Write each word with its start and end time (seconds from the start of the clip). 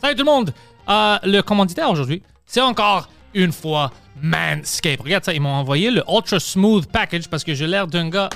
Salut 0.00 0.14
tout 0.14 0.24
le 0.24 0.30
monde! 0.30 0.54
Euh, 0.88 1.18
le 1.24 1.40
commanditaire 1.40 1.90
aujourd'hui, 1.90 2.22
c'est 2.46 2.60
encore 2.60 3.08
une 3.34 3.50
fois 3.50 3.90
Manscaped. 4.22 5.00
Regarde 5.00 5.24
ça, 5.24 5.34
ils 5.34 5.40
m'ont 5.40 5.54
envoyé 5.54 5.90
le 5.90 6.04
Ultra 6.08 6.38
Smooth 6.38 6.86
Package 6.86 7.28
parce 7.28 7.42
que 7.42 7.52
j'ai 7.52 7.66
l'air 7.66 7.88
d'un 7.88 8.08
gars 8.08 8.28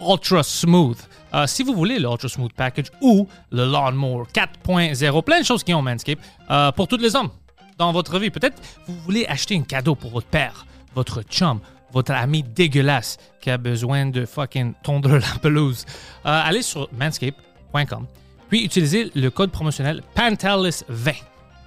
Ultra 0.00 0.42
Smooth. 0.42 0.98
Euh, 1.32 1.46
si 1.46 1.62
vous 1.62 1.74
voulez 1.74 2.00
le 2.00 2.08
Ultra 2.08 2.28
Smooth 2.28 2.52
Package 2.54 2.86
ou 3.00 3.28
le 3.52 3.66
Lawnmower 3.66 4.24
4.0, 4.34 5.22
plein 5.22 5.40
de 5.40 5.44
choses 5.44 5.62
qui 5.62 5.72
ont 5.74 5.80
Manscaped 5.80 6.18
euh, 6.50 6.72
pour 6.72 6.88
tous 6.88 6.96
les 6.96 7.14
hommes 7.14 7.30
dans 7.78 7.92
votre 7.92 8.18
vie. 8.18 8.30
Peut-être 8.30 8.60
vous 8.88 8.98
voulez 9.02 9.24
acheter 9.26 9.56
un 9.56 9.62
cadeau 9.62 9.94
pour 9.94 10.10
votre 10.10 10.26
père, 10.26 10.66
votre 10.96 11.22
chum, 11.22 11.60
votre 11.92 12.12
ami 12.12 12.42
dégueulasse 12.42 13.16
qui 13.40 13.50
a 13.50 13.58
besoin 13.58 14.06
de 14.06 14.26
fucking 14.26 14.74
tondre 14.82 15.18
la 15.18 15.38
pelouse. 15.40 15.86
Allez 16.24 16.62
sur 16.62 16.88
manscaped.com 16.92 18.08
puis 18.50 18.64
utilisez 18.64 19.10
le 19.14 19.30
code 19.30 19.50
promotionnel 19.50 20.02
PANTELIS20 20.14 21.14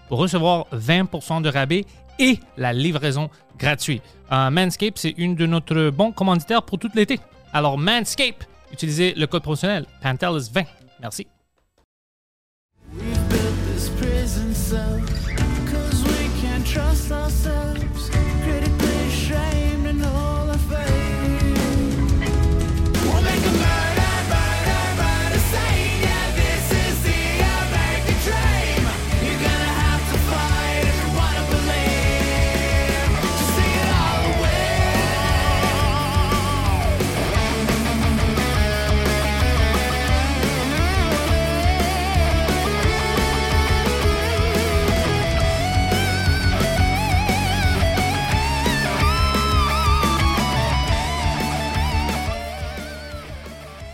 pour 0.09 0.19
recevoir 0.19 0.67
20% 0.73 1.41
de 1.41 1.49
rabais 1.49 1.85
et 2.19 2.37
la 2.57 2.73
livraison 2.73 3.29
gratuite. 3.57 4.03
Euh, 4.31 4.51
Manscaped, 4.51 4.97
c'est 4.97 5.15
une 5.17 5.35
de 5.35 5.45
notre 5.45 5.89
bons 5.89 6.11
commanditaires 6.11 6.63
pour 6.63 6.77
tout 6.77 6.89
l'été. 6.93 7.19
Alors 7.53 7.77
Manscaped, 7.77 8.47
utilisez 8.71 9.13
le 9.15 9.25
code 9.25 9.41
promotionnel 9.41 9.85
PANTELIS20. 10.03 10.65
Merci. 11.01 11.27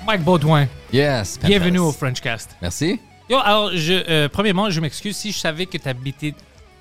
Mike 0.09 0.23
Baudouin, 0.23 0.67
Yes. 0.91 1.37
bienvenue 1.39 1.77
au. 1.77 1.91
Frenchcast. 1.91 2.57
Merci. 2.63 2.99
Yo, 3.29 3.37
alors, 3.37 3.69
je, 3.75 3.93
euh, 4.09 4.27
premièrement, 4.27 4.71
je 4.71 4.81
m'excuse 4.81 5.15
si 5.15 5.31
je 5.31 5.37
savais 5.37 5.67
que 5.67 5.77
tu 5.77 5.87
habitais 5.87 6.33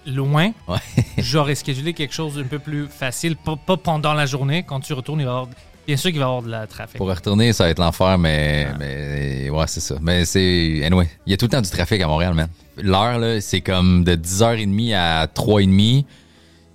loin. 0.07 0.53
Ouais. 0.67 0.79
J'aurais 1.19 1.55
schedulé 1.55 1.93
quelque 1.93 2.15
chose 2.15 2.37
d'un 2.37 2.45
peu 2.45 2.59
plus 2.59 2.87
facile, 2.89 3.37
pas, 3.37 3.57
pas 3.57 3.77
pendant 3.77 4.15
la 4.15 4.25
journée. 4.25 4.63
Quand 4.67 4.81
tu 4.81 4.95
retournes, 4.95 5.21
il 5.21 5.27
va 5.27 5.33
y 5.33 5.35
avoir, 5.35 5.49
bien 5.87 5.99
sûr 5.99 6.11
qu'il 6.11 6.21
va 6.21 6.25
y 6.25 6.29
avoir 6.29 6.41
de 6.41 6.49
la 6.49 6.67
trafic. 6.67 6.97
Pour 6.97 7.07
retourner, 7.11 7.53
ça 7.53 7.65
va 7.65 7.71
être 7.71 7.81
l'enfer, 7.81 8.17
mais, 8.17 8.69
mais 8.79 9.51
ouais, 9.51 9.67
c'est 9.67 9.81
ça. 9.81 9.97
Mais 10.01 10.25
c'est. 10.25 10.81
Anyway, 10.83 11.11
il 11.27 11.31
y 11.33 11.35
a 11.35 11.37
tout 11.37 11.45
le 11.45 11.51
temps 11.51 11.61
du 11.61 11.69
trafic 11.69 12.01
à 12.01 12.07
Montréal, 12.07 12.33
man. 12.33 12.49
L'heure, 12.79 13.19
là, 13.19 13.43
c'est 13.43 13.61
comme 13.61 14.05
de 14.05 14.15
10h30 14.15 14.95
à 14.95 15.27
3h30. 15.27 16.07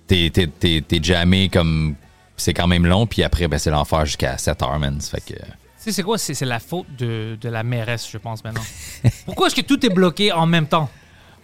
T'es, 0.06 0.30
t'es, 0.32 0.46
t'es, 0.46 0.84
t'es 0.86 1.00
jammé 1.02 1.48
comme. 1.48 1.96
C'est 2.36 2.54
quand 2.54 2.68
même 2.68 2.86
long, 2.86 3.08
puis 3.08 3.24
après, 3.24 3.48
ben, 3.48 3.58
c'est 3.58 3.70
l'enfer 3.70 4.06
jusqu'à 4.06 4.36
7h, 4.36 4.78
man. 4.78 5.00
Ça 5.00 5.18
fait 5.18 5.34
que. 5.34 5.40
Tu 5.84 5.90
sais, 5.90 5.96
c'est 5.96 6.02
quoi? 6.02 6.16
C'est 6.16 6.40
la 6.46 6.60
faute 6.60 6.86
de, 6.96 7.36
de 7.38 7.48
la 7.50 7.62
mairesse, 7.62 8.08
je 8.10 8.16
pense, 8.16 8.42
maintenant. 8.42 8.62
Pourquoi 9.26 9.48
est-ce 9.48 9.54
que 9.54 9.60
tout 9.60 9.84
est 9.84 9.90
bloqué 9.90 10.32
en 10.32 10.46
même 10.46 10.66
temps? 10.66 10.88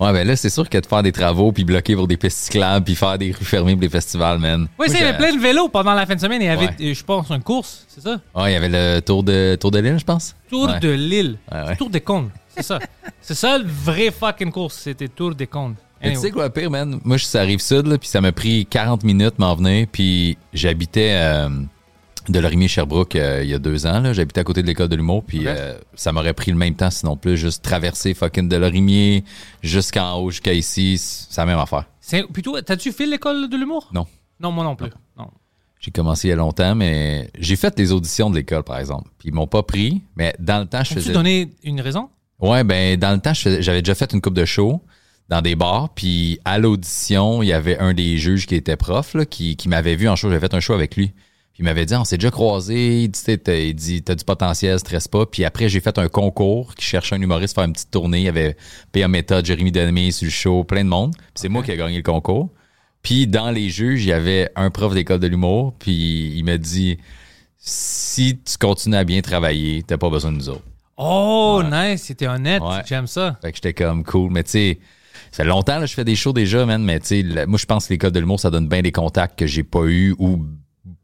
Ouais, 0.01 0.15
ben 0.15 0.27
là, 0.27 0.35
c'est 0.35 0.49
sûr 0.49 0.67
que 0.67 0.79
de 0.79 0.87
faire 0.87 1.03
des 1.03 1.13
travaux, 1.13 1.53
puis 1.53 1.63
bloquer 1.63 1.95
pour 1.95 2.09
des 2.09 2.17
pistes 2.17 2.39
cyclables, 2.39 2.83
puis 2.87 2.95
faire 2.95 3.19
des 3.19 3.33
rues 3.33 3.45
fermées 3.45 3.73
pour 3.73 3.83
des 3.83 3.91
festivals, 3.91 4.39
man. 4.39 4.67
Oui, 4.79 4.87
c'est, 4.89 4.95
il 4.95 5.01
y 5.01 5.05
avait 5.05 5.19
plein 5.19 5.35
de 5.37 5.39
vélos 5.43 5.69
pendant 5.69 5.93
la 5.93 6.07
fin 6.07 6.15
de 6.15 6.21
semaine. 6.21 6.41
Il 6.41 6.47
y 6.47 6.49
avait, 6.49 6.71
Ouais. 6.81 6.95
je 6.95 7.05
pense, 7.05 7.31
une 7.31 7.43
course, 7.43 7.85
c'est 7.87 8.01
ça? 8.01 8.19
Ouais, 8.35 8.51
il 8.51 8.55
y 8.55 8.57
avait 8.57 8.71
le 8.71 9.01
tour 9.01 9.23
de, 9.23 9.59
tour 9.61 9.71
de 9.71 9.79
l'île, 9.79 9.99
je 9.99 10.05
pense. 10.07 10.35
Tour 10.49 10.71
Ouais. 10.71 10.81
de 10.81 10.89
l'île. 10.89 11.37
Ouais. 11.53 11.77
Tour 11.77 11.91
des 11.91 12.01
cônes. 12.01 12.31
C'est 12.49 12.63
ça. 12.63 12.79
c'est 13.21 13.35
ça 13.35 13.59
le 13.59 13.67
vrai 13.69 14.11
fucking 14.11 14.51
course. 14.51 14.79
C'était 14.79 15.09
Tour 15.09 15.35
des 15.35 15.47
cônes. 15.47 15.75
Anyway. 16.01 16.17
tu 16.17 16.23
sais 16.23 16.31
quoi, 16.31 16.45
le 16.45 16.51
pire, 16.51 16.71
man? 16.71 16.99
Moi, 17.05 17.19
je 17.19 17.27
suis 17.27 17.37
arrive 17.37 17.61
sud, 17.61 17.87
là, 17.87 17.99
puis 17.99 18.09
ça 18.09 18.23
m'a 18.23 18.33
pris 18.33 18.65
40 18.65 19.05
minutes 19.05 19.39
m'en 19.39 19.55
venir, 19.55 19.87
puis 19.93 20.39
j'habitais 20.55 21.11
euh, 21.13 21.51
de 22.31 22.39
Lorimier-Sherbrooke 22.39 23.17
euh, 23.17 23.43
il 23.43 23.51
y 23.51 23.55
a 23.55 23.59
deux 23.59 23.87
ans, 23.87 24.01
là. 24.01 24.13
J'habitais 24.13 24.41
à 24.41 24.45
côté 24.45 24.63
de 24.63 24.67
l'école 24.67 24.89
de 24.89 24.97
l'humour, 24.97 25.25
puis 25.25 25.47
euh, 25.47 25.79
ça 25.95 26.13
m'aurait 26.13 26.35
pris 26.35 26.51
le 26.51 26.57
même 26.57 26.75
temps, 26.75 26.91
sinon 26.91 27.17
plus, 27.17 27.37
juste 27.37 27.63
traverser 27.65 28.15
fucking 28.15 28.49
de 28.49 28.57
Lorimier 28.57 29.25
jusqu'en 29.63 30.15
haut, 30.17 30.31
jusqu'à 30.31 30.53
ici, 30.53 30.99
c'est 30.99 31.41
la 31.41 31.47
même 31.47 31.59
affaire. 31.59 31.85
C'est, 32.01 32.25
toi, 32.43 32.63
t'as-tu 32.63 32.93
fait 32.93 33.07
l'école 33.07 33.49
de 33.49 33.57
l'humour? 33.57 33.91
Non. 33.93 34.07
Non, 34.41 34.53
moi 34.53 34.65
non 34.65 34.77
plus. 34.77 34.91
Non. 35.19 35.29
J'ai 35.79 35.91
commencé 35.91 36.29
il 36.29 36.31
y 36.31 36.33
a 36.33 36.37
longtemps, 36.37 36.75
mais 36.75 37.31
j'ai 37.39 37.57
fait 37.57 37.79
les 37.79 37.93
auditions 37.93 38.31
de 38.31 38.37
l'école, 38.37 38.65
par 38.65 38.79
exemple, 38.79 39.11
puis 39.19 39.29
ils 39.29 39.35
m'ont 39.35 39.47
pas 39.47 39.63
pris, 39.63 40.03
mais 40.17 40.35
dans 40.39 40.61
le 40.61 40.67
temps, 40.67 40.85
je 40.85 40.95
faisais... 40.95 41.13
donner 41.13 41.51
une 41.63 41.81
raison? 41.81 42.11
Ouais, 42.39 42.65
ben 42.65 42.99
dans 42.99 43.13
le 43.13 43.21
temps, 43.21 43.35
faisais- 43.35 43.63
j'avais 43.63 43.83
déjà 43.83 43.95
fait 43.95 44.13
une 44.13 44.21
coupe 44.21 44.35
de 44.35 44.45
show 44.45 44.83
dans 45.29 45.43
des 45.43 45.55
bars, 45.55 45.91
puis 45.95 46.39
à 46.45 46.59
l'audition, 46.59 47.43
il 47.43 47.47
y 47.47 47.53
avait 47.53 47.79
un 47.79 47.95
des 47.95 48.19
juges 48.19 48.47
qui 48.47 48.57
était 48.57 48.77
prof, 48.77 49.15
là, 49.15 49.25
qui, 49.25 49.57
qui 49.57 49.69
m'avait 49.69 49.95
vu 49.95 50.09
en 50.09 50.17
show. 50.17 50.29
J'avais 50.29 50.41
fait 50.41 50.55
un 50.55 50.61
show 50.61 50.75
avec 50.75 50.97
lui. 50.97 51.13
Puis 51.61 51.67
il 51.67 51.69
m'avait 51.69 51.85
dit, 51.85 51.95
on 51.95 52.05
s'est 52.05 52.17
déjà 52.17 52.31
croisé. 52.31 53.03
Il 53.03 53.09
dit, 53.11 53.19
Tu 53.21 53.25
sais, 53.27 53.37
t'as- 53.37 53.55
il 53.55 53.75
dit, 53.75 54.03
t'as 54.03 54.15
du 54.15 54.25
potentiel, 54.25 54.79
stresse 54.79 55.07
pas. 55.09 55.27
Puis 55.27 55.45
après, 55.45 55.69
j'ai 55.69 55.81
fait 55.81 55.99
un 55.99 56.09
concours 56.09 56.75
qui 56.75 56.87
cherchait 56.87 57.15
un 57.17 57.21
humoriste 57.21 57.53
pour 57.55 57.61
faire 57.63 57.69
une 57.69 57.75
petite 57.75 57.91
tournée. 57.91 58.21
Il 58.21 58.25
y 58.25 58.29
avait 58.29 58.57
P.A. 58.93 59.09
Méthode, 59.09 59.45
Jérémy 59.45 59.71
Demé 59.71 60.11
sur 60.11 60.25
le 60.25 60.31
show, 60.31 60.65
plein 60.65 60.85
de 60.85 60.89
monde. 60.89 61.15
Puis 61.15 61.27
c'est 61.35 61.51
moi 61.51 61.63
qui 61.63 61.71
ai 61.71 61.77
gagné 61.77 61.99
le 61.99 62.03
concours. 62.03 62.49
Puis 63.03 63.27
dans 63.27 63.51
les 63.51 63.69
juges, 63.69 64.03
il 64.05 64.09
y 64.09 64.13
avait 64.15 64.49
un 64.57 64.71
prof 64.71 64.95
d'école 64.95 65.19
de 65.21 65.27
l'humour. 65.27 65.75
Puis 65.79 66.33
il 66.35 66.45
m'a 66.45 66.57
dit, 66.57 66.97
si 67.59 68.39
tu 68.39 68.57
continues 68.57 68.97
à 68.97 69.05
bien 69.05 69.21
travailler, 69.21 69.83
t'as 69.87 69.99
pas 69.99 70.09
besoin 70.09 70.33
de 70.33 70.39
nous 70.39 70.49
autres. 70.49 70.65
Oh, 70.97 71.63
nice. 71.71 72.05
C'était 72.05 72.27
honnête. 72.27 72.63
Ouais. 72.63 72.81
J'aime 72.87 73.07
ça. 73.07 73.39
Fait 73.43 73.51
que 73.53 73.57
j'étais 73.57 73.75
comme 73.75 74.03
cool. 74.03 74.31
Mais 74.33 74.45
tu 74.45 74.51
sais, 74.53 74.79
ça 75.31 75.45
fait 75.45 75.49
longtemps 75.51 75.79
que 75.81 75.87
je 75.87 75.93
fais 75.93 76.05
des 76.05 76.17
shows 76.17 76.33
déjà, 76.33 76.65
man. 76.65 76.83
Mais 76.83 77.01
tu 77.01 77.23
sais, 77.23 77.47
moi, 77.47 77.59
je 77.59 77.67
pense 77.67 77.87
que 77.87 77.93
l'école 77.93 78.13
de 78.13 78.21
l'humour, 78.21 78.41
ça 78.41 78.51
donne 78.51 78.67
bien 78.67 78.81
des 78.81 78.93
contacts 78.93 79.39
que 79.39 79.47
j'ai 79.47 79.63
pas 79.63 79.85
eu 79.85 80.15
ou 80.19 80.47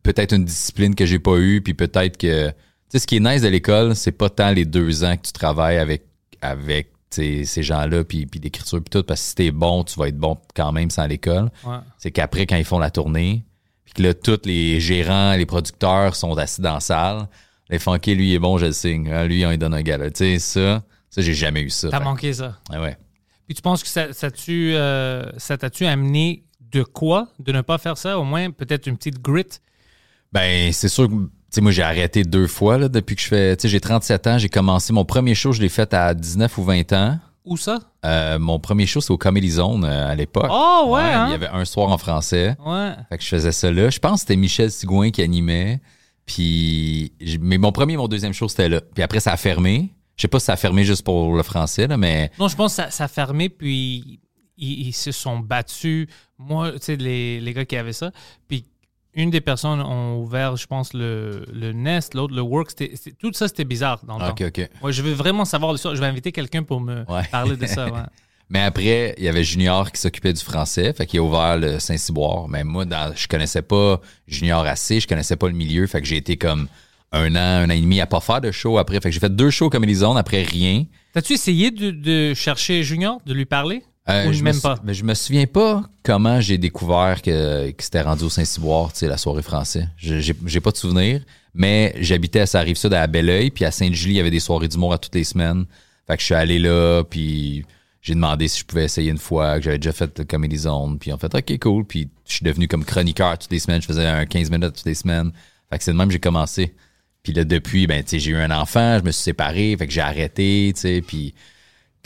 peut-être 0.06 0.34
une 0.34 0.44
discipline 0.44 0.94
que 0.94 1.06
j'ai 1.06 1.18
pas 1.18 1.36
eu. 1.36 1.60
Puis 1.62 1.74
peut-être 1.74 2.16
que. 2.16 2.48
Tu 2.48 2.54
sais, 2.88 2.98
ce 3.00 3.06
qui 3.06 3.16
est 3.16 3.20
nice 3.20 3.42
de 3.42 3.48
l'école, 3.48 3.96
c'est 3.96 4.12
pas 4.12 4.30
tant 4.30 4.52
les 4.52 4.64
deux 4.64 5.04
ans 5.04 5.16
que 5.16 5.22
tu 5.22 5.32
travailles 5.32 5.78
avec, 5.78 6.04
avec 6.40 6.92
ces 7.10 7.62
gens-là, 7.62 8.04
puis, 8.04 8.26
puis 8.26 8.40
l'écriture, 8.40 8.80
puis 8.82 8.90
tout. 8.90 9.02
Parce 9.02 9.20
que 9.20 9.26
si 9.28 9.34
t'es 9.34 9.50
bon, 9.50 9.84
tu 9.84 9.98
vas 9.98 10.08
être 10.08 10.18
bon 10.18 10.38
quand 10.54 10.72
même 10.72 10.90
sans 10.90 11.06
l'école. 11.06 11.50
Ouais. 11.64 11.78
C'est 11.98 12.10
qu'après, 12.10 12.46
quand 12.46 12.56
ils 12.56 12.64
font 12.64 12.78
la 12.78 12.90
tournée, 12.90 13.44
puis 13.84 13.94
que 13.94 14.02
là, 14.02 14.14
tous 14.14 14.40
les 14.44 14.80
gérants, 14.80 15.34
les 15.34 15.46
producteurs 15.46 16.14
sont 16.14 16.36
assis 16.36 16.60
dans 16.60 16.74
la 16.74 16.80
salle. 16.80 17.28
Les 17.68 17.78
funky, 17.78 18.14
lui, 18.14 18.30
il 18.30 18.34
est 18.34 18.38
bon, 18.38 18.58
je 18.58 18.66
le 18.66 18.72
signe. 18.72 19.10
Ah, 19.12 19.26
Lui, 19.26 19.44
on 19.44 19.50
lui 19.50 19.58
donne 19.58 19.74
un 19.74 19.82
gala. 19.82 20.10
Tu 20.10 20.18
sais, 20.18 20.38
ça, 20.38 20.84
ça, 21.10 21.20
j'ai 21.20 21.34
jamais 21.34 21.62
eu 21.62 21.70
ça. 21.70 21.88
T'as 21.88 22.00
manqué 22.00 22.32
ça. 22.32 22.58
Ouais, 22.70 22.78
ouais. 22.78 22.96
Puis 23.46 23.54
tu 23.54 23.62
penses 23.62 23.82
que 23.82 23.88
ça, 23.88 24.08
euh, 24.48 25.32
ça 25.36 25.58
t'a-tu 25.58 25.86
amené 25.86 26.44
de 26.60 26.82
quoi 26.82 27.28
de 27.38 27.52
ne 27.52 27.60
pas 27.60 27.78
faire 27.78 27.96
ça? 27.96 28.18
Au 28.18 28.24
moins, 28.24 28.50
peut-être 28.50 28.86
une 28.86 28.96
petite 28.96 29.20
grit. 29.20 29.46
Ben, 30.36 30.70
c'est 30.70 30.90
sûr 30.90 31.08
que, 31.08 31.60
moi, 31.62 31.72
j'ai 31.72 31.80
arrêté 31.80 32.22
deux 32.22 32.46
fois, 32.46 32.76
là, 32.76 32.90
depuis 32.90 33.16
que 33.16 33.22
je 33.22 33.26
fais, 33.26 33.56
j'ai 33.64 33.80
37 33.80 34.26
ans, 34.26 34.36
j'ai 34.36 34.50
commencé, 34.50 34.92
mon 34.92 35.06
premier 35.06 35.34
show, 35.34 35.52
je 35.52 35.62
l'ai 35.62 35.70
fait 35.70 35.94
à 35.94 36.12
19 36.12 36.58
ou 36.58 36.62
20 36.62 36.92
ans. 36.92 37.18
Où 37.46 37.56
ça? 37.56 37.78
Euh, 38.04 38.38
mon 38.38 38.58
premier 38.58 38.84
show, 38.84 39.00
c'est 39.00 39.12
au 39.12 39.16
Comedy 39.16 39.48
Zone 39.48 39.86
euh, 39.86 40.10
à 40.10 40.14
l'époque. 40.14 40.50
Oh, 40.50 40.88
ouais, 40.90 41.00
hein? 41.00 41.28
Il 41.28 41.30
y 41.30 41.34
avait 41.34 41.48
un 41.48 41.64
soir 41.64 41.88
en 41.88 41.96
français. 41.96 42.54
Ouais. 42.66 42.92
Fait 43.08 43.16
que 43.16 43.24
je 43.24 43.28
faisais 43.28 43.52
ça 43.52 43.72
là. 43.72 43.88
Je 43.88 43.98
pense 43.98 44.12
que 44.12 44.20
c'était 44.20 44.36
Michel 44.36 44.70
Sigouin 44.70 45.10
qui 45.10 45.22
animait. 45.22 45.80
Puis, 46.26 47.12
mais 47.40 47.56
mon 47.56 47.72
premier 47.72 47.94
et 47.94 47.96
mon 47.96 48.08
deuxième 48.08 48.34
show, 48.34 48.46
c'était 48.46 48.68
là. 48.68 48.82
Puis 48.82 49.02
après, 49.02 49.20
ça 49.20 49.32
a 49.32 49.38
fermé. 49.38 49.94
Je 50.16 50.22
sais 50.22 50.28
pas 50.28 50.38
si 50.38 50.46
ça 50.46 50.52
a 50.52 50.56
fermé 50.56 50.84
juste 50.84 51.02
pour 51.02 51.34
le 51.34 51.42
français, 51.42 51.86
là, 51.86 51.96
mais 51.96 52.30
Non, 52.38 52.48
je 52.48 52.56
pense 52.56 52.72
que 52.76 52.82
ça, 52.82 52.90
ça 52.90 53.04
a 53.04 53.08
fermé, 53.08 53.48
puis 53.48 54.20
ils, 54.58 54.88
ils 54.88 54.92
se 54.92 55.12
sont 55.12 55.38
battus. 55.38 56.08
Moi, 56.38 56.72
tu 56.72 56.78
sais, 56.80 56.96
les, 56.96 57.40
les 57.40 57.54
gars 57.54 57.64
qui 57.64 57.76
avaient 57.76 57.94
ça. 57.94 58.10
Puis 58.48 58.66
une 59.16 59.30
des 59.30 59.40
personnes 59.40 59.80
ont 59.80 60.18
ouvert, 60.20 60.56
je 60.56 60.66
pense, 60.66 60.92
le, 60.92 61.44
le 61.52 61.72
Nest, 61.72 62.14
l'autre, 62.14 62.34
le 62.34 62.42
Work. 62.42 62.70
Tout 63.18 63.32
ça, 63.32 63.48
c'était 63.48 63.64
bizarre 63.64 64.00
dans 64.06 64.18
le 64.18 64.24
Ah, 64.24 64.30
OK, 64.30 64.52
temps. 64.52 64.62
Ouais, 64.86 64.92
je 64.92 65.02
veux 65.02 65.12
vraiment 65.14 65.44
savoir 65.44 65.72
de 65.72 65.78
ça. 65.78 65.94
Je 65.94 66.00
vais 66.00 66.06
inviter 66.06 66.30
quelqu'un 66.32 66.62
pour 66.62 66.80
me 66.80 67.00
Ouais. 67.10 67.24
parler 67.32 67.56
de 67.56 67.66
ça. 67.66 67.86
ouais. 67.86 68.00
Mais 68.48 68.60
après, 68.60 69.14
il 69.18 69.24
y 69.24 69.28
avait 69.28 69.42
Junior 69.42 69.90
qui 69.90 70.00
s'occupait 70.00 70.32
du 70.32 70.40
français, 70.44 70.92
fait 70.92 71.04
qu'il 71.06 71.18
a 71.18 71.22
ouvert 71.24 71.56
le 71.58 71.80
Saint-Cyboire. 71.80 72.46
Mais 72.46 72.62
moi, 72.62 72.84
dans, 72.84 73.12
je 73.16 73.26
connaissais 73.26 73.62
pas 73.62 74.00
Junior 74.28 74.64
assez, 74.64 75.00
je 75.00 75.08
connaissais 75.08 75.34
pas 75.34 75.48
le 75.48 75.54
milieu, 75.54 75.88
fait 75.88 76.00
que 76.00 76.06
j'ai 76.06 76.18
été 76.18 76.36
comme 76.36 76.68
un 77.10 77.34
an, 77.34 77.38
un 77.38 77.66
an 77.66 77.70
et 77.70 77.80
demi 77.80 78.00
à 78.00 78.06
pas 78.06 78.20
faire 78.20 78.40
de 78.40 78.52
show 78.52 78.78
après. 78.78 79.00
Fait 79.00 79.08
que 79.08 79.10
j'ai 79.10 79.18
fait 79.18 79.34
deux 79.34 79.50
shows 79.50 79.68
comme 79.68 79.84
Zone 79.92 80.16
après 80.16 80.42
rien. 80.42 80.84
T'as-tu 81.12 81.32
essayé 81.32 81.72
de, 81.72 81.90
de 81.90 82.34
chercher 82.34 82.84
Junior, 82.84 83.18
de 83.26 83.32
lui 83.34 83.46
parler? 83.46 83.82
Euh, 84.08 84.32
je 84.32 84.42
même 84.44 84.60
pas? 84.60 84.76
mais 84.84 84.94
je 84.94 85.02
me 85.04 85.14
souviens 85.14 85.46
pas 85.46 85.82
comment 86.04 86.40
j'ai 86.40 86.58
découvert 86.58 87.22
que, 87.22 87.70
que 87.72 87.82
c'était 87.82 88.02
rendu 88.02 88.24
au 88.24 88.30
Saint-Cyboire, 88.30 88.92
tu 88.92 89.00
sais, 89.00 89.08
la 89.08 89.16
soirée 89.18 89.42
français. 89.42 89.88
Je- 89.96 90.20
J'ai 90.46 90.60
pas 90.60 90.70
de 90.70 90.76
souvenir, 90.76 91.22
mais 91.54 91.94
j'habitais 92.00 92.40
à 92.40 92.46
sa 92.46 92.60
rive 92.60 92.76
sud 92.76 92.94
à 92.94 93.06
Belleuil, 93.08 93.50
puis 93.50 93.64
à 93.64 93.70
Sainte-Julie, 93.70 94.14
il 94.14 94.16
y 94.18 94.20
avait 94.20 94.30
des 94.30 94.40
soirées 94.40 94.68
d'humour 94.68 94.92
à 94.92 94.98
toutes 94.98 95.14
les 95.16 95.24
semaines. 95.24 95.64
Fait 96.06 96.14
que 96.16 96.20
je 96.20 96.26
suis 96.26 96.34
allé 96.34 96.58
là, 96.60 97.02
puis 97.02 97.64
j'ai 98.00 98.14
demandé 98.14 98.46
si 98.46 98.60
je 98.60 98.64
pouvais 98.64 98.84
essayer 98.84 99.10
une 99.10 99.18
fois, 99.18 99.58
que 99.58 99.64
j'avais 99.64 99.78
déjà 99.78 99.92
fait 99.92 100.16
le 100.18 100.24
Comedy 100.24 100.58
Zone. 100.58 100.98
Puis 101.00 101.12
on 101.12 101.18
fait 101.18 101.34
OK, 101.34 101.58
cool. 101.58 101.84
Puis 101.84 102.08
je 102.28 102.34
suis 102.34 102.44
devenu 102.44 102.68
comme 102.68 102.84
chroniqueur 102.84 103.36
toutes 103.36 103.50
les 103.50 103.58
semaines. 103.58 103.82
Je 103.82 103.86
faisais 103.88 104.06
un 104.06 104.24
15 104.24 104.50
minutes 104.50 104.74
toutes 104.74 104.86
les 104.86 104.94
semaines. 104.94 105.32
Fait 105.68 105.78
que 105.78 105.82
c'est 105.84 105.90
de 105.90 105.96
même 105.96 106.06
que 106.06 106.12
j'ai 106.12 106.20
commencé. 106.20 106.72
Puis 107.24 107.32
là, 107.32 107.42
depuis, 107.42 107.88
ben, 107.88 108.04
tu 108.04 108.10
sais, 108.10 108.18
j'ai 108.20 108.30
eu 108.30 108.36
un 108.36 108.52
enfant, 108.52 108.98
je 109.00 109.04
me 109.04 109.10
suis 109.10 109.24
séparé, 109.24 109.74
fait 109.76 109.88
que 109.88 109.92
j'ai 109.92 110.00
arrêté, 110.00 110.70
tu 110.76 110.80
sais, 110.82 111.02
puis, 111.04 111.34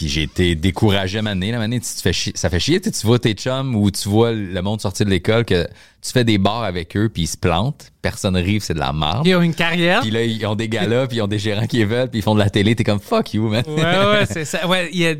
puis 0.00 0.08
j'ai 0.08 0.22
été 0.22 0.54
découragé 0.54 1.18
à 1.18 1.22
m'amener. 1.22 1.52
La 1.52 1.58
manée, 1.58 1.78
tu 1.78 1.94
te 1.94 2.00
fais 2.00 2.14
chier, 2.14 2.32
ça 2.34 2.48
fait 2.48 2.58
chier, 2.58 2.80
tu 2.80 2.90
vois 3.06 3.18
tes 3.18 3.34
chums 3.34 3.76
ou 3.76 3.90
tu 3.90 4.08
vois 4.08 4.32
le 4.32 4.62
monde 4.62 4.80
sortir 4.80 5.04
de 5.04 5.10
l'école 5.10 5.44
que 5.44 5.68
tu 6.00 6.12
fais 6.12 6.24
des 6.24 6.38
bars 6.38 6.62
avec 6.62 6.96
eux, 6.96 7.10
puis 7.10 7.24
ils 7.24 7.26
se 7.26 7.36
plantent, 7.36 7.92
personne 8.00 8.34
rive, 8.34 8.62
c'est 8.62 8.72
de 8.72 8.78
la 8.78 8.94
merde. 8.94 9.26
Ils 9.26 9.34
ont 9.34 9.42
une 9.42 9.54
carrière. 9.54 10.00
Puis 10.00 10.10
là, 10.10 10.24
ils 10.24 10.46
ont 10.46 10.54
des 10.54 10.70
galas, 10.70 11.06
puis 11.06 11.18
ils 11.18 11.20
ont 11.20 11.26
des 11.26 11.38
gérants 11.38 11.66
qui 11.66 11.84
veulent, 11.84 12.08
puis 12.08 12.20
ils 12.20 12.22
font 12.22 12.32
de 12.34 12.38
la 12.38 12.48
télé, 12.48 12.74
t'es 12.74 12.82
comme 12.82 12.98
fuck 12.98 13.34
you, 13.34 13.46
man. 13.46 13.62
Ouais, 13.66 13.82
ouais, 13.82 14.26
c'est 14.30 14.46
ça. 14.46 14.66
Ouais, 14.66 14.88
il 14.90 15.00
y 15.00 15.06
a, 15.06 15.10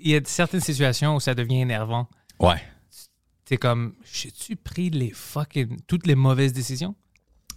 il 0.00 0.10
y 0.10 0.16
a 0.16 0.20
certaines 0.24 0.62
situations 0.62 1.16
où 1.16 1.20
ça 1.20 1.34
devient 1.34 1.60
énervant. 1.60 2.08
Ouais. 2.38 2.62
C'est 3.44 3.58
comme, 3.58 3.92
j'ai-tu 4.10 4.56
pris 4.56 4.88
les 4.88 5.10
fucking, 5.10 5.76
toutes 5.86 6.06
les 6.06 6.14
mauvaises 6.14 6.54
décisions? 6.54 6.94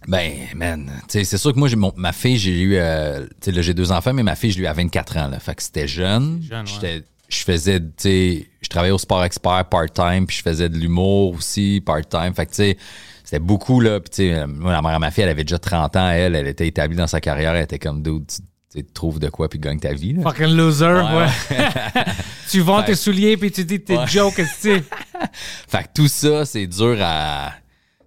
Ben, 0.06 0.32
man, 0.54 0.90
c'est 1.08 1.24
sûr 1.24 1.52
que 1.54 1.58
moi, 1.58 1.68
j'ai 1.68 1.76
mon- 1.76 1.92
ma 1.96 2.12
fille, 2.12 2.36
j'ai 2.38 2.60
eu, 2.60 2.76
euh, 2.76 3.22
tu 3.40 3.46
sais, 3.46 3.52
là, 3.52 3.62
j'ai 3.62 3.74
deux 3.74 3.90
enfants, 3.92 4.12
mais 4.12 4.22
ma 4.22 4.36
fille, 4.36 4.50
je 4.50 4.58
l'ai 4.58 4.64
eu 4.64 4.66
à 4.66 4.72
24 4.72 5.16
ans, 5.16 5.28
là. 5.28 5.38
Fait 5.38 5.54
que 5.54 5.62
c'était 5.62 5.88
jeune. 5.88 6.42
Jeune, 6.48 6.66
ouais. 6.82 7.02
Je 7.28 7.38
faisais, 7.38 7.80
tu 7.80 7.86
sais, 7.98 8.46
je 8.60 8.68
travaillais 8.68 8.92
au 8.92 8.98
Sport 8.98 9.24
Expert 9.24 9.64
part-time, 9.70 10.26
puis 10.26 10.36
je 10.36 10.42
faisais 10.42 10.68
de 10.68 10.76
l'humour 10.76 11.34
aussi 11.34 11.82
part-time. 11.84 12.34
Fait 12.34 12.44
que, 12.46 12.50
tu 12.50 12.56
sais, 12.56 12.76
c'était 13.24 13.38
beaucoup, 13.38 13.80
là. 13.80 13.98
Puis, 14.00 14.10
tu 14.10 14.16
sais, 14.28 14.46
moi, 14.46 14.72
la 14.72 14.82
mère 14.82 14.92
à 14.92 14.98
ma 14.98 15.10
fille, 15.10 15.24
elle 15.24 15.30
avait 15.30 15.44
déjà 15.44 15.58
30 15.58 15.96
ans, 15.96 16.10
elle, 16.10 16.34
elle 16.34 16.46
était 16.48 16.66
établie 16.68 16.96
dans 16.96 17.06
sa 17.06 17.20
carrière, 17.22 17.54
elle 17.54 17.64
était 17.64 17.78
comme, 17.78 18.02
dude, 18.02 18.26
tu 18.74 18.84
trouves 18.84 19.20
de 19.20 19.30
quoi, 19.30 19.48
puis 19.48 19.58
gagne 19.58 19.78
ta 19.80 19.94
vie, 19.94 20.12
là. 20.12 20.22
Fucking 20.22 20.54
loser, 20.54 20.84
ouais. 20.86 21.26
Ouais, 21.56 22.04
tu 22.50 22.60
vends 22.60 22.82
tes 22.82 22.94
souliers 22.96 23.36
puis 23.36 23.50
tu 23.52 23.64
dis 23.64 23.80
tes 23.80 23.96
Ouais. 23.96 24.06
jokes, 24.06 24.40
tu. 24.60 24.82
Fait 25.68 25.82
que 25.84 25.88
tout 25.94 26.08
ça, 26.08 26.44
c'est 26.44 26.66
dur 26.66 26.98
à, 27.00 27.52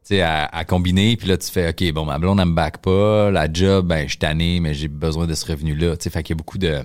sais, 0.07 0.21
à, 0.21 0.45
à 0.45 0.65
combiner. 0.65 1.15
Puis 1.17 1.27
là, 1.27 1.37
tu 1.37 1.49
fais, 1.49 1.69
OK, 1.69 1.91
bon, 1.93 2.05
ma 2.05 2.17
blonde, 2.19 2.39
elle 2.39 2.47
me 2.47 2.53
back 2.53 2.77
pas. 2.79 3.31
La 3.31 3.51
job, 3.51 3.87
ben, 3.87 4.03
je 4.03 4.09
suis 4.09 4.17
tanné, 4.17 4.59
mais 4.59 4.73
j'ai 4.73 4.87
besoin 4.87 5.27
de 5.27 5.33
ce 5.33 5.45
revenu-là. 5.45 5.97
Tu 5.97 6.03
sais, 6.03 6.09
fait 6.09 6.23
qu'il 6.23 6.35
y 6.35 6.37
a 6.37 6.39
beaucoup 6.39 6.57
de, 6.57 6.81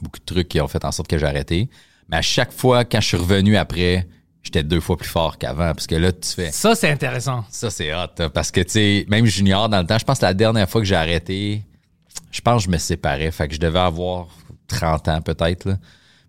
beaucoup 0.00 0.18
de 0.18 0.24
trucs 0.24 0.48
qui 0.48 0.60
ont 0.60 0.68
fait 0.68 0.84
en 0.84 0.92
sorte 0.92 1.08
que 1.08 1.18
j'ai 1.18 1.26
arrêté. 1.26 1.68
Mais 2.08 2.16
à 2.16 2.22
chaque 2.22 2.52
fois, 2.52 2.84
quand 2.84 3.00
je 3.00 3.06
suis 3.08 3.16
revenu 3.16 3.56
après, 3.56 4.06
j'étais 4.42 4.62
deux 4.62 4.80
fois 4.80 4.96
plus 4.96 5.08
fort 5.08 5.38
qu'avant. 5.38 5.72
Parce 5.72 5.86
que 5.86 5.94
là, 5.94 6.12
tu 6.12 6.28
fais, 6.30 6.50
Ça, 6.50 6.74
c'est 6.74 6.90
intéressant. 6.90 7.44
ça, 7.50 7.70
c'est 7.70 7.94
hot. 7.94 8.06
hein, 8.18 8.28
parce 8.28 8.50
que, 8.50 8.60
tu 8.60 8.70
sais, 8.70 9.06
même 9.08 9.24
junior, 9.26 9.68
dans 9.68 9.80
le 9.80 9.86
temps, 9.86 9.98
je 9.98 10.04
pense 10.04 10.18
que 10.18 10.24
la 10.24 10.34
dernière 10.34 10.68
fois 10.68 10.80
que 10.80 10.86
j'ai 10.86 10.96
arrêté, 10.96 11.62
je 12.30 12.40
pense 12.40 12.62
que 12.62 12.66
je 12.66 12.72
me 12.72 12.78
séparais. 12.78 13.30
Fait 13.30 13.46
que 13.48 13.54
je 13.54 13.60
devais 13.60 13.78
avoir 13.78 14.26
30 14.68 15.08
ans, 15.08 15.20
peut-être, 15.22 15.64
là. 15.66 15.78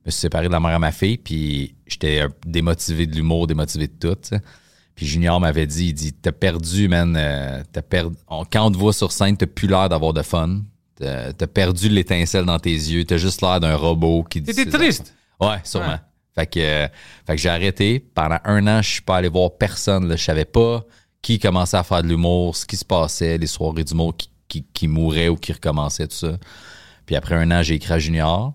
Je 0.06 0.10
me 0.10 0.12
suis 0.12 0.20
séparé 0.20 0.48
de 0.48 0.52
la 0.52 0.60
mère 0.60 0.72
à 0.76 0.80
ma 0.80 0.92
fille, 0.92 1.18
puis 1.18 1.76
j'étais 1.88 2.24
démotivé 2.46 3.08
de 3.08 3.16
l'humour, 3.16 3.48
démotivé 3.48 3.88
de 3.88 3.94
tout. 3.94 4.36
Puis 4.96 5.08
Junior 5.08 5.40
m'avait 5.40 5.68
dit, 5.68 5.88
il 5.88 5.94
dit, 5.94 6.14
t'as 6.14 6.32
perdu, 6.32 6.88
man, 6.88 7.16
euh, 7.18 7.64
t'as 7.72 7.82
perdu, 7.82 8.16
quand 8.30 8.66
on 8.66 8.72
te 8.72 8.78
voit 8.78 8.94
sur 8.94 9.12
scène, 9.12 9.36
t'as 9.36 9.48
plus 9.48 9.68
l'air 9.68 9.90
d'avoir 9.90 10.14
de 10.14 10.22
fun. 10.22 10.62
T'as 10.96 11.34
t'as 11.34 11.48
perdu 11.48 11.90
l'étincelle 11.90 12.46
dans 12.46 12.60
tes 12.60 12.70
yeux, 12.70 13.04
t'as 13.04 13.18
juste 13.18 13.42
l'air 13.42 13.60
d'un 13.60 13.76
robot 13.76 14.24
qui 14.24 14.42
dit... 14.42 14.54
T'étais 14.54 14.70
triste. 14.70 15.16
Ouais, 15.40 15.60
sûrement. 15.64 15.88
Ouais. 15.88 16.00
Fait 16.36 16.48
que, 16.48 16.60
euh, 16.60 16.88
fait 17.26 17.36
que 17.36 17.42
j'ai 17.42 17.50
arrêté. 17.50 18.00
Pendant 18.14 18.40
un 18.46 18.68
an, 18.68 18.82
je 18.82 18.90
suis 18.90 19.02
pas 19.02 19.18
allé 19.18 19.30
voir 19.30 19.52
personne. 19.58 20.08
Là. 20.08 20.16
Je 20.16 20.24
savais 20.24 20.46
pas 20.46 20.86
qui 21.22 21.40
commençait 21.40 21.78
à 21.78 21.84
faire 21.84 22.04
de 22.04 22.10
l'humour, 22.10 22.56
ce 22.56 22.66
qui 22.66 22.76
se 22.76 22.86
passait, 22.86 23.38
les 23.38 23.48
soirées 23.48 23.84
d'humour 23.84 24.16
qui, 24.16 24.30
qui, 24.48 24.66
qui 24.74 24.88
mouraient 24.88 25.30
ou 25.30 25.38
qui 25.38 25.54
recommençaient, 25.54 26.08
tout 26.08 26.16
ça. 26.16 26.38
Puis 27.06 27.16
après 27.16 27.36
un 27.36 27.50
an, 27.52 27.64
j'ai 27.64 27.76
écrit 27.76 27.94
à 27.94 28.00
Junior. 28.00 28.54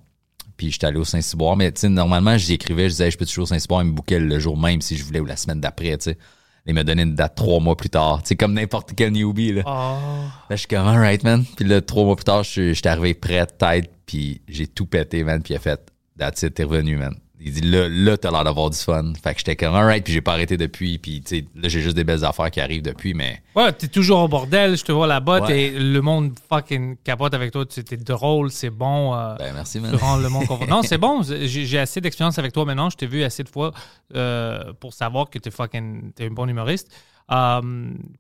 Puis 0.58 0.70
j'étais 0.72 0.86
allé 0.88 0.98
au 0.98 1.04
Saint-Cyboire. 1.04 1.56
Mais 1.56 1.72
tu 1.72 1.80
sais, 1.80 1.88
normalement, 1.88 2.36
j'y 2.36 2.52
écrivais, 2.52 2.84
je 2.84 2.94
disais, 2.94 3.10
je 3.10 3.16
peux 3.16 3.24
toujours 3.24 3.44
au 3.44 3.46
Saint-Cyboire, 3.46 3.82
il 3.82 3.86
me 3.88 3.92
bouquait 3.92 4.18
le 4.20 4.38
jour 4.38 4.58
même 4.58 4.82
si 4.82 4.96
je 4.96 5.04
voulais 5.04 5.20
ou 5.20 5.24
la 5.24 5.36
semaine 5.36 5.60
d'après, 5.60 5.96
tu 5.96 6.10
sais. 6.10 6.18
Il 6.66 6.74
m'a 6.74 6.84
donné 6.84 7.00
une 7.02 7.14
date 7.14 7.34
trois 7.34 7.60
mois 7.60 7.76
plus 7.76 7.88
tard. 7.88 8.22
Tu 8.22 8.28
sais, 8.28 8.36
comme 8.36 8.52
n'importe 8.52 8.92
quel 8.94 9.12
newbie, 9.12 9.52
là. 9.54 9.62
Oh. 9.64 9.70
Là, 9.70 10.28
je 10.50 10.56
suis 10.56 10.66
comme, 10.68 10.86
alright, 10.86 11.24
man. 11.24 11.42
Puis 11.56 11.64
là, 11.64 11.80
trois 11.80 12.04
mois 12.04 12.14
plus 12.16 12.24
tard, 12.24 12.42
je 12.42 12.50
suis- 12.50 12.74
j'étais 12.74 12.90
arrivé 12.90 13.14
prêt, 13.14 13.46
tête, 13.46 13.90
puis 14.04 14.42
j'ai 14.48 14.66
tout 14.66 14.84
pété, 14.84 15.24
man. 15.24 15.40
Puis 15.42 15.54
il 15.54 15.56
a 15.56 15.60
fait, 15.60 15.80
that's 16.18 16.42
it, 16.42 16.52
t'es 16.52 16.64
revenu, 16.64 16.96
man. 16.96 17.14
Il 17.40 17.52
dit, 17.52 17.60
là, 17.60 17.88
là, 17.88 18.16
t'as 18.16 18.30
l'air 18.32 18.42
d'avoir 18.42 18.68
du 18.70 18.76
fun. 18.76 19.12
Fait 19.22 19.32
que 19.32 19.38
j'étais 19.38 19.54
comme, 19.54 19.74
alright, 19.74 20.02
puis 20.02 20.12
j'ai 20.12 20.20
pas 20.20 20.32
arrêté 20.32 20.56
depuis. 20.56 20.98
Puis, 20.98 21.20
tu 21.20 21.36
sais, 21.38 21.44
là, 21.54 21.68
j'ai 21.68 21.80
juste 21.80 21.94
des 21.94 22.02
belles 22.02 22.24
affaires 22.24 22.50
qui 22.50 22.60
arrivent 22.60 22.82
depuis, 22.82 23.14
mais 23.14 23.40
Ouais, 23.54 23.72
t'es 23.72 23.86
toujours 23.88 24.20
au 24.20 24.28
bordel, 24.28 24.76
je 24.76 24.84
te 24.84 24.90
vois 24.90 25.06
là-bas, 25.06 25.42
Ouais. 25.42 25.46
t'es- 25.46 25.70
le 25.78 26.00
monde 26.00 26.32
fucking 26.48 26.96
capote 27.04 27.34
avec 27.34 27.52
toi, 27.52 27.64
tu- 27.64 27.84
t'es 27.84 27.96
drôle, 27.96 28.50
c'est 28.50 28.70
bon. 28.70 29.14
euh, 29.14 29.36
ben, 29.36 29.52
merci, 29.54 29.78
tu 29.78 29.84
man. 29.84 29.94
rends 29.94 30.16
le 30.16 30.28
monde. 30.28 30.46
Non, 30.68 30.82
c'est 30.82 30.98
bon, 30.98 31.22
j'ai 31.22 31.46
j'ai 31.46 31.78
assez 31.78 32.00
d'expérience 32.00 32.38
avec 32.40 32.52
toi 32.52 32.64
maintenant, 32.64 32.90
je 32.90 32.96
t'ai 32.96 33.06
vu 33.06 33.22
assez 33.22 33.44
de 33.44 33.48
fois 33.48 33.72
euh, 34.16 34.72
pour 34.80 34.92
savoir 34.92 35.30
que 35.30 35.38
t'es 35.38 35.50
fucking, 35.52 36.12
t'es 36.14 36.26
un 36.26 36.30
bon 36.30 36.48
humoriste. 36.48 36.88
Euh, 37.30 37.60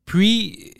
puis, 0.04 0.74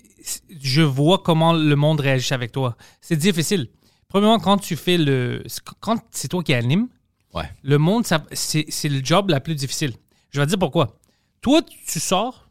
je 0.60 0.82
vois 0.82 1.18
comment 1.18 1.52
le 1.52 1.74
monde 1.76 2.00
réagit 2.00 2.34
avec 2.34 2.52
toi. 2.52 2.76
C'est 3.00 3.16
difficile. 3.16 3.68
Premièrement, 4.08 4.38
quand 4.38 4.58
tu 4.58 4.76
fais 4.76 4.96
le. 4.98 5.42
Quand 5.80 5.96
c'est 6.10 6.28
toi 6.28 6.42
qui 6.42 6.54
anime, 6.54 6.88
Ouais. 7.38 7.50
le 7.62 7.78
monde, 7.78 8.04
c'est 8.32 8.66
c'est 8.68 8.88
le 8.88 9.00
job 9.04 9.30
la 9.30 9.40
plus 9.40 9.54
difficile. 9.54 9.92
Je 10.30 10.40
vais 10.40 10.46
te 10.46 10.50
dire 10.50 10.58
pourquoi. 10.58 10.98
Toi, 11.40 11.60
tu 11.86 12.00
sors 12.00 12.48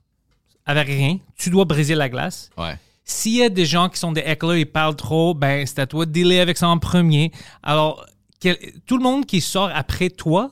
avec 0.66 0.88
rien, 0.88 1.18
tu 1.38 1.50
dois 1.50 1.66
briser 1.66 1.96
la 1.96 2.10
glace. 2.10 2.50
Ouais. 2.58 2.78
S'il 3.06 3.36
y 3.36 3.44
a 3.44 3.50
des 3.50 3.66
gens 3.66 3.88
qui 3.90 4.00
sont 4.00 4.12
des 4.12 4.22
hecklers, 4.26 4.58
ils 4.58 4.66
parlent 4.66 4.96
trop, 4.96 5.34
ben 5.34 5.66
c'est 5.66 5.80
à 5.80 5.88
toi 5.88 6.06
de 6.06 6.12
dealer 6.12 6.40
avec 6.42 6.58
ça 6.58 6.68
en 6.68 6.78
premier. 6.78 7.32
Alors, 7.64 8.06
quel- 8.40 8.58
tout 8.86 8.98
le 8.98 9.04
monde 9.04 9.26
qui 9.26 9.40
sort 9.40 9.70
après 9.74 10.10
toi, 10.10 10.52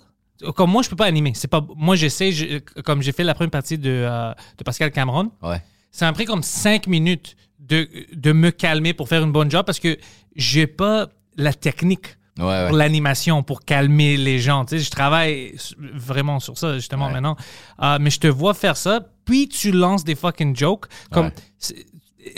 comme 0.55 0.71
moi, 0.71 0.81
je 0.83 0.89
peux 0.89 0.95
pas 0.95 1.05
animer. 1.05 1.33
C'est 1.35 1.47
pas 1.49 1.65
moi, 1.75 1.95
j'essaie, 1.95 2.31
je- 2.31 2.59
comme 2.81 3.01
j'ai 3.01 3.11
fait 3.11 3.23
la 3.23 3.33
première 3.33 3.51
partie 3.51 3.77
de, 3.77 3.89
euh, 3.89 4.33
de 4.57 4.63
Pascal 4.63 4.91
Cameron. 4.91 5.31
Ouais. 5.41 5.61
Ça 5.91 6.05
m'a 6.05 6.13
pris 6.13 6.25
comme 6.25 6.43
cinq 6.43 6.87
minutes 6.87 7.35
de, 7.59 7.87
de 8.13 8.31
me 8.31 8.51
calmer 8.51 8.93
pour 8.93 9.07
faire 9.09 9.23
une 9.23 9.31
bonne 9.31 9.49
job 9.51 9.65
parce 9.65 9.79
que 9.79 9.97
j'ai 10.35 10.67
pas 10.67 11.07
la 11.37 11.53
technique 11.53 12.17
Ouais, 12.37 12.43
ouais. 12.45 12.67
pour 12.67 12.77
l'animation, 12.77 13.43
pour 13.43 13.63
calmer 13.63 14.17
les 14.17 14.39
gens. 14.39 14.65
Tu 14.65 14.77
sais, 14.77 14.83
je 14.83 14.89
travaille 14.91 15.55
vraiment 15.93 16.39
sur 16.41 16.57
ça, 16.57 16.73
justement, 16.75 17.07
Ouais. 17.07 17.13
maintenant. 17.13 17.37
Euh, 17.81 17.97
mais 18.01 18.09
je 18.09 18.19
te 18.19 18.27
vois 18.27 18.53
faire 18.53 18.75
ça, 18.75 18.99
puis 19.23 19.47
tu 19.47 19.71
lances 19.71 20.03
des 20.03 20.15
fucking 20.15 20.55
jokes. 20.55 20.85
Comme, 21.11 21.31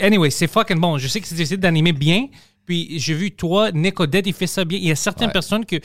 Anyway, 0.00 0.30
c'est 0.30 0.46
fucking 0.46 0.78
bon. 0.78 0.98
Je 0.98 1.08
sais 1.08 1.20
que 1.20 1.26
c'est 1.26 1.34
difficile 1.34 1.58
d'animer 1.58 1.92
bien. 1.92 2.26
Puis 2.66 2.98
j'ai 2.98 3.14
vu, 3.14 3.30
toi, 3.30 3.72
Nick 3.72 3.98
Odette, 3.98 4.26
il 4.26 4.34
fait 4.34 4.46
ça 4.46 4.64
bien. 4.64 4.78
Il 4.78 4.84
y 4.84 4.90
a 4.90 4.96
certaines 4.96 5.32
personnes 5.32 5.64
qui 5.64 5.80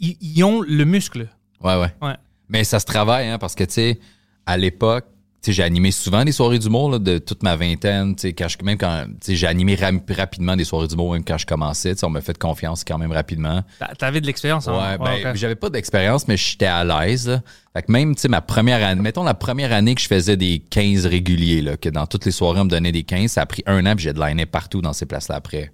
ils 0.00 0.44
ont 0.44 0.60
le 0.60 0.84
muscle. 0.84 1.28
Ouais, 1.62 1.76
ouais. 1.80 1.92
Ouais. 2.02 2.14
Mais 2.48 2.62
ça 2.64 2.78
se 2.78 2.84
travaille, 2.86 3.26
hein, 3.28 3.38
parce 3.38 3.54
que, 3.54 3.64
tu 3.64 3.72
sais, 3.72 3.98
à 4.46 4.56
l'époque, 4.56 5.06
j'ai 5.46 5.62
animé 5.62 5.90
souvent 5.92 6.24
des 6.24 6.32
soirées 6.32 6.58
d'humour, 6.58 6.90
là, 6.90 6.98
de 6.98 7.18
toute 7.18 7.42
ma 7.42 7.56
vingtaine, 7.56 8.14
tu 8.16 8.22
sais, 8.22 8.32
quand 8.32 8.48
je, 8.48 8.58
même 8.64 8.76
quand, 8.76 9.04
tu 9.06 9.12
sais, 9.22 9.36
j'ai 9.36 9.46
animé 9.46 9.76
ram- 9.76 10.00
rapidement 10.10 10.56
des 10.56 10.64
soirées 10.64 10.88
d'humour, 10.88 11.12
même 11.12 11.24
quand 11.24 11.38
je 11.38 11.46
commençais, 11.46 11.94
tu 11.94 12.00
sais, 12.00 12.06
on 12.06 12.10
m'a 12.10 12.20
fait 12.20 12.36
confiance 12.36 12.84
quand 12.84 12.98
même 12.98 13.12
rapidement. 13.12 13.62
T'a- 13.78 13.94
T'avais 13.96 14.20
de 14.20 14.26
l'expérience. 14.26 14.66
hein? 14.68 14.72
Ouais, 14.76 14.98
ben, 15.22 15.30
ok. 15.30 15.36
j'avais 15.36 15.54
pas 15.54 15.70
d'expérience, 15.70 16.26
mais 16.28 16.36
j'étais 16.36 16.66
à 16.66 16.84
l'aise. 16.84 17.28
là. 17.28 17.42
Fait 17.72 17.82
que 17.82 17.92
même, 17.92 18.14
tu 18.14 18.22
sais, 18.22 18.28
ma 18.28 18.40
première 18.40 18.84
année, 18.86 19.00
mettons 19.00 19.22
la 19.22 19.34
première 19.34 19.72
année 19.72 19.94
que 19.94 20.00
je 20.00 20.08
faisais 20.08 20.36
des 20.36 20.58
15 20.70 21.06
réguliers, 21.06 21.62
là, 21.62 21.76
que 21.76 21.88
dans 21.88 22.06
toutes 22.06 22.24
les 22.26 22.32
soirées, 22.32 22.60
on 22.60 22.64
me 22.64 22.70
donnait 22.70 22.92
des 22.92 23.04
15, 23.04 23.30
ça 23.30 23.42
a 23.42 23.46
pris 23.46 23.62
un 23.66 23.86
an, 23.86 23.94
puis 23.94 24.04
j'ai 24.04 24.12
de 24.12 24.20
liner 24.20 24.44
partout 24.46 24.80
dans 24.82 24.92
ces 24.92 25.06
places-là 25.06 25.36
après. 25.36 25.70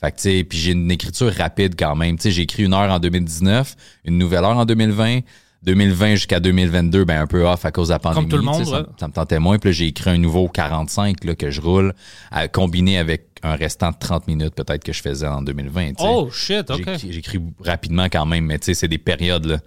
Fait 0.00 0.10
que, 0.10 0.16
tu 0.16 0.22
sais, 0.24 0.44
puis 0.44 0.58
j'ai 0.58 0.72
une 0.72 0.90
écriture 0.90 1.32
rapide 1.32 1.74
quand 1.78 1.94
même. 1.96 2.16
Tu 2.16 2.24
sais, 2.24 2.30
j'ai 2.30 2.42
écrit 2.42 2.64
une 2.64 2.74
heure 2.74 2.90
en 2.92 2.98
2019, 2.98 3.76
une 4.04 4.18
nouvelle 4.18 4.44
heure 4.44 4.58
en 4.58 4.66
2020, 4.66 5.20
2020 5.62 6.14
jusqu'à 6.14 6.38
2022, 6.40 7.04
ben 7.04 7.20
un 7.22 7.26
peu 7.26 7.44
off 7.46 7.64
à 7.64 7.72
cause 7.72 7.88
de 7.88 7.92
la 7.94 7.98
pandémie. 7.98 8.28
tout 8.28 8.36
le 8.36 8.42
monde, 8.42 8.64
ça, 8.64 9.08
me 9.08 9.12
tentait 9.12 9.38
moins. 9.38 9.58
Puis 9.58 9.70
là, 9.70 9.72
j'ai 9.72 9.86
écrit 9.86 10.10
un 10.10 10.18
nouveau 10.18 10.48
45 10.48 11.24
là, 11.24 11.34
que 11.34 11.50
je 11.50 11.60
roule, 11.60 11.92
à, 12.30 12.46
combiné 12.48 12.98
avec 12.98 13.26
un 13.42 13.56
restant 13.56 13.90
de 13.90 13.96
30 13.98 14.28
minutes 14.28 14.54
peut-être 14.54 14.84
que 14.84 14.92
je 14.92 15.02
faisais 15.02 15.26
en 15.26 15.42
2020. 15.42 15.88
tu 15.88 15.94
sais. 16.02 16.08
Oh, 16.08 16.30
shit, 16.30 16.70
OK. 16.70 16.78
J'écris- 16.84 17.12
J'écris 17.12 17.40
rapidement 17.64 18.04
quand 18.06 18.26
même, 18.26 18.44
mais 18.46 18.58
tu 18.58 18.66
sais, 18.66 18.74
c'est 18.74 18.88
des 18.88 18.98
périodes. 18.98 19.46
Là. 19.46 19.58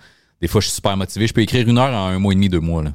Des 0.42 0.48
fois, 0.48 0.62
je 0.62 0.68
suis 0.68 0.76
super 0.76 0.96
motivé. 0.96 1.28
Je 1.28 1.34
peux 1.34 1.42
écrire 1.42 1.68
une 1.68 1.78
heure 1.78 1.94
en 1.94 2.08
un 2.08 2.20
mois 2.20 2.32
et 2.34 2.36
demi, 2.36 2.48
deux 2.50 2.60
mois. 2.62 2.84
Là. 2.84 2.94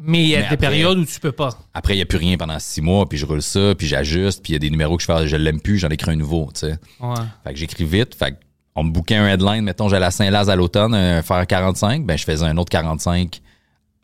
Mais 0.00 0.22
il 0.22 0.28
y 0.28 0.34
a 0.34 0.38
Mais 0.38 0.42
des 0.42 0.46
après- 0.54 0.56
périodes 0.68 0.98
où 0.98 1.04
tu 1.04 1.18
peux 1.20 1.32
pas. 1.32 1.50
Après, 1.74 1.94
il 1.94 1.96
n'y 1.96 2.02
a 2.02 2.06
plus 2.06 2.18
rien 2.18 2.36
pendant 2.36 2.58
six 2.60 2.80
mois, 2.80 3.08
puis 3.08 3.18
je 3.18 3.26
roule 3.26 3.42
ça, 3.42 3.74
puis 3.76 3.86
j'ajuste, 3.88 4.42
puis 4.42 4.52
il 4.52 4.54
y 4.54 4.56
a 4.56 4.60
des 4.60 4.70
numéros 4.70 4.96
que 4.96 5.02
je 5.02 5.06
fais, 5.12 5.26
je 5.26 5.36
l'aime 5.36 5.60
plus, 5.60 5.78
j'en 5.78 5.88
écris 5.88 6.12
un 6.12 6.16
nouveau. 6.16 6.48
tu 6.54 6.60
sais. 6.60 6.78
Ouais. 7.00 7.14
Fait 7.44 7.52
que 7.52 7.58
j'écris 7.58 7.84
vite. 7.84 8.14
Fait 8.14 8.30
que 8.32 8.36
on 8.78 8.84
me 8.84 8.90
bouquait 8.90 9.16
un 9.16 9.26
headline, 9.26 9.64
mettons, 9.64 9.88
j'allais 9.88 10.06
à 10.06 10.10
Saint-Laz 10.10 10.48
à 10.48 10.56
l'automne, 10.56 10.94
euh, 10.94 11.22
faire 11.22 11.46
45, 11.46 12.06
ben 12.06 12.16
je 12.16 12.24
faisais 12.24 12.46
un 12.46 12.56
autre 12.56 12.70
45 12.70 13.40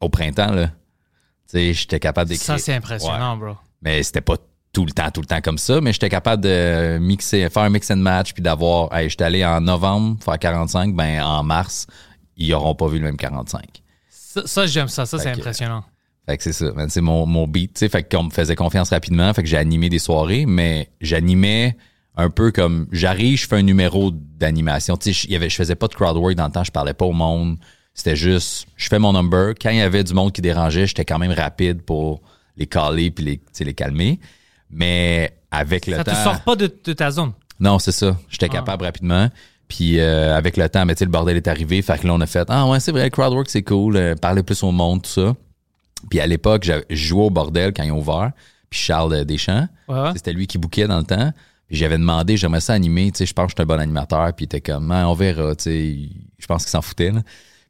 au 0.01 0.09
printemps. 0.09 0.53
Là. 0.53 0.67
Tu 0.67 0.73
sais, 1.47 1.73
j'étais 1.75 2.01
capable 2.01 2.29
d'écrire. 2.29 2.47
Ça, 2.47 2.59
c'est 2.59 2.75
impressionnant, 2.75 3.37
bro. 3.37 3.53
Mais 3.83 4.03
c'était 4.03 4.21
pas 4.21 4.37
tout 4.73 4.85
le 4.85 4.91
temps, 4.91 5.11
tout 5.13 5.21
le 5.21 5.27
temps 5.27 5.41
comme 5.41 5.59
ça, 5.59 5.81
mais 5.81 5.93
j'étais 5.93 6.09
capable 6.09 6.43
de 6.43 6.99
mixer, 7.01 7.49
faire 7.51 7.63
un 7.63 7.71
mix 7.71 7.89
and 7.93 7.97
match 7.97 8.33
puis 8.33 8.43
d'avoir, 8.43 8.93
hey, 8.93 9.09
j'étais 9.09 9.25
allé 9.25 9.45
en 9.45 9.61
novembre 9.61 10.17
faire 10.25 10.39
45, 10.39 10.95
ben 10.95 11.23
en 11.23 11.45
mars, 11.45 11.87
ils 12.37 12.53
auront 12.53 12.75
pas 12.75 12.89
vu 12.89 12.99
le 12.99 13.05
même 13.05 13.17
45. 13.17 13.63
Ça, 14.09 14.43
ça, 14.45 14.67
j'aime 14.67 14.89
ça. 14.89 15.07
Ça, 15.07 15.19
c'est 15.19 15.31
impressionnant. 15.31 15.85
Fait 16.27 16.37
que 16.37 16.43
c'est 16.43 16.53
ça, 16.53 16.73
c'est 16.89 17.03
mon, 17.03 17.27
mon 17.27 17.47
beat, 17.47 17.75
tu 17.75 17.81
sais, 17.81 17.89
fait 17.89 18.03
qu'on 18.03 18.25
me 18.25 18.31
faisait 18.31 18.57
confiance 18.57 18.91
rapidement, 18.91 19.33
fait 19.35 19.43
que 19.43 19.49
j'ai 19.49 19.59
animé 19.59 19.91
des 19.91 19.99
soirées, 19.99 20.47
mais 20.47 20.89
j'animais 21.01 21.77
un 22.17 22.31
peu 22.31 22.53
comme, 22.53 22.87
j'arrive, 22.93 23.39
je 23.39 23.47
fais 23.49 23.57
un 23.57 23.63
numéro 23.63 24.11
d'animation, 24.13 24.97
tu 24.97 25.13
sais, 25.13 25.27
je- 25.27 25.33
y 25.33 25.37
avait- 25.37 25.51
je 25.51 25.57
faisais 25.57 25.75
pas 25.75 25.89
de 25.89 25.95
crowd 25.95 26.17
work 26.17 26.35
dans 26.37 26.47
le 26.47 26.53
temps, 26.53 26.65
je 26.65 26.71
parlais 26.73 26.95
pas 26.95 27.05
au 27.07 27.13
monde, 27.13 27.57
C'était 27.97 28.17
juste, 28.17 28.67
je 28.77 28.89
fais 28.89 28.99
mon 28.99 29.13
number. 29.13 29.55
Quand 29.61 29.71
il 29.71 29.77
y 29.77 29.81
avait 29.81 30.03
du 30.03 30.15
monde 30.15 30.33
qui 30.33 30.43
dérangeait, 30.43 30.85
j'étais 30.89 31.05
quand 31.05 31.21
même 31.21 31.31
rapide 31.31 31.83
pour 31.83 32.23
les 32.57 32.67
caler 32.67 33.13
puis 33.13 33.25
les, 33.25 33.37
tu 33.39 33.45
sais, 33.53 33.63
les 33.65 33.73
calmer. 33.73 34.19
Mais 34.69 35.33
avec 35.53 35.87
le 35.87 35.97
Ça 35.99 36.03
temps. 36.05 36.11
te 36.11 36.17
sort 36.17 36.41
pas 36.41 36.57
de, 36.57 36.73
de 36.85 36.93
ta 36.93 37.13
zone? 37.13 37.33
Non, 37.61 37.79
c'est 37.79 37.93
ça. 37.93 38.17
J'étais 38.29 38.49
capable 38.49 38.85
rapidement. 38.85 39.29
Puis 39.69 40.01
euh, 40.01 40.37
avec 40.37 40.57
le 40.57 40.69
temps, 40.69 40.85
ben, 40.85 40.95
tu 40.95 40.99
sais, 41.01 41.05
le 41.05 41.11
bordel 41.13 41.37
est 41.37 41.47
arrivé. 41.47 41.81
Fait 41.83 41.97
que 41.99 42.07
là, 42.09 42.15
on 42.15 42.21
a 42.21 42.27
fait 42.27 42.45
Ah 42.49 42.67
ouais, 42.67 42.81
c'est 42.81 42.91
vrai, 42.91 43.09
crowdwork, 43.11 43.49
c'est 43.49 43.63
cool. 43.63 43.97
euh, 43.97 44.15
parler 44.17 44.43
plus 44.43 44.61
au 44.65 44.73
monde, 44.73 45.03
tout 45.03 45.11
ça. 45.11 45.35
Puis 46.11 46.19
à 46.19 46.27
l'époque, 46.27 46.65
j'avais- 46.65 46.85
je 46.91 46.97
jouais 46.97 47.23
au 47.23 47.31
bordel 47.31 47.73
quand 47.73 47.85
ils 47.85 47.93
ont 47.93 47.99
ouvert. 48.01 48.33
Puis 48.71 48.81
Charles 48.81 49.25
Deschamps, 49.25 49.69
ouais. 49.89 50.11
c'était 50.17 50.33
lui 50.33 50.49
qui 50.49 50.59
bouquait 50.59 50.89
dans 50.89 50.99
le 50.99 51.05
temps. 51.05 51.33
Puis 51.69 51.77
j'avais 51.79 51.99
demandé, 51.99 52.37
j'aimerais 52.37 52.61
ça 52.61 52.75
animer. 52.75 53.11
Tu 53.13 53.19
sais, 53.19 53.27
je 53.27 53.33
pense 53.33 53.47
que 53.47 53.51
je 53.53 53.55
suis 53.57 53.63
un 53.63 53.67
bon 53.77 53.81
animateur. 53.81 54.33
Puis 54.35 54.45
il 54.45 54.47
était 54.47 54.61
comme, 54.61 54.91
Ah, 54.93 55.09
on 55.09 55.15
verra. 55.15 55.55
Tu 55.57 55.63
sais, 55.65 55.97
je 56.39 56.47
pense 56.47 56.63
qu'il 56.65 56.71
s'en 56.71 56.83
foutait. 56.83 57.11
là. 57.11 57.23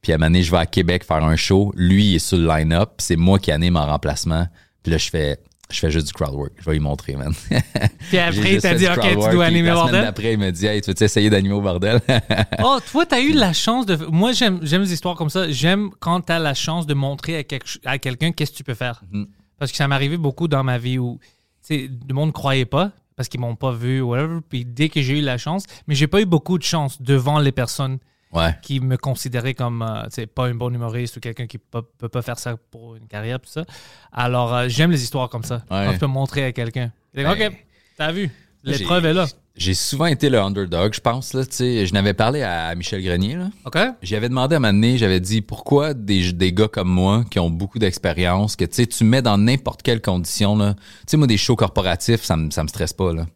Puis 0.02 0.12
à 0.12 0.16
un 0.16 0.18
moment 0.18 0.26
donné, 0.30 0.42
je 0.42 0.50
vais 0.50 0.58
à 0.58 0.66
Québec 0.66 1.04
faire 1.04 1.24
un 1.24 1.36
show. 1.36 1.72
Lui, 1.76 2.04
il 2.10 2.14
est 2.16 2.18
sur 2.18 2.36
le 2.38 2.46
line-up. 2.46 2.90
C'est 2.98 3.16
moi 3.16 3.38
qui 3.38 3.50
anime 3.52 3.76
en 3.76 3.86
remplacement. 3.86 4.46
Puis 4.82 4.92
là, 4.92 4.98
je 4.98 5.08
fais, 5.08 5.38
je 5.70 5.78
fais 5.78 5.90
juste 5.90 6.08
du 6.08 6.12
crowdwork. 6.12 6.52
Je 6.58 6.64
vais 6.66 6.72
lui 6.72 6.80
montrer, 6.80 7.16
man. 7.16 7.32
Puis 8.10 8.18
après, 8.18 8.54
il 8.54 8.60
t'a 8.60 8.74
dit, 8.74 8.86
OK, 8.86 9.00
tu 9.00 9.14
dois 9.30 9.44
animer 9.46 9.60
semaine 9.70 9.74
bordel? 9.74 10.02
d'après, 10.02 10.32
il 10.34 10.38
m'a 10.38 10.50
dit, 10.50 10.66
hey, 10.66 10.82
tu 10.82 10.90
veux 10.90 11.02
essayer 11.02 11.30
d'animer 11.30 11.54
au 11.54 11.62
bordel? 11.62 12.00
Oh, 12.62 12.78
toi, 12.90 13.06
t'as 13.06 13.20
eu 13.20 13.32
la 13.32 13.52
chance 13.54 13.86
de. 13.86 13.96
Moi, 14.10 14.32
j'aime, 14.32 14.58
j'aime 14.62 14.82
les 14.82 14.92
histoires 14.92 15.14
comme 15.16 15.30
ça. 15.30 15.50
J'aime 15.50 15.88
quand 16.00 16.20
t'as 16.20 16.38
la 16.38 16.52
chance 16.54 16.86
de 16.86 16.92
montrer 16.94 17.36
à, 17.38 17.44
quelque- 17.44 17.78
à 17.86 17.98
quelqu'un 17.98 18.32
qu'est-ce 18.32 18.52
que 18.52 18.56
tu 18.58 18.64
peux 18.64 18.74
faire. 18.74 19.02
Mhm. 19.10 19.26
Parce 19.58 19.70
que 19.70 19.76
ça 19.78 19.88
m'est 19.88 19.94
arrivé 19.94 20.16
beaucoup 20.18 20.48
dans 20.48 20.62
ma 20.64 20.76
vie 20.76 20.98
où, 20.98 21.18
tu 21.66 21.74
sais, 21.78 21.90
le 22.08 22.12
monde 22.14 22.28
ne 22.28 22.32
croyait 22.32 22.66
pas 22.66 22.90
parce 23.16 23.28
qu'ils 23.28 23.40
m'ont 23.40 23.56
pas 23.56 23.72
vu 23.72 24.00
ou 24.00 24.10
whatever. 24.10 24.40
Puis 24.48 24.64
dès 24.64 24.88
que 24.88 25.02
j'ai 25.02 25.18
eu 25.18 25.22
la 25.22 25.38
chance, 25.38 25.64
mais 25.86 25.94
j'ai 25.94 26.06
pas 26.06 26.20
eu 26.20 26.26
beaucoup 26.26 26.58
de 26.58 26.62
chance 26.62 27.00
devant 27.00 27.38
les 27.38 27.52
personnes 27.52 27.98
ouais. 28.32 28.54
qui 28.62 28.80
me 28.80 28.96
considéraient 28.96 29.54
comme, 29.54 29.82
euh, 29.82 30.04
tu 30.04 30.12
sais, 30.12 30.26
pas 30.26 30.46
un 30.46 30.54
bon 30.54 30.72
humoriste 30.74 31.16
ou 31.16 31.20
quelqu'un 31.20 31.46
qui 31.46 31.58
peut, 31.58 31.82
peut 31.82 32.08
pas 32.08 32.22
faire 32.22 32.38
ça 32.38 32.56
pour 32.70 32.96
une 32.96 33.06
carrière, 33.06 33.40
tout 33.40 33.50
ça. 33.50 33.64
Alors, 34.12 34.54
euh, 34.54 34.68
j'aime 34.68 34.90
les 34.90 35.02
histoires 35.02 35.28
comme 35.28 35.44
ça. 35.44 35.62
Ouais. 35.70 35.86
Quand 35.86 35.92
tu 35.92 35.98
peux 35.98 36.06
montrer 36.06 36.44
à 36.44 36.52
quelqu'un. 36.52 36.92
Ben, 37.14 37.30
OK, 37.30 37.56
t'as 37.96 38.12
vu. 38.12 38.30
L'épreuve 38.64 39.04
est 39.06 39.14
là. 39.14 39.26
J'ai 39.56 39.74
souvent 39.74 40.06
été 40.06 40.30
le 40.30 40.40
underdog, 40.40 40.94
je 40.94 41.00
pense. 41.00 41.32
Là, 41.32 41.46
tu 41.46 41.52
sais. 41.52 41.86
je 41.86 41.94
n'avais 41.94 42.12
parlé 42.12 42.42
à 42.42 42.74
Michel 42.74 43.02
Grenier. 43.04 43.36
Là. 43.36 43.50
OK? 43.64 43.78
J'avais 44.02 44.28
demandé 44.28 44.56
à 44.56 44.58
donné, 44.58 44.98
j'avais 44.98 45.20
dit 45.20 45.42
pourquoi 45.42 45.94
des, 45.94 46.32
des 46.32 46.52
gars 46.52 46.66
comme 46.66 46.88
moi 46.88 47.24
qui 47.30 47.38
ont 47.38 47.50
beaucoup 47.50 47.78
d'expérience, 47.78 48.56
que 48.56 48.64
tu 48.64 48.74
sais, 48.74 48.86
tu 48.86 49.04
mets 49.04 49.22
dans 49.22 49.38
n'importe 49.38 49.82
quelle 49.82 50.00
condition. 50.00 50.56
là. 50.56 50.74
Tu 50.74 50.80
sais, 51.06 51.16
moi, 51.16 51.28
des 51.28 51.36
shows 51.36 51.54
corporatifs, 51.54 52.24
ça 52.24 52.36
me, 52.36 52.50
ça 52.50 52.64
me 52.64 52.68
stresse 52.68 52.92
pas. 52.92 53.12
Là. 53.12 53.26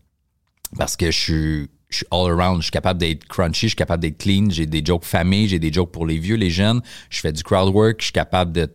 Parce 0.76 0.96
que 0.96 1.12
je 1.12 1.18
suis, 1.18 1.70
je 1.88 1.98
suis 1.98 2.06
all 2.10 2.32
around. 2.32 2.58
Je 2.58 2.64
suis 2.64 2.72
capable 2.72 2.98
d'être 2.98 3.24
crunchy, 3.26 3.66
je 3.66 3.68
suis 3.68 3.76
capable 3.76 4.02
d'être 4.02 4.18
clean. 4.18 4.48
J'ai 4.50 4.66
des 4.66 4.84
jokes 4.84 5.04
famille, 5.04 5.46
j'ai 5.46 5.60
des 5.60 5.72
jokes 5.72 5.92
pour 5.92 6.04
les 6.04 6.18
vieux, 6.18 6.36
les 6.36 6.50
jeunes. 6.50 6.82
Je 7.10 7.20
fais 7.20 7.32
du 7.32 7.44
crowd 7.44 7.72
work, 7.72 8.00
je 8.00 8.06
suis 8.06 8.12
capable 8.12 8.50
de 8.50 8.68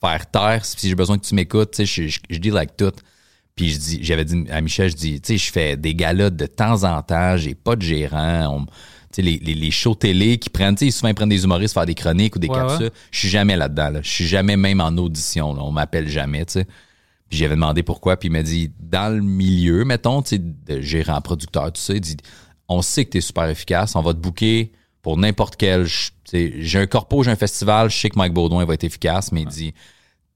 faire 0.00 0.30
taire 0.30 0.64
si 0.64 0.88
j'ai 0.88 0.94
besoin 0.94 1.18
que 1.18 1.26
tu 1.26 1.34
m'écoutes. 1.34 1.72
Tu 1.72 1.86
sais, 1.86 2.08
je, 2.08 2.08
je, 2.08 2.20
je 2.30 2.38
deal 2.38 2.56
avec 2.56 2.78
tout. 2.78 2.92
Puis 3.58 3.70
je 3.70 3.78
dis, 3.78 3.98
j'avais 4.02 4.24
dit 4.24 4.44
à 4.50 4.60
Michel, 4.62 4.90
je 4.90 4.96
dis, 4.96 5.20
tu 5.20 5.32
sais, 5.32 5.36
je 5.44 5.52
fais 5.52 5.76
des 5.76 5.94
galas 5.94 6.30
de 6.30 6.46
temps 6.46 6.84
en 6.84 7.02
temps, 7.02 7.36
j'ai 7.36 7.54
pas 7.54 7.76
de 7.76 7.82
gérant. 7.82 8.56
On- 8.56 8.64
tu 8.64 8.70
sais, 9.16 9.22
les, 9.22 9.38
les, 9.38 9.54
les 9.54 9.70
shows 9.70 9.94
télé 9.96 10.38
qui 10.38 10.48
prennent, 10.48 10.76
tu 10.76 10.84
sais, 10.86 10.90
souvent 10.90 11.08
ils 11.08 11.14
prennent 11.14 11.28
des 11.28 11.42
humoristes 11.44 11.74
faire 11.74 11.84
des 11.86 11.94
chroniques 11.94 12.36
ou 12.36 12.38
des 12.38 12.46
Ouais, 12.48 12.54
capsules. 12.56 12.84
ouais. 12.86 12.92
Je 13.10 13.18
suis 13.18 13.28
jamais 13.28 13.56
là-dedans. 13.56 13.90
Là. 13.90 14.00
Je 14.02 14.08
suis 14.10 14.26
jamais 14.26 14.56
même 14.56 14.80
en 14.80 14.90
audition. 14.96 15.52
Là. 15.54 15.62
On 15.64 15.72
m'appelle 15.72 16.08
jamais, 16.08 16.44
tu 16.46 16.52
sais. 16.54 16.66
Puis 17.28 17.38
j'avais 17.38 17.56
demandé 17.56 17.82
pourquoi, 17.82 18.16
puis 18.16 18.28
il 18.28 18.32
m'a 18.32 18.42
dit, 18.42 18.70
dans 18.80 19.14
le 19.14 19.20
milieu, 19.22 19.84
mettons, 19.84 20.22
tu 20.22 20.36
sais, 20.36 20.38
de 20.38 20.80
gérant, 20.80 21.20
producteur, 21.20 21.72
tout 21.72 21.80
ça, 21.80 21.92
il 21.94 22.00
dit, 22.00 22.16
on 22.68 22.80
sait 22.80 23.04
que 23.04 23.10
tu 23.10 23.18
es 23.18 23.20
super 23.20 23.48
efficace, 23.48 23.96
on 23.96 24.02
va 24.02 24.12
te 24.14 24.18
booker 24.18 24.72
pour 25.02 25.16
n'importe 25.18 25.56
quel. 25.56 25.82
ch- 25.88 26.12
tu 26.24 26.30
sais, 26.30 26.52
J'ai 26.60 26.78
un 26.78 26.86
corpo, 26.86 27.22
j'ai 27.22 27.30
un 27.30 27.36
festival, 27.36 27.90
je 27.90 27.96
sais 27.96 28.08
que 28.10 28.18
Mike 28.18 28.32
Baudouin 28.34 28.64
va 28.64 28.74
être 28.74 28.84
efficace, 28.84 29.32
mais 29.32 29.42
il 29.42 29.48
dit, 29.48 29.74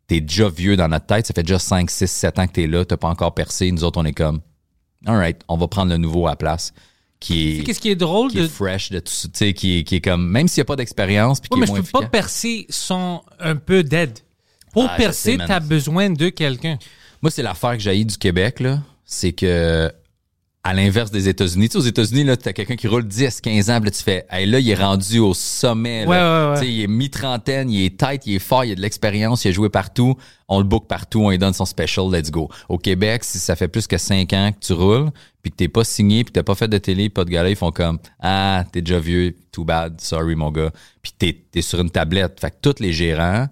t'es 0.07 0.21
déjà 0.21 0.49
vieux 0.49 0.77
dans 0.77 0.89
notre 0.89 1.07
tête, 1.07 1.27
ça 1.27 1.35
fait 1.35 1.43
déjà 1.43 1.59
5, 1.59 1.91
6, 1.91 2.07
7 2.11 2.39
ans 2.39 2.47
que 2.47 2.53
t'es 2.53 2.67
là, 2.67 2.85
t'as 2.85 2.97
pas 2.97 3.09
encore 3.09 3.35
percé. 3.35 3.71
Nous 3.71 3.85
autres, 3.85 4.01
on 4.01 4.05
est 4.05 4.13
comme, 4.13 4.41
all 5.07 5.17
right, 5.17 5.41
on 5.49 5.57
va 5.57 5.69
prendre 5.69 5.91
le 5.91 5.97
nouveau 5.99 6.27
à 6.27 6.31
la 6.31 6.37
place, 6.37 6.73
qui 7.21 7.61
est, 7.61 7.63
Qu'est-ce 7.65 7.81
qui 7.81 7.91
est 7.91 7.97
drôle 7.97 8.31
qui 8.31 8.39
de. 8.39 8.45
est 8.45 8.49
fresh, 8.49 8.91
de 8.91 8.99
tout, 8.99 9.13
ça, 9.13 9.29
tu 9.29 9.39
sais, 9.39 9.53
qui 9.55 9.79
est, 9.79 9.85
qui 9.85 9.97
est 9.97 10.01
comme, 10.01 10.27
même 10.29 10.49
s'il 10.49 10.61
n'y 10.61 10.63
a 10.63 10.67
pas 10.67 10.77
d'expérience, 10.77 11.41
puis 11.41 11.49
Ouais, 11.53 11.61
mais 11.61 11.67
je 11.67 11.73
peux 11.73 12.01
pas 12.01 12.07
percer 12.07 12.67
sans 12.69 13.25
un 13.39 13.57
peu 13.57 13.83
d'aide. 13.83 14.19
Pour 14.73 14.87
Ah, 14.89 14.97
percer, 14.97 15.37
tu 15.37 15.53
as 15.53 15.61
besoin 15.61 16.11
de 16.11 16.29
quelqu'un. 16.31 16.79
Moi, 17.21 17.31
c'est 17.31 17.43
l'affaire 17.43 17.73
que 17.73 17.79
j'ai 17.81 18.05
du 18.05 18.17
Québec, 18.17 18.59
là. 18.61 18.81
C'est 19.05 19.33
que, 19.33 19.93
à 20.65 20.75
l'inverse 20.75 21.11
des 21.11 21.29
États-Unis, 21.29 21.69
tu 21.69 21.73
sais, 21.73 21.79
aux 21.79 21.89
États-Unis, 21.89 22.23
là, 22.23 22.37
t'as 22.37 22.53
quelqu'un 22.53 22.77
qui 22.77 22.87
roule 22.87 23.03
10, 23.07 23.41
15 23.41 23.71
ans, 23.71 23.81
puis 23.81 23.87
là, 23.87 23.91
tu 23.91 24.03
fais, 24.03 24.27
hey, 24.31 24.47
là, 24.47 24.61
il 24.61 24.71
est 24.71 24.77
rendu 24.77 25.19
au 25.19 25.35
sommet, 25.35 26.05
là. 26.05 26.09
Ouais, 26.09 26.17
ouais, 26.17 26.51
ouais. 26.53 26.61
Tu 26.61 26.67
sais, 26.67 26.73
il 26.73 26.83
est 26.83 26.87
mi-trentaine, 26.87 27.69
il 27.69 27.85
est 27.85 27.99
tête, 27.99 28.27
il 28.27 28.37
est 28.37 28.39
fort, 28.39 28.65
il 28.65 28.73
a 28.73 28.75
de 28.77 28.81
l'expérience, 28.81 29.45
il 29.45 29.49
a 29.49 29.53
joué 29.53 29.71
partout. 29.71 30.17
On 30.47 30.59
le 30.59 30.65
book 30.65 30.87
partout, 30.87 31.21
on 31.21 31.31
lui 31.31 31.39
donne 31.39 31.53
son 31.53 31.65
special, 31.65 32.05
let's 32.13 32.31
go. 32.31 32.49
Au 32.69 32.79
Québec, 32.79 33.25
si 33.25 33.41
ça 33.41 33.57
fait 33.57 33.67
plus 33.67 33.89
que 33.89 33.99
5 33.99 34.33
ans 34.35 34.53
que 34.53 34.65
tu 34.65 34.73
roules, 34.73 35.11
puis 35.43 35.51
que 35.51 35.57
t'es 35.57 35.69
pas 35.69 35.83
signé, 35.83 36.23
puis 36.23 36.33
t'as 36.33 36.45
pas 36.45 36.55
fait 36.55 36.69
de 36.69 36.79
télé, 36.79 37.09
pas 37.09 37.25
de 37.25 37.31
gala, 37.31 37.51
ils 37.51 37.57
font 37.57 37.73
comme, 37.73 37.99
ah, 38.21 38.65
t'es 38.71 38.83
déjà 38.83 39.01
vieux, 39.01 39.35
too 39.51 39.65
bad, 39.65 40.01
sorry, 40.01 40.37
mon 40.37 40.53
gars. 40.53 40.71
Puis 41.03 41.13
t'es, 41.19 41.37
t'es 41.51 41.63
sur 41.63 41.81
une 41.81 41.91
tablette. 41.91 42.39
Fait 42.41 42.51
que 42.51 42.57
tous 42.63 42.81
les 42.81 42.93
gérants, 42.93 43.49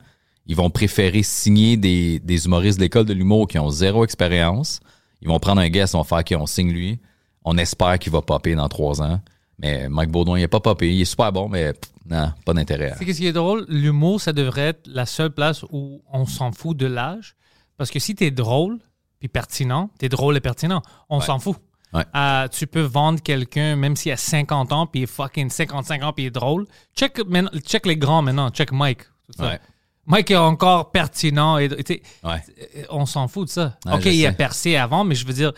ils 0.46 0.54
vont 0.54 0.70
préférer 0.70 1.24
signer 1.24 1.76
des, 1.76 2.20
des 2.20 2.44
humoristes 2.46 2.78
de 2.78 2.84
l'école 2.84 3.04
de 3.04 3.14
l'humour 3.14 3.48
qui 3.48 3.58
ont 3.58 3.70
zéro 3.70 4.04
expérience. 4.04 4.78
Ils 5.22 5.28
vont 5.28 5.38
prendre 5.38 5.60
un 5.60 5.68
guest, 5.68 5.94
ils 5.94 5.96
vont 5.96 6.04
faire 6.04 6.24
qu'on 6.24 6.46
signe 6.46 6.72
lui. 6.72 6.98
On 7.44 7.56
espère 7.56 7.98
qu'il 7.98 8.12
va 8.12 8.22
popper 8.22 8.54
dans 8.54 8.68
trois 8.68 9.02
ans. 9.02 9.20
Mais 9.58 9.88
Mike 9.88 10.10
Baudouin, 10.10 10.38
il 10.38 10.42
n'est 10.42 10.48
pas 10.48 10.60
popé. 10.60 10.94
Il 10.94 11.00
est 11.00 11.06
super 11.06 11.32
bon, 11.32 11.48
mais 11.48 11.72
pff, 11.72 11.90
non, 12.10 12.32
pas 12.44 12.54
d'intérêt. 12.54 12.94
C'est 12.98 13.04
qu'est-ce 13.04 13.18
qui 13.18 13.26
est 13.26 13.32
drôle, 13.32 13.66
l'humour, 13.68 14.20
ça 14.20 14.32
devrait 14.32 14.68
être 14.68 14.86
la 14.86 15.06
seule 15.06 15.30
place 15.30 15.64
où 15.70 16.02
on 16.10 16.26
s'en 16.26 16.52
fout 16.52 16.76
de 16.76 16.86
l'âge. 16.86 17.36
Parce 17.76 17.90
que 17.90 17.98
si 17.98 18.14
t'es 18.14 18.30
drôle 18.30 18.78
puis 19.18 19.28
pertinent, 19.28 19.90
t'es 19.98 20.08
drôle 20.08 20.36
et 20.36 20.40
pertinent, 20.40 20.82
on 21.10 21.20
s'en 21.20 21.38
fout. 21.38 21.56
Ouais. 21.92 22.04
Euh, 22.14 22.48
tu 22.48 22.66
peux 22.66 22.80
vendre 22.80 23.20
quelqu'un, 23.20 23.76
même 23.76 23.96
s'il 23.96 24.12
a 24.12 24.16
50 24.16 24.72
ans, 24.72 24.86
puis 24.86 25.00
il 25.00 25.02
est 25.04 25.06
fucking 25.06 25.50
55 25.50 26.02
ans, 26.04 26.12
puis 26.12 26.24
il 26.24 26.26
est 26.28 26.30
drôle. 26.30 26.66
Check, 26.96 27.20
check 27.66 27.86
les 27.86 27.96
grands 27.96 28.22
maintenant, 28.22 28.48
check 28.50 28.72
Mike. 28.72 29.02
tout 29.26 29.32
ça. 29.36 29.48
Ouais. 29.48 29.60
Mike 30.07 30.30
est 30.30 30.37
encore 30.37 30.90
pertinent. 30.90 31.59
Et, 31.59 31.69
Ouais. 31.69 32.00
euh, 32.25 32.83
on 32.90 33.07
s'en 33.07 33.28
fout 33.28 33.47
de 33.47 33.52
ça. 33.52 33.78
Ouais, 33.87 33.95
OK, 33.95 34.07
il 34.07 34.26
a 34.26 34.33
percé 34.33 34.76
avant, 34.76 35.04
mais 35.04 35.14
je 35.14 35.26
veux 35.26 35.33
dire, 35.33 35.52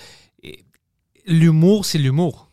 l'humour, 1.27 1.85
c'est 1.85 1.99
l'humour. 1.99 2.51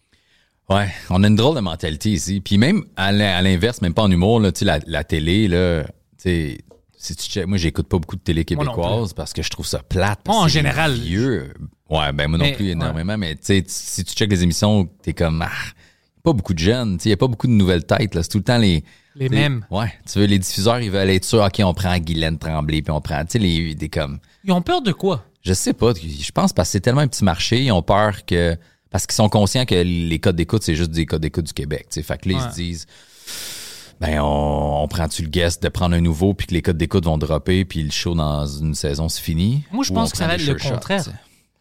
Ouais, 0.69 0.89
on 1.09 1.23
a 1.23 1.27
une 1.27 1.35
drôle 1.35 1.55
de 1.55 1.61
mentalité 1.61 2.11
ici. 2.11 2.41
Puis 2.41 2.57
même 2.57 2.85
à 2.95 3.11
l'in- 3.11 3.35
à 3.35 3.41
l'inverse, 3.41 3.81
même 3.81 3.93
pas 3.93 4.03
en 4.03 4.11
humour, 4.11 4.39
là, 4.39 4.51
la, 4.61 4.79
la 4.85 5.03
télé, 5.03 5.47
là, 5.47 5.83
si 6.17 7.15
tu 7.15 7.27
check- 7.29 7.45
moi 7.47 7.57
j'écoute 7.57 7.87
pas 7.87 7.97
beaucoup 7.97 8.17
de 8.17 8.21
télé 8.21 8.45
québécoise 8.45 9.13
parce 9.13 9.33
que 9.33 9.41
je 9.41 9.49
trouve 9.49 9.65
ça 9.65 9.79
plate. 9.81 10.19
Moi, 10.27 10.37
en 10.37 10.47
général. 10.47 10.93
Vieux. 10.93 11.53
Ouais, 11.89 12.11
ben 12.13 12.27
moi 12.27 12.37
non 12.37 12.45
Mais, 12.45 12.51
plus 12.53 12.65
ouais. 12.65 12.71
énormément, 12.73 13.17
mais 13.17 13.35
si 13.41 13.63
tu 14.03 14.13
checkes 14.13 14.29
les 14.29 14.43
émissions, 14.43 14.85
t'es 15.01 15.13
comme 15.13 15.41
ah, 15.41 15.49
pas 16.23 16.33
beaucoup 16.33 16.53
de 16.53 16.59
jeunes, 16.59 16.97
tu 16.97 17.03
sais, 17.03 17.09
y 17.09 17.13
a 17.13 17.17
pas 17.17 17.27
beaucoup 17.27 17.47
de 17.47 17.53
nouvelles 17.53 17.85
têtes 17.85 18.11
c'est 18.21 18.29
tout 18.29 18.37
le 18.37 18.43
temps 18.43 18.59
les 18.59 18.83
Les 19.15 19.29
mêmes. 19.29 19.65
Ouais, 19.71 19.91
tu 20.11 20.19
veux 20.19 20.25
les 20.25 20.39
diffuseurs, 20.39 20.79
ils 20.79 20.91
veulent 20.91 21.09
être 21.09 21.25
sûrs, 21.25 21.43
OK, 21.43 21.59
on 21.63 21.73
prend 21.73 21.97
Guylaine 21.97 22.37
Tremblay 22.37 22.81
puis 22.81 22.91
on 22.91 23.01
prend 23.01 23.23
tu 23.25 23.31
sais 23.31 23.39
les 23.39 23.75
des 23.75 23.89
comme 23.89 24.19
Ils 24.43 24.51
ont 24.51 24.61
peur 24.61 24.81
de 24.81 24.91
quoi? 24.91 25.25
je 25.41 25.53
sais 25.53 25.73
pas. 25.73 25.93
Je 25.93 26.31
pense 26.31 26.53
parce 26.53 26.69
que 26.69 26.71
c'est 26.73 26.79
tellement 26.81 27.01
un 27.01 27.07
petit 27.07 27.23
marché, 27.23 27.63
ils 27.63 27.71
ont 27.71 27.81
peur 27.81 28.25
que. 28.25 28.57
Parce 28.91 29.05
qu'ils 29.05 29.15
sont 29.15 29.29
conscients 29.29 29.65
que 29.65 29.75
les 29.75 30.19
codes 30.19 30.35
d'écoute, 30.35 30.63
c'est 30.63 30.75
juste 30.75 30.91
des 30.91 31.05
codes 31.05 31.21
d'écoute 31.21 31.45
du 31.45 31.53
Québec. 31.53 31.87
tu 31.89 31.95
sais. 31.95 32.03
Fait 32.03 32.19
que 32.19 32.27
là, 32.29 32.35
ils 32.39 32.51
se 32.51 32.55
disent 32.55 32.87
ben 33.99 34.19
on, 34.21 34.83
on 34.83 34.87
prend-tu 34.87 35.21
le 35.23 35.27
guest 35.29 35.61
de 35.61 35.69
prendre 35.69 35.95
un 35.95 36.01
nouveau 36.01 36.33
puis 36.33 36.47
que 36.47 36.53
les 36.53 36.61
codes 36.61 36.77
d'écoute 36.77 37.05
vont 37.05 37.17
dropper 37.17 37.65
puis 37.65 37.83
le 37.83 37.91
show 37.91 38.15
dans 38.15 38.45
une 38.47 38.73
saison 38.73 39.09
c'est 39.09 39.21
fini? 39.21 39.63
Moi, 39.71 39.83
je 39.83 39.93
pense 39.93 40.11
que 40.11 40.17
ça 40.17 40.27
va 40.27 40.35
être 40.35 40.45
le 40.45 40.57
shots, 40.57 40.69
contraire. 40.69 41.03
sais. 41.03 41.11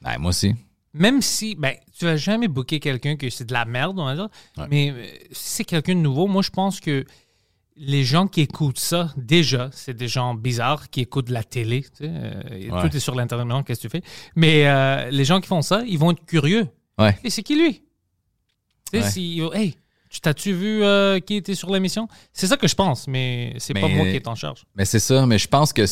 Ben, 0.01 0.19
moi 0.19 0.31
aussi. 0.31 0.55
Même 0.95 1.21
si, 1.21 1.55
ben, 1.55 1.75
tu 1.99 2.07
vas 2.07 2.17
jamais 2.17 2.49
booker 2.49 2.81
quelqu'un 2.81 3.17
que 3.17 3.29
c'est 3.29 3.45
de 3.45 3.53
la 3.53 3.65
merde, 3.65 3.99
on 3.99 4.07
va 4.07 4.15
dire. 4.15 4.29
Ouais. 4.57 4.67
Mais 4.71 4.91
euh, 4.91 5.05
si 5.33 5.57
c'est 5.57 5.65
quelqu'un 5.65 5.95
de 5.95 6.01
nouveau, 6.01 6.27
moi, 6.27 6.43
je 6.43 6.51
pense 6.51 6.81
que 6.81 7.05
les 7.79 8.05
gens 8.05 8.27
qui 8.27 8.41
écoutent 8.43 8.79
ça, 8.79 9.13
déjà, 9.17 9.71
c'est 9.73 9.95
des 9.95 10.09
gens 10.09 10.35
bizarres 10.35 10.91
qui 10.91 11.01
écoutent 11.01 11.31
la 11.31 11.43
télé. 11.45 11.83
Tu 11.83 11.89
sais, 12.05 12.11
euh, 12.13 12.71
Ouais. 12.71 12.89
Tout 12.89 12.97
est 12.97 13.01
sur 13.01 13.15
l'Internet 13.15 13.47
maintenant, 13.47 13.63
qu'est-ce 13.63 13.81
que 13.83 13.89
tu 13.89 13.91
fais? 13.91 14.03
Mais 14.37 14.67
euh, 14.67 15.11
les 15.11 15.25
gens 15.25 15.41
qui 15.41 15.47
font 15.47 15.63
ça, 15.63 15.83
ils 15.87 15.99
vont 15.99 16.11
être 16.13 16.25
curieux. 16.27 16.67
Ouais. 16.99 17.17
Et 17.25 17.31
c'est 17.31 17.43
qui 17.43 17.55
lui? 17.57 17.83
Tu 18.93 18.99
sais, 18.99 19.05
Ouais. 19.05 19.11
si, 19.11 19.41
hey, 19.55 19.75
tu 20.11 20.21
t'as-tu 20.21 20.53
vu 20.53 20.83
euh, 20.83 21.21
qui 21.21 21.37
était 21.37 21.55
sur 21.55 21.71
l'émission? 21.73 22.09
C'est 22.33 22.47
ça 22.47 22.57
que 22.57 22.67
je 22.67 22.75
pense, 22.75 23.07
mais 23.07 23.55
c'est 23.59 23.75
pas 23.75 23.89
moi 23.89 24.05
qui 24.07 24.17
est 24.17 24.27
en 24.29 24.35
charge. 24.35 24.65
Mais 24.75 24.85
c'est 24.85 24.99
ça, 24.99 25.27
mais 25.27 25.39
je 25.39 25.47
pense 25.49 25.73
que 25.73 25.85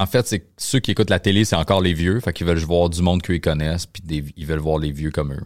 en 0.00 0.06
fait, 0.06 0.26
c'est 0.26 0.46
ceux 0.56 0.78
qui 0.80 0.92
écoutent 0.92 1.10
la 1.10 1.18
télé, 1.18 1.44
c'est 1.44 1.56
encore 1.56 1.80
les 1.80 1.92
vieux, 1.92 2.20
fait 2.20 2.32
qu'ils 2.32 2.46
veulent 2.46 2.58
voir 2.58 2.88
du 2.88 3.02
monde 3.02 3.20
qu'ils 3.20 3.40
connaissent 3.40 3.84
puis 3.86 4.00
des- 4.02 4.24
ils 4.36 4.46
veulent 4.46 4.58
voir 4.60 4.78
les 4.78 4.92
vieux 4.92 5.10
comme 5.10 5.32
eux. 5.32 5.42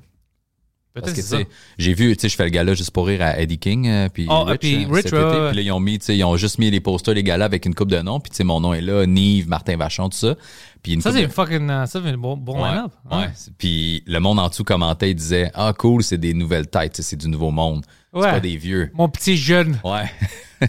Parce 0.94 1.06
Peut-être 1.06 1.16
que, 1.16 1.22
c'est 1.22 1.44
tu 1.46 1.50
j'ai 1.78 1.94
vu, 1.94 2.14
tu 2.14 2.20
sais, 2.20 2.28
je 2.28 2.36
fais 2.36 2.44
le 2.44 2.50
gala 2.50 2.74
juste 2.74 2.90
pour 2.90 3.06
rire 3.06 3.22
à 3.22 3.38
Eddie 3.40 3.58
King, 3.58 3.88
euh, 3.88 4.08
puis 4.12 4.26
Oh, 4.28 4.44
Rich, 4.44 4.58
puis 4.60 4.84
euh, 4.84 4.88
Rich, 4.92 5.04
cet 5.04 5.12
ouais, 5.14 5.20
été. 5.20 5.46
Puis 5.48 5.56
là, 5.56 5.62
ils 5.62 5.72
ont 5.72 5.80
mis, 5.80 5.98
tu 5.98 6.04
sais, 6.04 6.16
ils 6.16 6.24
ont 6.24 6.36
juste 6.36 6.58
mis 6.58 6.70
les 6.70 6.80
posters, 6.80 7.14
les 7.14 7.22
galas 7.22 7.46
avec 7.46 7.64
une 7.64 7.74
coupe 7.74 7.90
de 7.90 7.98
noms, 8.00 8.20
puis 8.20 8.30
tu 8.30 8.36
sais, 8.36 8.44
mon 8.44 8.60
nom 8.60 8.74
est 8.74 8.82
là, 8.82 9.06
Nive, 9.06 9.48
Martin 9.48 9.76
Vachon, 9.78 10.10
tout 10.10 10.18
ça. 10.18 10.34
Puis 10.82 10.92
une 10.92 11.00
Ça, 11.00 11.10
c'est 11.12 11.20
de- 11.20 11.24
une 11.24 11.30
fucking. 11.30 11.70
euh, 11.70 11.86
Ça, 11.86 12.00
c'est 12.04 12.10
un 12.10 12.16
bon, 12.18 12.36
bon 12.36 12.62
Ouais, 12.62 12.68
line-up. 12.70 12.92
ouais. 13.10 13.28
Puis 13.56 14.02
le 14.06 14.18
monde 14.20 14.38
en 14.38 14.48
dessous 14.48 14.64
commentait, 14.64 15.10
il 15.10 15.14
disait, 15.14 15.50
ah, 15.54 15.72
cool, 15.78 16.02
c'est 16.02 16.18
des 16.18 16.34
nouvelles 16.34 16.66
têtes, 16.66 17.00
c'est 17.00 17.16
du 17.16 17.28
nouveau 17.28 17.50
monde. 17.50 17.86
Ouais. 18.12 18.22
C'est 18.24 18.30
pas 18.32 18.40
des 18.40 18.56
vieux. 18.58 18.90
Mon 18.94 19.08
petit 19.08 19.38
jeune. 19.38 19.78
Ouais. 19.84 20.10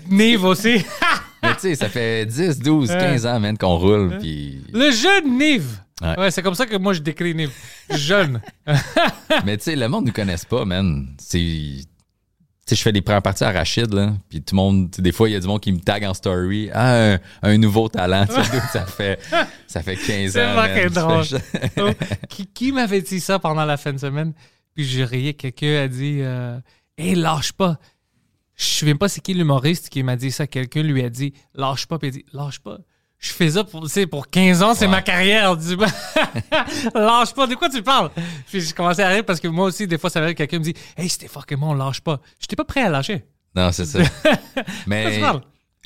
Nive 0.10 0.46
aussi. 0.46 0.86
Mais 1.44 1.53
tu 1.56 1.60
sais, 1.62 1.75
ça 1.75 1.89
fait 1.89 2.25
10, 2.25 2.60
12, 2.60 2.88
15 2.88 3.25
ans, 3.25 3.38
man, 3.42 3.58
qu'on 3.58 3.75
roule. 3.75 4.18
Puis... 4.20 4.62
Le 4.72 4.89
jeune 4.92 5.38
Nive. 5.38 5.80
Ouais. 6.01 6.19
Ouais, 6.19 6.31
c'est 6.31 6.41
comme 6.41 6.55
ça 6.55 6.65
que 6.65 6.75
moi 6.75 6.93
je 6.93 7.00
décris 7.01 7.35
Nive. 7.35 7.51
Jeune. 7.91 8.41
Mais 9.45 9.57
tu 9.57 9.63
sais, 9.65 9.75
le 9.75 9.88
monde 9.88 10.03
ne 10.03 10.07
nous 10.07 10.13
connaisse 10.13 10.45
pas, 10.45 10.65
man. 10.65 11.07
C'est. 11.19 11.38
Tu 11.39 11.85
sais, 12.65 12.75
je 12.77 12.81
fais 12.81 12.91
des 12.93 13.01
premières 13.01 13.21
parties 13.21 13.43
à 13.43 13.51
Rachid, 13.51 13.93
là. 13.93 14.13
Puis 14.29 14.41
tout 14.41 14.55
le 14.55 14.62
monde, 14.62 14.89
des 14.97 15.12
fois, 15.12 15.27
il 15.29 15.33
y 15.33 15.35
a 15.35 15.39
du 15.39 15.47
monde 15.47 15.59
qui 15.59 15.71
me 15.73 15.79
tag 15.79 16.05
en 16.05 16.13
story. 16.13 16.69
Ah, 16.73 17.13
un, 17.13 17.19
un 17.41 17.57
nouveau 17.57 17.89
talent. 17.89 18.25
Tu 18.25 18.33
sais, 18.33 18.51
dude, 18.51 18.62
ça 18.71 18.85
fait, 18.85 19.19
ça 19.67 19.83
fait 19.83 19.97
15 19.97 20.31
C'est 20.31 20.45
ans. 20.45 20.55
man. 20.55 20.88
drôle. 20.89 21.25
Oh, 21.77 21.89
qui 22.29 22.47
qui 22.47 22.71
m'avait 22.71 23.01
dit 23.01 23.19
ça 23.19 23.38
pendant 23.38 23.65
la 23.65 23.75
fin 23.77 23.91
de 23.91 23.97
semaine? 24.00 24.33
Puis 24.75 24.85
je 24.85 25.01
riais, 25.03 25.33
quelqu'un 25.33 25.83
a 25.83 25.88
dit 25.89 26.19
euh, 26.21 26.57
Hey, 26.97 27.15
lâche 27.15 27.51
pas. 27.51 27.77
Je 28.55 28.85
ne 28.85 28.91
sais 28.91 28.95
pas 28.97 29.09
c'est 29.09 29.21
qui 29.21 29.33
l'humoriste 29.33 29.89
qui 29.89 30.01
m'a 30.03 30.15
dit 30.15 30.31
ça. 30.31 30.47
Quelqu'un 30.47 30.83
lui 30.83 31.03
a 31.03 31.09
dit 31.09 31.33
Lâche 31.53 31.85
pas. 31.85 32.00
Puis 32.00 32.07
il 32.07 32.12
a 32.12 32.13
dit 32.13 32.25
Lâche 32.33 32.59
pas. 32.59 32.77
Je 33.24 33.32
fais 33.32 33.51
ça 33.51 33.63
pour, 33.63 33.88
pour 34.12 34.27
15 34.30 34.63
ans, 34.63 34.74
c'est 34.74 34.84
Ouais. 34.86 34.92
ma 34.92 35.01
carrière. 35.01 35.56
Du... 35.56 35.77
lâche 36.94 37.34
pas. 37.34 37.48
De 37.48 37.56
quoi 37.56 37.70
tu 37.70 37.82
parles? 37.82 38.10
Puis 38.48 38.60
je 38.60 38.75
commençais 38.75 39.01
à 39.01 39.08
rire 39.08 39.24
parce 39.25 39.39
que 39.39 39.48
moi 39.48 39.68
aussi, 39.68 39.88
des 39.88 39.98
fois, 39.98 40.10
ça 40.10 40.20
arrive 40.22 40.36
quelqu'un 40.36 40.60
me 40.60 40.63
dit 40.63 40.74
Hey, 40.98 41.08
c'était 41.08 41.30
fucking 41.30 41.58
bon, 41.58 41.74
lâche 41.74 42.01
pas. 42.01 42.20
J'étais 42.38 42.58
pas 42.58 42.65
prêt 42.65 42.82
à 42.82 42.89
lâcher. 42.89 43.24
Non, 43.56 43.72
c'est 43.72 43.86
ça. 43.86 44.00
Mais 44.88 45.22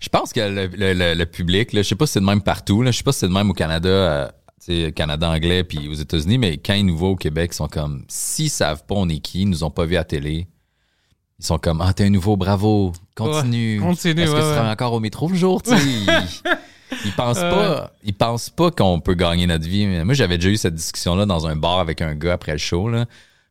je 0.01 0.10
pense 0.10 0.34
que 0.34 0.39
le, 0.39 0.65
le- 0.67 0.94
le- 0.94 1.13
le 1.13 1.25
public, 1.27 1.74
là, 1.74 1.84
je 1.84 1.88
sais 1.89 1.96
pas 1.96 2.08
si 2.08 2.13
c'est 2.13 2.22
de 2.22 2.25
même 2.25 2.41
partout. 2.41 2.82
Là, 2.82 2.89
je 2.89 2.98
sais 2.98 3.03
pas 3.03 3.12
si 3.12 3.20
c'est 3.20 3.27
de 3.27 3.34
même 3.34 3.51
au 3.51 3.53
Canada, 3.53 4.32
euh, 4.67 4.91
Canada 4.96 5.29
anglais, 5.29 5.63
puis 5.63 5.88
aux 5.88 5.94
États-Unis, 5.94 6.39
mais 6.39 6.58
quand 6.58 6.74
ils 6.74 6.86
nous 6.88 6.98
voient 6.98 7.10
au 7.10 7.15
Québec, 7.15 7.51
ils 7.53 7.56
sont 7.58 7.67
comme, 7.67 8.03
s'ils 8.08 8.50
savent 8.50 8.84
pas 8.86 8.96
on 8.96 9.08
est 9.10 9.20
qui, 9.20 9.41
ils 9.41 9.50
nous 9.50 9.63
ont 9.63 9.70
pas 9.72 9.86
vu 9.86 9.96
à 9.96 10.03
télé. 10.03 10.48
Ils 11.39 11.46
sont 11.46 11.60
comme, 11.60 11.82
ah, 11.82 11.94
t'es 11.94 12.06
un 12.06 12.10
nouveau, 12.10 12.36
bravo, 12.36 12.94
continue. 13.15 13.79
Ouais, 13.79 13.86
continue, 13.88 14.22
Est-ce 14.24 14.32
que 14.32 14.38
tu 14.38 14.41
seras 14.44 14.72
encore 14.72 14.94
au 14.94 15.00
métro 15.00 15.29
le 15.29 15.36
jour, 15.36 15.62
tu? 15.62 15.70
Ils, 17.06 17.12
pensent 17.12 17.39
pas, 17.39 17.91
ils 18.03 18.13
pensent 18.13 18.50
pas 18.50 18.72
qu'on 18.72 19.00
peut 19.00 19.13
gagner 19.15 19.48
notre 19.48 19.67
vie. 19.67 19.86
Moi, 19.88 20.13
j'avais 20.13 20.38
déjà 20.38 20.50
eu 20.50 20.58
cette 20.58 20.75
discussion-là 20.75 21.25
dans 21.25 21.48
un 21.48 21.56
bar 21.56 21.79
avec 21.79 22.01
un 22.01 22.15
gars 22.15 22.34
après 22.34 22.53
le 22.53 22.58
show, 22.58 22.89
là. 22.89 23.06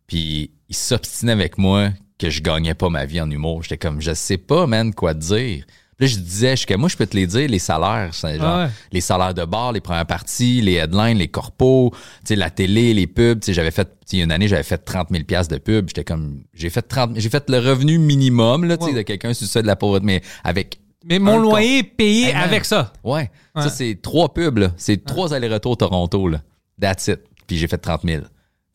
Puis 0.07 0.51
il 0.69 0.77
s'obstinait 0.77 1.33
avec 1.33 1.59
moi 1.59 1.91
que 2.19 2.31
je 2.31 2.41
gagnais 2.41 2.75
pas 2.75 2.89
ma 2.89 3.05
vie 3.05 3.21
en 3.21 3.31
humour. 3.31 3.63
J'étais 3.63 3.77
comme, 3.79 4.01
je 4.01 4.15
sais 4.15 4.39
pas, 4.39 4.67
man, 4.67 4.95
quoi 4.95 5.15
te 5.15 5.21
dire. 5.21 5.65
Puis 5.99 6.07
là, 6.07 6.13
je 6.13 6.19
disais, 6.19 6.51
je 6.51 6.57
suis 6.57 6.67
comme, 6.67 6.81
moi, 6.81 6.89
je 6.91 6.97
peux 6.97 7.07
te 7.07 7.17
les 7.17 7.27
dire, 7.27 7.49
les 7.49 7.59
salaires. 7.59 8.11
Genre, 8.13 8.31
Ah 8.43 8.65
ouais. 8.67 8.71
les 8.93 9.01
salaires 9.01 9.33
de 9.33 9.45
bar, 9.45 9.73
les 9.73 9.81
premières 9.81 10.07
parties, 10.07 10.61
les 10.61 10.75
headlines, 10.75 11.17
les 11.19 11.29
corpos, 11.29 11.91
tu 11.93 11.99
sais, 12.29 12.37
la 12.37 12.51
télé, 12.51 12.93
les 12.95 13.07
pubs. 13.07 13.41
Tu 13.41 13.47
sais, 13.47 13.53
j'avais 13.55 13.71
fait, 13.71 13.89
une 14.13 14.31
année, 14.31 14.47
j'avais 14.47 14.63
fait 14.63 14.77
30 14.79 15.09
000 15.11 15.25
piastres 15.25 15.53
de 15.55 15.59
pub. 15.59 15.89
J'étais 15.89 16.05
comme, 16.05 16.43
j'ai 16.55 16.69
fait 16.71 16.83
30, 16.83 17.13
j'ai 17.17 17.31
fait 17.31 17.49
le 17.49 17.59
revenu 17.59 17.99
minimum, 17.99 18.65
là, 18.67 18.77
tu 18.77 18.85
sais, 18.85 18.91
Ouais. 18.93 18.97
de 18.99 19.03
quelqu'un 19.03 19.33
sur 19.35 19.47
ça 19.47 19.63
de 19.63 19.67
la 19.67 19.75
pauvreté, 19.77 20.05
mais 20.05 20.23
avec 20.45 20.79
Mais 21.09 21.19
mon 21.19 21.39
loyer 21.39 21.79
est 21.79 21.83
payé 21.85 22.33
avec 22.35 22.65
ça. 22.65 22.93
Ouais. 23.05 23.31
Ouais. 23.55 23.63
Ça, 23.63 23.71
c'est 23.71 23.99
trois 24.03 24.35
pubs, 24.35 24.59
là. 24.59 24.73
C'est 24.77 25.05
trois 25.05 25.33
allers-retours 25.33 25.77
Toronto, 25.77 26.29
là. 26.29 26.43
That's 26.81 27.07
it. 27.09 27.21
Puis 27.47 27.57
j'ai 27.59 27.69
fait 27.69 27.79
30 27.79 28.03
000. 28.05 28.23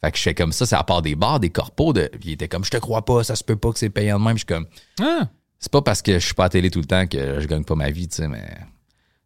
Fait 0.04 0.12
que 0.12 0.18
je 0.18 0.24
fais 0.24 0.34
comme 0.34 0.52
ça, 0.52 0.66
c'est 0.66 0.76
à 0.76 0.84
part 0.84 1.02
des 1.02 1.16
bars, 1.16 1.40
des 1.40 1.50
corpos. 1.50 1.94
De... 1.94 2.08
Puis 2.08 2.30
il 2.30 2.32
était 2.32 2.48
comme, 2.48 2.64
je 2.64 2.72
te 2.72 2.78
crois 2.78 3.04
pas, 3.06 3.24
ça 3.24 3.36
se 3.36 3.44
peut 3.44 3.56
pas 3.56 3.72
que 3.72 3.78
c'est 3.80 3.90
payant 3.90 4.18
de 4.20 4.24
même. 4.24 4.34
Je 4.38 4.40
suis 4.40 4.46
comme, 4.46 4.66
Ah. 5.00 5.28
c'est 5.60 5.72
pas 5.72 5.82
parce 5.82 6.02
que 6.02 6.14
je 6.18 6.26
suis 6.26 6.34
pas 6.34 6.46
à 6.46 6.50
télé 6.50 6.72
tout 6.72 6.80
le 6.80 6.86
temps 6.86 7.06
que 7.06 7.40
je 7.40 7.48
gagne 7.48 7.64
pas 7.64 7.76
ma 7.76 7.92
vie, 7.92 8.08
tu 8.08 8.16
sais, 8.18 8.28
mais. 8.28 8.48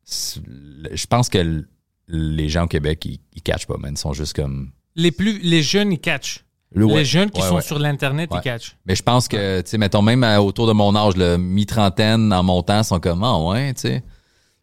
Je 0.07 1.05
pense 1.07 1.29
que 1.29 1.65
les 2.07 2.49
gens 2.49 2.65
au 2.65 2.67
Québec, 2.67 3.03
ils, 3.05 3.19
ils 3.33 3.41
catchent 3.41 3.67
pas, 3.67 3.77
man. 3.77 3.93
Ils 3.93 3.97
sont 3.97 4.13
juste 4.13 4.35
comme. 4.35 4.71
Les, 4.95 5.11
plus, 5.11 5.39
les 5.39 5.63
jeunes, 5.63 5.91
ils 5.91 5.99
catchent. 5.99 6.44
Le-. 6.75 6.87
Les 6.87 7.05
jeunes 7.05 7.31
qui 7.31 7.41
Ouais, 7.41 7.47
sont 7.47 7.55
ouais. 7.55 7.61
sur 7.61 7.79
l'Internet, 7.79 8.29
Ouais. 8.31 8.39
ils 8.39 8.43
catchent. 8.43 8.75
Mais 8.85 8.95
je 8.95 9.01
pense 9.03 9.27
que, 9.27 9.61
tu 9.61 9.69
sais, 9.71 9.77
mettons, 9.77 10.01
même 10.01 10.23
à- 10.23 10.41
autour 10.41 10.67
de 10.67 10.73
mon 10.73 10.95
âge, 10.95 11.15
le 11.15 11.37
mi-trentaine 11.37 12.31
en 12.33 12.43
montant, 12.43 12.83
sont 12.83 12.99
comme, 12.99 13.23
ah 13.23 13.39
ouais, 13.39 13.73
tu 13.73 13.81
sais. 13.81 14.03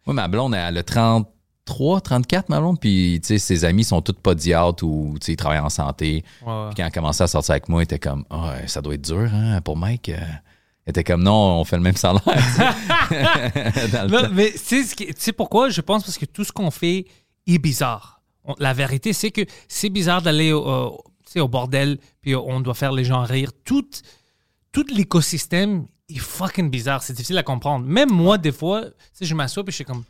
Moi, 0.05 0.13
ma 0.13 0.27
blonde, 0.27 0.53
elle 0.53 0.77
a 0.77 0.83
33, 0.83 2.01
34, 2.01 2.49
ma 2.49 2.59
blonde, 2.59 2.79
puis, 2.79 3.19
tu 3.21 3.27
sais, 3.29 3.37
ses 3.39 3.65
amis 3.65 3.83
sont 3.83 4.01
toutes 4.01 4.19
podiatres 4.19 4.83
ou, 4.83 5.15
tu 5.19 5.25
sais, 5.25 5.31
ils 5.33 5.35
travaillent 5.37 5.59
en 5.59 5.69
santé. 5.69 6.23
Puis 6.39 6.45
quand 6.45 6.73
elle 6.85 6.91
commençait 6.91 7.23
à 7.23 7.27
sortir 7.27 7.51
avec 7.53 7.67
moi, 7.69 7.81
elle 7.81 7.85
était 7.85 7.99
comme, 7.99 8.25
ah, 8.29 8.53
ça 8.67 8.81
doit 8.81 8.93
être 8.95 9.01
dur, 9.05 9.29
hein, 9.33 9.59
pour 9.61 9.75
Mike. 9.77 10.09
euh. 10.09 10.17
Elle 10.85 10.89
était 10.91 11.05
comme, 11.05 11.23
non, 11.23 11.59
on 11.59 11.63
fait 11.63 11.77
le 11.77 11.81
même 11.81 11.95
salaire. 11.95 12.21
Dans 13.91 14.03
le 14.03 14.09
Non, 14.09 14.29
mais 14.33 14.51
tu 14.51 14.83
sais 14.83 14.95
tu 15.13 15.33
pourquoi? 15.33 15.69
Je 15.69 15.81
pense 15.81 16.03
parce 16.03 16.17
que 16.17 16.25
tout 16.25 16.43
ce 16.43 16.51
qu'on 16.51 16.71
fait 16.71 17.05
est 17.47 17.57
bizarre. 17.57 18.21
On- 18.45 18.55
la 18.59 18.73
vérité, 18.73 19.13
c'est 19.13 19.31
que 19.31 19.41
c'est 19.67 19.89
bizarre 19.89 20.21
d'aller 20.21 20.51
au, 20.51 20.67
euh, 20.67 20.89
au 21.39 21.47
bordel, 21.47 21.99
puis 22.21 22.35
on 22.35 22.59
doit 22.61 22.73
faire 22.73 22.91
les 22.91 23.03
gens 23.05 23.23
rire. 23.23 23.51
Tout, 23.63 23.87
tout 24.71 24.85
l'écosystème 24.89 25.85
est 26.09 26.17
fucking 26.19 26.69
bizarre. 26.69 27.01
C'est 27.03 27.13
difficile 27.13 27.37
à 27.37 27.43
comprendre. 27.43 27.85
Même 27.85 28.09
moi, 28.11 28.37
des 28.37 28.51
fois, 28.51 28.83
sais, 29.13 29.25
je 29.25 29.35
m'assois, 29.35 29.63
puis 29.63 29.71
je 29.71 29.77
suis 29.77 29.85
comme, 29.85 30.03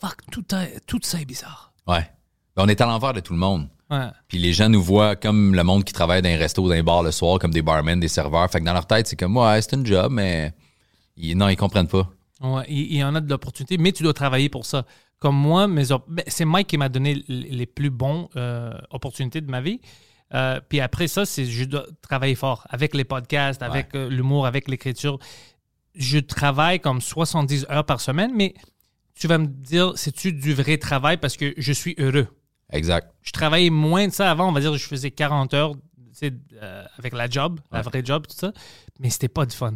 fuck, 0.00 0.16
tout, 0.30 0.44
a- 0.52 0.66
tout 0.86 1.00
ça 1.02 1.20
est 1.20 1.24
bizarre. 1.24 1.72
Ouais. 1.86 2.08
Ben, 2.54 2.64
on 2.64 2.68
est 2.68 2.80
à 2.80 2.86
l'envers 2.86 3.12
de 3.12 3.20
tout 3.20 3.32
le 3.32 3.38
monde. 3.38 3.68
Ouais. 3.90 4.08
Puis 4.28 4.38
les 4.38 4.52
gens 4.52 4.68
nous 4.68 4.82
voient 4.82 5.14
comme 5.14 5.54
le 5.54 5.62
monde 5.62 5.84
qui 5.84 5.92
travaille 5.92 6.20
dans 6.22 6.28
un 6.28 6.36
resto, 6.36 6.62
dans 6.68 6.74
un 6.74 6.82
bar 6.82 7.02
le 7.02 7.12
soir, 7.12 7.38
comme 7.38 7.52
des 7.52 7.62
barmen, 7.62 8.00
des 8.00 8.08
serveurs. 8.08 8.50
Fait 8.50 8.60
que 8.60 8.64
dans 8.64 8.72
leur 8.72 8.86
tête, 8.86 9.06
c'est 9.06 9.16
comme, 9.16 9.36
ouais, 9.36 9.62
c'est 9.62 9.74
une 9.76 9.86
job, 9.86 10.10
mais 10.12 10.52
ils- 11.16 11.36
non, 11.36 11.48
ils 11.48 11.56
comprennent 11.56 11.86
pas. 11.88 12.10
Ouais, 12.40 12.64
il, 12.68 12.78
il 12.92 12.96
y 12.98 13.04
en 13.04 13.14
a 13.14 13.20
de 13.20 13.30
l'opportunité, 13.30 13.78
mais 13.78 13.92
tu 13.92 14.02
dois 14.02 14.12
travailler 14.12 14.48
pour 14.48 14.66
ça. 14.66 14.84
Comme 15.18 15.36
moi, 15.36 15.66
mes 15.68 15.84
ben, 16.08 16.24
c'est 16.26 16.44
Mike 16.44 16.66
qui 16.66 16.76
m'a 16.76 16.88
donné 16.90 17.24
les 17.28 17.64
plus 17.66 17.88
bons 17.88 18.28
euh, 18.36 18.72
opportunités 18.90 19.40
de 19.40 19.50
ma 19.50 19.60
vie. 19.62 19.80
Euh, 20.34 20.60
puis 20.68 20.80
après 20.80 21.08
ça, 21.08 21.24
c'est 21.24 21.44
je 21.44 21.64
dois 21.64 21.86
travailler 22.02 22.34
fort 22.34 22.66
avec 22.68 22.94
les 22.94 23.04
podcasts, 23.04 23.62
avec 23.62 23.94
euh, 23.94 24.08
l'humour, 24.08 24.46
avec 24.46 24.68
l'écriture. 24.68 25.18
Je 25.94 26.18
travaille 26.18 26.80
comme 26.80 27.00
70 27.00 27.66
heures 27.70 27.86
par 27.86 28.00
semaine, 28.00 28.32
mais 28.34 28.54
tu 29.14 29.28
vas 29.28 29.38
me 29.38 29.46
dire, 29.46 29.92
c'est-tu 29.96 30.32
du 30.32 30.52
vrai 30.52 30.78
travail 30.78 31.16
parce 31.16 31.36
que 31.36 31.54
je 31.56 31.72
suis 31.72 31.94
heureux? 31.98 32.26
Exact. 32.72 33.14
Je 33.22 33.30
travaillais 33.30 33.70
moins 33.70 34.08
de 34.08 34.12
ça 34.12 34.30
avant, 34.30 34.48
on 34.48 34.52
va 34.52 34.60
dire 34.60 34.76
je 34.76 34.86
faisais 34.86 35.10
40 35.10 35.54
heures 35.54 35.74
euh, 36.22 36.84
avec 36.98 37.12
la 37.12 37.28
job, 37.28 37.60
la 37.70 37.82
vraie 37.82 38.04
job, 38.04 38.26
tout 38.26 38.36
ça, 38.36 38.52
mais 38.98 39.10
c'était 39.10 39.28
pas 39.28 39.46
du 39.46 39.54
fun. 39.54 39.74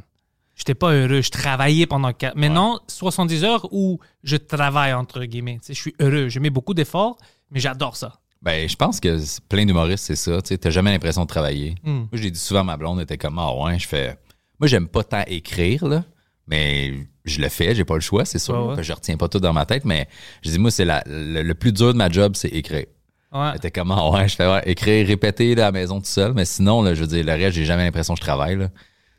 J'étais 0.57 0.75
pas 0.75 0.93
heureux, 0.93 1.23
je 1.23 1.31
travaillais 1.31 1.87
pendant 1.87 2.13
4. 2.13 2.37
Maintenant, 2.37 2.81
70 2.89 3.45
heures 3.45 3.73
où 3.73 3.99
je 4.25 4.37
travaille, 4.37 4.93
entre 4.93 5.25
guillemets. 5.25 5.59
Je 5.67 5.73
suis 5.73 5.95
heureux, 6.01 6.29
je 6.29 6.39
mets 6.39 6.51
beaucoup 6.51 6.75
d'efforts, 6.75 7.17
mais 7.51 7.61
j'adore 7.61 7.97
ça. 7.97 8.21
Ben, 8.43 8.69
je 8.69 8.75
pense 8.77 9.01
que 9.01 9.19
plein 9.49 9.67
d'humoristes, 9.67 10.05
c'est 10.05 10.17
ça. 10.17 10.41
Tu 10.41 10.59
t'as 10.59 10.71
jamais 10.71 10.91
l'impression 10.93 11.23
de 11.23 11.27
travailler. 11.29 11.75
Hmm. 11.85 11.91
Moi, 11.99 12.09
j'ai 12.15 12.31
dit 12.31 12.39
souvent 12.39 12.61
à 12.61 12.65
ma 12.65 12.77
blonde, 12.79 12.99
elle 12.99 13.05
était 13.05 13.19
comme, 13.19 13.39
ah 13.39 13.55
ouais, 13.55 13.79
je 13.79 13.87
fais. 13.87 14.17
Moi, 14.59 14.67
j'aime 14.67 14.89
pas 14.89 15.05
tant 15.05 15.23
écrire, 15.27 15.87
là, 15.87 16.05
mais 16.47 17.07
je 17.27 17.41
le 17.41 17.49
fais, 17.51 17.75
j'ai 17.75 17.85
pas 17.85 17.95
le 17.95 18.01
choix, 18.01 18.25
c'est 18.25 18.39
sûr. 18.39 18.55
Ouais, 18.55 18.61
ouais. 18.69 18.75
Fait 18.77 18.81
que 18.81 18.87
Je 18.87 18.93
retiens 18.95 19.17
pas 19.19 19.29
tout 19.29 19.41
dans 19.41 19.53
ma 19.53 19.67
tête, 19.67 19.85
mais 19.85 20.09
je 20.43 20.51
dis, 20.51 20.59
moi, 20.59 20.71
c'est 20.71 20.85
la- 20.87 21.03
le, 21.07 21.43
le 21.43 21.55
plus 21.55 21.73
dur 21.73 21.93
de 21.93 21.99
ma 21.99 22.09
job, 22.09 22.33
c'est 22.35 22.49
écrire. 22.49 22.87
Ouais. 23.33 23.49
Elle 23.51 23.57
était 23.57 23.71
comme, 23.71 23.93
ah 23.93 24.09
ouais, 24.11 24.27
je 24.27 24.37
fais, 24.37 24.51
ouais, 24.51 24.63
écrire, 24.67 25.07
répéter 25.07 25.55
là, 25.55 25.65
à 25.65 25.67
la 25.69 25.73
maison 25.73 25.99
tout 26.01 26.07
seul, 26.07 26.33
mais 26.33 26.45
sinon, 26.47 26.83
là, 26.83 26.95
je 26.95 27.03
veux 27.03 27.07
dire, 27.07 27.25
le 27.25 27.33
reste, 27.33 27.57
j'ai 27.57 27.65
jamais 27.67 27.85
l'impression 27.85 28.15
que 28.15 28.21
je 28.21 28.25
travaille, 28.25 28.57
là. 28.57 28.71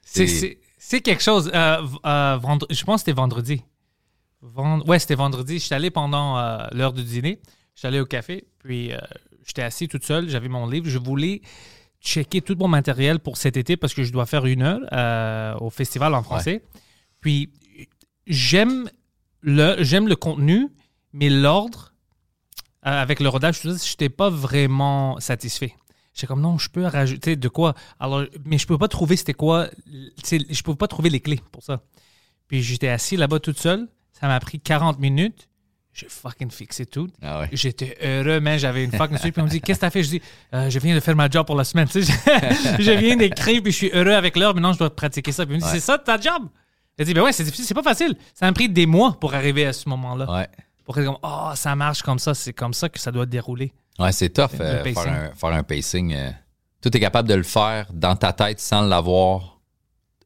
C'est- 0.03 0.25
C'est- 0.27 0.39
C'est 0.39 0.57
c'est 0.79 1.01
quelque 1.01 1.21
chose. 1.23 1.49
euh, 1.53 1.77
euh, 2.07 2.37
vendre- 2.41 2.65
je 2.69 2.83
pense 2.83 2.95
que 2.95 3.05
c'était 3.05 3.15
vendredi. 3.15 3.61
Vend- 4.41 4.81
ouais, 4.87 4.97
c'était 4.99 5.15
vendredi. 5.15 5.59
J'étais 5.59 5.75
allé 5.75 5.91
pendant 5.91 6.37
euh, 6.39 6.65
l'heure 6.73 6.91
du 6.91 7.03
dîner. 7.03 7.39
Allé 7.83 7.99
au 7.99 8.05
café, 8.05 8.45
puis 8.59 8.93
euh, 8.93 8.97
j'étais 9.45 9.63
assis 9.63 9.87
toute 9.87 10.05
seule. 10.05 10.29
J'avais 10.29 10.49
mon 10.49 10.67
livre. 10.67 10.87
Je 10.87 10.99
voulais 10.99 11.41
checker 12.01 12.41
tout 12.41 12.55
mon 12.55 12.67
matériel 12.67 13.19
pour 13.19 13.37
cet 13.37 13.57
été 13.57 13.77
parce 13.77 13.93
que 13.93 14.03
je 14.03 14.11
dois 14.11 14.25
faire 14.25 14.45
une 14.45 14.61
heure 14.61 14.81
euh, 14.91 15.55
au 15.59 15.69
festival 15.69 16.13
en 16.13 16.23
français. 16.23 16.63
Puis 17.19 17.51
j'aime 18.27 18.89
le, 19.41 19.83
j'aime 19.83 20.07
le 20.07 20.15
contenu, 20.15 20.67
mais 21.13 21.29
l'ordre 21.29 21.93
euh, 22.85 22.89
avec 22.89 23.19
le 23.19 23.29
rodage, 23.29 23.61
je 23.61 23.69
n'étais 23.69 24.09
pas 24.09 24.29
vraiment 24.29 25.19
satisfait. 25.19 25.75
J'étais 26.13 26.27
comme 26.27 26.41
non, 26.41 26.57
je 26.57 26.69
peux 26.69 26.85
rajouter 26.85 27.35
de 27.35 27.47
quoi? 27.47 27.73
Alors, 27.99 28.25
mais 28.43 28.57
je 28.57 28.67
peux 28.67 28.77
pas 28.77 28.87
trouver 28.87 29.15
c'était 29.15 29.33
quoi. 29.33 29.69
Je 29.87 30.63
peux 30.63 30.75
pas 30.75 30.87
trouver 30.87 31.09
les 31.09 31.19
clés 31.19 31.39
pour 31.51 31.63
ça. 31.63 31.81
Puis 32.47 32.61
j'étais 32.61 32.89
assis 32.89 33.15
là-bas 33.15 33.39
toute 33.39 33.59
seule. 33.59 33.87
Ça 34.11 34.27
m'a 34.27 34.39
pris 34.39 34.59
40 34.59 34.99
minutes. 34.99 35.47
J'ai 35.93 36.07
fucking 36.09 36.49
fixé 36.51 36.85
tout. 36.85 37.09
Ah 37.21 37.41
ouais. 37.41 37.49
J'étais 37.51 37.97
heureux, 38.01 38.39
man. 38.39 38.57
J'avais 38.57 38.85
une 38.85 38.91
fucking 38.93 39.17
suite. 39.17 39.33
Puis 39.33 39.41
on 39.41 39.45
me 39.45 39.49
dit, 39.49 39.59
qu'est-ce 39.59 39.79
que 39.79 39.85
t'as 39.85 39.89
fait? 39.89 40.03
Je 40.03 40.09
dis, 40.09 40.21
Euh, 40.53 40.69
je 40.69 40.79
viens 40.79 40.95
de 40.95 40.99
faire 41.01 41.15
ma 41.15 41.29
job 41.29 41.45
pour 41.45 41.55
la 41.55 41.63
semaine. 41.65 41.87
Tu 41.89 42.01
sais, 42.03 42.13
je, 42.77 42.81
je 42.83 42.91
viens 42.91 43.17
d'écrire, 43.17 43.61
puis 43.61 43.71
je 43.73 43.77
suis 43.77 43.89
heureux 43.93 44.13
avec 44.13 44.37
l'heure. 44.37 44.53
Maintenant, 44.53 44.71
je 44.73 44.77
dois 44.79 44.95
pratiquer 44.95 45.31
ça. 45.33 45.45
Puis 45.45 45.55
il 45.55 45.57
me 45.57 45.61
dit, 45.61 45.65
Ouais. 45.67 45.73
c'est 45.73 45.79
ça 45.85 45.97
ta 45.97 46.19
job? 46.19 46.43
J'ai 46.97 47.05
dit, 47.05 47.13
ben 47.13 47.23
ouais, 47.23 47.33
c'est 47.33 47.43
difficile, 47.43 47.65
c'est 47.65 47.73
pas 47.73 47.83
facile. 47.83 48.15
Ça 48.33 48.45
m'a 48.45 48.53
pris 48.53 48.69
des 48.69 48.85
mois 48.85 49.17
pour 49.19 49.33
arriver 49.33 49.65
à 49.65 49.73
ce 49.73 49.89
moment-là. 49.89 50.31
Ouais. 50.31 50.47
Pour 50.85 50.97
être 50.97 51.05
comme, 51.05 51.17
oh, 51.23 51.51
ça 51.55 51.75
marche 51.75 52.01
comme 52.03 52.19
ça. 52.19 52.33
C'est 52.33 52.53
comme 52.53 52.73
ça 52.73 52.87
que 52.89 52.99
ça 52.99 53.11
doit 53.11 53.25
dérouler. 53.25 53.73
Ouais, 53.99 54.11
c'est 54.13 54.29
tough 54.29 54.49
euh, 54.59 54.83
faire, 54.83 54.97
un, 55.07 55.31
faire 55.35 55.49
un 55.49 55.63
pacing. 55.63 56.13
euh. 56.13 56.31
Toi, 56.81 56.89
t'es 56.91 56.99
capable 56.99 57.27
de 57.27 57.35
le 57.35 57.43
faire 57.43 57.87
dans 57.93 58.15
ta 58.15 58.31
tête 58.33 58.59
sans 58.59 58.81
l'avoir 58.81 59.59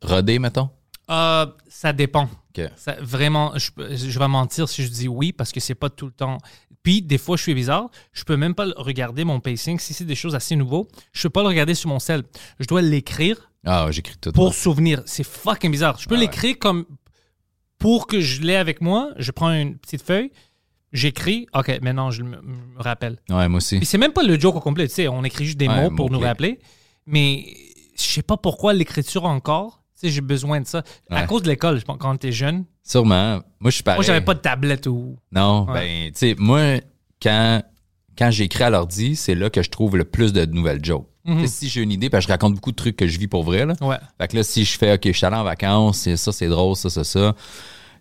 rodé, 0.01 0.37
mettons? 0.39 0.69
Euh, 1.09 1.45
ça 1.67 1.93
dépend. 1.93 2.29
Ça, 2.77 2.95
vraiment, 3.01 3.53
je, 3.57 4.17
vais 4.19 4.27
mentir 4.27 4.69
si 4.69 4.81
je 4.83 4.89
dis 4.89 5.07
oui 5.09 5.33
parce 5.33 5.51
que 5.51 5.59
c'est 5.59 5.75
pas 5.75 5.89
tout 5.89 6.05
le 6.05 6.11
temps. 6.13 6.37
Puis, 6.83 7.01
des 7.01 7.17
fois, 7.17 7.35
je 7.35 7.41
suis 7.41 7.53
bizarre. 7.53 7.89
Je 8.13 8.23
peux 8.23 8.37
même 8.37 8.55
pas 8.55 8.67
regarder 8.77 9.25
mon 9.25 9.39
pacing. 9.39 9.77
Si 9.79 9.93
c'est 9.93 10.05
des 10.05 10.15
choses 10.15 10.35
assez 10.35 10.55
nouveaux, 10.55 10.87
je 11.11 11.23
peux 11.23 11.31
pas 11.31 11.41
le 11.41 11.47
regarder 11.47 11.75
sur 11.75 11.89
mon 11.89 11.99
sel. 11.99 12.23
Je 12.59 12.65
dois 12.65 12.81
l'écrire 12.81 13.51
Ah, 13.65 13.87
j'écris 13.91 14.15
tout. 14.21 14.31
pour 14.31 14.53
souvenir. 14.53 15.01
C'est 15.05 15.25
fucking 15.25 15.71
bizarre. 15.71 15.97
Je 15.99 16.07
peux 16.07 16.15
Ah 16.15 16.19
ouais. 16.19 16.25
l'écrire 16.25 16.57
comme 16.59 16.85
pour 17.77 18.07
que 18.07 18.21
je 18.21 18.41
l'ai 18.41 18.55
avec 18.55 18.81
moi, 18.81 19.11
je 19.17 19.31
prends 19.31 19.51
une 19.51 19.77
petite 19.77 20.01
feuille, 20.01 20.31
j'écris, 20.93 21.47
OK, 21.53 21.79
maintenant 21.81 22.11
je 22.11 22.23
me, 22.23 22.37
rappelle. 22.77 23.17
Ouais, 23.29 23.47
moi 23.47 23.57
aussi. 23.57 23.77
Puis 23.77 23.85
c'est 23.85 23.97
même 23.97 24.13
pas 24.13 24.23
le 24.23 24.39
joke 24.39 24.55
au 24.55 24.59
complet, 24.59 24.87
tu 24.87 24.93
sais, 24.93 25.07
on 25.07 25.23
écrit 25.23 25.45
juste 25.45 25.57
des 25.57 25.67
Ouais, 25.67 25.89
mots 25.89 25.95
pour 25.95 26.09
nous 26.09 26.19
rappeler. 26.19 26.59
Mais 27.05 27.45
je 27.97 28.03
sais 28.03 28.23
pas 28.23 28.37
pourquoi 28.37 28.73
l'écriture 28.73 29.25
encore, 29.25 29.83
j'ai 30.09 30.21
besoin 30.21 30.61
de 30.61 30.67
ça. 30.67 30.83
À 31.09 31.21
Ouais. 31.21 31.27
cause 31.27 31.41
de 31.43 31.49
l'école, 31.49 31.79
je 31.79 31.85
pense, 31.85 31.97
quand 31.99 32.15
t'es 32.17 32.31
jeune. 32.31 32.65
Sûrement. 32.83 33.39
Moi, 33.59 33.71
je 33.71 33.75
suis 33.75 33.83
pareil. 33.83 33.97
Moi, 33.99 34.05
j'avais 34.05 34.21
pas 34.21 34.33
de 34.33 34.39
tablette 34.39 34.87
ou. 34.87 35.17
Non, 35.31 35.65
Ouais. 35.69 35.73
ben, 35.73 36.11
tu 36.11 36.19
sais, 36.19 36.35
moi, 36.37 36.79
quand, 37.21 37.61
quand 38.17 38.31
j'écris 38.31 38.63
à 38.63 38.69
l'ordi, 38.69 39.15
c'est 39.15 39.35
là 39.35 39.49
que 39.49 39.61
je 39.63 39.69
trouve 39.69 39.97
le 39.97 40.03
plus 40.05 40.33
de 40.33 40.45
nouvelles 40.45 40.83
jokes. 40.83 41.07
Mhm. 41.25 41.47
Si 41.47 41.69
j'ai 41.69 41.81
une 41.81 41.91
idée, 41.91 42.09
parce 42.11 42.25
que 42.25 42.27
je 42.29 42.33
raconte 42.33 42.53
beaucoup 42.53 42.71
de 42.71 42.75
trucs 42.75 42.97
que 42.97 43.07
je 43.07 43.17
vis 43.17 43.27
pour 43.27 43.43
vrai, 43.43 43.65
là. 43.65 43.73
Ouais. 43.81 43.97
Fait 44.19 44.27
que 44.27 44.35
là, 44.37 44.43
si 44.43 44.63
je 44.63 44.77
fais, 44.77 44.93
OK, 44.93 45.01
je 45.05 45.11
suis 45.11 45.25
allé 45.25 45.35
en 45.35 45.43
vacances, 45.43 45.97
c'est 45.97 46.17
ça, 46.17 46.31
c'est 46.31 46.47
drôle, 46.47 46.75
ça, 46.75 46.89
ça, 46.91 47.03
ça. 47.03 47.33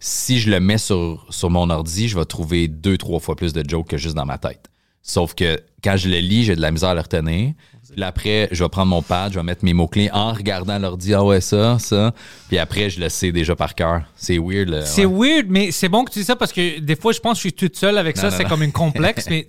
Si 0.01 0.39
je 0.39 0.51
le 0.51 0.61
mets 0.61 0.77
sur, 0.77 1.25
sur 1.31 1.49
mon 1.49 1.71
ordi, 1.71 2.09
je 2.09 2.19
vais 2.19 2.25
trouver 2.27 2.69
deux, 2.69 2.99
trois 2.99 3.21
fois 3.21 3.37
plus 3.37 3.55
de 3.55 3.65
jokes 3.67 3.89
que 3.89 3.97
juste 3.97 4.15
dans 4.15 4.27
ma 4.27 4.37
tête. 4.37 4.69
Sauf 5.07 5.35
que 5.35 5.61
quand 5.83 5.99
je 5.99 6.09
le 6.09 6.17
lis, 6.17 6.45
j'ai 6.45 6.57
de 6.57 6.63
la 6.63 6.71
misère 6.71 6.89
à 6.89 6.95
le 6.95 7.03
retenir. 7.03 7.53
Puis 7.93 8.03
après, 8.03 8.49
je 8.51 8.65
vais 8.65 8.71
prendre 8.71 8.89
mon 8.89 9.03
pad, 9.03 9.33
je 9.33 9.39
vais 9.39 9.45
mettre 9.45 9.63
mes 9.63 9.75
mots-clés 9.75 10.11
en 10.13 10.33
regardant 10.33 10.79
l'ordi. 10.79 11.13
Ah 11.13 11.23
ouais, 11.23 11.43
ça, 11.43 11.79
ça. 11.79 12.15
Puis 12.49 12.59
après, 12.59 12.89
je 12.89 12.99
le 12.99 13.11
sais 13.11 13.31
déjà 13.31 13.55
par 13.55 13.75
cœur. 13.75 14.03
C'est 14.17 14.39
weird. 14.39 14.83
C'est 14.87 15.05
weird, 15.05 15.47
mais 15.51 15.71
c'est 15.73 15.91
bon 15.91 16.05
que 16.05 16.11
tu 16.11 16.21
dis 16.21 16.25
ça 16.25 16.37
parce 16.37 16.53
que 16.53 16.81
des 16.81 16.97
fois, 16.97 17.13
je 17.13 17.21
pense 17.21 17.35
que 17.35 17.37
je 17.37 17.41
suis 17.49 17.53
toute 17.53 17.77
seule 17.77 17.99
avec 17.99 18.17
ça. 18.17 18.31
C'est 18.31 18.47
comme 18.47 18.63
une 18.63 18.73
complexe. 18.73 19.27
mais 19.31 19.47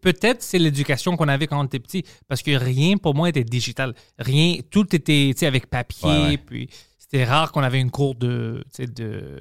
peut-être 0.00 0.42
c'est 0.42 0.58
l'éducation 0.58 1.16
qu'on 1.16 1.28
avait 1.28 1.46
quand 1.46 1.60
on 1.60 1.64
était 1.64 1.78
petit 1.78 2.04
parce 2.26 2.42
que 2.42 2.50
rien 2.50 2.96
pour 2.96 3.14
moi 3.14 3.28
était 3.28 3.44
digital. 3.44 3.94
Rien, 4.18 4.56
tout 4.68 4.94
était 4.96 5.32
avec 5.42 5.66
papier. 5.66 6.08
Ouais, 6.08 6.22
ouais. 6.30 6.38
Puis 6.38 6.68
c'était 6.98 7.24
rare 7.24 7.52
qu'on 7.52 7.62
avait 7.62 7.80
une 7.80 7.92
cour 7.92 8.16
de, 8.16 8.64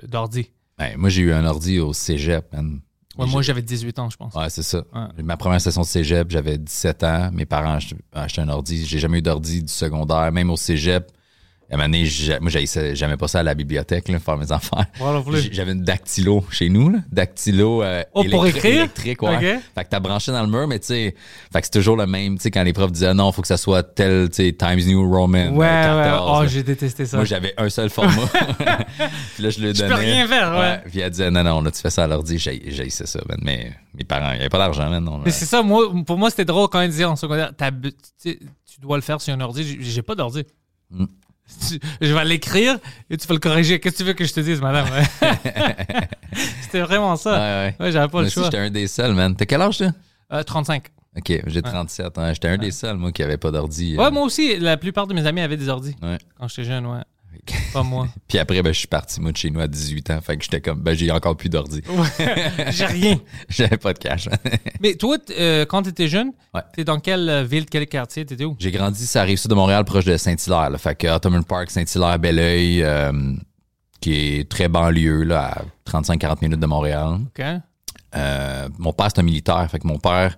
d'ordi. 0.07 0.51
Ben, 0.77 0.95
moi, 0.97 1.09
j'ai 1.09 1.23
eu 1.23 1.33
un 1.33 1.45
ordi 1.45 1.79
au 1.79 1.93
cégep, 1.93 2.53
man. 2.53 2.79
Ouais, 3.17 3.25
moi, 3.27 3.41
j'avais 3.41 3.61
18 3.61 3.99
ans, 3.99 4.09
je 4.09 4.17
pense. 4.17 4.33
Ouais, 4.33 4.49
c'est 4.49 4.63
ça. 4.63 4.83
Ouais. 4.93 5.23
Ma 5.23 5.37
première 5.37 5.61
session 5.61 5.81
de 5.81 5.85
cégep, 5.85 6.29
j'avais 6.29 6.57
17 6.57 7.03
ans. 7.03 7.29
Mes 7.31 7.45
parents 7.45 7.75
ach- 7.75 7.93
achetaient 8.13 8.41
un 8.41 8.49
ordi. 8.49 8.85
J'ai 8.85 8.99
jamais 8.99 9.19
eu 9.19 9.21
d'ordi 9.21 9.63
du 9.63 9.71
secondaire, 9.71 10.31
même 10.31 10.49
au 10.49 10.57
cégep. 10.57 11.11
À 11.71 11.73
un 11.73 11.77
moment 11.77 11.89
donné, 11.89 12.07
moi, 12.41 12.51
j'aimais 12.93 13.17
pas 13.17 13.27
ça 13.27 13.39
à 13.39 13.43
la 13.43 13.55
bibliothèque, 13.55 14.07
là, 14.09 14.19
faire 14.19 14.37
mes 14.37 14.51
affaires. 14.51 14.85
Voilà, 14.99 15.23
J'avais 15.51 15.71
une 15.71 15.81
dactylo 15.83 16.45
chez 16.51 16.69
nous, 16.69 16.89
là. 16.89 16.99
Dactylo 17.11 17.81
euh, 17.81 18.03
Oh, 18.13 18.23
pour 18.29 18.45
écrire? 18.45 18.81
électrique, 18.81 19.21
ouais. 19.23 19.59
Fait 19.73 19.83
que 19.83 19.89
t'as 19.89 19.99
branché 19.99 20.31
dans 20.31 20.43
le 20.43 20.47
mur, 20.47 20.67
mais 20.67 20.77
tu 20.77 20.87
sais, 20.87 21.15
fait 21.51 21.61
que 21.61 21.65
c'est 21.65 21.71
toujours 21.79 21.97
le 21.97 22.05
même, 22.05 22.37
tu 22.37 22.43
sais, 22.43 22.51
quand 22.51 22.61
les 22.61 22.71
profs 22.73 22.91
disaient 22.91 23.15
non, 23.15 23.31
faut 23.31 23.41
que 23.41 23.47
ça 23.47 23.57
soit 23.57 23.81
tel, 23.81 24.29
tu 24.29 24.35
sais, 24.43 24.53
Times 24.53 24.79
New 24.85 25.09
Roman. 25.11 25.49
Ouais, 25.55 25.65
euh, 25.65 25.97
ouais. 25.97 26.03
14, 26.03 26.41
Oh, 26.43 26.47
j'ai 26.47 26.61
détesté 26.61 27.05
ça. 27.07 27.17
Moi, 27.17 27.25
j'avais 27.25 27.53
un 27.57 27.69
seul 27.69 27.89
format. 27.89 28.11
puis 29.35 29.43
là, 29.43 29.49
je 29.49 29.59
le 29.59 29.73
Je 29.73 29.79
donnais. 29.79 29.89
peux 29.89 29.95
rien 30.01 30.27
faire, 30.27 30.55
ouais. 30.57 30.81
Puis 30.91 30.99
elle 30.99 31.09
disait, 31.09 31.31
non, 31.31 31.43
non, 31.43 31.61
là, 31.61 31.71
tu 31.71 31.81
fais 31.81 31.89
ça 31.89 32.03
à 32.03 32.07
l'ordi. 32.07 32.37
J'ai 32.37 32.89
ça, 32.91 33.19
man. 33.27 33.39
Mais 33.41 33.71
mes 33.97 34.03
parents, 34.03 34.29
il 34.31 34.35
n'y 34.35 34.39
avait 34.41 34.49
pas 34.49 34.59
d'argent, 34.59 34.87
man. 34.89 35.03
non, 35.03 35.19
Mais 35.25 35.31
c'est 35.31 35.45
ça, 35.45 35.63
moi, 35.63 35.91
pour 36.05 36.17
moi, 36.17 36.29
c'était 36.29 36.45
drôle 36.45 36.67
quand 36.69 36.81
ils 36.81 36.89
disaient 36.89 37.05
en 37.05 37.15
secondaire, 37.15 37.51
tu 38.21 38.37
dois 38.81 38.97
le 38.97 39.01
faire 39.01 39.19
sur 39.19 39.33
un 39.33 39.41
ordi. 39.41 39.63
J'ai- 39.63 39.77
J'ai 39.81 40.01
pas 40.03 40.13
d'ordi. 40.15 40.43
Mm. 40.91 41.05
Tu- 41.69 41.79
Je 42.01 42.13
vais 42.13 42.25
l'écrire 42.25 42.77
et 43.09 43.17
tu 43.17 43.27
vas 43.27 43.33
le 43.35 43.39
corriger. 43.39 43.79
Qu'est-ce 43.79 43.93
que 43.95 43.97
tu 43.99 44.03
veux 44.03 44.13
que 44.13 44.25
je 44.25 44.33
te 44.33 44.39
dise, 44.39 44.59
madame? 44.61 44.87
c'était 46.61 46.81
vraiment 46.81 47.15
ça. 47.15 47.31
Ouais, 47.33 47.37
ouais. 47.79 47.85
Ouais, 47.85 47.91
j'avais 47.91 48.07
pas 48.07 48.13
Moi 48.13 48.21
le 48.21 48.27
aussi, 48.27 48.33
choix. 48.35 48.43
j'étais 48.45 48.57
un 48.57 48.69
des 48.69 48.87
seuls, 48.87 49.13
man. 49.13 49.35
T'as 49.35 49.45
quel 49.45 49.61
âge, 49.61 49.77
toi? 49.77 49.87
Euh, 50.33 50.43
35. 50.43 50.85
OK, 51.17 51.41
j'ai 51.47 51.61
37. 51.61 52.17
hein. 52.17 52.33
J'étais 52.33 52.47
un 52.49 52.57
des 52.57 52.71
seuls, 52.71 52.97
moi, 52.97 53.11
qui 53.11 53.23
avait 53.23 53.37
pas 53.37 53.51
d'ordi. 53.51 53.95
euh. 53.95 54.01
Ouais, 54.03 54.11
moi 54.11 54.23
aussi, 54.23 54.57
la 54.57 54.75
plupart 54.77 55.07
de 55.07 55.13
mes 55.13 55.25
amis 55.25 55.41
avaient 55.41 55.55
des 55.57 55.69
ordis 55.69 55.95
Ouais. 56.01 56.17
quand 56.37 56.47
j'étais 56.49 56.65
jeune, 56.65 56.85
ouais. 56.87 56.99
Pas 57.73 57.83
moi. 57.83 58.07
Puis 58.27 58.37
après, 58.37 58.61
ben, 58.61 58.73
je 58.73 58.79
suis 58.79 58.87
parti, 58.87 59.19
moi, 59.21 59.31
de 59.31 59.37
chez 59.37 59.49
nous 59.49 59.59
à 59.59 59.67
18 59.67 60.11
ans. 60.11 60.19
Fait 60.21 60.37
que 60.37 60.43
j'étais 60.43 60.61
comme, 60.61 60.79
ben, 60.81 60.95
j'ai 60.95 61.11
encore 61.11 61.35
plus 61.37 61.49
d'ordi. 61.49 61.81
J'ai 62.71 62.85
rien. 62.85 63.19
J'avais 63.49 63.77
pas 63.77 63.93
de 63.93 63.99
cash. 63.99 64.27
Mais 64.81 64.95
toi, 64.95 65.17
euh, 65.37 65.65
quand 65.65 65.83
t'étais 65.83 66.07
jeune, 66.07 66.31
Ouais. 66.53 66.61
t'es 66.73 66.83
dans 66.83 66.99
quelle 66.99 67.29
euh, 67.29 67.43
ville, 67.43 67.65
quel 67.65 67.85
quartier? 67.87 68.25
T'étais 68.25 68.45
où? 68.45 68.55
j'ai 68.59 68.71
grandi, 68.71 69.05
ça 69.05 69.21
arrive 69.21 69.37
sud 69.37 69.49
de 69.49 69.55
Montréal, 69.55 69.83
proche 69.85 70.05
de 70.05 70.15
Saint-Hilaire. 70.17 70.69
Fait 70.79 70.95
que 70.95 71.07
Ottoman 71.07 71.43
Park, 71.43 71.69
Saint-Hilaire, 71.71 72.17
Belleuil, 72.19 72.81
euh, 72.83 73.33
qui 73.99 74.13
est 74.39 74.49
très 74.49 74.67
banlieue, 74.69 75.23
là, 75.23 75.51
à 75.57 75.61
35-40 75.91 76.37
minutes 76.41 76.59
de 76.59 76.65
Montréal. 76.65 77.17
OK. 77.27 77.45
Euh, 78.15 78.69
mon 78.77 78.93
père, 78.93 79.07
c'est 79.13 79.19
un 79.19 79.23
militaire. 79.23 79.67
Fait 79.69 79.79
que 79.79 79.87
mon 79.87 79.99
père, 79.99 80.37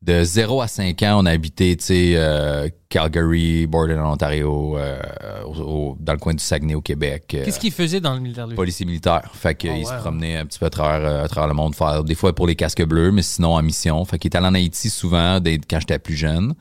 de 0.00 0.22
0 0.22 0.60
à 0.62 0.68
5 0.68 1.02
ans, 1.02 1.20
on 1.22 1.26
a 1.26 1.32
habité, 1.32 1.76
tu 1.76 1.84
sais, 1.86 2.12
euh, 2.14 2.68
Calgary, 2.88 3.66
Borden, 3.66 3.98
en 3.98 4.12
Ontario, 4.12 4.78
euh, 4.78 4.96
au- 5.44 5.60
au- 5.60 5.96
dans 5.98 6.12
le 6.12 6.18
coin 6.20 6.34
du 6.34 6.42
Saguenay, 6.42 6.74
au 6.76 6.80
Québec. 6.80 7.32
Euh, 7.34 7.44
Qu'est-ce 7.44 7.58
qu'il 7.58 7.72
faisait 7.72 8.00
dans 8.00 8.14
le 8.14 8.20
militaire, 8.20 8.46
lui? 8.46 8.54
policier 8.54 8.86
militaire. 8.86 9.30
Fait 9.34 9.56
qu'il 9.56 9.70
Oh, 9.84 9.88
se 9.88 9.94
promenait 9.94 10.36
un 10.36 10.46
petit 10.46 10.58
peu 10.60 10.66
à 10.66 10.70
travers, 10.70 11.06
euh, 11.08 11.24
à 11.24 11.28
travers 11.28 11.48
le 11.48 11.54
monde, 11.54 11.74
faire 11.74 12.04
des 12.04 12.14
fois 12.14 12.32
pour 12.32 12.46
les 12.46 12.54
casques 12.54 12.84
bleus, 12.84 13.10
mais 13.10 13.22
sinon 13.22 13.54
en 13.56 13.62
mission. 13.62 14.04
Fait 14.04 14.18
qu'il 14.20 14.30
est 14.32 14.36
allé 14.36 14.46
en 14.46 14.54
Haïti 14.54 14.88
souvent 14.88 15.40
dès- 15.40 15.58
quand 15.58 15.80
j'étais 15.80 15.98
plus 15.98 16.16
jeune. 16.16 16.54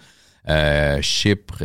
Chypre, 1.02 1.63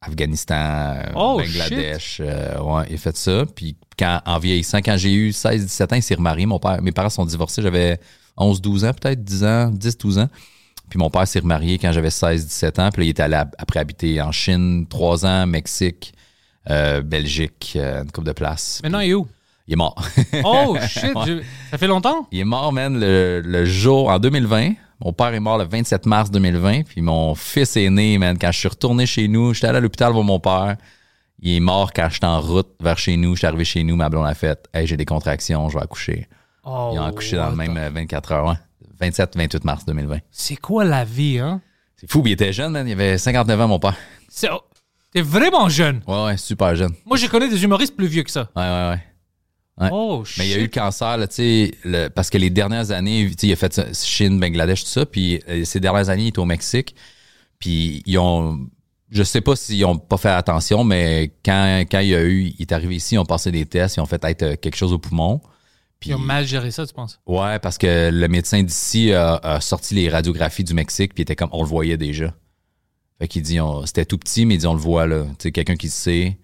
Afghanistan, 0.00 0.94
Oh, 1.14 1.38
Bangladesh. 1.38 2.20
ouais, 2.20 2.84
il 2.90 2.94
a 2.94 2.98
fait 2.98 3.16
ça. 3.16 3.44
Puis 3.54 3.76
quand, 3.98 4.20
en 4.24 4.38
vieillissant, 4.38 4.78
quand 4.78 4.96
j'ai 4.96 5.12
eu 5.12 5.32
16-17 5.32 5.92
ans, 5.92 5.96
il 5.96 6.02
s'est 6.02 6.14
remarié. 6.14 6.46
Mon 6.46 6.58
père, 6.58 6.80
mes 6.82 6.92
parents 6.92 7.08
sont 7.10 7.24
divorcés. 7.24 7.62
J'avais 7.62 7.98
11-12 8.36 8.84
ans, 8.84 8.92
peut-être 8.92 9.24
10 9.24 9.44
ans, 9.44 9.70
10-12 9.70 10.18
ans. 10.18 10.28
Puis 10.88 10.98
mon 10.98 11.10
père 11.10 11.26
s'est 11.26 11.40
remarié 11.40 11.78
quand 11.78 11.92
j'avais 11.92 12.10
16-17 12.10 12.80
ans. 12.80 12.90
Puis 12.90 13.02
là, 13.02 13.06
il 13.06 13.08
est 13.10 13.20
allé 13.20 13.34
à- 13.34 13.50
après 13.58 13.80
habiter 13.80 14.20
en 14.22 14.30
Chine 14.32 14.86
3 14.88 15.26
ans, 15.26 15.46
Mexique, 15.46 16.14
euh, 16.70 17.02
Belgique, 17.02 17.72
euh, 17.76 18.02
une 18.04 18.10
coupe 18.10 18.24
de 18.24 18.32
place. 18.32 18.80
Maintenant, 18.82 19.00
il 19.00 19.10
est 19.10 19.14
où? 19.14 19.26
Il 19.68 19.72
est 19.72 19.76
mort. 19.76 19.96
Oh, 20.44 20.76
shit! 20.88 21.10
Je- 21.26 21.42
Ça 21.70 21.78
fait 21.78 21.88
longtemps? 21.88 22.28
il 22.30 22.38
est 22.40 22.44
mort, 22.44 22.72
man, 22.72 22.98
le, 23.00 23.42
le 23.44 23.64
jour 23.64 24.08
en 24.10 24.18
2020. 24.20 24.74
Mon 25.04 25.12
père 25.12 25.34
est 25.34 25.40
mort 25.40 25.58
le 25.58 25.64
27 25.64 26.06
mars 26.06 26.30
2020. 26.30 26.82
Puis 26.84 27.02
mon 27.02 27.34
fils 27.34 27.76
est 27.76 27.90
né, 27.90 28.16
man. 28.18 28.38
Quand 28.40 28.52
je 28.52 28.58
suis 28.60 28.68
retourné 28.68 29.04
chez 29.06 29.28
nous, 29.28 29.52
j'étais 29.54 29.66
allé 29.66 29.78
à 29.78 29.80
l'hôpital 29.80 30.12
voir 30.12 30.24
mon 30.24 30.38
père. 30.40 30.76
Il 31.42 31.52
est 31.54 31.60
mort 31.60 31.92
quand 31.92 32.08
j'étais 32.10 32.24
en 32.26 32.40
route 32.40 32.68
vers 32.80 32.96
chez 32.96 33.16
nous. 33.16 33.34
J'étais 33.36 33.48
arrivé 33.48 33.64
chez 33.64 33.82
nous, 33.82 33.94
ma 33.96 34.08
blonde 34.08 34.26
a 34.26 34.34
fait 34.34 34.66
Hey, 34.72 34.86
j'ai 34.86 34.96
des 34.96 35.04
contractions, 35.04 35.68
je 35.68 35.76
vais 35.76 35.82
accoucher. 35.84 36.28
Oh, 36.64 36.90
Il 36.94 36.98
a 36.98 37.04
accouché 37.06 37.36
dans 37.36 37.50
le 37.50 37.56
même 37.56 37.74
the- 37.74 37.78
euh, 37.78 37.90
24 37.92 38.32
heures, 38.32 38.46
ouais. 38.46 38.54
27-28 39.00 39.64
mars 39.64 39.84
2020. 39.84 40.18
C'est 40.30 40.56
quoi 40.56 40.84
la 40.84 41.04
vie, 41.04 41.38
hein? 41.38 41.60
C'est 41.96 42.10
fou, 42.10 42.22
il 42.26 42.32
était 42.32 42.52
jeune, 42.52 42.72
man. 42.72 42.86
Il 42.86 42.92
avait 42.92 43.16
59 43.18 43.60
ans, 43.60 43.68
mon 43.68 43.78
père. 43.78 43.96
C'est- 44.28 44.48
oh, 44.52 44.60
T'es 45.12 45.22
vraiment 45.22 45.68
jeune. 45.70 46.02
Ouais, 46.06 46.24
ouais, 46.26 46.36
super 46.36 46.74
jeune. 46.76 46.92
Moi, 47.06 47.16
je 47.16 47.26
connais 47.26 47.48
des 47.48 47.62
humoristes 47.64 47.96
plus 47.96 48.06
vieux 48.06 48.22
que 48.22 48.30
ça. 48.30 48.50
Ouais, 48.54 48.62
ouais, 48.62 48.90
ouais. 48.90 49.02
Ouais. 49.78 49.88
Oh. 49.92 50.24
Mais 50.38 50.46
il 50.46 50.50
y 50.50 50.54
a 50.54 50.58
eu 50.58 50.62
le 50.62 50.68
cancer, 50.68 51.16
là, 51.16 51.26
tu 51.26 51.34
sais, 51.36 51.70
le- 51.84 52.08
parce 52.08 52.28
que 52.30 52.38
les 52.38 52.50
dernières 52.50 52.90
années, 52.90 53.26
tu 53.30 53.34
sais, 53.38 53.46
il 53.48 53.52
a 53.52 53.56
fait 53.56 53.72
ça, 53.72 53.84
Chine, 53.94 54.38
Bangladesh, 54.40 54.84
tout 54.84 54.90
ça, 54.90 55.04
puis 55.06 55.40
euh, 55.48 55.64
ces 55.64 55.80
dernières 55.80 56.08
années, 56.10 56.24
il 56.24 56.28
était 56.28 56.38
au 56.38 56.44
Mexique, 56.46 56.94
puis 57.58 58.02
ils 58.06 58.18
ont, 58.18 58.68
je 59.10 59.22
sais 59.22 59.40
pas 59.42 59.54
s'ils 59.56 59.84
ont 59.84 59.98
pas 59.98 60.16
fait 60.16 60.30
attention, 60.30 60.82
mais 60.84 61.32
quand, 61.44 61.84
quand 61.90 62.00
il 62.00 62.08
y 62.08 62.14
a 62.14 62.22
eu, 62.22 62.52
il 62.58 62.62
est 62.62 62.72
arrivé 62.72 62.96
ici, 62.96 63.14
ils 63.16 63.18
ont 63.18 63.24
passé 63.26 63.50
des 63.52 63.64
tests, 63.66 63.96
ils 63.96 64.00
ont 64.00 64.06
fait 64.06 64.22
être 64.24 64.42
euh, 64.42 64.56
quelque 64.56 64.76
chose 64.76 64.92
au 64.94 64.98
poumon. 64.98 65.40
Puis, 66.00 66.10
Ils 66.10 66.14
ont 66.14 66.18
mal 66.18 66.46
géré 66.46 66.70
ça, 66.70 66.86
tu 66.86 66.92
penses? 66.92 67.18
ouais, 67.26 67.58
parce 67.58 67.78
que 67.78 68.10
le 68.12 68.28
médecin 68.28 68.62
d'ici 68.62 69.12
a, 69.12 69.36
a 69.36 69.60
sorti 69.60 69.94
les 69.94 70.08
radiographies 70.10 70.62
du 70.64 70.74
Mexique, 70.74 71.14
puis 71.14 71.22
était 71.22 71.36
comme, 71.36 71.48
on 71.52 71.62
le 71.62 71.68
voyait 71.68 71.96
déjà. 71.96 72.34
Fait 73.18 73.28
qu'il 73.28 73.42
dit, 73.42 73.58
c'était 73.86 74.04
tout 74.04 74.18
petit, 74.18 74.44
mais 74.44 74.54
il 74.54 74.58
dit, 74.58 74.66
on 74.66 74.74
le 74.74 74.80
voit, 74.80 75.06
là. 75.06 75.24
Tu 75.24 75.34
sais, 75.44 75.52
quelqu'un 75.52 75.76
qui 75.76 75.86
le 75.86 75.92
sait, 75.92 76.38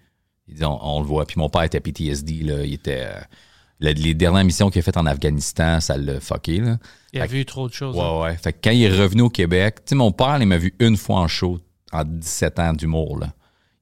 il 0.47 0.55
dit, 0.55 0.65
on, 0.65 0.79
on 0.83 1.01
le 1.01 1.05
voit. 1.05 1.25
Puis 1.25 1.35
mon 1.37 1.49
père 1.49 1.61
était 1.63 1.79
PTSD, 1.79 2.41
là. 2.43 2.65
Il 2.65 2.73
était. 2.73 3.03
euh, 3.05 3.19
le- 3.79 3.91
les 3.91 4.13
dernières 4.15 4.43
missions 4.43 4.69
qu'il 4.71 4.79
a 4.79 4.81
faites 4.81 4.97
en 4.97 5.05
Afghanistan, 5.05 5.79
ça 5.79 5.97
l'a 5.97 6.19
fucké, 6.19 6.57
là. 6.59 6.77
Il 7.13 7.21
a 7.21 7.27
que- 7.27 7.31
vu 7.31 7.45
trop 7.45 7.67
de 7.67 7.73
choses. 7.73 7.95
hein. 7.97 8.01
Ouais, 8.17 8.21
ouais. 8.23 8.37
Fait 8.37 8.53
que 8.53 8.57
quand 8.63 8.71
il 8.71 8.81
est 8.83 8.89
revenu 8.89 9.21
au 9.21 9.29
Québec, 9.29 9.75
tu 9.85 9.89
sais, 9.89 9.95
mon 9.95 10.11
père, 10.11 10.37
il 10.41 10.47
m'a 10.47 10.57
vu 10.57 10.73
une 10.79 10.97
fois 10.97 11.19
en 11.19 11.27
show 11.27 11.59
en 11.91 12.03
17 12.03 12.57
ans 12.57 12.73
d'humour, 12.73 13.19
là. 13.19 13.33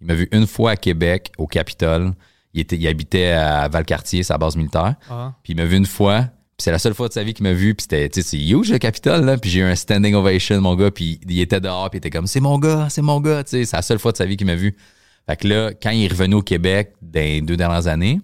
Il 0.02 0.08
m'a 0.08 0.16
vu 0.16 0.28
une 0.34 0.48
fois 0.48 0.72
à 0.72 0.76
Québec, 0.76 1.32
au 1.38 1.48
Capitole. 1.48 2.12
Il, 2.54 2.62
était, 2.62 2.76
il 2.76 2.88
habitait 2.88 3.32
à 3.32 3.68
Valcartier, 3.68 4.24
sa 4.24 4.38
base 4.38 4.56
militaire. 4.56 4.96
Ah. 5.10 5.34
Puis 5.44 5.54
il 5.54 5.56
m'a 5.56 5.66
vu 5.66 5.78
une 5.78 5.86
fois. 5.86 6.22
Puis 6.22 6.66
c'est 6.66 6.72
la 6.72 6.80
seule 6.80 6.94
fois 6.94 7.08
de 7.08 7.14
sa 7.14 7.24
vie 7.24 7.34
qu'il 7.34 7.44
m'a 7.44 7.54
vu. 7.54 7.74
Puis 7.76 7.84
c'était, 7.84 8.10
tu 8.10 8.22
sais, 8.22 8.30
c'est 8.30 8.38
huge 8.38 8.72
le 8.72 8.78
Capitole, 8.78 9.26
là. 9.26 9.38
Puis 9.38 9.50
j'ai 9.50 9.60
eu 9.62 9.64
un 9.64 9.76
standing 9.76 10.14
ovation, 10.16 10.60
mon 10.62 10.76
gars. 10.76 10.92
Puis 10.92 11.20
il 11.28 11.40
était 11.40 11.62
dehors. 11.62 11.90
Puis 11.90 11.98
il 11.98 12.00
était 12.00 12.10
comme, 12.10 12.28
c'est 12.28 12.42
mon 12.42 12.60
gars, 12.60 12.88
c'est 12.90 13.02
mon 13.02 13.20
gars. 13.22 13.44
Tu 13.44 13.52
sais, 13.52 13.66
c'est 13.66 13.78
la 13.78 13.82
seule 13.82 14.00
fois 14.00 14.12
de 14.12 14.18
sa 14.18 14.26
vie 14.26 14.38
qu'il 14.38 14.48
m'a 14.48 14.56
vu. 14.56 14.76
Fait 15.28 15.38
que 15.38 15.48
là, 15.48 15.72
quand 15.74 15.92
il 15.92 16.04
est 16.04 16.08
revenu 16.08 16.36
au 16.36 16.42
Québec 16.42 16.94
dans 17.02 17.20
les 17.20 17.42
deux 17.42 17.56
dernières 17.56 17.88
années, 17.88 18.20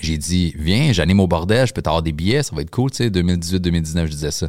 j'ai 0.00 0.16
dit, 0.16 0.54
viens, 0.56 0.92
j'anime 0.92 1.20
au 1.20 1.26
bordel, 1.26 1.66
je 1.66 1.72
peux 1.72 1.82
t'avoir 1.82 2.02
des 2.02 2.12
billets, 2.12 2.42
ça 2.42 2.54
va 2.54 2.62
être 2.62 2.70
cool, 2.70 2.90
tu 2.90 2.98
sais, 2.98 3.10
2018-2019, 3.10 4.06
je 4.06 4.10
disais 4.12 4.30
ça. 4.30 4.48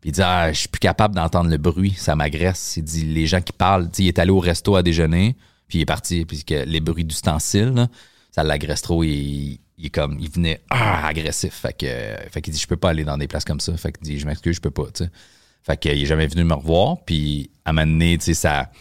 Puis 0.00 0.10
il 0.10 0.12
dit, 0.12 0.22
ah, 0.22 0.52
je 0.52 0.58
suis 0.58 0.68
plus 0.68 0.80
capable 0.80 1.14
d'entendre 1.14 1.48
le 1.48 1.56
bruit, 1.56 1.94
ça 1.96 2.14
m'agresse. 2.14 2.74
Il 2.76 2.84
dit, 2.84 3.04
les 3.04 3.26
gens 3.26 3.40
qui 3.40 3.52
parlent, 3.52 3.84
tu 3.84 3.96
sais, 3.96 4.02
il 4.02 4.08
est 4.08 4.18
allé 4.18 4.30
au 4.30 4.40
resto 4.40 4.76
à 4.76 4.82
déjeuner, 4.82 5.36
puis 5.66 5.78
il 5.78 5.82
est 5.82 5.86
parti, 5.86 6.26
puis 6.26 6.44
que 6.44 6.64
les 6.66 6.80
bruits 6.80 7.04
d'ustensiles, 7.04 7.70
là, 7.70 7.88
ça 8.34 8.42
l'agresse 8.42 8.82
trop, 8.82 9.04
il, 9.04 9.60
il 9.78 9.86
est 9.86 9.90
comme, 9.90 10.18
il 10.18 10.28
venait 10.28 10.60
ah, 10.70 11.06
agressif. 11.06 11.54
Fait 11.54 11.72
que, 11.72 11.86
fait 12.32 12.42
qu'il 12.42 12.52
dit, 12.52 12.58
je 12.58 12.66
peux 12.66 12.76
pas 12.76 12.90
aller 12.90 13.04
dans 13.04 13.16
des 13.16 13.28
places 13.28 13.44
comme 13.44 13.60
ça. 13.60 13.76
Fait 13.76 13.92
qu'il 13.92 14.02
dit, 14.02 14.18
je 14.18 14.26
m'excuse, 14.26 14.56
je 14.56 14.60
peux 14.60 14.72
pas, 14.72 14.86
tu 14.86 15.04
sais. 15.04 15.10
Fait 15.62 15.76
qu'il 15.76 15.92
est 15.92 16.04
jamais 16.06 16.26
venu 16.26 16.42
me 16.42 16.54
revoir, 16.54 17.04
puis 17.04 17.50
à 17.64 17.70
un 17.70 17.72
moment 17.74 17.86
donné, 17.86 18.18
tu 18.18 18.24
sais, 18.24 18.34
ça, 18.34 18.72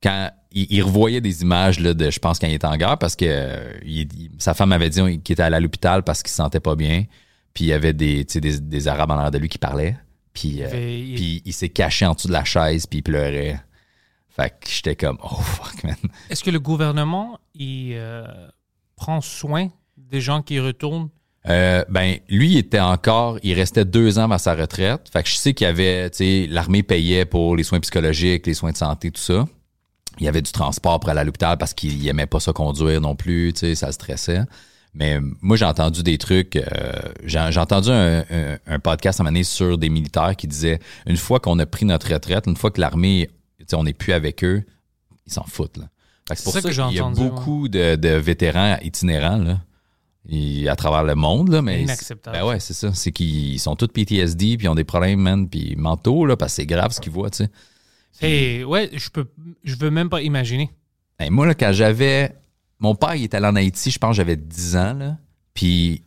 quand 0.00 0.30
il, 0.52 0.66
il 0.70 0.82
revoyait 0.84 1.20
des 1.20 1.42
images 1.42 1.80
là, 1.80 1.94
de, 1.94 2.10
je 2.10 2.18
pense, 2.20 2.38
quand 2.38 2.46
il 2.46 2.54
était 2.54 2.66
en 2.66 2.76
guerre, 2.76 2.96
parce 2.96 3.16
que 3.16 3.24
euh, 3.28 3.72
il- 3.84 4.30
sa 4.38 4.54
femme 4.54 4.70
avait 4.70 4.88
dit 4.88 5.00
qu'il 5.20 5.32
était 5.32 5.42
allé 5.42 5.56
à 5.56 5.60
l'hôpital 5.60 6.04
parce 6.04 6.22
qu'il 6.22 6.30
se 6.30 6.36
sentait 6.36 6.60
pas 6.60 6.76
bien. 6.76 7.06
Puis 7.54 7.64
il 7.64 7.68
y 7.68 7.72
avait 7.72 7.92
des, 7.92 8.22
des, 8.24 8.60
des 8.60 8.88
Arabes 8.88 9.10
en 9.10 9.14
arrière 9.14 9.30
de 9.32 9.38
lui 9.38 9.48
qui 9.48 9.58
parlaient. 9.58 9.96
Puis, 10.32 10.62
euh, 10.62 10.68
puis 10.68 11.42
il 11.44 11.52
s'est 11.52 11.70
caché 11.70 12.06
en 12.06 12.12
dessous 12.14 12.28
de 12.28 12.32
la 12.34 12.44
chaise, 12.44 12.86
puis 12.86 13.00
il 13.00 13.02
pleurait. 13.02 13.60
Fait 14.28 14.50
que 14.50 14.68
j'étais 14.68 14.94
comme, 14.94 15.18
oh 15.22 15.36
fuck, 15.40 15.82
man. 15.82 15.96
Est-ce 16.30 16.44
que 16.44 16.50
le 16.50 16.60
gouvernement 16.60 17.38
il 17.54 17.92
euh, 17.94 18.26
prend 18.96 19.20
soin 19.20 19.68
des 19.96 20.20
gens 20.20 20.42
qui 20.42 20.58
retournent? 20.58 21.08
Euh, 21.48 21.84
ben, 21.88 22.16
lui, 22.28 22.52
il 22.52 22.58
était 22.58 22.80
encore, 22.80 23.38
il 23.42 23.54
restait 23.54 23.84
deux 23.84 24.18
ans 24.18 24.30
à 24.30 24.38
sa 24.38 24.54
retraite. 24.54 25.08
Fait 25.12 25.22
que 25.22 25.28
je 25.28 25.36
sais 25.36 25.54
qu'il 25.54 25.66
y 25.66 25.70
avait, 25.70 26.10
tu 26.10 26.18
sais, 26.18 26.46
l'armée 26.50 26.82
payait 26.82 27.24
pour 27.24 27.54
les 27.54 27.62
soins 27.62 27.78
psychologiques, 27.80 28.46
les 28.46 28.54
soins 28.54 28.72
de 28.72 28.76
santé, 28.76 29.10
tout 29.10 29.20
ça. 29.20 29.46
Il 30.18 30.24
y 30.24 30.28
avait 30.28 30.42
du 30.42 30.50
transport 30.50 30.98
pour 30.98 31.10
aller 31.10 31.20
à 31.20 31.24
l'hôpital 31.24 31.58
parce 31.58 31.74
qu'il 31.74 32.06
aimait 32.08 32.26
pas 32.26 32.40
ça 32.40 32.52
conduire 32.52 33.00
non 33.00 33.14
plus, 33.14 33.52
tu 33.52 33.60
sais, 33.60 33.74
ça 33.74 33.92
stressait. 33.92 34.40
Mais 34.94 35.18
moi, 35.42 35.56
j'ai 35.56 35.66
entendu 35.66 36.02
des 36.02 36.16
trucs. 36.16 36.56
euh, 36.56 36.92
j'ai 37.24 37.38
entendu 37.60 37.90
un, 37.90 38.78
podcast 38.82 39.20
à 39.20 39.22
un 39.22 39.30
moment 39.30 39.44
sur 39.44 39.76
des 39.76 39.90
militaires 39.90 40.34
qui 40.36 40.48
disaient 40.48 40.80
une 41.06 41.18
fois 41.18 41.38
qu'on 41.38 41.58
a 41.58 41.66
pris 41.66 41.84
notre 41.84 42.12
retraite, 42.12 42.46
une 42.46 42.56
fois 42.56 42.70
que 42.70 42.80
l'armée, 42.80 43.28
on 43.74 43.84
n'est 43.84 43.92
plus 43.92 44.14
avec 44.14 44.42
eux, 44.42 44.64
ils 45.26 45.32
s'en 45.32 45.44
foutent. 45.44 45.76
Là. 45.76 45.84
C'est 46.34 46.42
pour 46.44 46.52
ça, 46.52 46.60
ça 46.60 46.68
que 46.68 46.74
j'ai 46.74 46.82
qu'il 46.82 46.96
y 46.96 47.00
a 47.00 47.08
beaucoup 47.08 47.68
de, 47.68 47.96
de 47.96 48.08
vétérans 48.08 48.78
itinérants 48.82 49.38
là, 49.38 49.60
et 50.28 50.68
à 50.68 50.74
travers 50.74 51.04
le 51.04 51.14
monde. 51.14 51.50
Là, 51.50 51.62
mais 51.62 51.82
Inacceptable. 51.82 52.36
Ben 52.36 52.44
ouais, 52.44 52.58
c'est 52.60 52.74
ça. 52.74 52.92
C'est 52.94 53.12
qu'ils 53.12 53.60
sont 53.60 53.76
tous 53.76 53.88
PTSD 53.88 54.56
puis 54.56 54.66
ils 54.66 54.68
ont 54.68 54.74
des 54.74 54.84
problèmes, 54.84 55.20
man, 55.20 55.48
puis 55.48 55.76
mentaux, 55.76 56.26
là, 56.26 56.36
parce 56.36 56.52
que 56.52 56.56
c'est 56.56 56.66
grave 56.66 56.92
ce 56.92 57.00
qu'ils 57.00 57.12
voient, 57.12 57.30
tu 57.30 57.44
sais. 57.44 57.50
Et 58.22 58.64
ouais, 58.64 58.90
je 58.94 59.10
peux, 59.10 59.26
je 59.62 59.76
veux 59.76 59.90
même 59.90 60.08
pas 60.08 60.22
imaginer. 60.22 60.70
Ben, 61.18 61.30
moi, 61.30 61.46
là, 61.46 61.54
quand 61.54 61.72
j'avais. 61.72 62.34
Mon 62.78 62.94
père, 62.94 63.14
il 63.14 63.24
était 63.24 63.38
allé 63.38 63.46
en 63.46 63.56
Haïti, 63.56 63.90
je 63.90 63.98
pense 63.98 64.10
que 64.10 64.16
j'avais 64.16 64.36
10 64.36 64.76
ans, 64.76 64.94
là. 64.94 65.16
Puis, 65.54 66.02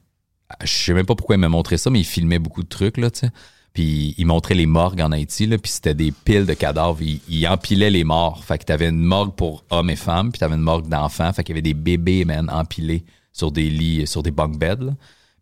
je 0.64 0.68
sais 0.68 0.94
même 0.94 1.06
pas 1.06 1.16
pourquoi 1.16 1.36
il 1.36 1.40
m'a 1.40 1.50
montré 1.50 1.78
ça, 1.78 1.90
mais 1.90 2.00
il 2.00 2.06
filmait 2.06 2.38
beaucoup 2.38 2.62
de 2.62 2.68
trucs, 2.68 2.98
là, 2.98 3.10
tu 3.10 3.22
sais. 3.22 3.32
Puis, 3.74 4.16
il 4.18 4.26
montrait 4.26 4.56
les 4.56 4.66
morgues 4.66 5.02
en 5.02 5.12
Haïti, 5.12 5.46
là. 5.46 5.58
Puis, 5.58 5.72
c'était 5.72 5.94
des 5.94 6.12
piles 6.12 6.46
de 6.46 6.54
cadavres. 6.54 7.02
Il, 7.02 7.20
il 7.30 7.48
empilait 7.48 7.90
les 7.92 8.04
morts. 8.04 8.44
Fait 8.44 8.58
que 8.58 8.64
t'avais 8.66 8.90
une 8.90 9.00
morgue 9.00 9.34
pour 9.36 9.64
hommes 9.70 9.90
et 9.90 9.96
femmes, 9.96 10.32
puis 10.32 10.40
t'avais 10.40 10.56
une 10.56 10.62
morgue 10.62 10.88
d'enfants. 10.88 11.32
Fait 11.34 11.44
qu'il 11.44 11.54
y 11.54 11.58
avait 11.58 11.62
des 11.62 11.74
bébés, 11.76 12.26
man, 12.26 12.50
empilés 12.52 13.04
sur 13.32 13.52
des 13.52 13.70
lits, 13.70 14.06
sur 14.08 14.24
des 14.24 14.32
bunk 14.32 14.58
beds, 14.58 14.84
là. 14.86 14.92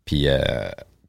Puis, 0.04 0.28
euh, 0.28 0.38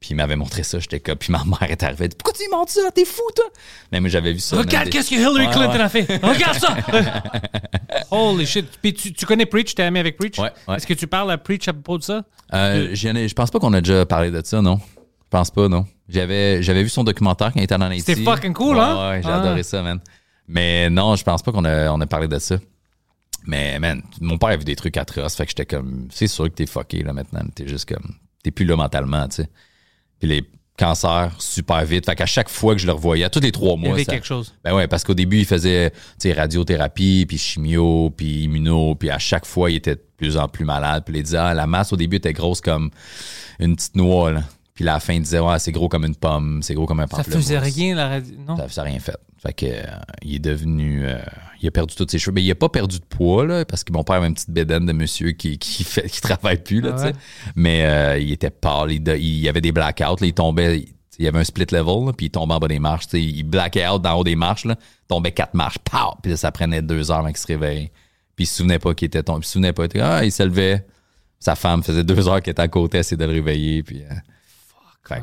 puis 0.00 0.10
il 0.10 0.14
m'avait 0.16 0.34
montré 0.36 0.62
ça, 0.62 0.78
j'étais 0.78 0.98
comme. 0.98 1.16
Puis 1.16 1.30
ma 1.30 1.44
mère 1.44 1.70
est 1.70 1.82
arrivée, 1.82 2.04
elle 2.04 2.10
dit 2.10 2.16
Pourquoi 2.16 2.32
tu 2.32 2.42
lui 2.42 2.50
montres 2.50 2.72
ça? 2.72 2.90
T'es 2.94 3.04
fou, 3.04 3.22
toi 3.36 3.44
Mais 3.92 4.00
moi, 4.00 4.08
j'avais 4.08 4.32
vu 4.32 4.40
ça. 4.40 4.56
Regarde 4.56 4.86
des- 4.86 4.90
qu'est-ce 4.90 5.10
que 5.10 5.14
Hillary 5.14 5.46
Ouais, 5.46 5.52
Clinton 5.52 5.72
ouais. 5.74 5.80
a 5.80 5.88
fait. 5.90 6.16
Regarde 6.22 6.58
ça. 6.58 6.76
Holy 8.10 8.46
shit. 8.46 8.66
Puis 8.82 8.94
tu, 8.94 9.12
tu 9.12 9.26
connais 9.26 9.46
Preach, 9.46 9.74
t'es 9.74 9.82
ami 9.82 9.98
avec 9.98 10.16
Preach? 10.16 10.38
Ouais. 10.38 10.50
Est-ce 10.74 10.86
que 10.86 10.94
tu 10.94 11.06
parles 11.06 11.30
à 11.30 11.38
Preach 11.38 11.68
à 11.68 11.72
propos 11.72 11.98
de 11.98 12.02
ça? 12.02 12.24
Euh, 12.54 12.94
ai- 12.94 13.28
je 13.28 13.34
pense 13.34 13.50
pas 13.50 13.58
qu'on 13.58 13.72
a 13.72 13.80
déjà 13.80 14.06
parlé 14.06 14.30
de 14.30 14.40
ça, 14.44 14.60
non? 14.62 14.80
Je 14.96 15.28
pense 15.30 15.50
pas, 15.50 15.68
non. 15.68 15.86
J'avais, 16.10 16.62
j'avais 16.62 16.82
vu 16.82 16.88
son 16.88 17.04
documentaire 17.04 17.52
quand 17.52 17.60
il 17.60 17.64
était 17.64 17.74
en 17.74 17.80
Haïti. 17.82 18.04
C'était 18.06 18.22
fucking 18.24 18.52
cool, 18.52 18.76
Ouais, 18.76 18.82
hein? 18.82 19.10
Ouais, 19.10 19.20
j'ai 19.22 19.28
Ah. 19.30 19.40
adoré 19.40 19.62
ça, 19.62 19.82
man. 19.82 20.00
Mais 20.48 20.90
non, 20.90 21.14
je 21.16 21.22
pense 21.22 21.42
pas 21.42 21.52
qu'on 21.52 21.64
a, 21.64 21.90
on 21.92 22.00
a 22.00 22.06
parlé 22.06 22.26
de 22.28 22.38
ça. 22.38 22.56
Mais, 23.46 23.78
man, 23.78 24.02
mon 24.20 24.36
père 24.36 24.50
a 24.50 24.56
vu 24.56 24.64
des 24.64 24.76
trucs 24.76 24.96
atroces. 24.96 25.34
Fait 25.36 25.44
que 25.44 25.50
j'étais 25.50 25.66
comme, 25.66 26.08
c'est 26.10 26.26
sûr 26.26 26.44
que 26.44 26.50
t'es 26.54 26.66
fucké, 26.66 27.02
là, 27.02 27.12
maintenant. 27.12 27.40
T'es 27.54 27.66
juste 27.68 27.88
comme, 27.88 28.14
t'es 28.42 28.50
plus 28.50 28.64
là 28.66 28.76
mentalement, 28.76 29.26
tu 29.28 29.36
sais. 29.36 29.48
Puis 30.18 30.28
les 30.28 30.44
cancers, 30.76 31.30
super 31.38 31.84
vite. 31.84 32.06
Fait 32.06 32.14
qu'à 32.16 32.26
chaque 32.26 32.48
fois 32.48 32.74
que 32.74 32.80
je 32.80 32.86
le 32.86 32.92
revoyais, 32.92 33.28
tous 33.30 33.40
les 33.40 33.52
trois 33.52 33.74
Il 33.76 33.80
y 33.80 33.84
mois, 33.84 33.94
avait 33.94 34.04
ça- 34.04 34.12
quelque 34.12 34.26
chose. 34.26 34.52
ben 34.64 34.74
ouais, 34.74 34.88
parce 34.88 35.04
qu'au 35.04 35.14
début, 35.14 35.38
il 35.38 35.46
faisait 35.46 35.90
tu 35.90 35.96
sais, 36.18 36.32
radiothérapie, 36.32 37.24
puis 37.28 37.38
chimio, 37.38 38.10
puis 38.16 38.44
immuno, 38.44 38.94
puis 38.94 39.10
à 39.10 39.18
chaque 39.18 39.46
fois, 39.46 39.70
il 39.70 39.76
était 39.76 39.94
de 39.94 40.04
plus 40.16 40.36
en 40.36 40.48
plus 40.48 40.64
malade. 40.64 41.04
Puis 41.06 41.16
il 41.16 41.22
disait, 41.22 41.38
ah, 41.38 41.54
la 41.54 41.66
masse 41.66 41.92
au 41.92 41.96
début 41.96 42.16
était 42.16 42.32
grosse 42.32 42.60
comme 42.60 42.90
une 43.58 43.76
petite 43.76 43.94
noix, 43.96 44.32
là. 44.32 44.42
Puis 44.74 44.88
à 44.88 44.94
la 44.94 45.00
fin, 45.00 45.14
il 45.14 45.22
disait, 45.22 45.40
ouais, 45.40 45.58
c'est 45.58 45.72
gros 45.72 45.88
comme 45.88 46.04
une 46.04 46.14
pomme, 46.16 46.62
c'est 46.62 46.74
gros 46.74 46.86
comme 46.86 47.00
un 47.00 47.06
Ça 47.06 47.18
pamplemousse. 47.18 47.42
faisait 47.42 47.58
rien, 47.58 47.94
la 47.94 48.08
radio. 48.08 48.34
Non? 48.46 48.56
Ça, 48.56 48.68
ça 48.68 48.80
a 48.82 48.84
rien 48.84 48.98
fait. 48.98 49.16
Fait 49.38 49.52
que, 49.52 49.66
euh, 49.66 49.82
il 50.22 50.36
est 50.36 50.38
devenu. 50.38 51.04
euh, 51.06 51.18
il 51.62 51.68
a 51.68 51.70
perdu 51.70 51.94
tous 51.94 52.06
ses 52.08 52.18
cheveux. 52.18 52.32
Mais 52.34 52.42
il 52.42 52.50
a 52.50 52.54
pas 52.54 52.68
perdu 52.68 52.98
de 52.98 53.04
poids, 53.04 53.44
là, 53.46 53.64
parce 53.64 53.84
que 53.84 53.92
mon 53.92 54.04
père 54.04 54.16
avait 54.16 54.28
une 54.28 54.34
petite 54.34 54.50
bédaine 54.50 54.86
de 54.86 54.92
monsieur 54.92 55.32
qui, 55.32 55.58
qui, 55.58 55.84
fait, 55.84 56.08
qui 56.08 56.20
travaille 56.20 56.62
plus, 56.62 56.80
là, 56.80 56.92
Ah 56.94 57.00
tu 57.00 57.08
sais. 57.08 57.14
Mais 57.56 57.84
euh, 57.84 58.18
il 58.18 58.32
était 58.32 58.50
pâle. 58.50 58.92
Il, 58.92 59.06
il 59.08 59.48
avait 59.48 59.60
des 59.60 59.72
blackouts, 59.72 60.02
là, 60.20 60.26
il 60.26 60.32
tombait. 60.34 60.84
Il, 61.18 61.24
y 61.24 61.28
avait 61.28 61.38
un 61.40 61.44
split 61.44 61.66
level, 61.70 62.06
là, 62.06 62.12
puis 62.16 62.26
il 62.26 62.30
tombait 62.30 62.54
en 62.54 62.58
bas 62.58 62.68
des 62.68 62.78
marches. 62.78 63.08
tu 63.08 63.18
sais. 63.18 63.22
Il 63.22 63.42
blackait 63.42 63.86
out 63.88 64.00
d'en 64.00 64.14
haut 64.18 64.24
des 64.24 64.36
marches, 64.36 64.64
là, 64.64 64.76
tombait 65.08 65.32
quatre 65.32 65.52
marches, 65.52 65.78
pow! 65.78 66.14
Puis 66.22 66.30
là, 66.30 66.36
ça 66.38 66.50
prenait 66.50 66.80
deux 66.80 67.10
heures 67.10 67.18
avant 67.18 67.28
qu'il 67.28 67.36
se 67.36 67.46
réveille. 67.46 67.90
Puis 68.36 68.44
il 68.44 68.46
se 68.46 68.54
souvenait 68.56 68.78
pas 68.78 68.94
qu'il 68.94 69.06
était 69.06 69.22
tombé. 69.22 69.40
Il 69.42 69.46
se 69.46 69.52
souvenait 69.52 69.74
pas. 69.74 69.82
Il, 69.82 69.86
était, 69.86 70.00
ah, 70.00 70.24
il 70.24 70.32
se 70.32 70.42
levait. 70.42 70.86
Sa 71.38 71.56
femme 71.56 71.82
faisait 71.82 72.04
deux 72.04 72.26
heures 72.28 72.40
qu'elle 72.40 72.52
était 72.52 72.62
à 72.62 72.68
côté, 72.68 72.96
elle 72.98 73.00
essayait 73.00 73.18
de 73.18 73.24
le 73.24 73.32
réveiller. 73.32 73.82
Puis, 73.82 74.02
fait 75.06 75.22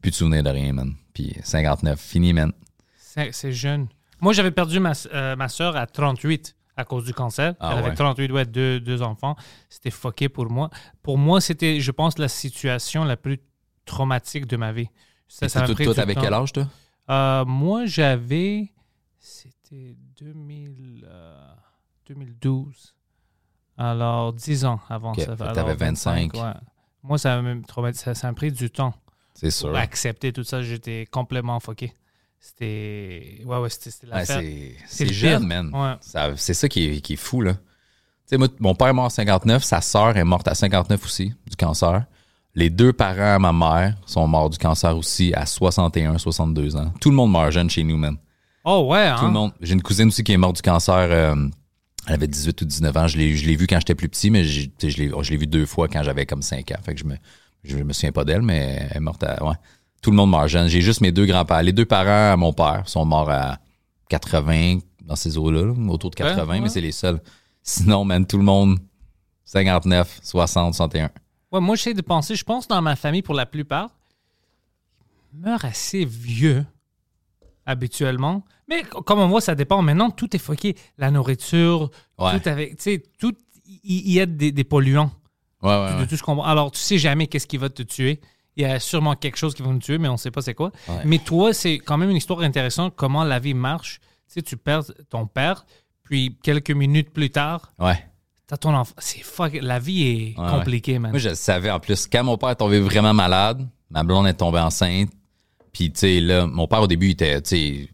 plus 0.00 0.10
de 0.10 0.16
souvenirs 0.16 0.42
de 0.42 0.50
rien, 0.50 0.72
man. 0.72 0.94
Puis 1.14 1.34
59, 1.42 1.98
fini, 1.98 2.32
man. 2.32 2.52
C'est 3.30 3.52
jeune. 3.52 3.88
Moi, 4.20 4.32
j'avais 4.32 4.50
perdu 4.50 4.80
ma, 4.80 4.92
euh, 5.12 5.36
ma 5.36 5.48
soeur 5.48 5.76
à 5.76 5.86
38 5.86 6.56
à 6.76 6.84
cause 6.84 7.04
du 7.04 7.14
cancer. 7.14 7.54
Ah 7.60 7.70
Elle 7.72 7.78
avait 7.78 7.88
ouais. 7.90 7.94
38, 7.94 8.32
ouais, 8.32 8.44
deux, 8.44 8.80
deux 8.80 9.02
enfants. 9.02 9.36
C'était 9.68 9.90
fucké 9.90 10.28
pour 10.28 10.50
moi. 10.50 10.70
Pour 11.02 11.16
moi, 11.18 11.40
c'était, 11.40 11.80
je 11.80 11.90
pense, 11.90 12.18
la 12.18 12.28
situation 12.28 13.04
la 13.04 13.16
plus 13.16 13.38
traumatique 13.84 14.46
de 14.46 14.56
ma 14.56 14.72
vie. 14.72 14.88
Ça, 15.28 15.48
ça 15.48 15.62
tout, 15.66 15.72
avec 15.98 16.16
temps. 16.16 16.22
quel 16.22 16.34
âge, 16.34 16.52
toi? 16.52 16.68
Euh, 17.10 17.44
moi, 17.44 17.86
j'avais. 17.86 18.72
C'était 19.18 19.96
2000, 20.18 21.06
euh, 21.08 21.54
2012. 22.08 22.94
Alors, 23.76 24.32
10 24.32 24.64
ans 24.64 24.80
avant 24.88 25.14
ça. 25.14 25.34
t'avais 25.36 25.74
25. 25.74 26.34
ouais. 26.34 26.40
Moi, 27.02 27.18
ça 27.18 27.36
m'a 27.36 27.42
même 27.42 27.64
traumatisé. 27.64 28.04
Ça, 28.04 28.14
ça 28.14 28.28
m'a 28.28 28.34
pris 28.34 28.52
du 28.52 28.70
temps 28.70 28.94
C'est 29.34 29.50
sûr. 29.50 29.68
pour 29.68 29.78
accepter 29.78 30.32
tout 30.32 30.44
ça. 30.44 30.62
J'étais 30.62 31.06
complètement 31.10 31.60
fucké. 31.60 31.92
C'était. 32.40 33.40
Ouais, 33.44 33.58
ouais, 33.58 33.70
c'était 33.70 33.90
c'était 33.90 34.12
Ouais, 34.12 34.76
c'est 34.86 35.12
jeune, 35.12 35.46
man. 35.46 35.70
Ouais. 35.72 36.34
C'est 36.36 36.54
ça 36.54 36.68
qui 36.68 36.84
est, 36.84 37.00
qui 37.00 37.14
est 37.14 37.16
fou, 37.16 37.40
là. 37.40 37.54
Tu 37.54 37.60
sais, 38.26 38.36
moi, 38.38 38.48
mon 38.60 38.74
père 38.74 38.88
est 38.88 38.92
mort 38.92 39.06
à 39.06 39.10
59, 39.10 39.62
sa 39.64 39.80
sœur 39.80 40.16
est 40.16 40.24
morte 40.24 40.48
à 40.48 40.54
59 40.54 41.04
aussi, 41.04 41.32
du 41.48 41.56
cancer. 41.56 42.04
Les 42.54 42.70
deux 42.70 42.92
parents 42.92 43.34
à 43.34 43.38
ma 43.38 43.52
mère 43.52 43.96
sont 44.06 44.26
morts 44.26 44.48
du 44.48 44.58
cancer 44.58 44.96
aussi 44.96 45.34
à 45.34 45.44
61, 45.44 46.18
62 46.18 46.76
ans. 46.76 46.92
Tout 47.00 47.10
le 47.10 47.16
monde 47.16 47.32
meurt 47.32 47.50
jeune 47.50 47.68
chez 47.68 47.82
nous, 47.82 47.96
man. 47.96 48.16
Oh, 48.64 48.86
ouais, 48.90 49.06
hein? 49.08 49.16
Tout 49.18 49.26
le 49.26 49.32
monde. 49.32 49.52
J'ai 49.60 49.74
une 49.74 49.82
cousine 49.82 50.08
aussi 50.08 50.22
qui 50.22 50.32
est 50.32 50.36
morte 50.36 50.56
du 50.56 50.62
cancer. 50.62 50.94
euh, 50.94 51.34
elle 52.06 52.14
avait 52.14 52.28
18 52.28 52.60
ou 52.62 52.64
19 52.66 52.96
ans. 52.96 53.06
Je 53.08 53.16
l'ai, 53.18 53.56
vue 53.56 53.66
quand 53.66 53.78
j'étais 53.78 53.94
plus 53.94 54.08
petit, 54.08 54.30
mais 54.30 54.44
je 54.44 54.68
l'ai, 54.82 55.10
je 55.22 55.30
l'ai 55.30 55.36
vue 55.36 55.46
deux 55.46 55.66
fois 55.66 55.88
quand 55.88 56.02
j'avais 56.02 56.26
comme 56.26 56.42
5 56.42 56.70
ans. 56.72 56.80
Fait 56.84 56.94
que 56.94 57.00
je 57.00 57.04
me, 57.04 57.16
je 57.64 57.76
me 57.78 57.92
souviens 57.92 58.12
pas 58.12 58.24
d'elle, 58.24 58.42
mais 58.42 58.86
elle 58.90 58.96
est 58.98 59.00
morte 59.00 59.22
à. 59.24 59.42
Ouais. 59.44 59.54
Tout 60.02 60.10
le 60.10 60.16
monde 60.16 60.30
meurt 60.30 60.48
jeune. 60.48 60.68
J'ai 60.68 60.80
juste 60.82 61.00
mes 61.00 61.12
deux 61.12 61.24
grands-pères. 61.26 61.62
Les 61.62 61.72
deux 61.72 61.86
parents 61.86 62.32
à 62.32 62.36
mon 62.36 62.52
père 62.52 62.82
sont 62.86 63.04
morts 63.04 63.30
à 63.30 63.58
80, 64.10 64.78
dans 65.02 65.16
ces 65.16 65.38
eaux-là, 65.38 65.62
là, 65.64 65.72
autour 65.90 66.10
de 66.10 66.14
80, 66.16 66.46
ouais. 66.46 66.60
mais 66.60 66.68
c'est 66.68 66.80
les 66.82 66.92
seuls. 66.92 67.20
Sinon, 67.62 68.04
man, 68.04 68.26
tout 68.26 68.36
le 68.36 68.44
monde, 68.44 68.78
59, 69.46 70.20
60, 70.22 70.74
61. 70.74 71.10
Ouais, 71.52 71.60
moi, 71.60 71.74
j'essaie 71.76 71.94
de 71.94 72.02
penser. 72.02 72.36
Je 72.36 72.44
pense 72.44 72.68
dans 72.68 72.82
ma 72.82 72.96
famille, 72.96 73.22
pour 73.22 73.34
la 73.34 73.46
plupart, 73.46 73.90
ils 75.32 75.40
meurent 75.40 75.64
assez 75.64 76.04
vieux, 76.04 76.66
habituellement. 77.66 78.44
Mais 78.68 78.82
comme 78.82 79.18
on 79.20 79.28
voit, 79.28 79.40
ça 79.40 79.54
dépend. 79.54 79.80
Maintenant, 79.82 80.10
tout 80.10 80.34
est 80.34 80.38
fucké. 80.38 80.76
La 80.98 81.10
nourriture, 81.10 81.90
Ouais. 82.18 82.38
tout 82.38 82.48
avec. 82.48 82.76
Tu 82.76 82.82
sais, 82.82 83.02
tout. 83.18 83.34
Il 83.82 84.10
y 84.12 84.20
a 84.20 84.26
des, 84.26 84.52
des 84.52 84.64
polluants. 84.64 85.10
Ouais, 85.64 85.70
ouais, 85.70 85.94
de 85.94 85.98
ouais. 86.00 86.06
tout 86.06 86.16
ce 86.16 86.22
qu'on 86.22 86.34
voit. 86.36 86.46
Alors, 86.46 86.70
tu 86.70 86.78
sais 86.78 86.98
jamais 86.98 87.26
qu'est-ce 87.26 87.46
qui 87.46 87.56
va 87.56 87.68
te 87.70 87.82
tuer. 87.82 88.20
Il 88.56 88.62
y 88.62 88.66
a 88.66 88.78
sûrement 88.78 89.16
quelque 89.16 89.36
chose 89.36 89.52
qui 89.54 89.62
va 89.62 89.68
nous 89.70 89.78
tuer, 89.80 89.98
mais 89.98 90.06
on 90.08 90.12
ne 90.12 90.16
sait 90.18 90.30
pas 90.30 90.40
c'est 90.42 90.54
quoi. 90.54 90.70
Mais 91.04 91.18
toi, 91.18 91.52
c'est 91.52 91.78
quand 91.78 91.96
même 91.98 92.10
une 92.10 92.16
histoire 92.16 92.40
intéressante, 92.40 92.94
comment 92.94 93.24
la 93.24 93.40
vie 93.40 93.54
marche. 93.54 93.98
Tu 94.28 94.34
sais, 94.34 94.42
tu 94.42 94.56
perds 94.56 94.84
ton 95.10 95.26
père, 95.26 95.66
puis 96.04 96.38
quelques 96.42 96.70
minutes 96.70 97.10
plus 97.10 97.30
tard, 97.30 97.72
Ouais. 97.80 97.98
t'as 98.46 98.56
ton 98.56 98.72
enfant. 98.74 98.94
C'est 98.98 99.22
fuck. 99.22 99.58
La 99.60 99.78
vie 99.80 100.02
est 100.36 100.38
Ouais, 100.40 100.50
compliquée, 100.50 100.98
man. 101.00 101.10
Moi, 101.10 101.18
je 101.18 101.30
le 101.30 101.34
savais. 101.34 101.70
En 101.70 101.80
plus, 101.80 102.06
quand 102.06 102.22
mon 102.22 102.36
père 102.38 102.50
est 102.50 102.56
tombé 102.56 102.78
vraiment 102.78 103.12
malade, 103.12 103.66
ma 103.90 104.04
blonde 104.04 104.26
est 104.28 104.34
tombée 104.34 104.60
enceinte. 104.60 105.10
Puis, 105.72 105.90
tu 105.92 105.98
sais, 105.98 106.20
là, 106.20 106.46
mon 106.46 106.68
père, 106.68 106.82
au 106.82 106.86
début, 106.86 107.06
il 107.08 107.12
était, 107.12 107.42
tu 107.42 107.48
sais, 107.56 107.88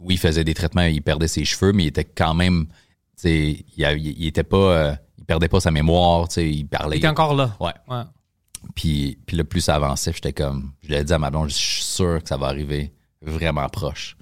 oui, 0.00 0.14
il 0.14 0.18
faisait 0.18 0.42
des 0.42 0.54
traitements, 0.54 0.82
il 0.82 1.02
perdait 1.02 1.28
ses 1.28 1.44
cheveux, 1.44 1.72
mais 1.72 1.84
il 1.84 1.88
était 1.88 2.04
quand 2.04 2.34
même, 2.34 2.66
tu 2.66 2.74
sais, 3.16 3.64
il, 3.76 4.14
il 4.18 4.26
était 4.26 4.42
pas, 4.42 4.56
euh, 4.56 4.94
perdait 5.30 5.48
pas 5.48 5.60
sa 5.60 5.70
mémoire, 5.70 6.26
tu 6.26 6.34
sais, 6.34 6.50
il 6.50 6.64
parlait. 6.64 6.98
Il 6.98 7.04
est 7.04 7.08
encore 7.08 7.34
là. 7.34 7.56
Ouais. 7.60 7.72
Ouais. 7.86 8.02
Puis, 8.74 9.16
puis 9.26 9.36
là, 9.36 9.44
plus 9.44 9.60
ça 9.60 9.76
avançait, 9.76 10.12
j'étais 10.12 10.32
comme, 10.32 10.72
je 10.82 10.88
l'ai 10.88 11.04
dit 11.04 11.12
à 11.12 11.20
ma 11.20 11.30
blonde, 11.30 11.50
je 11.50 11.54
suis 11.54 11.84
sûr 11.84 12.20
que 12.20 12.28
ça 12.28 12.36
va 12.36 12.48
arriver 12.48 12.92
vraiment 13.22 13.68
proche. 13.68 14.16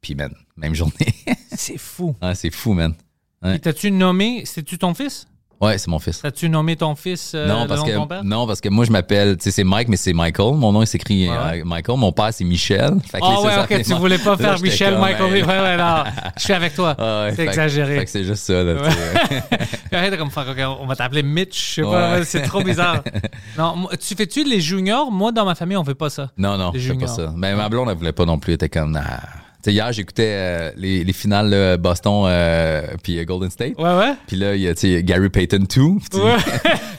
Puis, 0.00 0.14
man, 0.14 0.32
même 0.56 0.72
journée. 0.72 1.12
C'est 1.50 1.76
fou. 1.76 2.14
Ah, 2.20 2.36
c'est 2.36 2.50
fou, 2.50 2.72
man. 2.72 2.94
Ouais. 3.42 3.56
Et 3.56 3.58
T'as-tu 3.58 3.90
nommé, 3.90 4.44
c'est-tu 4.44 4.78
ton 4.78 4.94
fils? 4.94 5.26
Ouais, 5.64 5.78
c'est 5.78 5.88
mon 5.88 5.98
fils. 5.98 6.24
As-tu 6.24 6.48
nommé 6.48 6.76
ton 6.76 6.94
fils 6.94 7.32
euh, 7.34 7.46
non, 7.46 7.62
le 7.62 7.68
parce 7.68 7.84
de 7.84 7.92
ton 7.92 8.02
que, 8.04 8.08
père? 8.08 8.24
non, 8.24 8.46
parce 8.46 8.60
que 8.60 8.68
moi, 8.68 8.84
je 8.84 8.90
m'appelle, 8.92 9.36
tu 9.36 9.44
sais, 9.44 9.50
c'est 9.50 9.64
Mike, 9.64 9.88
mais 9.88 9.96
c'est 9.96 10.12
Michael. 10.12 10.54
Mon 10.54 10.72
nom, 10.72 10.82
il 10.82 10.86
s'écrit 10.86 11.28
Ouais. 11.28 11.60
euh, 11.60 11.64
Michael. 11.64 11.96
Mon 11.98 12.12
père, 12.12 12.30
c'est 12.32 12.44
Michel. 12.44 12.94
Fait 13.10 13.18
que 13.20 13.24
Ah 13.26 13.40
ouais, 13.40 13.76
ok, 13.76 13.82
tu 13.84 13.94
voulais 13.94 14.18
pas 14.18 14.36
faire 14.36 14.60
Michel, 14.60 14.92
comme, 14.94 15.00
Michael. 15.02 15.34
hey. 15.36 15.42
Ouais, 15.42 15.60
ouais, 15.60 15.76
non. 15.76 16.04
Je 16.36 16.42
suis 16.42 16.52
avec 16.52 16.74
toi. 16.74 16.94
Ah 17.04 17.24
ouais, 17.24 17.30
c'est 17.34 17.44
que- 17.44 17.50
exagéré. 17.50 17.98
Fait 18.00 18.04
que 18.04 18.10
c'est 18.10 18.24
juste 18.24 18.44
ça, 18.44 18.62
là, 18.62 18.74
arrête 19.92 20.12
de 20.12 20.16
comme 20.16 20.30
faire, 20.30 20.76
on 20.80 20.86
va 20.86 20.96
t'appeler 20.96 21.22
Mitch, 21.22 21.70
je 21.70 21.74
sais 21.76 21.82
pas, 21.82 22.24
c'est 22.24 22.42
trop 22.42 22.62
bizarre. 22.62 23.02
non, 23.58 23.88
tu 24.00 24.14
fais-tu 24.14 24.44
les 24.44 24.60
juniors? 24.60 25.10
Moi, 25.10 25.32
dans 25.32 25.44
ma 25.44 25.54
famille, 25.54 25.76
on 25.76 25.84
fait 25.84 25.94
pas 25.94 26.10
ça. 26.10 26.30
Non, 26.36 26.56
non, 26.56 26.72
je 26.74 26.92
fais 26.92 26.98
pas 26.98 27.06
ça. 27.06 27.32
Mais 27.36 27.54
ma 27.54 27.68
blonde, 27.68 27.88
elle 27.90 27.96
voulait 27.96 28.12
pas 28.12 28.24
non 28.24 28.38
plus. 28.38 28.52
Elle 28.52 28.56
était 28.56 28.68
comme, 28.68 28.96
ah. 29.02 29.20
Tu 29.64 29.70
sais, 29.70 29.76
hier, 29.76 29.90
j'écoutais 29.92 30.28
euh, 30.28 30.70
les, 30.76 31.04
les 31.04 31.12
finales 31.14 31.48
là, 31.48 31.78
Boston 31.78 32.24
euh, 32.26 32.82
puis 33.02 33.18
euh, 33.18 33.24
Golden 33.24 33.48
State. 33.48 33.78
Ouais, 33.78 33.96
ouais. 33.96 34.12
Puis 34.26 34.36
là, 34.36 34.54
il 34.54 34.60
y 34.60 34.68
a, 34.68 34.74
tu 34.74 34.92
sais, 34.92 35.02
Gary 35.02 35.30
Payton 35.30 35.60
2. 35.60 35.66
Puis 35.66 36.00
tu 36.10 36.18
sais, 36.18 36.22
Ouais. 36.22 36.36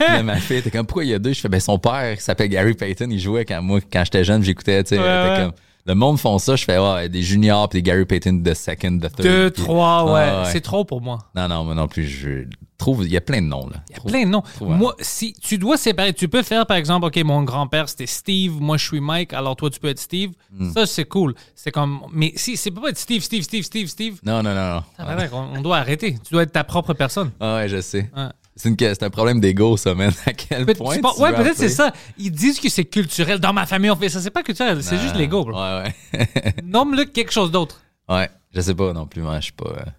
là, 0.00 0.22
ma 0.24 0.34
fille 0.34 0.56
était 0.56 0.72
comme, 0.72 0.84
pourquoi 0.84 1.04
il 1.04 1.10
y 1.10 1.14
a 1.14 1.20
deux? 1.20 1.32
Je 1.32 1.40
fais, 1.40 1.48
ben, 1.48 1.60
son 1.60 1.78
père, 1.78 2.20
s'appelle 2.20 2.48
Gary 2.48 2.74
Payton. 2.74 3.06
Il 3.08 3.20
jouait 3.20 3.44
quand 3.44 3.62
moi, 3.62 3.78
quand 3.80 4.02
j'étais 4.02 4.24
jeune, 4.24 4.42
j'écoutais, 4.42 4.82
tu 4.82 4.96
sais. 4.96 5.00
Ouais, 5.00 5.34
comme, 5.36 5.52
le 5.86 5.94
monde 5.94 6.18
font 6.18 6.38
ça. 6.38 6.56
Je 6.56 6.64
fais, 6.64 6.78
ouais, 6.78 7.08
des 7.08 7.22
juniors 7.22 7.68
puis 7.68 7.80
des 7.80 7.90
Gary 7.90 8.04
Payton 8.04 8.34
de 8.42 8.54
second, 8.54 8.92
de 8.92 9.08
third. 9.08 9.22
Deux, 9.22 9.50
Puis- 9.50 9.62
trois, 9.62 10.04
ouais. 10.12 10.28
Ah, 10.28 10.42
ouais. 10.42 10.48
C'est 10.52 10.60
trop 10.60 10.84
pour 10.84 11.00
moi. 11.00 11.18
Non, 11.34 11.48
non, 11.48 11.64
moi 11.64 11.74
non 11.74 11.86
plus. 11.86 12.04
Je 12.06 12.44
trouve, 12.76 13.04
il 13.04 13.12
y 13.12 13.16
a 13.16 13.20
plein 13.20 13.40
de 13.40 13.46
noms, 13.46 13.68
là. 13.68 13.76
Il 13.88 13.96
y 13.96 13.98
a 13.98 14.02
plein 14.02 14.24
de 14.24 14.30
noms. 14.30 14.42
Hein. 14.60 14.64
Moi, 14.64 14.94
si 15.00 15.32
tu 15.32 15.58
dois 15.58 15.76
séparer, 15.76 16.12
tu 16.12 16.28
peux 16.28 16.42
faire 16.42 16.66
par 16.66 16.76
exemple, 16.76 17.06
OK, 17.06 17.16
mon 17.24 17.42
grand-père 17.42 17.88
c'était 17.88 18.06
Steve, 18.06 18.60
moi 18.60 18.76
je 18.76 18.84
suis 18.84 19.00
Mike, 19.00 19.32
alors 19.32 19.56
toi 19.56 19.70
tu 19.70 19.80
peux 19.80 19.88
être 19.88 19.98
Steve. 20.00 20.32
Hmm. 20.52 20.72
Ça 20.72 20.86
c'est 20.86 21.04
cool. 21.06 21.34
C'est 21.54 21.70
comme 21.70 22.00
mais 22.12 22.32
si 22.36 22.56
c'est 22.56 22.70
pas 22.70 22.90
être 22.90 22.98
Steve, 22.98 23.22
Steve, 23.22 23.42
Steve, 23.42 23.62
Steve, 23.62 23.86
Steve. 23.86 24.18
Non, 24.24 24.42
non, 24.42 24.54
non, 24.54 24.74
non. 24.98 25.16
on, 25.32 25.58
on 25.58 25.62
doit 25.62 25.78
arrêter. 25.78 26.16
Tu 26.24 26.32
dois 26.32 26.42
être 26.42 26.52
ta 26.52 26.64
propre 26.64 26.92
personne. 26.94 27.30
Ah 27.40 27.56
ouais, 27.56 27.68
je 27.68 27.80
sais. 27.80 28.10
Ouais. 28.16 28.28
C'est, 28.56 28.70
une, 28.70 28.76
c'est 28.78 29.02
un 29.02 29.10
problème 29.10 29.38
d'ego, 29.40 29.76
ça, 29.76 29.94
man. 29.94 30.10
À 30.26 30.32
quel 30.32 30.64
point. 30.66 30.98
penses- 31.00 31.16
tu 31.16 31.22
ouais, 31.22 31.34
peut-être 31.34 31.56
c'est 31.56 31.68
ça. 31.68 31.92
Ils 32.18 32.30
disent 32.30 32.58
que 32.58 32.68
c'est 32.70 32.86
culturel. 32.86 33.38
Dans 33.38 33.52
ma 33.52 33.66
famille, 33.66 33.90
on 33.90 33.96
fait 33.96 34.08
ça. 34.08 34.20
C'est 34.20 34.30
pas 34.30 34.42
culturel, 34.42 34.82
c'est 34.82 34.98
juste 34.98 35.14
l'ego, 35.16 35.44
bro. 35.44 35.52
Ouais, 35.60 35.92
ouais. 36.14 36.54
Nomme-le 36.64 37.04
quelque 37.04 37.32
chose 37.32 37.50
d'autre. 37.50 37.82
ouais, 38.08 38.28
je 38.54 38.60
sais 38.62 38.74
pas 38.74 38.92
non 38.94 39.06
plus. 39.06 39.20
Moi, 39.22 39.38
je 39.40 39.44
suis 39.44 39.52
pas. 39.52 39.68
euh, 39.70 39.90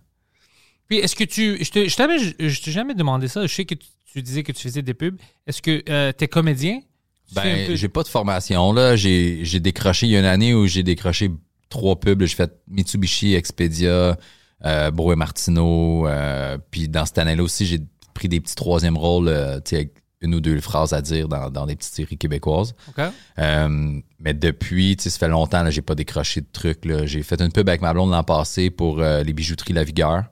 Puis 0.88 0.98
est-ce 0.98 1.16
que 1.16 1.24
tu. 1.24 1.64
Je 1.64 1.70
te- 1.70 1.88
je 1.88 1.96
t'avais 1.96 2.18
je 2.20 2.62
t'ai 2.62 2.72
jamais 2.72 2.96
demandé 2.96 3.28
ça. 3.28 3.46
Je 3.46 3.54
sais 3.54 3.66
que 3.66 3.76
tu, 3.76 3.88
tu 4.12 4.22
disais 4.24 4.42
que 4.44 4.52
tu 4.52 4.62
faisais 4.64 4.82
des 4.82 4.94
pubs. 4.96 5.18
Est-ce 5.46 5.62
que 5.62 5.84
euh, 5.90 6.12
t'es 6.12 6.28
comédien? 6.28 6.80
Tu 7.28 7.36
Ben, 7.36 7.76
j'ai 7.76 7.90
pas 7.90 8.04
de 8.04 8.08
formation, 8.08 8.72
là. 8.74 8.96
J'ai, 8.96 9.42
j'ai 9.44 9.60
décroché, 9.60 10.08
il 10.08 10.14
y 10.14 10.16
a 10.16 10.20
une 10.20 10.26
année 10.26 10.54
où 10.54 10.66
j'ai 10.66 10.82
décroché 10.82 11.30
trois 11.70 12.00
pubs. 12.00 12.24
J'ai 12.24 12.36
fait 12.36 12.52
Mitsubishi, 12.70 13.36
Expedia, 13.36 14.18
euh, 14.66 14.92
Bro 14.92 15.12
et 15.12 15.16
Martineau. 15.18 16.08
euh, 16.08 16.58
puis 16.72 16.88
dans 16.88 17.06
cette 17.06 17.18
année-là 17.18 17.44
aussi, 17.44 17.66
j'ai 17.66 17.80
pris 18.18 18.28
des 18.28 18.42
petits 18.42 18.56
troisième 18.56 18.98
rôles, 18.98 19.28
euh, 19.28 19.58
tu 19.58 19.70
sais, 19.70 19.76
avec 19.76 19.94
une 20.22 20.34
ou 20.34 20.42
deux 20.42 20.60
phrases 20.60 20.94
à 20.94 21.02
dire 21.02 21.28
dans, 21.28 21.52
dans 21.52 21.68
des 21.68 21.76
petites 21.76 21.94
séries 21.94 22.18
québécoises. 22.18 22.74
OK. 22.90 23.04
Euh, 23.38 24.00
mais 24.20 24.34
depuis, 24.34 24.98
tu 24.98 25.04
sais, 25.04 25.10
ça 25.12 25.20
fait 25.20 25.28
longtemps, 25.28 25.62
là, 25.62 25.70
j'ai 25.70 25.84
pas 25.84 25.94
décroché 25.94 26.42
de 26.42 26.48
trucs. 26.52 26.84
Là. 26.86 27.06
J'ai 27.06 27.22
fait 27.22 27.40
une 27.40 27.52
pub 27.52 27.70
avec 27.70 27.82
ma 27.82 27.94
blonde 27.94 28.12
l'an 28.12 28.24
passé 28.24 28.72
pour 28.72 29.00
euh, 29.00 29.24
les 29.24 29.34
bijouteries 29.34 29.74
La 29.74 29.84
Vigueur. 29.84 30.24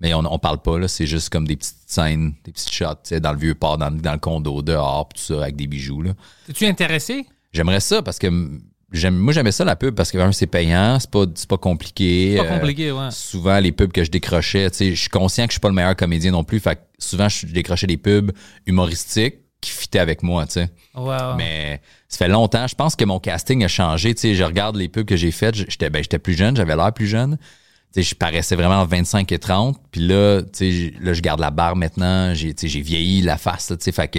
Mais 0.00 0.14
on, 0.14 0.24
on 0.24 0.38
parle 0.38 0.60
pas, 0.62 0.78
là. 0.78 0.88
C'est 0.88 1.06
juste 1.06 1.28
comme 1.28 1.46
des 1.46 1.56
petites 1.56 1.76
scènes, 1.86 2.34
des 2.44 2.52
petites 2.52 2.72
shots, 2.72 2.86
tu 3.04 3.10
sais, 3.10 3.20
dans 3.20 3.32
le 3.32 3.38
vieux 3.38 3.54
port, 3.54 3.76
dans, 3.76 3.90
dans 3.90 4.12
le 4.12 4.18
condo, 4.18 4.62
dehors, 4.62 5.08
tout 5.14 5.22
ça, 5.22 5.42
avec 5.42 5.56
des 5.56 5.66
bijoux, 5.66 6.02
là. 6.02 6.12
Es-tu 6.48 6.66
intéressé? 6.66 7.26
J'aimerais 7.52 7.80
ça 7.80 8.02
parce 8.02 8.18
que 8.18 8.28
moi, 9.10 9.32
j'aimais 9.32 9.52
ça 9.52 9.64
la 9.64 9.76
pub 9.76 9.94
parce 9.94 10.10
que, 10.10 10.32
c'est 10.32 10.46
payant, 10.46 10.98
c'est 11.00 11.10
pas, 11.10 11.24
c'est 11.34 11.48
pas 11.48 11.58
compliqué. 11.58 12.36
C'est 12.36 12.44
pas 12.44 12.52
euh, 12.52 12.58
compliqué, 12.58 12.92
ouais. 12.92 13.10
souvent 13.10 13.58
les 13.58 13.72
pubs 13.72 13.92
que 13.92 14.04
je 14.04 14.10
décrochais, 14.10 14.70
tu 14.70 14.76
sais, 14.76 14.94
je 14.94 15.00
suis 15.00 15.10
conscient 15.10 15.44
que 15.46 15.50
je 15.50 15.54
suis 15.54 15.60
pas 15.60 15.68
le 15.68 15.74
meilleur 15.74 15.96
comédien 15.96 16.30
non 16.30 16.44
plus, 16.44 16.60
fait 16.60 16.76
que 16.76 16.80
souvent 16.98 17.28
je 17.28 17.46
décrochais 17.46 17.86
des 17.86 17.96
pubs 17.96 18.32
humoristiques 18.66 19.36
qui 19.60 19.70
fitaient 19.70 19.98
avec 19.98 20.22
moi, 20.22 20.46
tu 20.46 20.54
sais. 20.54 20.70
Mais 21.36 21.80
ça 22.08 22.18
fait 22.18 22.28
longtemps, 22.28 22.66
je 22.66 22.74
pense 22.74 22.96
que 22.96 23.04
mon 23.04 23.18
casting 23.18 23.64
a 23.64 23.68
changé, 23.68 24.14
tu 24.14 24.20
sais, 24.20 24.34
je 24.34 24.44
regarde 24.44 24.76
les 24.76 24.88
pubs 24.88 25.06
que 25.06 25.16
j'ai 25.16 25.30
faites, 25.30 25.54
j'étais 25.54 25.90
ben, 25.90 26.02
j'étais 26.02 26.18
plus 26.18 26.34
jeune, 26.34 26.56
j'avais 26.56 26.76
l'air 26.76 26.92
plus 26.92 27.06
jeune. 27.06 27.38
Tu 27.94 28.02
sais, 28.02 28.08
je 28.10 28.14
paraissais 28.16 28.56
vraiment 28.56 28.80
entre 28.80 28.90
25 28.90 29.30
et 29.30 29.38
30, 29.38 29.78
puis 29.92 30.00
là, 30.06 30.42
tu 30.42 30.48
sais, 30.54 30.70
j- 30.72 30.94
là 31.00 31.12
je 31.12 31.20
garde 31.20 31.38
la 31.38 31.52
barre 31.52 31.76
maintenant, 31.76 32.34
j'ai 32.34 32.52
tu 32.52 32.62
sais, 32.62 32.68
j'ai 32.68 32.80
vieilli 32.80 33.20
la 33.22 33.36
face, 33.38 33.70
là, 33.70 33.76
tu 33.76 33.84
sais, 33.84 33.92
fait 33.92 34.08
que 34.08 34.18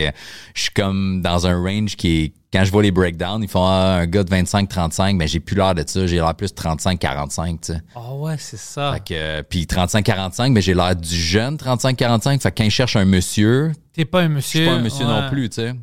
je 0.54 0.62
suis 0.62 0.72
comme 0.72 1.22
dans 1.22 1.46
un 1.46 1.62
range 1.62 1.98
qui 1.98 2.22
est 2.24 2.34
quand 2.54 2.64
je 2.64 2.72
vois 2.72 2.84
les 2.84 2.92
breakdowns, 2.92 3.44
ils 3.44 3.50
font 3.50 3.66
ah, 3.66 3.98
un 4.00 4.06
gars 4.08 4.24
de 4.24 4.30
25 4.30 4.70
35, 4.70 5.18
mais 5.18 5.28
j'ai 5.28 5.42
plus 5.42 5.58
l'air 5.58 5.76
de 5.76 5.84
ça, 5.86 6.08
j'ai 6.08 6.16
l'air 6.16 6.34
plus 6.36 6.56
35 6.56 6.98
45, 6.98 7.60
tu 7.60 7.74
sais. 7.74 7.82
Ah 7.96 8.14
ouais, 8.16 8.36
c'est 8.40 8.56
ça. 8.58 8.94
Fait 8.94 9.14
que, 9.14 9.42
puis 9.42 9.64
35-45, 9.66 10.54
mais 10.54 10.62
j'ai 10.62 10.74
l'air 10.74 10.96
du 10.96 11.14
jeune 11.14 11.58
35-45. 11.58 12.40
Fait 12.42 12.52
que 12.52 12.58
quand 12.60 12.64
ils 12.64 12.72
cherchent 12.72 12.96
un 12.96 13.04
monsieur, 13.04 13.74
T'es 13.92 14.06
pas 14.06 14.22
un 14.22 14.28
je 14.30 14.34
monsieur. 14.36 14.60
suis 14.62 14.70
pas 14.70 14.76
un 14.76 14.82
monsieur 14.82 15.06
ouais. 15.06 15.22
non 15.22 15.30
plus, 15.30 15.50
tu 15.50 15.56
sais. 15.56 15.74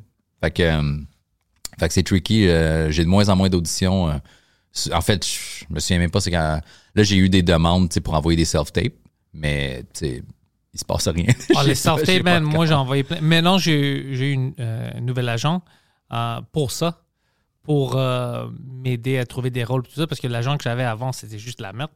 Fait 0.42 0.50
que, 0.50 0.62
euh, 0.62 0.96
fait 1.78 1.88
que 1.88 1.92
c'est 1.94 2.02
tricky. 2.04 2.48
euh, 2.48 2.90
j'ai 2.90 3.04
de 3.04 3.08
moins 3.10 3.28
en 3.28 3.36
moins 3.36 3.50
d'auditions. 3.50 4.08
euh. 4.08 4.14
En 4.92 5.00
fait, 5.00 5.26
je 5.26 5.64
me 5.70 5.80
souviens 5.80 5.98
même 5.98 6.10
pas, 6.10 6.20
c'est 6.20 6.30
quand. 6.30 6.60
Là, 6.94 7.02
j'ai 7.02 7.16
eu 7.16 7.28
des 7.28 7.42
demandes, 7.42 7.92
pour 8.00 8.14
envoyer 8.14 8.36
des 8.36 8.44
self-tapes, 8.44 8.94
mais, 9.32 9.84
il 10.02 10.78
se 10.78 10.84
passe 10.84 11.08
rien. 11.08 11.32
Ah, 11.54 11.62
les 11.66 11.74
self-tapes, 11.74 12.22
man, 12.22 12.42
moi 12.42 12.66
j'ai 12.66 12.74
envoyé 12.74 13.02
plein. 13.02 13.20
Maintenant, 13.20 13.58
j'ai 13.58 14.14
j'ai 14.14 14.30
eu 14.30 14.32
une, 14.32 14.54
euh, 14.58 14.90
un 14.94 15.00
nouvel 15.00 15.28
agent 15.28 15.62
euh, 16.12 16.40
pour 16.52 16.70
ça, 16.70 17.02
pour 17.62 17.96
euh, 17.96 18.48
m'aider 18.82 19.18
à 19.18 19.26
trouver 19.26 19.50
des 19.50 19.64
rôles, 19.64 19.82
tout 19.82 19.94
ça, 19.94 20.06
parce 20.06 20.20
que 20.20 20.28
l'agent 20.28 20.56
que 20.56 20.64
j'avais 20.64 20.84
avant, 20.84 21.12
c'était 21.12 21.38
juste 21.38 21.60
la 21.60 21.72
merde. 21.72 21.90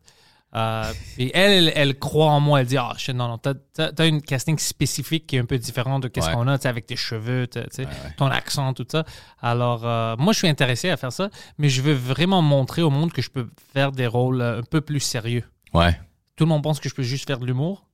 Euh, 0.55 0.91
et 1.19 1.37
elle, 1.37 1.69
elle, 1.69 1.73
elle 1.75 1.99
croit 1.99 2.31
en 2.31 2.41
moi. 2.41 2.61
Elle 2.61 2.67
dit 2.67 2.79
Ah, 2.79 2.95
non, 3.15 3.29
non, 3.29 3.39
t'as 3.39 3.55
as, 3.99 4.07
une 4.07 4.23
casting 4.23 4.59
spécifique 4.59 5.27
qui 5.27 5.37
est 5.37 5.41
un 5.41 5.45
peu 5.45 5.59
différent 5.59 5.99
de 5.99 6.09
qu'est-ce 6.09 6.29
Ouais. 6.29 6.33
qu'on 6.35 6.49
a, 6.49 6.67
avec 6.67 6.87
tes 6.87 6.97
cheveux, 6.97 7.47
tu 7.47 7.61
sais, 7.71 7.87
ton 8.17 8.27
accent, 8.27 8.73
tout 8.73 8.87
ça. 8.91 9.05
Alors, 9.41 9.85
euh, 9.85 10.17
moi, 10.19 10.33
je 10.33 10.39
suis 10.39 10.49
intéressé 10.49 10.89
à 10.89 10.97
faire 10.97 11.13
ça, 11.13 11.29
mais 11.59 11.69
je 11.69 11.83
veux 11.83 11.93
vraiment 11.93 12.43
montrer 12.43 12.83
au 12.83 12.91
monde 12.91 13.13
que 13.13 13.21
je 13.23 13.31
peux 13.31 13.49
faire 13.73 13.93
des 13.93 14.07
rôles 14.07 14.41
euh, 14.41 14.61
un 14.61 14.63
peu 14.63 14.81
plus 14.81 15.01
sérieux. 15.01 15.45
Ouais. 15.75 15.99
Tout 16.37 16.45
le 16.45 16.49
monde 16.51 16.63
pense 16.63 16.81
que 16.81 16.89
je 16.89 16.95
peux 16.95 17.03
juste 17.03 17.27
faire 17.27 17.39
de 17.39 17.47
l'humour. 17.47 17.86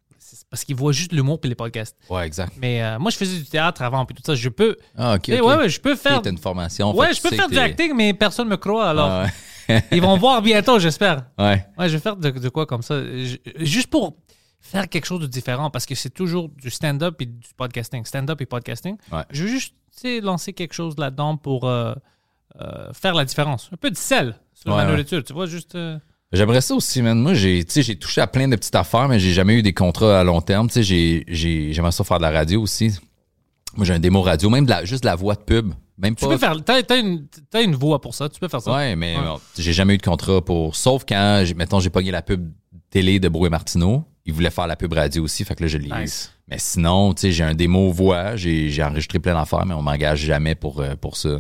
Parce 0.51 0.65
qu'ils 0.65 0.77
voient 0.77 0.93
juste 0.93 1.13
l'humour 1.13 1.41
puis 1.41 1.49
les 1.49 1.55
podcasts. 1.55 1.97
Ouais, 2.11 2.27
exact. 2.27 2.53
Mais 2.59 2.83
euh, 2.83 2.99
moi, 2.99 3.11
je 3.11 3.17
faisais 3.17 3.37
du 3.39 3.45
théâtre 3.45 3.83
avant, 3.83 4.05
puis 4.07 4.15
tout 4.15 4.23
ça. 4.25 4.35
Je 4.35 4.49
peux. 4.49 4.77
Ah, 4.97 5.15
ok. 5.15 5.29
Ouais, 5.29 5.41
ouais, 5.41 5.69
je 5.69 5.81
peux 5.81 5.95
faire. 5.97 6.21
Une 6.27 6.39
formation. 6.39 6.95
ouais, 6.97 7.13
je 7.15 7.21
peux 7.23 7.31
faire 7.35 7.49
du 7.49 7.59
acting, 7.59 7.95
mais 7.95 8.15
personne 8.15 8.49
me 8.49 8.57
croit. 8.57 8.89
Alors, 8.89 9.09
Ah, 9.69 9.81
ils 9.93 10.03
vont 10.03 10.17
voir 10.17 10.43
bientôt, 10.43 10.79
j'espère. 10.79 11.25
ouais. 11.39 11.67
ouais. 11.79 11.89
Je 11.89 11.95
vais 11.95 12.01
faire 12.01 12.17
de, 12.17 12.31
de 12.31 12.49
quoi 12.49 12.67
comme 12.67 12.83
ça? 12.83 13.01
Je- 13.03 13.37
juste 13.59 13.89
pour 13.89 14.17
faire 14.61 14.89
quelque 14.89 15.07
chose 15.07 15.21
de 15.21 15.27
différent, 15.27 15.71
parce 15.71 15.87
que 15.87 15.95
c'est 15.95 16.11
toujours 16.11 16.49
du 16.49 16.71
stand-up 16.71 17.21
et 17.21 17.27
du 17.27 17.49
podcasting. 17.57 18.05
Stand-up 18.05 18.41
et 18.41 18.47
podcasting. 18.47 18.97
Ouais. 19.11 19.23
Je 19.31 19.43
veux 19.45 19.49
juste 19.51 19.75
lancer 20.23 20.53
quelque 20.53 20.73
chose 20.75 20.95
là-dedans 20.99 21.37
pour 21.37 21.65
euh, 21.69 21.95
euh, 22.61 22.93
faire 22.93 23.15
la 23.15 23.25
différence. 23.25 23.69
Un 23.73 23.77
peu 23.77 23.91
de 23.91 23.97
sel 23.97 24.35
sur 24.55 24.71
Ouais, 24.71 24.77
ma 24.79 24.85
ouais. 24.85 24.91
nourriture. 24.91 25.23
Tu 25.25 25.33
vois, 25.33 25.47
juste. 25.47 25.75
euh, 25.75 25.99
J'aimerais 26.33 26.61
ça 26.63 26.75
aussi, 26.75 27.03
man. 27.03 27.19
Moi, 27.21 27.35
j'ai, 27.35 27.63
tu 27.65 27.73
sais, 27.73 27.83
j'ai 27.83 27.97
touché 27.97 28.21
à 28.21 28.27
plein 28.27 28.49
de 28.49 28.57
petites 28.57 28.75
affaires, 28.75 29.07
mais 29.09 29.19
j'ai 29.21 29.33
jamais 29.33 29.55
eu 29.55 29.63
des 29.63 29.75
contrats 29.75 30.21
à 30.21 30.25
long 30.25 30.41
terme. 30.41 30.67
Tu 30.69 30.75
sais, 30.75 30.83
j'ai, 30.83 31.25
j'ai, 31.29 31.73
j'aimerais 31.73 31.93
ça 31.93 32.05
faire 32.05 32.17
de 32.19 32.23
la 32.23 32.31
radio 32.31 32.63
aussi. 32.63 32.91
Moi, 33.77 33.85
j'ai 33.87 33.93
un 33.95 33.99
démo 33.99 34.23
radio, 34.23 34.49
même 34.51 34.65
de 34.65 34.71
la, 34.71 34.85
juste 34.85 35.03
de 35.03 35.09
la 35.09 35.15
voix 35.15 35.35
de 35.35 35.41
pub. 35.43 35.73
Même 35.99 36.17
Tu 36.17 36.27
peux 36.27 36.39
faire. 36.39 36.57
T'as 36.65 36.83
t'as 36.83 36.99
une, 36.99 37.27
t'as 37.51 37.63
une 37.63 37.75
voix 37.75 38.01
pour 38.01 38.15
ça. 38.15 38.29
Tu 38.29 38.41
peux 38.41 38.49
faire 38.49 38.63
ça. 38.63 38.73
Ouais, 38.75 38.97
mais 38.97 39.17
Ouais. 39.17 39.25
j'ai 39.59 39.73
jamais 39.73 39.95
eu 39.95 39.99
de 39.99 40.03
contrat 40.03 40.43
pour. 40.43 40.75
Sauf 40.75 41.05
quand, 41.07 41.45
mettons, 41.57 41.81
j'ai 41.81 41.91
pogné 41.91 42.11
la 42.11 42.23
pub 42.23 42.51
télé 42.91 43.21
de 43.21 43.29
Brouet 43.29 43.51
Martineau. 43.51 44.05
Ils 44.25 44.33
voulaient 44.33 44.51
faire 44.51 44.67
la 44.67 44.77
pub 44.77 44.93
radio 44.93 45.23
aussi, 45.25 45.45
fait 45.45 45.55
que 45.55 45.63
là, 45.63 45.69
je 45.69 45.79
l'ai. 45.79 45.91
Nice. 46.03 46.33
Mais 46.49 46.57
sinon, 46.59 47.13
tu 47.13 47.23
sais, 47.23 47.33
j'ai 47.33 47.45
un 47.45 47.55
démo 47.55 47.91
voix, 47.91 48.37
j'ai, 48.37 48.71
j'ai 48.71 48.83
enregistré 48.85 49.19
plein 49.19 49.35
d'affaires, 49.35 49.67
mais 49.67 49.75
on 49.75 49.83
m'engage 49.83 50.21
jamais 50.21 50.55
pour, 50.55 50.81
euh, 50.81 50.95
pour 50.97 51.17
ça. 51.17 51.39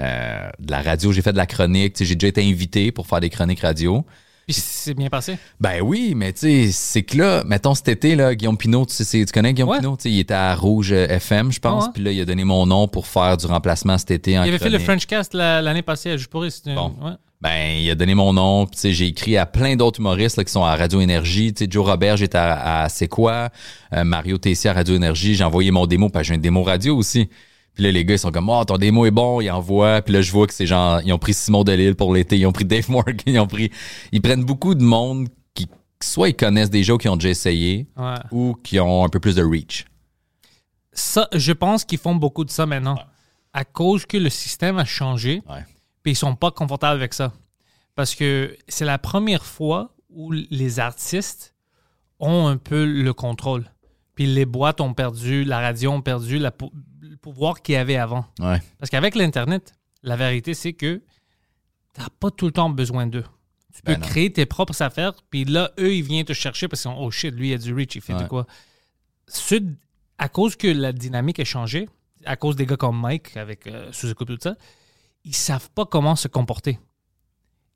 Euh, 0.00 0.48
de 0.58 0.70
la 0.70 0.82
radio, 0.82 1.12
j'ai 1.12 1.22
fait 1.22 1.32
de 1.32 1.36
la 1.38 1.46
chronique. 1.46 1.96
J'ai 2.02 2.14
déjà 2.14 2.28
été 2.28 2.42
invité 2.48 2.92
pour 2.92 3.06
faire 3.06 3.20
des 3.20 3.30
chroniques 3.30 3.60
radio. 3.60 4.04
Puis 4.46 4.54
c'est 4.54 4.94
bien 4.94 5.08
passé? 5.08 5.38
Ben 5.58 5.80
oui, 5.82 6.12
mais 6.14 6.32
tu 6.32 6.38
sais, 6.40 6.68
c'est 6.70 7.02
que 7.02 7.18
là, 7.18 7.42
mettons 7.44 7.74
cet 7.74 7.88
été, 7.88 8.14
là, 8.14 8.32
Guillaume 8.36 8.56
Pinot, 8.56 8.86
tu, 8.86 8.94
sais, 8.94 9.02
c'est- 9.02 9.24
tu 9.24 9.32
connais 9.32 9.52
Guillaume 9.52 9.70
Ouais. 9.70 9.78
Pinot? 9.78 9.96
Il 10.04 10.20
était 10.20 10.34
à 10.34 10.54
Rouge 10.54 10.92
euh, 10.92 11.08
FM, 11.08 11.50
je 11.50 11.58
pense. 11.58 11.86
Ouais. 11.86 11.90
Puis 11.94 12.02
là, 12.04 12.12
il 12.12 12.20
a 12.20 12.24
donné 12.24 12.44
mon 12.44 12.64
nom 12.64 12.86
pour 12.86 13.08
faire 13.08 13.36
du 13.36 13.46
remplacement 13.46 13.98
cet 13.98 14.12
été 14.12 14.38
en 14.38 14.44
Il 14.44 14.48
avait 14.50 14.58
fait 14.58 14.70
le. 14.70 14.78
French 14.78 15.06
Cast 15.06 15.34
la- 15.34 15.60
l'année 15.62 15.82
passée 15.82 16.12
à 16.12 16.16
Juporis. 16.16 16.54
c'était 16.54 16.70
un- 16.70 16.74
Bon. 16.76 16.94
ouais. 17.02 17.12
Ben, 17.40 17.76
il 17.80 17.90
a 17.90 17.94
donné 17.96 18.14
mon 18.14 18.32
nom. 18.32 18.66
Puis, 18.66 18.94
j'ai 18.94 19.06
écrit 19.08 19.36
à 19.36 19.46
plein 19.46 19.74
d'autres 19.74 19.98
humoristes 20.00 20.36
là, 20.36 20.44
qui 20.44 20.52
sont 20.52 20.64
à 20.64 20.74
Radio 20.76 21.00
Énergie. 21.00 21.52
Tu 21.52 21.64
sais, 21.64 21.70
Joe 21.70 21.84
Robert, 21.84 22.16
j'étais 22.16 22.38
à, 22.38 22.82
à 22.84 22.88
C'est 22.88 23.08
quoi? 23.08 23.50
Euh, 23.92 24.04
Mario 24.04 24.38
Tessier 24.38 24.70
à 24.70 24.74
Radio 24.74 24.94
Énergie. 24.94 25.34
J'ai 25.34 25.44
envoyé 25.44 25.70
mon 25.72 25.86
démo, 25.86 26.08
parce 26.08 26.22
que 26.22 26.28
j'ai 26.28 26.34
une 26.36 26.40
démo 26.40 26.62
radio 26.62 26.96
aussi. 26.96 27.28
Puis 27.76 27.84
là, 27.84 27.92
les 27.92 28.04
gars, 28.04 28.14
ils 28.14 28.18
sont 28.18 28.32
comme, 28.32 28.48
oh, 28.48 28.64
ton 28.64 28.76
démo 28.78 29.06
est 29.06 29.10
bon, 29.12 29.40
ils 29.40 29.50
envoient. 29.50 30.02
Puis 30.02 30.12
là, 30.14 30.20
je 30.22 30.32
vois 30.32 30.46
que 30.48 30.54
c'est 30.54 30.66
genre, 30.66 31.00
ils 31.04 31.12
ont 31.12 31.18
pris 31.18 31.34
Simon 31.34 31.62
Delille 31.62 31.94
pour 31.94 32.12
l'été, 32.12 32.36
ils 32.38 32.46
ont 32.46 32.52
pris 32.52 32.64
Dave 32.64 32.90
Morgan, 32.90 33.14
ils 33.26 33.38
ont 33.38 33.46
pris, 33.46 33.70
ils 34.12 34.20
prennent 34.22 34.44
beaucoup 34.44 34.74
de 34.74 34.82
monde 34.82 35.28
qui, 35.54 35.68
soit 36.02 36.30
ils 36.30 36.34
connaissent 36.36 36.70
déjà 36.70 36.94
ou 36.94 36.98
qui 36.98 37.08
ont 37.08 37.16
déjà 37.16 37.28
essayé, 37.28 37.86
Ouais. 37.96 38.14
ou 38.32 38.54
qui 38.64 38.80
ont 38.80 39.04
un 39.04 39.08
peu 39.08 39.20
plus 39.20 39.36
de 39.36 39.44
reach. 39.44 39.84
Ça, 40.92 41.28
je 41.34 41.52
pense 41.52 41.84
qu'ils 41.84 41.98
font 41.98 42.14
beaucoup 42.14 42.44
de 42.44 42.50
ça 42.50 42.64
maintenant. 42.66 42.98
À 43.52 43.64
cause 43.64 44.06
que 44.06 44.16
le 44.16 44.30
système 44.30 44.78
a 44.78 44.84
changé, 44.84 45.42
puis 46.02 46.12
ils 46.12 46.16
sont 46.16 46.34
pas 46.34 46.50
confortables 46.50 46.98
avec 46.98 47.12
ça. 47.14 47.32
Parce 47.94 48.14
que 48.14 48.56
c'est 48.68 48.84
la 48.84 48.98
première 48.98 49.44
fois 49.44 49.94
où 50.10 50.32
les 50.32 50.80
artistes 50.80 51.54
ont 52.20 52.46
un 52.46 52.56
peu 52.56 52.84
le 52.86 53.12
contrôle. 53.12 53.70
puis 54.14 54.26
les 54.26 54.46
boîtes 54.46 54.80
ont 54.80 54.94
perdu, 54.94 55.44
la 55.44 55.60
radio 55.60 55.90
ont 55.92 56.00
perdu 56.00 56.38
la 56.38 56.50
le 57.16 57.20
pouvoir 57.20 57.62
qu'il 57.62 57.74
y 57.74 57.78
avait 57.78 57.96
avant. 57.96 58.26
Ouais. 58.40 58.60
Parce 58.78 58.90
qu'avec 58.90 59.14
l'Internet, 59.14 59.72
la 60.02 60.16
vérité, 60.16 60.52
c'est 60.54 60.74
que 60.74 61.02
tu 61.94 62.00
n'as 62.00 62.08
pas 62.20 62.30
tout 62.30 62.44
le 62.46 62.52
temps 62.52 62.68
besoin 62.70 63.06
d'eux. 63.06 63.24
Tu 63.74 63.82
peux 63.82 63.92
Ben 63.94 64.00
non. 64.00 64.06
créer 64.06 64.32
tes 64.32 64.44
propres 64.46 64.80
affaires, 64.82 65.14
puis 65.30 65.44
là, 65.44 65.70
eux, 65.78 65.94
ils 65.94 66.02
viennent 66.02 66.24
te 66.26 66.32
chercher 66.34 66.68
parce 66.68 66.82
qu'ils 66.82 66.90
sont, 66.90 66.96
oh 66.98 67.10
shit, 67.10 67.34
lui, 67.34 67.50
il 67.50 67.54
a 67.54 67.58
du 67.58 67.74
reach, 67.74 67.94
il 67.94 68.00
fait 68.02 68.14
de 68.14 68.24
quoi. 68.26 68.46
Ceux- 69.28 69.76
à 70.18 70.28
cause 70.28 70.56
que 70.56 70.66
la 70.68 70.92
dynamique 70.92 71.40
a 71.40 71.44
changé, 71.44 71.88
à 72.24 72.36
cause 72.36 72.56
des 72.56 72.64
gars 72.66 72.76
comme 72.76 72.98
Mike, 73.00 73.36
avec 73.36 73.66
euh, 73.66 73.90
sous-écoute 73.92 74.28
tout 74.28 74.38
ça, 74.40 74.56
ils 75.24 75.34
savent 75.34 75.70
pas 75.70 75.84
comment 75.86 76.16
se 76.16 76.28
comporter. 76.28 76.78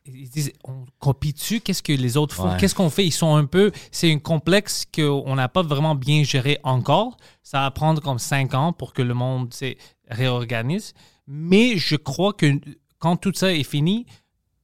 Ils 0.07 0.31
disent, 0.31 0.53
on 0.65 0.87
copie-tu? 0.99 1.61
Qu'est-ce 1.61 1.83
que 1.83 1.93
les 1.93 2.17
autres 2.17 2.35
font? 2.35 2.51
Ouais. 2.51 2.57
Qu'est-ce 2.59 2.75
qu'on 2.75 2.91
fait? 2.91 3.07
Ils 3.07 3.13
sont 3.13 3.35
un 3.37 3.45
peu... 3.45 3.71
C'est 3.93 4.11
un 4.11 4.19
complexe 4.19 4.87
qu'on 4.93 5.35
n'a 5.35 5.49
pas 5.49 5.63
vraiment 5.63 5.95
bien 5.95 6.23
géré 6.23 6.59
encore. 6.63 7.17
Ça 7.43 7.61
va 7.61 7.71
prendre 7.71 8.01
comme 8.01 8.19
cinq 8.19 8.55
ans 8.55 8.73
pour 8.73 8.93
que 8.93 9.03
le 9.03 9.15
monde 9.15 9.53
sais, 9.53 9.77
réorganise. 10.09 10.95
Mais 11.27 11.77
je 11.77 11.97
crois 11.97 12.33
que 12.33 12.59
quand 12.99 13.17
tout 13.17 13.33
ça 13.35 13.53
est 13.53 13.63
fini, 13.63 14.07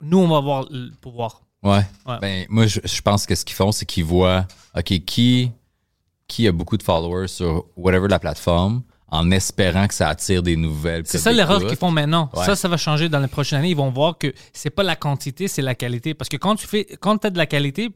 nous, 0.01 0.19
on 0.19 0.29
va 0.29 0.39
avoir 0.39 0.67
le 0.71 0.91
pouvoir. 1.01 1.43
Ouais. 1.63 1.85
Ouais. 2.07 2.19
Ben, 2.21 2.47
moi, 2.49 2.67
je, 2.67 2.81
je 2.83 3.03
pense 3.03 3.27
que 3.27 3.35
ce 3.35 3.45
qu'ils 3.45 3.57
font, 3.57 3.73
c'est 3.73 3.87
qu'ils 3.87 4.05
voient, 4.05 4.47
OK, 4.77 4.99
qui, 5.05 5.51
qui 6.29 6.49
a 6.49 6.53
beaucoup 6.53 6.77
de 6.77 6.83
followers 6.83 7.29
sur 7.29 7.67
whatever 7.77 8.09
la 8.09 8.19
plateforme 8.19 8.83
en 9.09 9.31
espérant 9.31 9.87
que 9.87 9.95
ça 9.95 10.09
attire 10.09 10.43
des 10.43 10.57
nouvelles. 10.57 11.03
C'est 11.07 11.19
ça 11.19 11.33
l'erreur 11.33 11.65
qu'ils 11.67 11.77
font 11.77 11.91
maintenant. 11.91 12.29
Ouais. 12.35 12.45
Ça, 12.45 12.57
ça 12.57 12.69
va 12.69 12.77
changer 12.77 13.09
dans 13.09 13.21
les 13.21 13.29
prochaines 13.29 13.61
années. 13.61 13.71
Ils 13.71 13.77
vont 13.77 13.91
voir 13.91 14.19
que 14.19 14.33
c'est 14.53 14.71
pas 14.71 14.83
la 14.83 14.97
quantité, 14.97 15.49
c'est 15.49 15.63
la 15.63 15.75
qualité. 15.75 16.15
Parce 16.15 16.29
que 16.29 16.37
quand 16.37 16.57
tu 16.57 16.67
fais, 16.67 16.85
quand 17.01 17.25
as 17.25 17.31
de 17.31 17.39
la 17.39 17.47
qualité, 17.47 17.91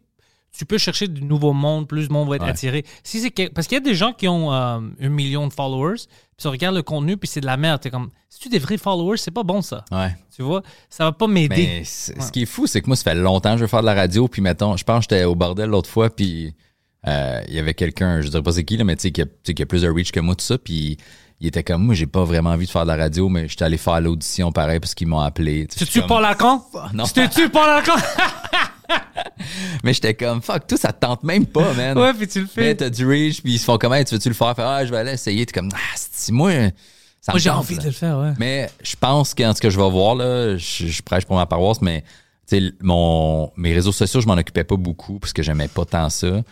tu 0.56 0.66
peux 0.66 0.78
chercher 0.78 1.06
du 1.08 1.22
nouveau 1.22 1.52
monde, 1.52 1.86
plus 1.86 2.02
le 2.02 2.12
monde 2.12 2.28
va 2.28 2.36
être 2.36 2.42
Ouais. 2.42 2.50
attiré. 2.50 2.84
Si 3.04 3.20
c'est 3.20 3.48
parce 3.50 3.66
qu'il 3.68 3.76
y 3.76 3.80
a 3.80 3.84
des 3.84 3.94
gens 3.94 4.12
qui 4.12 4.26
ont 4.26 4.52
euh, 4.52 4.80
un 5.00 5.08
million 5.08 5.46
de 5.46 5.52
followers, 5.52 5.96
puis 5.96 6.36
tu 6.42 6.48
regardes 6.48 6.74
le 6.74 6.82
contenu, 6.82 7.16
puis 7.16 7.28
c'est 7.28 7.40
de 7.40 7.46
la 7.46 7.56
merde. 7.56 7.80
T'es 7.80 7.90
comme, 7.90 8.10
si 8.28 8.40
tu 8.40 8.48
des 8.48 8.58
vrais 8.58 8.76
followers, 8.78 9.16
c'est 9.18 9.30
pas 9.30 9.44
bon 9.44 9.62
ça. 9.62 9.84
Ouais. 9.92 10.14
Tu 10.34 10.42
vois, 10.42 10.62
ça 10.88 11.04
va 11.04 11.12
pas 11.12 11.26
m'aider. 11.28 11.82
Ce 11.84 12.12
qui 12.32 12.42
est 12.42 12.46
fou, 12.46 12.66
c'est 12.66 12.80
que 12.82 12.86
moi, 12.88 12.96
ça 12.96 13.04
fait 13.04 13.14
longtemps 13.14 13.52
que 13.52 13.58
je 13.58 13.62
veux 13.62 13.68
faire 13.68 13.82
de 13.82 13.86
la 13.86 13.94
radio. 13.94 14.26
Puis, 14.26 14.42
mettons, 14.42 14.76
je 14.76 14.82
pense 14.84 15.06
que 15.06 15.14
j'étais 15.14 15.24
au 15.24 15.34
bordel 15.36 15.70
l'autre 15.70 15.88
fois, 15.90 16.10
puis 16.10 16.52
euh, 17.06 17.40
il 17.48 17.54
y 17.54 17.58
avait 17.58 17.74
quelqu'un, 17.74 18.20
je 18.20 18.28
dirais 18.28 18.42
pas 18.42 18.52
c'est 18.52 18.64
qui, 18.64 18.76
là, 18.76 18.84
mais 18.84 18.96
tu 18.96 19.02
sais, 19.02 19.10
qui 19.10 19.22
a, 19.22 19.26
tu 19.26 19.32
sais, 19.44 19.54
qui 19.54 19.62
a 19.62 19.66
plus 19.66 19.82
de 19.82 19.88
reach 19.88 20.12
que 20.12 20.20
moi, 20.20 20.34
tout 20.34 20.44
ça. 20.44 20.58
Puis, 20.58 20.96
il 21.40 21.46
était 21.46 21.62
comme, 21.62 21.84
moi, 21.84 21.94
j'ai 21.94 22.06
pas 22.06 22.24
vraiment 22.24 22.50
envie 22.50 22.66
de 22.66 22.70
faire 22.70 22.82
de 22.82 22.88
la 22.88 22.96
radio, 22.96 23.28
mais 23.30 23.48
j'étais 23.48 23.64
allé 23.64 23.78
faire 23.78 24.00
l'audition 24.00 24.52
pareil 24.52 24.78
parce 24.80 24.94
qu'ils 24.94 25.06
m'ont 25.08 25.20
appelé. 25.20 25.66
Tu 25.66 25.78
sais, 25.78 25.78
Tu 25.78 25.84
je 25.86 25.90
suis 25.90 25.92
tues 25.92 26.00
comme- 26.00 26.08
Paul 26.08 26.22
Lacan? 26.22 26.64
Non. 26.92 27.04
Tu 27.04 27.12
te 27.14 27.34
tues 27.34 27.48
Paul 27.48 27.66
Lacan? 27.66 27.94
Mais 29.84 29.94
j'étais 29.94 30.14
comme, 30.14 30.42
fuck, 30.42 30.66
tout, 30.66 30.76
ça 30.76 30.92
te 30.92 31.00
tente 31.00 31.22
même 31.22 31.46
pas, 31.46 31.72
man. 31.74 31.96
ouais, 31.96 32.12
puis 32.12 32.26
tu 32.28 32.40
le 32.40 32.48
Mais 32.56 32.62
fais. 32.64 32.74
t'as 32.76 32.90
du 32.90 33.06
reach, 33.06 33.40
puis 33.42 33.54
ils 33.54 33.58
se 33.58 33.64
font 33.64 33.78
comment, 33.78 34.02
tu 34.04 34.14
veux-tu 34.14 34.28
le 34.28 34.34
faire? 34.34 34.54
Fait, 34.54 34.62
ah, 34.62 34.84
je 34.84 34.90
vais 34.90 34.98
aller 34.98 35.12
essayer. 35.12 35.46
T'es 35.46 35.52
comme, 35.58 35.70
ah, 35.72 35.78
si 35.96 36.32
moi, 36.32 36.50
ça 37.20 37.32
Moi, 37.32 37.38
j'ai 37.38 37.50
envie 37.50 37.78
de 37.78 37.84
le 37.84 37.90
faire, 37.92 38.18
ouais. 38.18 38.32
Mais 38.38 38.68
je 38.82 38.96
pense 38.96 39.34
qu'en 39.34 39.54
ce 39.54 39.60
que 39.60 39.70
je 39.70 39.78
vais 39.80 39.88
voir, 39.90 40.14
là, 40.16 40.56
je, 40.56 40.86
je 40.88 41.02
prêche 41.02 41.24
pour 41.24 41.36
ma 41.36 41.46
paroisse, 41.46 41.80
mais 41.80 42.04
mon, 42.82 43.50
mes 43.56 43.72
réseaux 43.72 43.92
sociaux, 43.92 44.20
je 44.20 44.26
m'en 44.26 44.34
occupais 44.34 44.64
pas 44.64 44.76
beaucoup 44.76 45.18
parce 45.20 45.32
que 45.32 45.42
j'aimais 45.42 45.68
pas 45.68 45.84
tant 45.84 46.10
ça. 46.10 46.42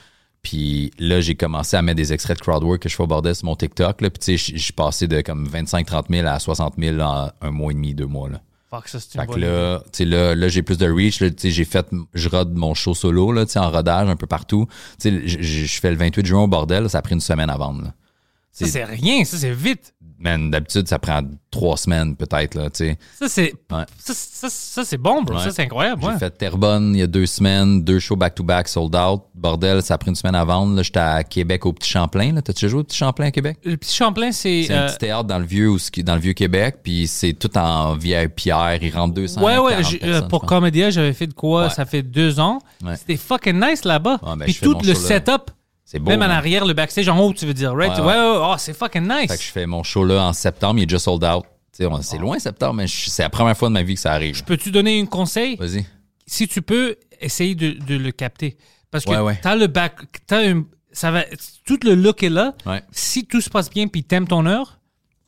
Puis 0.43 0.93
là, 0.99 1.20
j'ai 1.20 1.34
commencé 1.34 1.76
à 1.76 1.82
mettre 1.82 1.97
des 1.97 2.12
extraits 2.12 2.39
de 2.39 2.43
crowdwork 2.43 2.80
que 2.80 2.89
je 2.89 2.95
fais 2.95 3.03
au 3.03 3.07
bordel 3.07 3.34
sur 3.34 3.45
mon 3.47 3.57
TikTok. 3.57 4.01
Là, 4.01 4.11
puis 4.11 4.18
tu 4.18 4.39
sais, 4.39 4.53
je 4.57 4.62
suis 4.62 4.72
passé 4.72 5.07
de 5.09 5.20
comme 5.20 5.49
25-30 5.49 6.05
000 6.11 6.26
à 6.26 6.39
60 6.39 6.74
000 6.78 7.01
en 7.01 7.30
un 7.41 7.51
mois 7.51 7.72
et 7.72 7.74
demi, 7.74 7.95
deux 7.95 8.07
mois. 8.07 8.28
Là. 8.28 8.41
Fuck, 8.70 8.89
ça, 8.89 9.01
c'est 9.01 9.14
une 9.14 9.22
Fait 9.22 9.32
que 9.32 9.39
là, 9.41 9.80
tu 9.84 9.89
sais, 9.93 10.05
là, 10.05 10.34
là 10.34 10.49
j'ai 10.49 10.62
plus 10.62 10.78
de 10.78 10.91
reach. 10.91 11.20
Là, 11.20 11.30
tu 11.30 11.36
sais, 11.39 11.51
j'ai 11.51 11.64
fait, 11.64 11.86
je 12.14 12.28
rode 12.28 12.55
mon 12.55 12.74
show 12.74 12.95
solo, 12.95 13.32
là, 13.32 13.47
tu 13.47 13.53
sais, 13.53 13.59
en 13.59 13.70
rodage 13.70 14.09
un 14.09 14.16
peu 14.16 14.26
partout. 14.26 14.66
Tu 15.01 15.11
sais, 15.11 15.26
je- 15.43 15.80
fais 15.80 15.91
le 15.91 15.97
28 15.97 16.24
juin 16.26 16.43
au 16.43 16.49
bordel, 16.49 16.84
là, 16.84 16.89
ça 16.89 16.99
a 16.99 17.03
pris 17.03 17.14
une 17.14 17.20
semaine 17.20 17.51
à 17.51 17.57
vendre. 17.57 17.82
Là. 17.84 17.95
Ça, 18.53 18.66
c'est 18.66 18.84
rien. 18.84 19.24
Ça, 19.24 19.36
c'est 19.36 19.53
vite. 19.53 19.94
Man, 20.20 20.51
d'habitude, 20.51 20.88
ça 20.88 20.99
prend 20.99 21.20
trois 21.49 21.76
semaines 21.76 22.16
peut-être, 22.16 22.57
là, 22.57 22.68
tu 22.70 22.86
sais. 22.88 22.99
Ça, 23.20 23.28
c'est 23.28 23.55
Ouais. 23.70 23.84
ça, 23.99 24.12
ça, 24.14 24.49
ça, 24.51 24.84
c'est 24.84 24.96
bon, 24.99 25.22
bro. 25.22 25.36
Ouais. 25.36 25.44
Ça, 25.44 25.53
c'est 25.53 25.62
incroyable. 25.62 26.03
J'ai 26.03 26.09
ouais. 26.09 26.18
fait 26.18 26.30
Terrebonne 26.30 26.92
il 26.96 26.99
y 26.99 27.03
a 27.03 27.07
deux 27.07 27.26
semaines, 27.26 27.84
deux 27.84 28.01
shows 28.01 28.16
back-to-back 28.16 28.66
sold 28.66 28.96
out. 28.96 29.22
Bordel, 29.36 29.80
ça 29.80 29.94
a 29.94 29.99
pris 29.99 30.09
une 30.11 30.16
semaine 30.16 30.34
à 30.34 30.44
vendre. 30.44 30.74
Là, 30.74 30.82
j'étais 30.82 30.99
à 30.99 31.22
Québec 31.22 31.64
au 31.66 31.72
Petit 31.72 31.88
Champlain. 31.88 32.32
Là. 32.32 32.42
T'as-tu 32.42 32.68
joué 32.68 32.80
au 32.80 32.84
Petit 32.84 32.96
Champlain 32.96 33.26
à 33.26 33.30
Québec? 33.30 33.59
Le 33.62 33.76
petit 33.76 33.94
Champlain, 33.94 34.32
c'est. 34.32 34.64
C'est 34.64 34.74
un 34.74 34.82
euh, 34.82 34.88
petit 34.88 34.99
théâtre 34.99 35.24
dans 35.24 35.38
le 35.38 35.46
vieux, 35.46 35.70
dans 35.99 36.14
le 36.16 36.20
vieux 36.20 36.32
Québec, 36.32 36.78
puis 36.82 37.07
c'est 37.07 37.34
tout 37.34 37.57
en 37.57 37.94
vieille 37.94 38.26
pierre. 38.28 38.78
Il 38.82 38.90
rentre 38.92 39.14
200 39.14 39.40
Ouais, 39.40 39.59
ouais. 39.59 39.70
40 39.74 39.86
j'ai- 39.88 40.01
euh, 40.03 40.22
pour. 40.22 40.44
Comédia, 40.46 40.90
j'avais 40.90 41.12
fait 41.12 41.28
de 41.28 41.34
quoi. 41.34 41.70
Ça 41.70 41.86
fait 41.86 42.03
deux 42.03 42.40
ans. 42.40 42.59
C'était 42.96 43.16
fucking 43.16 43.61
nice 43.64 43.84
là-bas. 43.84 44.18
Ben, 44.36 44.38
Puis 44.46 44.59
tout 44.61 44.76
le 44.82 44.94
setup, 44.94 45.53
C'est 45.91 45.99
beau. 46.01 46.11
même 46.11 46.20
en 46.20 46.28
man. 46.28 46.36
arrière, 46.36 46.66
le 46.66 46.74
backstage, 46.74 47.09
en 47.09 47.18
haut, 47.18 47.32
tu 47.32 47.47
veux 47.47 47.55
dire, 47.55 47.74
right? 47.74 47.93
Ouais, 47.99 48.05
Ouais, 48.05 48.07
ouais. 48.14 48.14
ouais, 48.39 48.47
oh, 48.51 48.55
c'est 48.59 48.74
fucking 48.74 49.09
nice. 49.09 49.30
Fait 49.30 49.39
que 49.39 49.43
je 49.43 49.51
fais 49.51 49.64
mon 49.66 49.82
show 49.82 50.05
là 50.05 50.22
en 50.26 50.34
septembre. 50.34 50.78
Il 50.78 50.82
est 50.82 50.86
déjà 50.86 50.99
sold 50.99 51.24
out. 51.24 51.45
On- 51.80 51.95
Ah. 51.95 52.03
C'est 52.03 52.18
loin 52.18 52.39
septembre, 52.39 52.74
mais 52.74 52.86
je- 52.86 53.09
c'est 53.09 53.22
la 53.22 53.30
première 53.30 53.57
fois 53.57 53.68
de 53.68 53.72
ma 53.72 53.82
vie 53.82 53.95
que 53.95 54.01
ça 54.01 54.12
arrive. 54.12 54.45
Peux-tu 54.45 54.70
donner 54.70 55.01
un 55.01 55.07
conseil? 55.07 55.57
Vas-y. 55.57 55.86
Si 56.26 56.47
tu 56.47 56.61
peux, 56.61 56.97
essayer 57.20 57.55
de, 57.55 57.70
de 57.70 57.95
le 57.97 58.11
capter. 58.12 58.59
Parce 58.91 59.05
que 59.07 59.41
t'as 59.41 59.57
le 59.57 59.66
back. 59.66 59.95
T'as 60.26 60.47
un, 60.47 60.64
ça 60.93 61.11
va, 61.11 61.24
tout 61.64 61.78
le 61.84 61.95
look 61.95 62.22
est 62.22 62.28
là. 62.28 62.55
Si 62.93 63.24
tout 63.26 63.41
se 63.41 63.49
passe 63.49 63.70
bien 63.70 63.86
puis 63.89 64.05
t'aimes 64.05 64.28
ton 64.28 64.45
heure, 64.45 64.80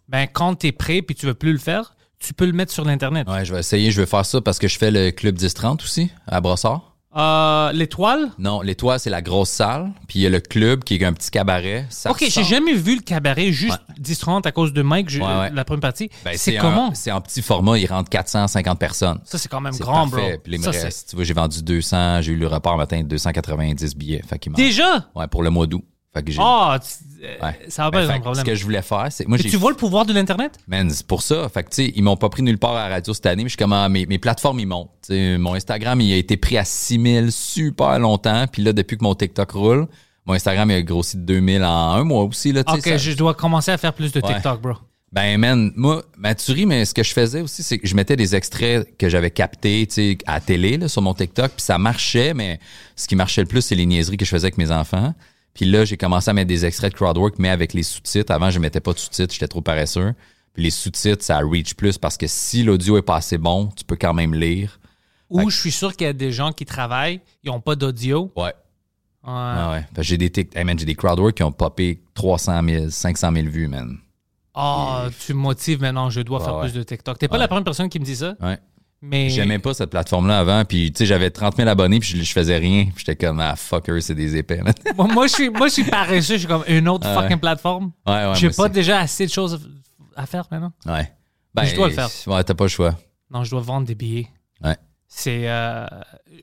ben 0.08 0.26
quand 0.26 0.54
t'es 0.56 0.72
prêt 0.72 1.00
puis 1.00 1.14
tu 1.14 1.24
veux 1.26 1.34
plus 1.34 1.52
le 1.52 1.58
faire, 1.58 1.94
tu 2.18 2.34
peux 2.34 2.44
le 2.44 2.52
mettre 2.52 2.72
sur 2.72 2.84
l'Internet. 2.84 3.26
Ouais, 3.28 3.44
je 3.46 3.54
vais 3.54 3.61
essayer. 3.61 3.90
Je 3.90 4.00
vais 4.02 4.06
faire 4.06 4.26
ça 4.26 4.40
parce 4.42 4.58
que 4.58 4.68
je 4.68 4.76
fais 4.76 4.90
le 4.90 5.11
club 5.11 5.36
10-30 5.36 5.82
aussi, 5.82 6.11
à 6.26 6.40
Brossard. 6.42 6.89
Euh, 7.16 7.72
L'étoile? 7.72 8.30
Non, 8.38 8.61
l'étoile, 8.61 9.00
c'est 9.00 9.11
la 9.11 9.20
grosse 9.20 9.50
salle. 9.50 9.90
Puis 10.06 10.20
il 10.20 10.22
y 10.22 10.26
a 10.26 10.30
le 10.30 10.38
club 10.40 10.84
qui 10.84 10.94
est 10.94 11.04
un 11.04 11.12
petit 11.12 11.30
cabaret. 11.30 11.86
Ça 11.90 12.11
Ok, 12.12 12.18
j'ai 12.20 12.26
ressemble- 12.26 12.46
jamais 12.46 12.74
vu 12.74 12.94
le 12.96 13.02
cabaret 13.02 13.50
juste 13.50 13.80
10-30 13.98 14.46
à 14.46 14.52
cause 14.52 14.72
de 14.72 14.82
Mike, 14.82 15.08
je- 15.11 15.20
Ouais, 15.20 15.26
ouais. 15.26 15.50
la 15.52 15.64
première 15.64 15.80
partie. 15.80 16.08
Ben, 16.24 16.34
c'est 16.36 16.56
un- 16.56 16.61
comment? 16.61 16.94
C'est 16.94 17.11
en 17.11 17.20
petit 17.20 17.42
format, 17.42 17.78
il 17.78 17.86
rentre 17.86 18.11
450 18.11 18.78
personnes. 18.78 19.18
Ça, 19.24 19.38
c'est 19.38 19.48
quand 19.48 19.61
même 19.61 19.72
C'est 19.72 19.82
grand, 19.82 20.08
parfait. 20.08 20.30
bro. 20.34 20.40
Puis 20.44 20.58
me 20.58 20.62
Ça, 20.62 20.72
c'est- 20.72 21.08
tu 21.08 21.16
vois, 21.16 21.24
j'ai 21.24 21.34
vendu 21.34 21.62
200, 21.64 22.20
j'ai 22.22 22.32
eu 22.32 22.36
le 22.36 22.46
report 22.46 22.76
matin 22.76 23.02
de 23.02 23.08
290 23.08 23.96
billets. 23.96 24.22
Fait 24.28 24.38
qu'il 24.38 24.52
m'en- 24.52 24.56
Déjà? 24.56 25.08
Ouais, 25.16 25.26
pour 25.26 25.42
le 25.42 25.50
mois 25.50 25.66
d'août. 25.66 25.84
Fait 26.12 26.24
que 26.24 26.32
j'ai. 26.32 26.38
Ah, 26.42 26.78
tu- 26.82 27.24
euh, 27.24 27.36
ouais. 27.40 27.58
ça 27.68 27.84
va 27.84 27.90
Ben, 27.90 27.98
pas 27.98 28.02
être 28.02 28.08
fait 28.08 28.14
un 28.14 28.16
que 28.18 28.22
problème. 28.22 28.44
Ce 28.44 28.50
que 28.50 28.54
je 28.56 28.64
voulais 28.64 28.82
faire, 28.82 29.06
c'est. 29.11 29.28
Moi, 29.28 29.38
j'ai. 29.38 29.48
tu 29.48 29.56
vois 29.56 29.70
le 29.70 29.76
pouvoir 29.76 30.04
de 30.06 30.12
l'Internet? 30.12 30.58
Man, 30.66 30.90
c'est 30.90 31.06
pour 31.06 31.22
ça. 31.22 31.48
Fait 31.48 31.62
que, 31.62 31.68
tu 31.70 31.76
sais, 31.86 31.92
ils 31.94 32.02
m'ont 32.02 32.16
pas 32.16 32.28
pris 32.28 32.42
nulle 32.42 32.58
part 32.58 32.72
à 32.76 32.88
la 32.88 32.94
radio 32.96 33.14
cette 33.14 33.26
année, 33.26 33.44
mais 33.44 33.48
je 33.48 33.52
suis 33.52 33.58
comme, 33.58 33.72
ah, 33.72 33.88
mes, 33.88 34.06
mes 34.06 34.18
plateformes, 34.18 34.58
ils 34.58 34.66
montent. 34.66 34.90
Tu 35.06 35.14
sais, 35.14 35.38
mon 35.38 35.54
Instagram, 35.54 36.00
il 36.00 36.12
a 36.12 36.16
été 36.16 36.36
pris 36.36 36.58
à 36.58 36.64
6000 36.64 37.30
super 37.30 37.98
longtemps. 38.00 38.46
Puis 38.50 38.62
là, 38.62 38.72
depuis 38.72 38.96
que 38.98 39.04
mon 39.04 39.14
TikTok 39.14 39.52
roule, 39.52 39.86
mon 40.26 40.34
Instagram, 40.34 40.68
il 40.70 40.74
a 40.74 40.82
grossi 40.82 41.16
de 41.16 41.22
2000 41.22 41.62
en 41.62 41.92
un 41.92 42.02
mois 42.04 42.24
aussi, 42.24 42.52
là, 42.52 42.64
tu 42.64 42.72
sais, 42.72 42.78
Ok, 42.78 42.84
ça- 42.84 42.96
je 42.96 43.12
dois 43.12 43.34
commencer 43.34 43.70
à 43.70 43.78
faire 43.78 43.92
plus 43.92 44.11
de 44.11 44.20
Ouais. 44.20 44.34
TikTok, 44.34 44.61
bro. 44.61 44.72
Ben, 45.12 45.38
man, 45.38 45.72
moi, 45.76 46.04
ma 46.18 46.34
tuerie, 46.36 46.66
mais 46.66 46.84
ce 46.84 46.94
que 46.94 47.02
je 47.02 47.12
faisais 47.12 47.40
aussi, 47.40 47.62
c'est 47.64 47.78
que 47.78 47.86
je 47.88 47.94
mettais 47.96 48.14
des 48.16 48.34
extraits 48.36 48.96
que 48.96 49.08
j'avais 49.08 49.30
captés, 49.32 49.84
tu 49.88 49.94
sais, 49.94 50.18
à 50.26 50.34
la 50.34 50.40
télé, 50.40 50.76
là, 50.76 50.88
sur 50.88 51.02
mon 51.02 51.14
TikTok, 51.14 51.50
puis 51.52 51.62
ça 51.62 51.78
marchait, 51.78 52.32
mais 52.34 52.61
ce 52.96 53.06
qui 53.08 53.16
marchait 53.16 53.40
le 53.42 53.48
plus, 53.48 53.61
c'est 53.62 53.74
les 53.74 53.86
niaiseries 53.86 54.16
que 54.16 54.24
je 54.24 54.30
faisais 54.30 54.46
avec 54.46 54.58
mes 54.58 54.70
enfants. 54.72 55.14
Puis 55.55 55.64
là, 55.66 55.84
j'ai 55.84 55.96
commencé 55.96 56.30
à 56.30 56.32
mettre 56.32 56.48
des 56.48 56.64
extraits 56.64 56.92
de 56.92 56.96
crowdwork, 56.96 57.34
mais 57.38 57.48
avec 57.48 57.74
les 57.74 57.82
sous-titres. 57.82 58.32
Avant, 58.32 58.51
je 58.51 58.59
mettais 58.59 58.80
pas 58.80 58.92
de 58.92 58.98
sous-titres, 58.98 59.32
j'étais 59.34 59.48
trop 59.48 59.61
paresseux. 59.61 60.14
Puis 60.55 60.62
les 60.64 60.70
sous-titres, 60.70 61.24
ça 61.24 61.38
reach 61.38 61.74
plus 61.74 61.98
parce 61.98 62.16
que 62.16 62.26
si 62.26 62.62
l'audio 62.62 62.96
est 62.98 63.03
pas 63.03 63.16
assez 63.16 63.38
bon, 63.38 63.68
tu 63.76 63.84
peux 63.84 63.96
quand 63.96 64.14
même 64.14 64.34
lire. 64.34 64.78
Ou 65.28 65.48
je 65.51 65.57
suis 65.61 65.70
sûr 65.72 65.94
qu'il 65.94 66.07
y 66.07 66.11
a 66.11 66.12
des 66.12 66.32
gens 66.32 66.53
qui 66.53 66.64
travaillent, 66.64 67.20
ils 67.44 67.51
n'ont 67.51 67.61
pas 67.61 67.76
d'audio. 67.76 68.32
Ouais. 68.36 68.42
Ouais. 68.44 68.53
Ah 69.24 69.70
ouais. 69.72 70.03
J'ai 70.03 70.16
des, 70.18 70.30
tic- 70.30 70.57
hey, 70.57 70.64
j'ai 70.78 70.86
des 70.86 70.94
crowdwork 70.94 71.34
qui 71.36 71.42
ont 71.42 71.53
popé 71.53 72.01
300 72.14 72.62
000, 72.66 72.90
500 72.90 73.32
000 73.34 73.46
vues, 73.48 73.68
man. 73.68 73.98
Ah, 74.55 75.09
tu 75.24 75.32
me 75.34 75.38
motives 75.38 75.80
maintenant, 75.80 76.11
je 76.11 76.20
dois 76.22 76.40
faire 76.40 76.57
ouais. 76.57 76.62
plus 76.62 76.72
de 76.72 76.82
TikTok. 76.82 77.18
T'es 77.18 77.28
pas 77.28 77.34
Ouais. 77.34 77.40
la 77.40 77.48
première 77.48 77.64
personne 77.64 77.88
qui 77.88 78.01
me 78.01 78.05
dit 78.05 78.16
ça, 78.16 78.34
Ouais. 78.40 78.59
Mais. 79.03 79.30
J'aimais 79.30 79.59
pas 79.59 79.74
cette 79.74 79.90
plateforme-là 79.90 80.38
avant, 80.40 80.64
puis 80.64 80.92
tu 80.92 80.98
sais, 80.98 81.07
j'avais 81.07 81.30
30 81.30 81.57
000 81.57 81.68
abonnés, 81.68 82.01
puis 82.01 82.09
je, 82.18 82.22
je 82.22 82.32
faisais 82.32 82.57
rien. 82.59 82.84
Puis 82.86 83.05
j'étais 83.07 83.16
comme, 83.26 83.40
ah, 83.40 83.57
fucker, 83.57 84.01
c'est 84.01 84.14
des 84.14 84.36
épais, 84.36 84.61
moi, 84.96 85.07
moi, 85.09 85.26
je 85.26 85.32
suis, 85.34 85.48
moi, 85.51 85.68
je 85.68 85.74
suis 85.74 85.84
paresseux, 85.84 86.34
je 86.34 86.38
suis 86.40 86.48
comme 86.48 86.64
une 86.68 86.88
autre 86.88 87.07
fucking 87.12 87.30
ouais. 87.30 87.36
plateforme. 87.38 87.92
Ouais, 88.07 88.26
ouais, 88.26 88.34
J'ai 88.34 88.51
pas 88.51 88.64
aussi. 88.64 88.72
déjà 88.72 89.01
assez 89.01 89.26
de 89.26 89.30
choses 89.32 89.61
à 90.16 90.26
faire 90.26 90.46
maintenant. 90.51 90.72
Ouais. 90.86 91.12
Ben, 91.55 91.64
Je 91.64 91.74
dois 91.74 91.88
le 91.88 91.94
faire. 91.94 92.09
Ouais, 92.26 92.44
t'as 92.44 92.55
pas 92.55 92.64
le 92.64 92.68
choix. 92.68 92.96
Non, 93.30 93.44
je 93.44 93.51
dois 93.51 93.61
vendre 93.61 93.86
des 93.86 93.94
billets. 93.94 94.28
Ouais. 94.62 94.76
C'est. 95.09 95.48
euh, 95.48 95.86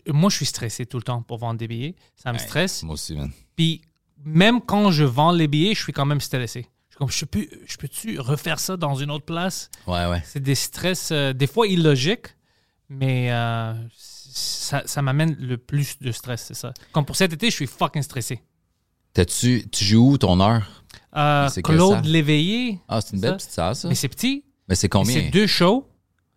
Moi, 0.08 0.30
je 0.30 0.36
suis 0.38 0.46
stressé 0.46 0.86
tout 0.86 0.98
le 0.98 1.04
temps 1.04 1.22
pour 1.22 1.38
vendre 1.38 1.58
des 1.60 1.68
billets. 1.68 1.96
Ça 2.16 2.32
me 2.34 2.38
Ouais. 2.38 2.44
stresse. 2.44 2.84
Moi 2.84 2.94
aussi, 2.96 3.16
man. 3.16 3.32
Puis, 3.56 3.82
même 4.26 4.60
quand 4.62 4.92
je 4.92 5.04
vends 5.04 5.32
les 5.32 5.48
billets, 5.48 5.76
je 5.76 5.82
suis 5.84 5.94
quand 5.94 6.06
même 6.06 6.20
stressé. 6.22 6.62
Je 6.90 6.96
suis 6.96 6.98
comme, 6.98 7.12
je 7.12 7.26
peux, 7.26 7.48
je 7.66 7.78
peux-tu 7.78 8.20
refaire 8.20 8.60
ça 8.60 8.76
dans 8.76 8.96
une 8.96 9.12
autre 9.12 9.26
place? 9.26 9.70
Ouais, 9.86 10.06
ouais. 10.08 10.22
C'est 10.26 10.42
des 10.42 10.56
stress, 10.56 11.10
euh, 11.12 11.32
des 11.34 11.48
fois 11.48 11.68
illogiques, 11.68 12.36
mais 12.90 13.32
euh, 13.32 13.74
ça, 13.96 14.84
ça 14.86 15.02
m'amène 15.02 15.36
le 15.40 15.58
plus 15.58 16.00
de 16.00 16.12
stress, 16.12 16.44
c'est 16.48 16.54
ça. 16.56 16.74
Comme 16.92 17.06
pour 17.06 17.16
cet 17.16 17.34
été, 17.34 17.50
je 17.50 17.56
suis 17.56 17.68
fucking 17.68 18.02
stressé. 18.02 18.42
T'as-tu, 19.14 19.68
tu 19.72 19.84
joues 19.84 20.12
où 20.12 20.18
ton 20.18 20.40
heure? 20.40 20.64
Euh, 21.16 21.48
C'est 21.50 21.62
Claude? 21.64 22.06
Léveillé, 22.06 22.80
Ah, 22.88 23.02
c'est 23.02 23.16
une 23.16 23.22
belle 23.22 23.38
petite 23.38 23.52
salle, 23.52 23.76
ça. 23.76 23.88
mais 23.88 23.96
c'est 23.96 24.08
petit. 24.10 24.44
Mais 24.68 24.76
c'est 24.76 24.90
combien? 24.90 25.14
C'est 25.14 25.30
deux 25.30 25.48
shows. 25.48 25.88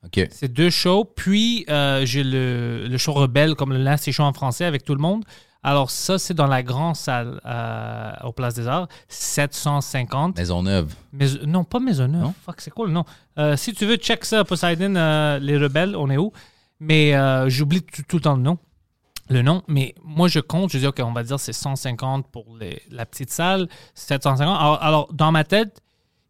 OK. 0.04 0.26
C'est 0.30 0.48
deux 0.52 0.70
shows. 0.70 1.04
Puis, 1.04 1.66
euh, 1.68 2.06
j'ai 2.06 2.24
le, 2.24 2.86
le 2.88 2.96
show 2.98 3.12
Rebelle, 3.12 3.54
comme 3.54 3.72
le 3.72 3.82
Nasty 3.82 4.12
Show 4.12 4.22
en 4.22 4.32
français 4.32 4.64
avec 4.64 4.82
tout 4.84 4.94
le 4.94 5.00
monde, 5.00 5.24
Alors, 5.62 5.90
ça, 5.90 6.18
c'est 6.18 6.32
dans 6.32 6.46
la 6.46 6.62
grande 6.62 6.96
salle 6.96 7.38
euh, 7.44 8.12
au 8.24 8.32
Place 8.32 8.54
des 8.54 8.66
Arts. 8.66 8.88
750. 9.08 10.38
Maisonneuve. 10.38 10.94
Mais, 11.12 11.26
non, 11.46 11.64
pas 11.64 11.80
Maisonneuve. 11.80 12.22
Non? 12.22 12.34
Fuck, 12.46 12.62
c'est 12.62 12.70
cool, 12.70 12.90
non. 12.92 13.04
Euh, 13.40 13.56
si 13.56 13.72
tu 13.72 13.86
veux, 13.86 13.96
check 13.96 14.24
ça, 14.24 14.44
Poseidon, 14.44 14.94
euh, 14.96 15.38
les 15.38 15.56
rebelles, 15.56 15.96
on 15.96 16.10
est 16.10 16.18
où? 16.18 16.32
Mais 16.78 17.14
euh, 17.14 17.48
j'oublie 17.48 17.82
tout, 17.82 18.02
tout 18.06 18.16
le 18.16 18.22
temps 18.22 18.36
le 18.36 18.42
nom. 18.42 18.58
Le 19.28 19.42
nom, 19.42 19.62
mais 19.68 19.94
moi 20.02 20.26
je 20.26 20.40
compte, 20.40 20.72
je 20.72 20.78
dis, 20.78 20.86
OK, 20.86 21.00
on 21.04 21.12
va 21.12 21.22
dire 21.22 21.38
c'est 21.38 21.52
150 21.52 22.26
pour 22.32 22.44
les- 22.58 22.82
la 22.90 23.06
petite 23.06 23.30
salle, 23.30 23.68
750. 23.94 24.60
Alors, 24.60 24.82
alors, 24.82 25.12
dans 25.12 25.30
ma 25.30 25.44
tête, 25.44 25.80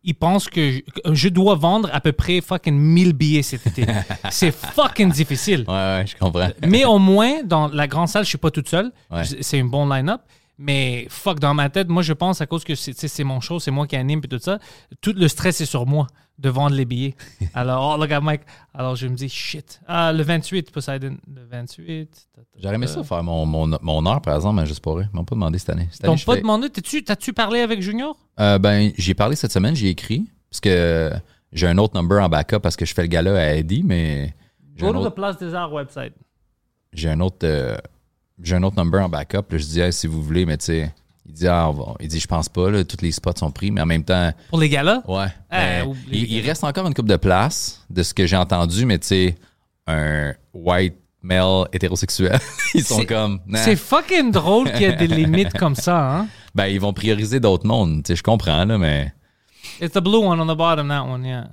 ils 0.05 0.15
pensent 0.15 0.49
que 0.49 0.83
je, 1.11 1.29
dois 1.29 1.55
vendre 1.55 1.89
à 1.93 2.01
peu 2.01 2.13
près 2.13 2.41
fucking 2.41 2.75
1000 2.75 3.13
billets 3.15 3.43
cet 3.43 3.67
été. 3.67 3.87
c'est 4.31 4.51
fucking 4.53 5.11
difficile. 5.11 5.65
Ouais, 5.67 5.75
ouais, 5.75 6.05
je 6.07 6.17
comprends. 6.17 6.49
Mais 6.67 6.85
au 6.85 6.99
moins, 6.99 7.43
dans 7.43 7.69
la 7.69 7.87
grande 7.87 8.09
salle, 8.09 8.25
je 8.25 8.31
suis 8.31 8.39
pas 8.39 8.51
toute 8.51 8.69
seule. 8.69 8.93
Ouais. 9.11 9.23
C'est 9.41 9.59
une 9.59 9.71
bonne 9.71 9.89
line-up. 9.91 10.21
Mais 10.63 11.07
fuck, 11.09 11.41
dans 11.41 11.55
ma 11.55 11.71
tête, 11.71 11.89
moi, 11.89 12.03
je 12.03 12.13
pense 12.13 12.43
à 12.43 12.47
cause 12.47 12.65
que 12.65 12.75
c'est 12.75 13.25
mon 13.25 13.41
show, 13.41 13.59
c'est 13.59 13.71
moi 13.71 13.87
qui 13.87 13.97
anime 13.97 14.21
et 14.23 14.29
tout 14.29 14.39
ça. 14.39 14.59
Tout 15.01 15.15
le 15.17 15.27
stress 15.27 15.63
est 15.63 15.67
sur 15.67 15.87
moi 15.87 16.07
de 16.39 16.51
vendre 16.51 16.77
les 16.77 16.85
billets. 16.85 17.15
Alors, 17.55 17.95
oh, 17.95 18.01
look 18.01 18.11
at 18.11 18.21
Mike. 18.21 18.43
Alors, 18.75 18.95
je 18.95 19.07
me 19.07 19.15
dis, 19.15 19.31
shit. 19.31 19.81
Ah, 19.89 20.13
le 20.13 20.23
28, 20.23 20.71
Poseidon. 20.71 21.17
Le 21.35 21.47
28. 21.51 22.11
ta, 22.35 22.43
ta, 22.43 22.47
J'aurais 22.63 22.75
aimé 22.75 22.87
ça 22.87 23.03
faire 23.03 23.23
mon, 23.23 23.47
mon, 23.47 23.79
mon 23.81 24.07
heure, 24.07 24.21
par 24.21 24.37
exemple, 24.37 24.61
mais 24.61 24.67
juste 24.67 24.81
pour 24.83 24.99
eux. 24.99 25.07
Ils 25.11 25.17
m'ont 25.17 25.25
pas 25.25 25.35
demandé 25.35 25.59
cette 25.59 25.71
année. 25.71 25.89
Cette 25.91 26.05
année, 26.05 26.23
pas 26.27 26.35
fais- 26.35 26.41
demandé, 26.43 26.69
t'as-tu 26.69 27.33
parlé 27.33 27.61
avec 27.61 27.81
Junior? 27.81 28.15
Euh, 28.39 28.59
ben, 28.59 28.93
j'ai 28.99 29.15
parlé 29.15 29.37
cette 29.37 29.53
semaine, 29.53 29.75
j'ai 29.75 29.89
écrit. 29.89 30.29
Parce 30.51 30.61
que 30.61 31.11
j'ai 31.53 31.69
un 31.69 31.79
autre 31.79 31.97
number 31.97 32.23
en 32.23 32.29
backup 32.29 32.59
parce 32.61 32.77
que 32.77 32.85
je 32.85 32.93
fais 32.93 33.03
le 33.03 33.09
gala 33.09 33.35
à 33.39 33.55
Eddie, 33.55 33.83
mais 33.83 34.35
Go 34.79 34.89
to 34.89 34.93
the 34.93 34.97
autre, 35.07 35.11
Place 35.15 35.39
des 35.39 35.55
Arts 35.55 35.73
website. 35.73 36.13
j'ai 36.93 37.09
un 37.09 37.21
autre 37.21 37.39
euh, 37.45 37.77
j'ai 38.43 38.57
un 38.57 38.63
autre 38.63 38.77
number 38.77 39.03
en 39.03 39.09
backup. 39.09 39.51
Là, 39.51 39.59
je 39.59 39.65
dis 39.65 39.81
Hey, 39.81 39.93
si 39.93 40.07
vous 40.07 40.23
voulez, 40.23 40.47
mais 40.47 40.57
tu 40.57 40.67
sais, 40.67 40.95
il 41.27 41.33
dit 41.33 41.47
ah, 41.47 41.71
va- 41.75 41.95
il 42.01 42.09
dit 42.09 42.21
je 42.21 42.27
pense 42.27 42.49
pas, 42.49 42.71
là, 42.71 42.85
tous 42.85 43.03
les 43.03 43.13
spots 43.13 43.37
sont 43.37 43.51
pris, 43.51 43.71
mais 43.71 43.81
en 43.81 43.87
même 43.87 44.05
temps, 44.05 44.33
Pour 44.49 44.59
les 44.61 44.69
galas? 44.69 45.03
ouais. 45.07 45.27
Ah, 45.51 45.85
ben, 45.85 45.95
il, 46.11 46.41
reste 46.47 46.65
encore 46.65 46.87
une 46.87 46.95
coupe 46.95 47.09
de 47.09 47.17
place 47.17 47.85
de 47.91 48.03
ce 48.03 48.15
que 48.15 48.27
j'ai 48.27 48.37
entendu, 48.37 48.87
mais 48.87 48.99
tu 48.99 49.07
sais, 49.09 49.37
un 49.87 50.33
white 50.55 50.97
male 51.23 51.67
hétérosexuel, 51.73 52.39
ils 52.75 52.83
sont 52.85 53.05
comme 53.05 53.41
nah. 53.47 53.59
C'est 53.59 53.77
fucking 53.77 54.31
drôle 54.33 54.73
qu'il 54.73 54.83
y 54.83 54.85
ait 54.85 54.97
des 54.97 55.07
limites 55.09 55.53
comme 55.53 55.75
ça, 55.75 56.17
hein? 56.17 56.29
ben 56.55 56.67
ils 56.67 56.81
vont 56.81 56.93
prioriser 56.95 57.41
d'autres 57.41 57.67
mondes, 57.67 58.03
tu 58.03 58.09
sais, 58.09 58.17
je 58.17 58.23
comprends 58.23 58.65
là, 58.65 58.79
mais 58.79 59.13
It's 59.81 59.93
the 59.93 59.99
blue 60.01 60.17
one 60.25 60.41
on 60.41 60.47
the 60.53 60.57
bottom, 60.57 60.89
that 60.89 61.03
one, 61.05 61.25
yeah. 61.25 61.49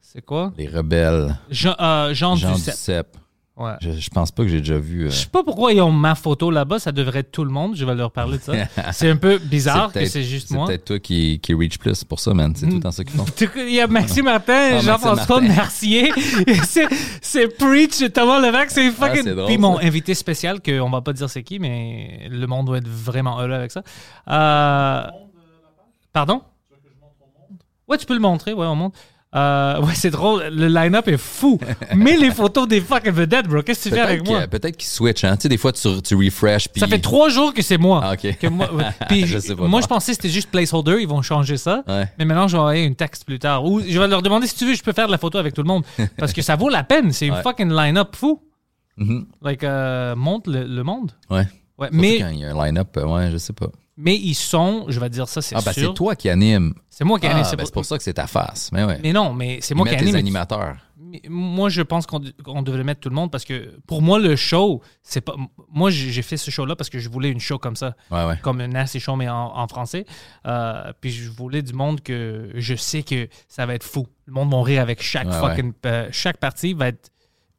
C'est 0.00 0.24
quoi? 0.24 0.52
les 0.56 0.68
rebelles, 0.68 1.36
Jean, 1.50 1.74
euh, 1.80 2.14
Jean, 2.14 2.36
Jean 2.36 2.52
Duceppe. 2.54 2.74
Duceppe. 2.74 3.16
Ouais. 3.56 3.74
Je, 3.80 3.92
je 3.92 4.10
pense 4.10 4.32
pas 4.32 4.42
que 4.42 4.48
j'ai 4.48 4.58
déjà 4.58 4.78
vu. 4.78 5.04
euh, 5.06 5.10
Je 5.10 5.14
sais 5.14 5.26
pas 5.28 5.44
pourquoi 5.44 5.72
ils 5.72 5.80
ont 5.80 5.92
ma 5.92 6.16
photo 6.16 6.50
là-bas, 6.50 6.80
ça 6.80 6.90
devrait 6.90 7.20
être 7.20 7.30
tout 7.30 7.44
le 7.44 7.50
monde, 7.52 7.76
je 7.76 7.84
vais 7.84 7.94
leur 7.94 8.10
parler 8.10 8.38
de 8.38 8.42
ça. 8.42 8.52
c'est 8.92 9.08
un 9.08 9.14
peu 9.16 9.38
bizarre 9.38 9.92
que 9.92 10.04
c'est 10.06 10.24
juste 10.24 10.48
C'est 10.48 10.54
moi. 10.54 10.66
peut-être 10.66 10.84
toi 10.86 10.98
qui, 10.98 11.38
qui 11.40 11.54
reach 11.54 11.78
plus 11.78 11.94
c'est 11.94 12.08
pour 12.08 12.18
ça, 12.18 12.34
man. 12.34 12.52
C'est 12.56 12.68
tout 12.68 12.80
temps 12.80 12.90
ça 12.90 13.04
qu'ils 13.04 13.14
font. 13.16 13.24
Il 13.56 13.72
y 13.74 13.80
a 13.80 13.86
Maxime 13.86 14.24
Martin, 14.24 14.70
Ah, 14.72 14.80
Jean-François 14.80 15.40
Mercier, 15.40 16.10
c'est- 16.64 16.88
c'est 17.22 17.46
Preach, 17.56 18.02
Thomas 18.12 18.40
Levac, 18.40 18.72
c'est 18.72 18.90
fucking. 18.90 19.18
Ah, 19.18 19.22
c'est 19.22 19.34
drôle, 19.36 19.46
Puis 19.46 19.58
mon 19.58 19.78
ça. 19.78 19.84
invité 19.86 20.14
spécial, 20.14 20.60
qu'on 20.60 20.90
va 20.90 21.00
pas 21.00 21.12
dire 21.12 21.30
c'est 21.30 21.44
qui, 21.44 21.60
mais 21.60 22.26
le 22.28 22.46
monde 22.48 22.66
doit 22.66 22.78
être 22.78 22.88
vraiment 22.88 23.38
heureux 23.40 23.52
avec 23.52 23.70
ça. 23.70 23.84
Euh, 24.30 25.06
Pardon? 26.12 26.42
Ouais, 27.86 27.98
tu 27.98 28.06
peux 28.06 28.14
le 28.14 28.20
montrer, 28.20 28.52
ouais, 28.52 28.66
on 28.66 28.74
montre. 28.74 28.98
Euh, 29.34 29.80
ouais, 29.80 29.94
c'est 29.94 30.10
drôle, 30.10 30.44
le 30.52 30.68
line-up 30.68 31.08
est 31.08 31.16
fou. 31.16 31.58
Mets 31.94 32.16
les 32.16 32.30
photos 32.30 32.68
des 32.68 32.80
fucking 32.80 33.10
vedettes, 33.12 33.48
bro. 33.48 33.62
Qu'est-ce 33.62 33.84
que 33.84 33.88
tu 33.88 33.94
fais 33.96 34.00
avec 34.00 34.24
moi? 34.26 34.46
peut-être 34.46 34.76
qu'ils 34.76 34.88
switch, 34.88 35.24
hein. 35.24 35.36
Tu 35.36 35.42
sais, 35.42 35.48
des 35.48 35.56
fois, 35.56 35.72
tu, 35.72 35.88
tu 36.02 36.14
refresh. 36.14 36.68
Puis... 36.68 36.80
Ça 36.80 36.86
fait 36.86 37.00
trois 37.00 37.28
jours 37.30 37.52
que 37.52 37.60
c'est 37.62 37.78
moi. 37.78 38.00
Ah, 38.04 38.12
ok. 38.12 38.38
Que 38.38 38.46
moi, 38.46 38.72
ouais. 38.72 38.84
Puis 39.08 39.26
Je 39.26 39.38
sais 39.38 39.56
pas. 39.56 39.66
moi, 39.66 39.80
je 39.80 39.86
pensais 39.86 40.12
que 40.12 40.16
c'était 40.16 40.28
juste 40.32 40.50
placeholder, 40.50 40.98
ils 41.00 41.08
vont 41.08 41.22
changer 41.22 41.56
ça. 41.56 41.82
Ouais. 41.88 42.08
Mais 42.18 42.24
maintenant, 42.24 42.46
je 42.46 42.52
vais 42.56 42.60
envoyer 42.60 42.84
une 42.84 42.94
texte 42.94 43.24
plus 43.24 43.38
tard. 43.40 43.64
Ou 43.64 43.80
je 43.80 43.98
vais 43.98 44.06
leur 44.06 44.22
demander 44.22 44.46
si 44.46 44.54
tu 44.54 44.66
veux, 44.66 44.74
je 44.74 44.82
peux 44.82 44.92
faire 44.92 45.06
de 45.06 45.12
la 45.12 45.18
photo 45.18 45.38
avec 45.38 45.52
tout 45.54 45.62
le 45.62 45.68
monde. 45.68 45.82
Parce 46.18 46.32
que 46.32 46.42
ça 46.42 46.54
vaut 46.56 46.68
la 46.68 46.84
peine. 46.84 47.10
C'est 47.12 47.26
une 47.26 47.34
Ouais. 47.34 47.42
fucking 47.42 47.72
line-up 47.72 48.14
fou. 48.14 48.40
Mhm. 48.96 49.26
Like, 49.42 49.64
euh, 49.64 50.14
montre 50.14 50.48
le, 50.50 50.64
le 50.64 50.82
monde. 50.84 51.10
Ouais. 51.28 51.48
Ouais, 51.76 51.88
mais, 51.90 52.20
quand 52.20 52.28
il 52.28 52.38
y 52.38 52.44
a 52.44 52.54
un 52.54 52.64
line-up, 52.66 52.96
euh, 52.96 53.04
ouais, 53.06 53.30
je 53.32 53.36
sais 53.38 53.52
pas. 53.52 53.66
Mais 53.96 54.16
ils 54.16 54.34
sont, 54.34 54.86
je 54.88 54.98
vais 55.00 55.08
dire 55.10 55.28
ça, 55.28 55.40
c'est 55.42 55.54
Ah, 55.56 55.60
ben 55.64 55.72
sûr. 55.72 55.88
c'est 55.90 55.94
toi 55.94 56.16
qui 56.16 56.28
anime. 56.28 56.74
C'est 56.90 57.04
moi 57.04 57.18
qui 57.20 57.26
Ah, 57.26 57.30
anime. 57.36 57.44
ben, 57.56 57.64
c'est 57.64 57.72
pour 57.72 57.84
ça 57.84 57.96
que 57.96 58.02
c'est 58.04 58.14
ta 58.14 58.26
face. 58.26 58.70
Mais 58.72 58.84
ouais. 58.84 58.98
Mais 59.02 59.12
non, 59.12 59.32
mais 59.32 59.58
c'est 59.62 59.74
moi 59.74 59.86
qui 59.86 59.94
anime. 59.94 60.06
les 60.08 60.16
animateurs. 60.16 60.76
Mais 60.96 61.20
Moi, 61.28 61.68
je 61.68 61.82
pense 61.82 62.06
qu'on 62.06 62.20
qu'on 62.42 62.62
devrait 62.62 62.82
mettre 62.82 63.00
tout 63.00 63.08
le 63.08 63.14
monde 63.14 63.30
parce 63.30 63.44
que 63.44 63.78
pour 63.86 64.02
moi, 64.02 64.18
le 64.18 64.34
show, 64.36 64.82
c'est 65.02 65.20
pas. 65.20 65.34
Moi, 65.72 65.90
j'ai 65.90 66.22
fait 66.22 66.36
ce 66.36 66.50
show-là 66.50 66.74
parce 66.76 66.90
que 66.90 66.98
je 66.98 67.08
voulais 67.08 67.30
une 67.30 67.38
show 67.40 67.58
comme 67.58 67.76
ça. 67.76 67.94
Ouais, 68.10 68.24
ouais. 68.24 68.36
comme 68.42 68.60
un 68.60 68.68
nasty 68.68 68.98
show, 69.00 69.14
mais 69.14 69.28
en, 69.28 69.56
en 69.56 69.68
français. 69.68 70.06
Euh, 70.46 70.92
puis 71.00 71.10
je 71.12 71.30
voulais 71.30 71.62
du 71.62 71.72
monde 71.72 72.00
que 72.00 72.50
je 72.54 72.74
sais 72.74 73.02
que 73.04 73.28
ça 73.48 73.64
va 73.66 73.74
être 73.74 73.84
fou. 73.84 74.06
Le 74.26 74.32
monde 74.32 74.50
va 74.50 74.62
rire 74.62 74.82
avec 74.82 75.02
chaque 75.02 75.30
fucking. 75.32 75.72
euh, 75.86 76.08
chaque 76.10 76.38
partie 76.38 76.74
va 76.74 76.88
être. 76.88 77.10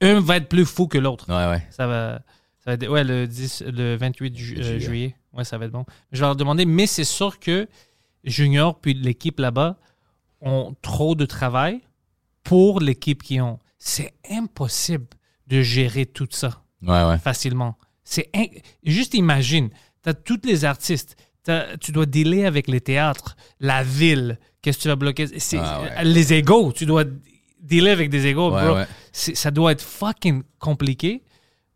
Un 0.01 0.19
va 0.19 0.35
être 0.37 0.49
plus 0.49 0.65
fou 0.65 0.87
que 0.87 0.97
l'autre. 0.97 1.25
Ouais, 1.29 1.49
ouais. 1.49 1.65
Ça 1.69 1.87
va. 1.87 2.19
Ça 2.65 2.71
va 2.71 2.73
être, 2.73 2.87
ouais, 2.89 3.03
le, 3.03 3.27
10, 3.27 3.63
le 3.67 3.95
28 3.95 4.35
ju- 4.37 4.57
euh, 4.57 4.63
Juillet. 4.63 4.79
juillet. 4.79 5.15
Ouais, 5.33 5.43
ça 5.43 5.57
va 5.57 5.65
être 5.65 5.71
bon. 5.71 5.85
Je 6.11 6.19
vais 6.19 6.25
leur 6.25 6.35
demander, 6.35 6.65
mais 6.65 6.87
c'est 6.87 7.03
sûr 7.03 7.39
que 7.39 7.67
Junior 8.23 8.79
puis 8.79 8.93
l'équipe 8.93 9.39
là-bas 9.39 9.77
ont 10.41 10.75
trop 10.81 11.13
de 11.15 11.25
travail 11.25 11.81
pour 12.43 12.79
l'équipe 12.79 13.21
qu'ils 13.21 13.41
ont. 13.41 13.59
C'est 13.77 14.13
impossible 14.31 15.05
de 15.47 15.61
gérer 15.61 16.05
tout 16.07 16.27
ça 16.31 16.63
Ouais, 16.81 17.03
ouais. 17.03 17.17
facilement. 17.19 17.77
C'est 18.03 18.29
in- 18.35 18.45
juste 18.83 19.13
imagine, 19.13 19.69
tu 20.03 20.09
as 20.09 20.13
tous 20.13 20.39
les 20.43 20.65
artistes, 20.65 21.15
tu 21.81 21.91
dois 21.91 22.05
dealer 22.07 22.45
avec 22.45 22.67
les 22.67 22.81
théâtres, 22.81 23.35
la 23.59 23.83
ville, 23.83 24.39
qu'est-ce 24.61 24.77
que 24.77 24.83
tu 24.83 24.87
vas 24.87 24.95
bloquer, 24.95 25.25
Ah 25.59 25.81
ouais. 25.81 26.03
les 26.03 26.33
égaux, 26.33 26.71
tu 26.71 26.85
dois 26.87 27.03
dealer 27.61 27.91
avec 27.91 28.09
des 28.09 28.25
égaux, 28.27 28.49
bro. 28.49 28.77
Ça 29.11 29.51
doit 29.51 29.71
être 29.71 29.83
fucking 29.83 30.41
compliqué. 30.59 31.21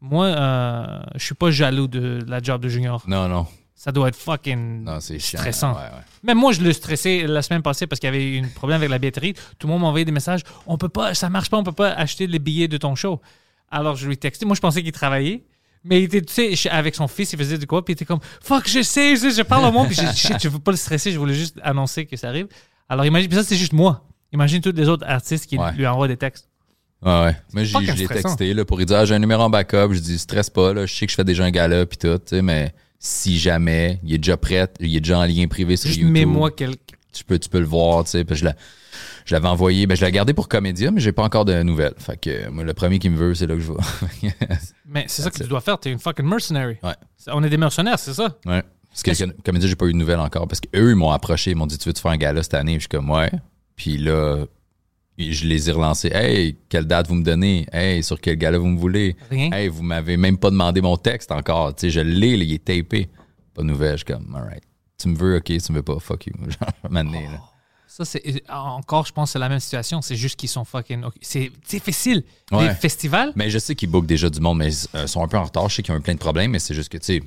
Moi, 0.02 0.26
euh, 0.28 1.02
je 1.16 1.24
suis 1.26 1.36
pas 1.36 1.52
jaloux 1.52 1.88
de 1.88 2.20
la 2.28 2.42
job 2.42 2.62
de 2.62 2.70
junior. 2.70 3.04
Non, 3.08 3.28
non. 3.28 3.46
Ça 3.76 3.92
doit 3.94 4.10
être 4.10 4.16
fucking 4.18 4.84
Non, 4.84 5.00
stressant. 5.00 5.72
Ouais, 5.74 5.80
ouais. 5.80 6.04
Même 6.24 6.38
moi, 6.38 6.52
je 6.52 6.62
le 6.62 6.74
stressais 6.74 7.26
la 7.28 7.42
semaine 7.42 7.62
passée 7.62 7.88
parce 7.88 8.00
qu'il 8.00 8.08
y 8.08 8.14
avait 8.14 8.26
eu 8.38 8.44
un 8.44 8.48
problème 8.50 8.78
avec 8.78 8.90
la 8.90 9.00
billetterie. 9.00 9.34
Tout 9.58 9.68
le 9.68 9.74
monde 9.74 9.82
m'envoyait 9.84 10.04
des 10.06 10.12
messages. 10.12 10.42
On 10.68 10.78
peut 10.78 10.90
pas, 10.90 11.14
ça 11.14 11.30
marche 11.30 11.50
pas, 11.50 11.58
on 11.58 11.64
peut 11.64 11.72
pas 11.72 11.92
acheter 11.94 12.28
les 12.28 12.40
billets 12.40 12.68
de 12.68 12.78
ton 12.78 12.96
show. 12.96 13.22
Alors, 13.72 13.96
je 13.96 14.08
lui 14.08 14.18
textais. 14.18 14.46
Moi, 14.46 14.56
je 14.56 14.62
pensais 14.62 14.84
qu'il 14.84 14.92
travaillait. 14.92 15.44
Mais 15.86 16.02
il 16.02 16.06
était, 16.06 16.22
tu 16.22 16.56
sais, 16.58 16.70
avec 16.70 16.94
son 16.94 17.08
fils, 17.08 17.32
il 17.32 17.40
faisait 17.40 17.58
du 17.58 17.66
quoi, 17.68 17.86
puis 17.86 17.94
il 17.94 17.96
était 17.96 18.04
comme, 18.04 18.20
fuck, 18.42 18.68
je 18.68 18.82
sais, 18.82 19.16
je 19.16 19.22
sais, 19.22 19.32
je 19.32 19.42
parle 19.44 19.64
au 19.64 19.72
monde, 19.72 19.88
puis 19.88 19.96
dit, 19.96 20.06
shit, 20.18 20.36
je 20.44 20.50
veux 20.50 20.60
pas 20.60 20.72
le 20.72 20.78
stresser, 20.78 21.14
je 21.14 21.18
voulais 21.18 21.34
juste 21.34 21.58
annoncer 21.64 22.06
que 22.06 22.18
ça 22.18 22.28
arrive. 22.28 22.48
Alors, 22.90 23.06
imagine, 23.06 23.30
puis 23.30 23.38
ça, 23.38 23.46
c'est 23.46 23.56
juste 23.56 23.72
moi. 23.72 24.04
Imagine 24.34 24.60
tous 24.60 24.74
les 24.74 24.90
autres 24.90 25.08
artistes 25.08 25.46
qui 25.46 25.58
Ouais. 25.58 25.72
lui 25.72 25.88
envoient 25.88 26.10
des 26.10 26.18
textes. 26.18 26.49
Ouais, 27.02 27.24
ouais. 27.24 27.36
Moi, 27.54 27.64
j'ai- 27.64 28.08
texté 28.08 28.54
là, 28.54 28.66
pour 28.66 28.78
lui 28.78 28.86
dire 28.86 28.98
ah, 28.98 29.06
j'ai 29.06 29.16
un 29.16 29.20
numéro 29.20 29.42
en 29.44 29.50
backup. 29.50 29.94
Je 29.94 30.00
dis 30.00 30.18
stresse 30.20 30.50
pas, 30.50 30.74
là, 30.74 30.86
je 30.86 30.94
sais 30.94 31.06
que 31.06 31.12
je 31.12 31.16
fais 31.16 31.24
déjà 31.24 31.44
un 31.46 31.52
gala 31.52 31.86
puis 31.86 31.98
tout, 31.98 32.18
tu 32.18 32.36
sais, 32.36 32.42
mais 32.42 32.74
si 33.00 33.40
jamais 33.40 34.00
il 34.04 34.14
est 34.14 34.18
déjà 34.18 34.36
prêt, 34.38 34.68
il 34.82 34.96
est 34.96 35.00
déjà 35.00 35.20
en 35.20 35.26
lien 35.26 35.48
privé 35.48 35.78
sur 35.78 35.88
Juste 35.88 36.02
YouTube. 36.02 36.14
mets-moi 36.14 36.52
quelqu'un. 36.52 36.96
tu 37.14 37.24
peux, 37.24 37.40
tu 37.40 37.48
peux 37.50 37.60
le 37.60 37.66
voir, 37.66 38.04
tu 38.04 38.12
sais. 38.12 38.26
Puis 38.26 38.36
je 38.36 39.34
l'avais 39.34 39.48
envoyé, 39.48 39.88
ben 39.88 39.96
je 39.96 40.04
l'ai 40.04 40.12
gardé 40.12 40.34
pour 40.34 40.50
Comédia, 40.50 40.92
mais 40.92 41.00
j'ai 41.00 41.12
pas 41.14 41.24
encore 41.24 41.46
de 41.46 41.62
nouvelles. 41.64 41.94
Fait 41.98 42.18
que 42.20 42.50
moi, 42.50 42.64
le 42.66 42.74
premier 42.74 43.00
qui 43.00 43.10
me 43.10 43.16
veut, 43.18 43.34
c'est 43.34 43.48
là 43.48 43.56
que 43.56 43.62
je 43.62 43.72
vais. 43.72 44.34
Mais 44.92 45.06
c'est 45.08 45.22
ça 45.22 45.30
que 45.30 45.38
tu 45.38 45.48
dois 45.48 45.62
faire, 45.62 45.80
t'es 45.80 45.92
une 45.92 46.00
fucking 46.00 46.26
mercenary. 46.26 46.78
Ouais. 46.82 46.96
On 47.28 47.44
est 47.44 47.50
des 47.50 47.58
mercenaires, 47.58 48.00
c'est 48.00 48.14
ça? 48.16 48.36
ouais. 48.48 48.64
Parce 48.90 49.04
que 49.04 49.42
Comédia, 49.44 49.70
j'ai 49.70 49.76
pas 49.76 49.86
eu 49.86 49.94
de 49.94 49.98
nouvelles 49.98 50.20
encore. 50.20 50.48
Parce 50.48 50.60
qu'eux, 50.60 50.90
ils 50.90 50.96
m'ont 50.96 51.12
approché, 51.12 51.52
ils 51.52 51.56
m'ont 51.56 51.68
dit 51.68 51.78
Tu 51.78 51.88
veux-tu 51.88 52.02
faire 52.02 52.10
un 52.12 52.18
gala 52.18 52.42
cette 52.42 52.56
année? 52.56 52.72
Puis 52.74 52.80
je 52.80 52.82
suis 52.82 52.90
comme 52.90 53.10
Ouais. 53.12 53.30
Puis 53.76 53.98
là, 54.00 54.46
je 55.20 55.46
les 55.46 55.70
ai 55.70 55.72
relancés. 55.74 56.10
Hey, 56.14 56.58
quelle 56.70 56.86
date 56.86 57.08
vous 57.08 57.16
me 57.16 57.24
donnez? 57.24 57.66
Hey, 57.72 58.04
sur 58.04 58.20
quel 58.20 58.38
gala 58.38 58.58
vous 58.58 58.68
me 58.68 58.80
voulez? 58.80 59.16
Rien. 59.30 59.52
Hey, 59.52 59.68
vous 59.68 59.84
m'avez 59.84 60.18
même 60.18 60.38
pas 60.38 60.50
demandé 60.50 60.82
mon 60.82 60.98
texte 60.98 61.32
encore. 61.32 61.76
Tu 61.76 61.82
sais, 61.82 61.90
je 61.90 62.00
l'ai, 62.00 62.30
il 62.30 62.54
est 62.54 62.64
tapé. 62.64 63.10
Pas 63.54 63.62
de 63.62 63.68
nouvelles. 63.68 63.98
Je 63.98 64.06
suis 64.06 64.06
comme, 64.06 64.34
alright. 64.36 64.64
Tu 64.98 65.08
me 65.08 65.16
veux, 65.16 65.38
ok, 65.38 65.46
tu 65.46 65.72
me 65.72 65.78
veux 65.78 65.84
pas, 65.84 66.00
fuck 66.00 66.28
you. 66.28 66.34
Genre, 66.40 66.92
là. 66.92 67.40
Ça, 67.88 68.06
c'est 68.06 68.44
encore, 68.50 69.06
je 69.08 69.12
pense, 69.12 69.32
c'est 69.32 69.40
la 69.40 69.50
même 69.50 69.60
situation. 69.60 70.02
C'est 70.02 70.16
juste 70.16 70.40
qu'ils 70.40 70.48
sont 70.48 70.64
fucking. 70.64 71.04
C'est 71.22 71.52
difficile. 71.68 72.24
Ouais. 72.52 72.68
Les 72.68 72.74
festivals, 72.76 73.34
Mais 73.36 73.50
je 73.50 73.58
sais 73.60 73.76
qu'ils 73.76 73.90
bookent 73.90 74.06
déjà 74.06 74.30
du 74.30 74.40
monde, 74.40 74.60
mais 74.60 74.72
ils 74.72 74.88
euh, 74.96 75.08
sont 75.08 75.24
un 75.24 75.28
peu 75.28 75.38
en 75.38 75.44
retard. 75.44 75.68
Je 75.70 75.76
sais 75.76 75.84
qu'ils 75.84 75.94
ont 75.94 75.98
eu 75.98 76.02
plein 76.02 76.14
de 76.14 76.20
problèmes, 76.20 76.52
mais 76.52 76.60
c'est 76.60 76.74
juste 76.76 76.90
que, 76.90 76.98
tu 76.98 77.06
sais, 77.06 77.24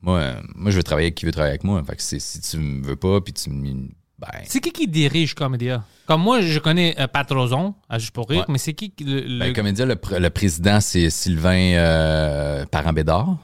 moi, 0.00 0.18
euh, 0.18 0.40
moi, 0.54 0.70
je 0.70 0.76
veux 0.76 0.82
travailler 0.82 1.06
avec 1.06 1.16
qui 1.16 1.26
veut 1.26 1.32
travailler 1.32 1.50
avec 1.50 1.64
moi. 1.64 1.82
Fait 1.84 1.96
que 1.96 2.02
si 2.02 2.40
tu 2.40 2.58
me 2.58 2.86
veux 2.86 2.96
pas, 2.96 3.20
puis 3.20 3.32
tu 3.32 3.50
me. 3.50 3.88
Ben. 4.18 4.28
c'est 4.44 4.60
qui 4.60 4.72
qui 4.72 4.88
dirige 4.88 5.34
Comédia? 5.34 5.84
Comme 6.06 6.22
moi, 6.22 6.40
je 6.40 6.58
connais 6.58 6.94
euh, 6.98 7.06
Pat 7.06 7.30
Rozon, 7.30 7.74
à 7.88 7.98
Juste 7.98 8.12
pour 8.12 8.28
rire, 8.28 8.40
Ouais. 8.40 8.44
mais 8.48 8.58
c'est 8.58 8.72
qui 8.74 8.92
le. 9.04 9.20
le- 9.20 9.52
Ben, 9.52 9.72
dit, 9.72 9.84
le, 9.84 9.94
pr- 9.94 10.18
le 10.18 10.30
président, 10.30 10.80
c'est 10.80 11.08
Sylvain 11.10 11.74
euh, 11.74 12.64
Parent-Bédard. 12.66 13.36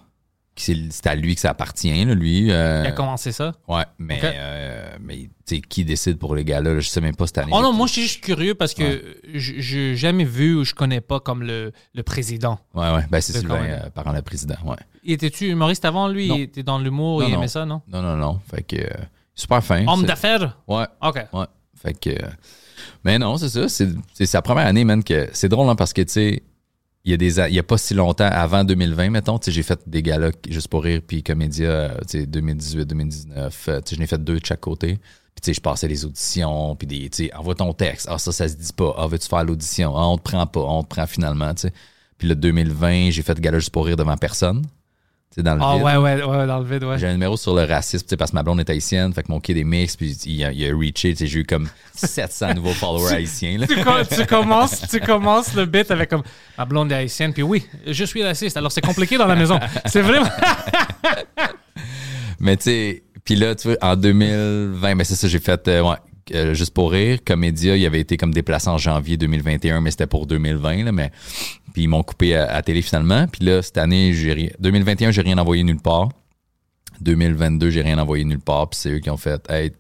c'est 0.57 1.07
à 1.07 1.15
lui 1.15 1.35
que 1.35 1.41
ça 1.41 1.51
appartient, 1.51 2.05
là, 2.05 2.15
lui. 2.15 2.51
euh, 2.51 2.83
Il 2.85 2.89
a 2.89 2.93
commencé 2.93 3.31
ça? 3.33 3.53
ouais, 3.69 3.85
mais, 3.99 4.19
Ok. 4.19 4.25
euh, 4.25 4.97
mais 5.01 5.29
qui 5.69 5.85
décide 5.85 6.19
pour 6.19 6.35
les 6.35 6.45
gars-là? 6.45 6.75
là, 6.75 6.81
Je 6.81 6.89
sais 6.89 7.01
même 7.01 7.15
pas 7.15 7.27
cette 7.27 7.39
année. 7.39 7.53
Oh 7.55 7.61
non, 7.61 7.73
moi, 7.73 7.87
je 7.87 7.93
suis 7.93 8.03
juste 8.03 8.21
curieux 8.23 8.55
parce 8.55 8.73
que 8.75 8.83
Ouais. 8.83 9.03
je 9.35 9.95
jamais 9.95 10.25
vu 10.25 10.57
ou 10.57 10.65
je 10.65 10.75
connais 10.75 11.01
pas 11.01 11.21
comme 11.21 11.43
le, 11.45 11.71
le 11.95 12.03
président. 12.03 12.59
Ouais, 12.75 12.91
ouais. 12.95 13.05
Ben, 13.11 13.21
c'est 13.21 13.33
Sylvain, 13.35 13.63
euh, 13.65 13.91
parent 13.91 14.13
le 14.13 14.23
président. 14.23 14.57
Ouais. 14.65 14.77
Étais-tu 15.05 15.49
humoriste 15.51 15.85
avant, 15.85 16.09
lui? 16.09 16.29
Non. 16.29 16.37
Il 16.37 16.43
était 16.43 16.63
dans 16.63 16.79
l'humour, 16.79 17.23
il 17.23 17.31
non. 17.31 17.39
aimait 17.39 17.49
ça, 17.49 17.65
non? 17.67 17.83
Non, 17.89 18.01
non, 18.03 18.17
non. 18.17 18.41
Fait 18.51 18.63
que. 18.63 18.77
Super 19.35 19.63
fin. 19.63 19.87
Homme 19.87 20.05
d'affaires? 20.05 20.59
Ouais. 20.69 20.87
OK. 21.03 21.17
Ouais. 21.33 21.47
Fait 21.81 21.95
que. 21.95 22.11
euh, 22.11 22.29
Mais 23.05 23.19
non, 23.19 23.37
c'est 23.37 23.49
ça. 23.49 23.69
C'est 23.69 24.27
sa 24.27 24.43
première 24.43 24.67
année, 24.67 24.85
man, 24.85 25.03
que 25.05 25.29
c'est 25.33 25.49
drôle, 25.49 25.69
hein, 25.69 25.77
parce 25.77 25.93
que, 25.93 26.03
tu 26.03 26.13
sais, 26.13 26.43
il 27.05 27.11
y 27.11 27.15
a 27.15 27.17
des 27.19 27.39
il 27.39 27.55
y 27.55 27.59
a 27.59 27.63
pas 27.63 27.77
si 27.77 27.93
longtemps, 27.95 28.29
avant 28.31 28.65
2020, 28.65 29.11
mettons, 29.11 29.39
tu 29.39 29.47
sais, 29.47 29.51
j'ai 29.53 29.63
fait 29.63 29.79
des 29.87 30.03
galas 30.03 30.31
juste 30.49 30.69
pour 30.69 30.83
rire, 30.85 31.01
puis 31.07 31.23
Comédia, 31.23 31.69
euh, 31.69 31.99
tu 32.09 32.21
sais, 32.21 32.27
2018, 32.27 32.87
2019, 32.87 33.69
euh, 33.69 33.81
tu 33.81 33.91
sais, 33.91 33.97
j'en 33.97 34.03
ai 34.03 34.07
fait 34.07 34.23
deux 34.25 34.39
de 34.41 34.47
chaque 34.47 34.61
côté. 34.61 34.95
Puis, 35.35 35.43
tu 35.43 35.47
sais, 35.51 35.55
je 35.55 35.61
passais 35.61 35.89
les 35.89 36.05
auditions, 36.05 36.77
puis 36.77 36.87
des, 36.87 37.11
tu 37.11 37.25
sais, 37.27 37.35
envoie 37.35 37.55
ton 37.55 37.73
texte. 37.75 38.07
Ah, 38.11 38.19
ça, 38.19 38.33
ça 38.33 38.49
se 38.49 38.55
dit 38.55 38.73
pas. 38.73 38.95
Ah, 38.97 39.07
veux-tu 39.07 39.29
faire 39.29 39.45
l'audition? 39.45 39.95
Ah, 39.97 40.07
on 40.07 40.17
te 40.17 40.23
prend 40.23 40.47
pas. 40.47 40.61
On 40.61 40.83
te 40.85 40.89
prend 40.89 41.07
finalement, 41.07 41.53
tu 41.55 41.63
sais. 41.63 41.73
Puis 42.17 42.29
le 42.29 42.37
2020, 42.37 43.11
j'ai 43.11 43.23
fait 43.23 43.39
gala 43.41 43.59
juste 43.59 43.71
pour 43.73 43.85
rire 43.85 43.97
devant 43.97 44.17
personne. 44.17 44.65
Dans 45.43 45.55
le 45.57 45.61
Ah, 45.63 45.75
vide. 45.75 45.85
ouais, 45.85 45.97
ouais, 45.97 46.23
ouais, 46.25 46.47
dans 46.47 46.59
le 46.61 46.65
vide, 46.65 46.85
ouais. 46.85 46.99
J'ai 46.99 47.09
un 47.09 47.13
numéro 47.13 47.37
sur 47.37 47.55
le 47.55 47.65
racisme, 47.65 48.05
tu 48.05 48.11
sais, 48.11 48.17
parce 48.17 48.31
que 48.31 48.37
ma 48.37 48.43
blonde 48.43 48.61
est 48.61 48.71
haïtienne, 48.71 49.13
fait 49.13 49.23
que 49.25 49.33
mon 49.33 49.41
kid 49.41 49.57
est 49.57 49.65
mix, 49.65 49.97
puis 49.97 50.13
il 50.27 50.45
a, 50.45 50.53
il 50.53 50.65
a 50.71 50.77
reaché, 50.77 51.13
tu 51.13 51.17
sais, 51.17 51.27
j'ai 51.27 51.41
eu 51.41 51.45
comme 51.45 51.69
700 51.95 52.55
nouveaux 52.55 52.73
followers 52.73 53.15
haïtiens. 53.15 53.59
Là. 53.59 53.67
tu, 53.67 53.83
com- 53.83 54.03
tu 54.09 54.27
commences, 54.27 54.83
tu 54.89 55.01
commences 55.01 55.55
le 55.55 55.67
bit 55.67 55.91
avec 55.91 56.11
comme 56.11 56.23
ma 56.57 56.65
blonde 56.65 56.93
est 56.93 56.97
haïtienne, 56.97 57.33
puis 57.33 57.43
oui, 57.43 57.67
je 57.87 58.05
suis 58.05 58.23
raciste, 58.23 58.57
alors 58.57 58.71
c'est 58.71 58.81
compliqué 58.81 59.19
dans 59.19 59.27
la 59.27 59.37
maison. 59.37 59.59
C'est 59.87 60.03
vraiment. 60.03 60.29
Mais 62.41 62.57
tu 62.57 62.65
sais, 62.65 63.03
puis 63.25 63.37
là, 63.37 63.55
tu 63.55 63.69
vois, 63.69 63.77
en 63.81 63.97
2020, 63.97 64.97
ben 64.97 65.05
c'est 65.05 65.15
ça, 65.15 65.29
j'ai 65.29 65.39
fait, 65.41 65.67
euh, 65.69 65.83
ouais, 65.83 65.97
euh, 66.33 66.55
juste 66.55 66.73
pour 66.75 66.93
rire, 66.93 67.19
Comédia, 67.25 67.77
il 67.77 67.85
avait 67.87 68.01
été 68.01 68.17
comme 68.17 68.33
déplacé 68.33 68.69
en 68.69 68.79
janvier 68.79 69.17
2021, 69.17 69.81
mais 69.81 69.91
c'était 69.91 70.07
pour 70.07 70.27
2020, 70.27 70.85
là, 70.85 70.93
mais 70.93 71.11
puis 71.73 71.83
ils 71.83 71.89
m'ont 71.89 72.03
coupé 72.03 72.37
à, 72.37 72.53
à 72.55 72.63
télé 72.63 72.83
finalement. 72.83 73.27
Puis 73.27 73.45
là, 73.45 73.61
cette 73.63 73.79
année, 73.79 74.13
j'ai 74.13 74.33
rien, 74.33 74.49
2021, 74.61 75.11
j'ai 75.11 75.23
rien 75.23 75.39
envoyé 75.39 75.65
nulle 75.65 75.81
part. 75.81 76.09
2022, 77.01 77.71
j'ai 77.71 77.83
rien 77.83 77.99
envoyé 77.99 78.25
nulle 78.25 78.41
part, 78.41 78.69
puis 78.71 78.79
c'est 78.81 78.91
eux 78.91 78.99
qui 79.01 79.11
ont 79.11 79.17
fait, 79.17 79.45
hey, 79.51 79.73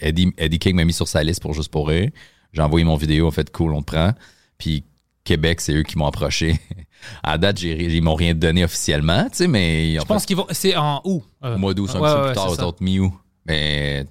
Eddie, 0.00 0.32
Eddie 0.38 0.58
King 0.58 0.76
m'a 0.76 0.84
mis 0.84 0.92
sur 0.92 1.08
sa 1.08 1.22
liste 1.22 1.40
pour 1.42 1.54
juste 1.54 1.70
pour 1.70 1.88
rire. 1.88 2.10
J'ai 2.52 2.62
envoyé 2.62 2.84
mon 2.84 2.96
vidéo, 2.96 3.26
en 3.26 3.30
fait, 3.30 3.50
cool, 3.50 3.72
on 3.74 3.80
te 3.82 3.86
prend. 3.92 4.12
Puis 4.58 4.84
Québec, 5.24 5.60
c'est 5.60 5.72
eux 5.72 5.82
qui 5.82 5.96
m'ont 5.98 6.06
approché. 6.06 6.58
à 7.22 7.38
date, 7.38 7.58
j'ai, 7.58 7.84
ils 7.96 8.02
m'ont 8.02 8.14
rien 8.14 8.34
donné 8.34 8.64
officiellement, 8.64 9.24
tu 9.24 9.38
sais, 9.38 9.48
mais 9.48 9.96
Je 9.98 10.04
pense 10.04 10.26
qu'ils 10.26 10.36
vont. 10.36 10.46
C'est 10.50 10.76
en 10.76 11.00
août. 11.04 11.22
euh. 11.44 11.54
au 11.54 11.58
mois 11.58 11.74
d'août, 11.74 11.88
c'est 11.90 11.98
un 11.98 12.00
Ouais, 12.00 12.08
petit 12.32 12.40
peu 12.40 12.46
plus 12.48 12.56
tard, 12.56 12.74
mi-août. 12.80 13.12
Mais 13.46 14.04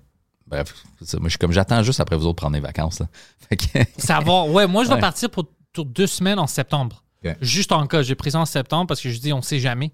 bref, 0.51 0.73
c'est 1.01 1.17
moi 1.19 1.27
je 1.27 1.31
suis 1.31 1.39
comme 1.39 1.51
j'attends 1.51 1.81
juste 1.83 1.99
après 1.99 2.15
vous 2.17 2.25
autres 2.27 2.35
prendre 2.35 2.53
des 2.53 2.59
vacances. 2.59 2.99
Là. 2.99 3.07
Fait 3.49 3.57
que- 3.57 3.79
Ça 4.01 4.19
va. 4.19 4.43
Ouais, 4.43 4.67
moi, 4.67 4.83
je 4.83 4.89
vais 4.89 4.95
Ouais. 4.95 5.01
partir 5.01 5.29
pour, 5.29 5.45
pour 5.73 5.85
deux 5.85 6.07
semaines 6.07 6.39
en 6.39 6.47
septembre. 6.47 7.03
Juste 7.41 7.71
en 7.71 7.85
cas. 7.87 8.01
J'ai 8.01 8.15
pris 8.15 8.31
ça 8.31 8.39
en 8.39 8.45
septembre 8.45 8.87
parce 8.87 8.99
que 9.01 9.09
je 9.09 9.19
dis, 9.19 9.31
on 9.33 9.41
sait 9.41 9.59
jamais 9.59 9.91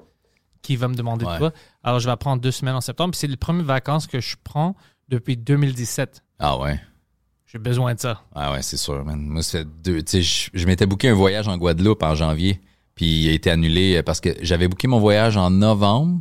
qui 0.61 0.75
va 0.75 0.87
me 0.87 0.95
demander 0.95 1.25
Ouais. 1.25 1.33
de 1.33 1.37
quoi. 1.37 1.53
Alors, 1.83 1.99
je 1.99 2.09
vais 2.09 2.15
prendre 2.17 2.41
deux 2.41 2.51
semaines 2.51 2.75
en 2.75 2.81
septembre. 2.81 3.13
C'est 3.15 3.27
les 3.27 3.35
premières 3.37 3.65
vacances 3.65 4.07
que 4.07 4.19
je 4.19 4.35
prends 4.43 4.75
depuis 5.09 5.37
2017. 5.37 6.23
ah 6.39 6.57
ouais. 6.57 6.79
J'ai 7.45 7.59
besoin 7.59 7.93
de 7.95 7.99
ça. 7.99 8.21
Ah 8.35 8.51
ouais, 8.51 8.61
c'est 8.61 8.75
sûr, 8.77 9.05
man. 9.05 9.19
Moi, 9.21 9.41
ça 9.41 9.59
fait 9.59 9.67
deux. 9.81 10.01
Tu 10.03 10.11
sais, 10.11 10.21
je, 10.21 10.49
je 10.53 10.65
m'étais 10.67 10.85
booké 10.85 11.07
un 11.09 11.13
voyage 11.13 11.47
en 11.47 11.55
Guadeloupe 11.57 12.03
en 12.03 12.13
janvier. 12.13 12.59
Puis 12.95 13.05
il 13.23 13.29
a 13.29 13.31
été 13.31 13.49
annulé 13.49 14.01
parce 14.03 14.19
que 14.19 14.29
j'avais 14.41 14.67
booké 14.67 14.87
mon 14.87 14.99
voyage 14.99 15.37
en 15.37 15.49
novembre 15.49 16.19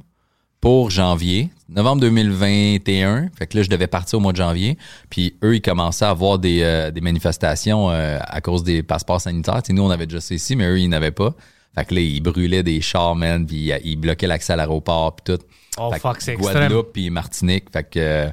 pour 0.67 0.91
janvier. 0.91 1.51
Novembre 1.69 2.01
2021. 2.01 3.29
Fait 3.39 3.47
que 3.47 3.57
là, 3.57 3.63
je 3.63 3.71
devais 3.71 3.87
partir 3.87 4.19
au 4.19 4.21
mois 4.21 4.33
de 4.33 4.37
janvier. 4.37 4.77
Puis 5.11 5.37
eux, 5.45 5.55
ils 5.55 5.63
commençaient 5.63 6.07
à 6.07 6.11
avoir 6.11 6.41
des, 6.41 6.63
euh, 6.63 6.91
manifestations 7.01 7.89
euh, 7.93 8.19
à 8.21 8.41
cause 8.41 8.65
des 8.65 8.83
passeports 8.83 9.21
sanitaires. 9.21 9.63
Nous, 9.69 9.81
on 9.81 9.91
avait 9.91 10.07
déjà 10.07 10.35
ici, 10.35 10.57
mais 10.57 10.65
eux, 10.65 10.81
ils 10.81 10.89
n'avaient 10.89 11.13
pas. 11.13 11.37
Fait 11.77 11.85
que 11.85 11.95
là, 11.95 12.01
ils 12.01 12.21
brûlaient 12.23 12.63
des 12.63 12.81
chars, 12.81 13.15
man, 13.15 13.47
puis 13.47 13.71
ils- 13.85 13.97
bloquaient 13.97 14.27
l'accès 14.27 14.55
à 14.55 14.57
l'aéroport, 14.57 15.15
puis 15.17 15.35
tout. 15.37 15.43
Oh, 15.79 15.91
Fait 15.93 15.99
fuck, 16.01 16.23
c'est 16.23 16.33
extrême. 16.33 16.55
Guadeloupe 16.57 16.93
puis 16.95 17.11
Martinique. 17.11 17.65
Fait 17.71 17.85
que 17.85 17.99
euh, 17.99 18.31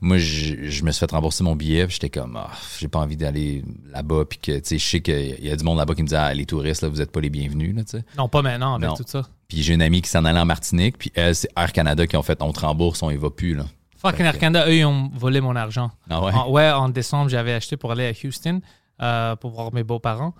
moi, 0.00 0.18
je, 0.18 0.68
je 0.70 0.84
me 0.84 0.92
suis 0.92 1.00
fait 1.00 1.10
rembourser 1.10 1.42
mon 1.42 1.56
billet. 1.56 1.84
puis 1.86 1.94
J'étais 1.94 2.10
comme, 2.20 2.36
Ah, 2.36 2.48
j'ai 2.78 2.86
pas 2.86 3.00
envie 3.00 3.16
d'aller 3.16 3.64
là-bas. 3.90 4.24
Puis 4.30 4.38
que, 4.38 4.52
tu 4.58 4.60
sais, 4.64 4.78
je 4.78 4.86
sais 4.86 5.00
qu'il 5.00 5.44
y 5.44 5.50
a 5.50 5.56
du 5.56 5.64
monde 5.64 5.78
là-bas 5.78 5.96
qui 5.96 6.04
me 6.04 6.06
dit, 6.06 6.14
ah, 6.14 6.32
les 6.32 6.46
touristes, 6.46 6.82
là, 6.82 6.88
vous 6.88 7.00
êtes 7.00 7.10
pas 7.10 7.20
les 7.20 7.28
bienvenus, 7.30 7.74
là, 7.74 7.82
tu 7.82 7.90
sais. 7.98 8.04
Non, 8.16 8.28
pas 8.28 8.40
maintenant 8.40 8.76
avec 8.76 8.88
Non. 8.88 8.94
tout 8.94 9.02
ça. 9.04 9.22
Puis 9.48 9.62
j'ai 9.64 9.74
une 9.74 9.82
amie 9.82 10.00
qui 10.00 10.08
s'en 10.08 10.24
allait 10.24 10.38
en 10.38 10.44
Martinique. 10.46 10.96
Puis 10.96 11.10
elle, 11.16 11.34
c'est 11.34 11.48
Air 11.56 11.72
Canada 11.72 12.06
qui 12.06 12.16
ont 12.16 12.22
fait, 12.22 12.40
on 12.40 12.52
te 12.52 12.60
rembourse, 12.60 13.02
on 13.02 13.10
y 13.10 13.16
va 13.16 13.30
plus, 13.30 13.56
là. 13.56 13.64
Fucking 13.98 14.24
Air 14.26 14.38
Canada, 14.38 14.68
eux, 14.68 14.74
ils 14.76 14.84
ont 14.84 15.10
volé 15.12 15.40
mon 15.40 15.56
argent. 15.56 15.90
Ah 16.08 16.22
ouais? 16.22 16.32
En, 16.32 16.50
ouais, 16.52 16.70
en 16.70 16.88
décembre, 16.88 17.28
j'avais 17.30 17.54
acheté 17.54 17.76
pour 17.76 17.90
aller 17.90 18.06
à 18.06 18.26
Houston 18.26 18.60
euh, 19.02 19.34
pour 19.34 19.50
voir 19.50 19.72
mes 19.74 19.82
beaux-parents. 19.82 20.34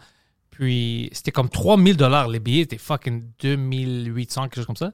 Puis 0.58 1.08
c'était 1.12 1.32
comme 1.32 1.48
3000 1.48 1.96
dollars 1.96 2.28
les 2.28 2.40
billets, 2.40 2.62
c'était 2.62 2.78
fucking 2.78 3.22
2800, 3.42 4.42
quelque 4.44 4.56
chose 4.56 4.66
comme 4.66 4.76
ça. 4.76 4.92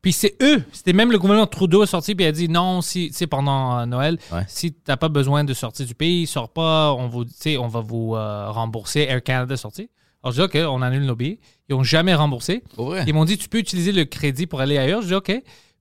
Puis 0.00 0.12
c'est 0.12 0.34
eux, 0.42 0.62
c'était 0.72 0.92
même 0.92 1.12
le 1.12 1.18
gouvernement 1.18 1.46
Trudeau 1.46 1.84
est 1.84 1.86
sorti 1.86 2.14
puis 2.16 2.24
a 2.24 2.32
dit 2.32 2.48
non, 2.48 2.80
si 2.80 3.10
c'est 3.12 3.28
pendant 3.28 3.78
euh, 3.78 3.86
Noël, 3.86 4.18
Ouais. 4.32 4.42
si 4.48 4.72
t'as 4.72 4.96
pas 4.96 5.08
besoin 5.08 5.44
de 5.44 5.54
sortir 5.54 5.86
du 5.86 5.94
pays, 5.94 6.26
sors 6.26 6.52
pas, 6.52 6.92
on 6.92 7.08
vous, 7.08 7.24
tu 7.24 7.30
sais, 7.36 7.56
on 7.56 7.68
va 7.68 7.80
vous 7.80 8.14
euh, 8.16 8.50
rembourser. 8.50 9.00
Air 9.02 9.22
Canada 9.22 9.54
est 9.54 9.58
sorti. 9.58 9.90
Alors 10.24 10.32
je 10.32 10.40
dis 10.42 10.44
ok, 10.44 10.58
on 10.68 10.82
annule 10.82 11.04
nos 11.04 11.14
billets. 11.14 11.38
Ils 11.68 11.74
ont 11.74 11.82
jamais 11.84 12.14
remboursé. 12.14 12.62
Ils 13.06 13.14
m'ont 13.14 13.24
dit, 13.24 13.38
tu 13.38 13.48
peux 13.48 13.58
utiliser 13.58 13.92
le 13.92 14.04
crédit 14.04 14.46
pour 14.46 14.60
aller 14.60 14.76
ailleurs. 14.78 15.02
Je 15.02 15.08
dis, 15.08 15.14
OK. 15.14 15.32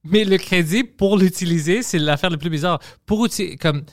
Mais 0.03 0.23
le 0.23 0.37
crédit, 0.37 0.83
pour 0.83 1.17
l'utiliser, 1.17 1.83
c'est 1.83 1.99
l'affaire 1.99 2.29
la 2.31 2.37
plus 2.37 2.49
bizarre. 2.49 2.79
Pour 3.05 3.27
comme, 3.59 3.83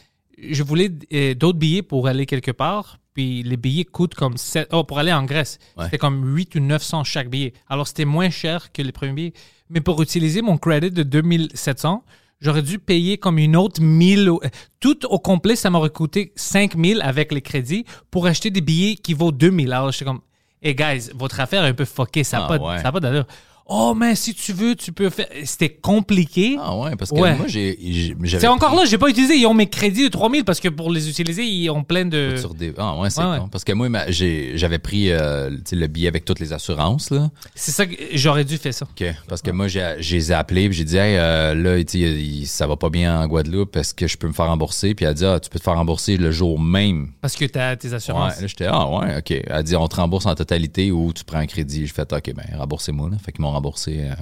je 0.40 0.62
voulais 0.62 0.90
euh, 1.12 1.34
d'autres 1.34 1.58
billets 1.58 1.82
pour 1.82 2.06
aller 2.08 2.24
quelque 2.24 2.50
part, 2.50 2.98
puis 3.18 3.42
les 3.42 3.56
billets 3.56 3.84
coûtent 3.84 4.14
comme 4.14 4.36
7, 4.36 4.68
oh, 4.72 4.84
pour 4.84 5.00
aller 5.00 5.12
en 5.12 5.24
Grèce. 5.24 5.58
Ouais. 5.76 5.86
C'était 5.86 5.98
comme 5.98 6.36
8 6.36 6.54
ou 6.54 6.60
900 6.60 7.02
chaque 7.02 7.28
billet. 7.28 7.52
Alors, 7.68 7.88
c'était 7.88 8.04
moins 8.04 8.30
cher 8.30 8.70
que 8.72 8.80
les 8.80 8.92
premiers 8.92 9.12
billets. 9.12 9.32
Mais 9.70 9.80
pour 9.80 10.00
utiliser 10.00 10.40
mon 10.40 10.56
crédit 10.56 10.92
de 10.92 11.02
2700, 11.02 12.04
j'aurais 12.40 12.62
dû 12.62 12.78
payer 12.78 13.18
comme 13.18 13.38
une 13.38 13.56
autre 13.56 13.80
1000. 13.82 14.30
au- 14.30 14.40
Tout 14.78 15.04
au 15.06 15.18
complet, 15.18 15.56
ça 15.56 15.68
m'aurait 15.68 15.90
coûté 15.90 16.32
5000 16.36 17.00
avec 17.02 17.32
les 17.32 17.42
crédits 17.42 17.84
pour 18.12 18.26
acheter 18.26 18.50
des 18.50 18.60
billets 18.60 18.94
qui 18.94 19.14
vaut 19.14 19.32
2000. 19.32 19.72
Alors, 19.72 19.90
j'étais 19.90 20.04
comme, 20.04 20.20
hey 20.62 20.76
guys, 20.76 21.10
votre 21.16 21.40
affaire 21.40 21.64
est 21.64 21.68
un 21.70 21.74
peu 21.74 21.84
fuckée, 21.86 22.22
ça 22.22 22.38
n'a 22.38 22.44
Ah, 22.44 22.58
pas, 22.58 22.76
ouais. 22.76 22.82
pas 22.92 23.00
d'allure. 23.00 23.26
Oh, 23.70 23.92
mais 23.94 24.14
si 24.14 24.32
tu 24.32 24.54
veux, 24.54 24.74
tu 24.74 24.92
peux 24.92 25.10
faire. 25.10 25.26
C'était 25.44 25.68
compliqué. 25.68 26.56
Ah 26.58 26.74
ouais, 26.74 26.96
parce 26.96 27.10
que 27.10 27.16
Ouais. 27.20 27.36
moi, 27.36 27.46
j'ai. 27.48 27.76
j'ai- 27.80 28.16
C'est 28.38 28.46
encore 28.46 28.74
là, 28.74 28.86
j'ai 28.86 28.96
pas 28.96 29.08
utilisé. 29.08 29.36
Ils 29.36 29.46
ont 29.46 29.52
mes 29.52 29.66
crédits 29.68 30.04
de 30.04 30.08
3000 30.08 30.42
parce 30.44 30.58
que 30.58 30.68
pour 30.68 30.90
les 30.90 31.08
utiliser, 31.10 31.44
ils 31.44 31.68
ont 31.68 31.84
plein 31.84 32.06
de. 32.06 32.36
sur 32.38 32.54
des- 32.54 32.72
Ah 32.78 32.96
ouais, 32.98 33.10
c'est 33.10 33.20
Ouais, 33.22 33.30
ouais. 33.32 33.38
con. 33.40 33.48
Parce 33.48 33.64
que 33.64 33.72
moi, 33.74 33.90
ma- 33.90 34.10
j'ai- 34.10 34.52
j'avais 34.56 34.78
pris 34.78 35.10
euh, 35.10 35.50
tu 35.50 35.56
sais, 35.66 35.76
le 35.76 35.86
billet 35.86 36.08
avec 36.08 36.24
toutes 36.24 36.40
les 36.40 36.54
assurances, 36.54 37.10
là. 37.10 37.30
C'est 37.54 37.72
ça 37.72 37.84
que 37.84 37.94
j'aurais 38.14 38.44
dû 38.46 38.56
faire 38.56 38.72
ça. 38.72 38.86
OK. 38.90 39.04
Parce 39.28 39.42
que 39.42 39.50
moi, 39.50 39.68
j'ai, 39.68 39.96
je 40.00 40.14
les 40.16 40.32
ai 40.32 40.34
appelés, 40.34 40.68
puis 40.70 40.78
j'ai 40.78 40.84
dit, 40.84 40.96
hey, 40.96 41.16
euh, 41.18 41.54
là, 41.54 41.76
tu 41.84 41.92
sais, 41.92 41.98
il- 41.98 42.46
ça 42.46 42.66
va 42.66 42.76
pas 42.76 42.88
bien 42.88 43.20
en 43.20 43.26
Guadeloupe, 43.26 43.76
est-ce 43.76 43.92
que 43.92 44.06
je 44.06 44.16
peux 44.16 44.28
me 44.28 44.32
faire 44.32 44.46
rembourser? 44.46 44.94
Puis 44.94 45.04
elle 45.04 45.10
a 45.10 45.14
dit, 45.14 45.26
ah, 45.26 45.38
tu 45.40 45.50
peux 45.50 45.58
te 45.58 45.64
faire 45.64 45.74
rembourser 45.76 46.16
le 46.16 46.30
jour 46.30 46.58
même. 46.58 47.10
Parce 47.20 47.36
que 47.36 47.44
t'as 47.44 47.76
tes 47.76 47.88
Ouais, 47.88 47.94
assurances. 47.96 48.40
là, 48.40 48.46
j'étais, 48.46 48.66
ah, 48.66 48.88
ouais, 48.88 49.18
OK. 49.18 49.30
Elle 49.30 49.52
a 49.52 49.62
dit, 49.62 49.76
on 49.76 49.86
te 49.88 49.96
rembourse 49.96 50.24
en 50.24 50.34
totalité 50.34 50.90
ou 50.90 51.12
tu 51.12 51.22
prends 51.24 51.38
un 51.38 51.46
crédit. 51.46 51.86
Je 51.86 51.92
fais, 51.92 52.02
OK, 52.10 52.32
ben, 52.34 52.44
remboursez-moi, 52.56 53.10
là. 53.10 53.16
Fait 53.22 53.30
qu'ils 53.32 53.42
m'ont 53.42 53.57
remboursé. 53.58 54.08
euh, 54.10 54.14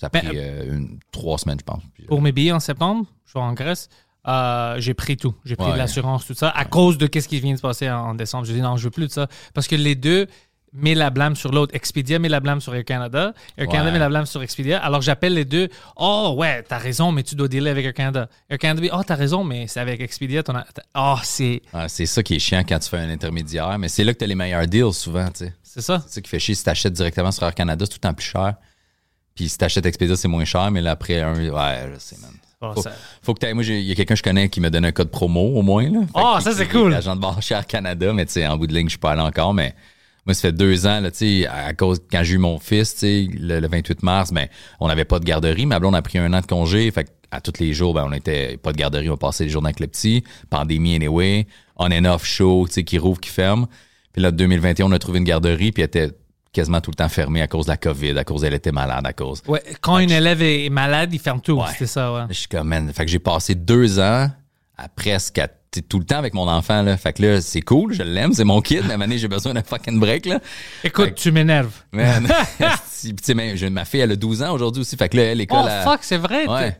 ça 0.00 0.06
a 0.06 0.08
Ben, 0.10 0.24
pris 0.24 0.38
euh, 0.38 0.74
une- 0.76 0.98
trois 1.12 1.38
semaines, 1.38 1.58
je 1.60 1.64
pense. 1.64 1.82
Puis, 1.94 2.04
Pour 2.06 2.20
mes 2.22 2.32
billets 2.32 2.52
en 2.52 2.60
septembre, 2.60 3.06
je 3.26 3.34
vais 3.34 3.40
en 3.40 3.52
Grèce. 3.52 3.88
euh, 4.26 4.76
j'ai 4.78 4.94
pris 4.94 5.16
tout. 5.16 5.34
J'ai 5.44 5.56
pris 5.56 5.66
Ouais. 5.66 5.72
de 5.72 5.78
l'assurance, 5.78 6.26
tout 6.26 6.34
ça, 6.34 6.48
à 6.50 6.64
cause 6.64 6.96
de 6.96 7.08
ce 7.12 7.26
qui 7.28 7.40
vient 7.40 7.52
de 7.52 7.56
se 7.56 7.62
passer 7.62 7.90
en, 7.90 8.10
en 8.10 8.14
décembre. 8.14 8.44
J'ai 8.46 8.54
dit 8.54 8.60
non, 8.62 8.76
je 8.76 8.84
veux 8.84 8.90
plus 8.90 9.06
de 9.08 9.12
ça. 9.12 9.26
Parce 9.52 9.66
que 9.66 9.74
les 9.76 9.94
deux 9.96 10.26
met 10.74 10.94
la 10.94 11.10
blâme 11.10 11.36
sur 11.36 11.52
l'autre. 11.52 11.74
Expedia 11.74 12.18
met 12.18 12.30
la 12.30 12.40
blâme 12.40 12.60
sur 12.62 12.74
Air 12.74 12.84
Canada. 12.86 13.34
Air 13.58 13.66
Canada 13.68 13.90
met 13.90 13.98
la 13.98 14.08
blâme 14.08 14.24
sur 14.24 14.42
Expedia. 14.42 14.78
Alors 14.82 15.02
j'appelle 15.02 15.34
les 15.34 15.44
deux. 15.44 15.68
Oh, 15.96 16.34
ouais, 16.38 16.62
t'as 16.62 16.78
raison, 16.78 17.12
mais 17.12 17.22
tu 17.24 17.34
dois 17.34 17.48
dealer 17.48 17.70
avec 17.72 17.84
Air 17.84 17.92
Canada. 17.92 18.28
Air 18.48 18.56
Canada 18.58 18.80
dit, 18.80 18.90
oh, 18.90 19.02
t'as 19.06 19.16
raison, 19.16 19.44
mais 19.44 19.66
c'est 19.66 19.80
avec 19.80 20.00
Expedia. 20.00 20.42
Ton... 20.42 20.54
Oh, 20.94 21.16
c'est 21.24 21.60
ah, 21.74 21.88
c'est 21.88 22.06
ça 22.06 22.22
qui 22.22 22.36
est 22.36 22.38
chiant 22.38 22.62
quand 22.66 22.78
tu 22.78 22.88
fais 22.88 22.96
un 22.98 23.10
intermédiaire, 23.10 23.76
mais 23.78 23.88
c'est 23.88 24.02
là 24.04 24.14
que 24.14 24.18
tu 24.18 24.24
as 24.24 24.28
les 24.28 24.34
meilleurs 24.34 24.66
deals 24.66 24.94
souvent, 24.94 25.26
tu 25.26 25.44
sais. 25.46 25.54
C'est 25.74 25.80
ça. 25.82 26.02
C'est 26.06 26.14
ça 26.14 26.20
qui 26.20 26.28
fait 26.30 26.38
chier. 26.38 26.54
Si 26.54 26.64
t'achètes 26.64 26.92
directement 26.92 27.30
sur 27.32 27.44
Air 27.44 27.54
Canada, 27.54 27.84
c'est 27.84 27.92
tout 27.92 27.98
le 28.02 28.08
temps 28.08 28.14
plus 28.14 28.26
cher. 28.26 28.54
Puis 29.34 29.48
si 29.48 29.56
t'achètes 29.58 29.86
Expedia, 29.86 30.14
c'est 30.16 30.28
moins 30.28 30.44
cher, 30.44 30.70
mais 30.70 30.82
là, 30.82 30.92
après 30.92 31.20
un. 31.20 31.34
Ouais, 31.34 31.90
je 31.94 31.98
sais, 31.98 32.16
man. 32.20 32.30
Oh, 32.60 32.72
Faut, 32.74 32.82
ça- 32.82 32.92
faut 33.22 33.34
que 33.34 33.40
t'ailles- 33.40 33.54
Moi, 33.54 33.64
il 33.64 33.80
y 33.80 33.90
a 33.90 33.94
quelqu'un 33.94 34.14
que 34.14 34.18
je 34.18 34.22
connais 34.22 34.48
qui 34.48 34.60
me 34.60 34.70
donne 34.70 34.84
un 34.84 34.92
code 34.92 35.10
promo 35.10 35.40
au 35.56 35.62
moins. 35.62 35.88
Là. 35.90 36.00
Ah, 36.14 36.34
que- 36.38 36.44
ça, 36.44 36.52
c'est 36.54 36.68
cool. 36.68 36.94
Agent 36.94 37.16
de 37.16 37.20
bar 37.20 37.40
chez 37.42 37.54
Air 37.54 37.66
Canada, 37.66 38.12
mais 38.12 38.26
tu 38.26 38.32
sais, 38.32 38.46
en 38.46 38.56
bout 38.56 38.66
de 38.68 38.74
ligne, 38.74 38.86
je 38.86 38.90
suis 38.92 38.98
pas 38.98 39.12
allé 39.12 39.22
encore. 39.22 39.52
Mais 39.54 39.74
moi, 40.26 40.34
ça 40.34 40.42
fait 40.42 40.52
deux 40.52 40.86
ans, 40.86 41.00
là, 41.00 41.10
tu 41.10 41.42
sais, 41.42 41.46
à 41.48 41.72
cause, 41.74 42.00
quand 42.10 42.22
j'ai 42.22 42.34
eu 42.34 42.38
mon 42.38 42.58
fils, 42.60 42.92
tu 42.94 42.98
sais, 43.00 43.28
le, 43.36 43.58
le 43.58 43.66
28 43.68 44.02
mars, 44.04 44.32
ben, 44.32 44.46
on 44.78 44.86
n'avait 44.88 45.04
pas 45.06 45.18
de 45.18 45.24
garderie. 45.24 45.66
Ma 45.66 45.80
blonde 45.80 45.96
a 45.96 46.02
pris 46.02 46.18
un 46.18 46.32
an 46.34 46.40
de 46.40 46.46
congé. 46.46 46.88
Fait 46.92 47.04
que 47.04 47.10
à 47.32 47.40
tous 47.40 47.58
les 47.58 47.72
jours, 47.72 47.94
ben, 47.94 48.04
on 48.06 48.12
était 48.12 48.58
pas 48.58 48.72
de 48.72 48.76
garderie, 48.76 49.08
on 49.10 49.16
passait 49.16 49.44
les 49.44 49.50
journées 49.50 49.68
avec 49.68 49.80
le 49.80 49.86
petit. 49.88 50.22
Pandémie, 50.50 50.94
anyway. 50.94 51.46
On 51.76 51.90
and 51.90 52.04
off 52.04 52.24
show, 52.24 52.66
tu 52.68 52.74
sais, 52.74 52.84
qui 52.84 52.98
rouvre, 52.98 53.18
qui 53.18 53.30
ferme. 53.30 53.66
Puis 54.12 54.22
là, 54.22 54.30
2021, 54.30 54.86
on 54.86 54.92
a 54.92 54.98
trouvé 54.98 55.18
une 55.18 55.24
garderie, 55.24 55.72
puis 55.72 55.82
elle 55.82 55.86
était 55.86 56.10
quasiment 56.52 56.80
tout 56.80 56.90
le 56.90 56.96
temps 56.96 57.08
fermé 57.08 57.40
à 57.40 57.46
cause 57.46 57.66
de 57.66 57.70
la 57.70 57.76
COVID, 57.78 58.18
à 58.18 58.24
cause 58.24 58.42
d'elle 58.42 58.54
était 58.54 58.72
malade, 58.72 59.06
à 59.06 59.12
cause. 59.12 59.42
Ouais, 59.48 59.62
quand 59.80 59.98
une 59.98 60.10
élève 60.10 60.42
est 60.42 60.68
malade, 60.68 61.10
il 61.12 61.18
ferme 61.18 61.40
tout. 61.40 61.54
Ouais. 61.58 61.64
C'était 61.72 61.86
ça, 61.86 62.12
ouais. 62.12 62.22
Je 62.28 62.34
suis 62.34 62.48
comme, 62.48 62.68
man, 62.68 62.92
fait 62.92 63.04
que 63.06 63.10
j'ai 63.10 63.18
passé 63.18 63.54
deux 63.54 63.98
ans 63.98 64.28
à 64.76 64.88
presque 64.88 65.38
à- 65.38 65.48
tout 65.88 65.98
le 65.98 66.04
temps 66.04 66.18
avec 66.18 66.34
mon 66.34 66.46
enfant, 66.48 66.82
là. 66.82 66.98
Fait 66.98 67.14
que 67.14 67.22
là, 67.22 67.40
c'est 67.40 67.62
cool, 67.62 67.94
je 67.94 68.02
l'aime, 68.02 68.34
c'est 68.34 68.44
mon 68.44 68.60
kid, 68.60 68.82
moment 68.82 68.98
donné, 68.98 69.16
j'ai 69.16 69.28
besoin 69.28 69.54
d'un 69.54 69.62
fucking 69.62 69.98
break, 69.98 70.26
là. 70.26 70.40
Écoute, 70.84 71.06
Fait 71.06 71.14
tu 71.14 71.32
m'énerves. 71.32 71.72
Man, 71.92 72.28
ma 73.70 73.84
fille, 73.86 74.00
elle 74.00 74.12
a 74.12 74.16
12 74.16 74.42
ans 74.42 74.52
aujourd'hui 74.52 74.82
aussi. 74.82 74.96
Fait 74.96 75.08
que 75.08 75.16
là, 75.16 75.22
elle, 75.24 75.38
l'école. 75.38 75.60
Oh, 75.62 75.68
à- 75.68 75.82
fuck, 75.82 76.00
c'est 76.02 76.18
vrai. 76.18 76.46
Ouais. 76.46 76.76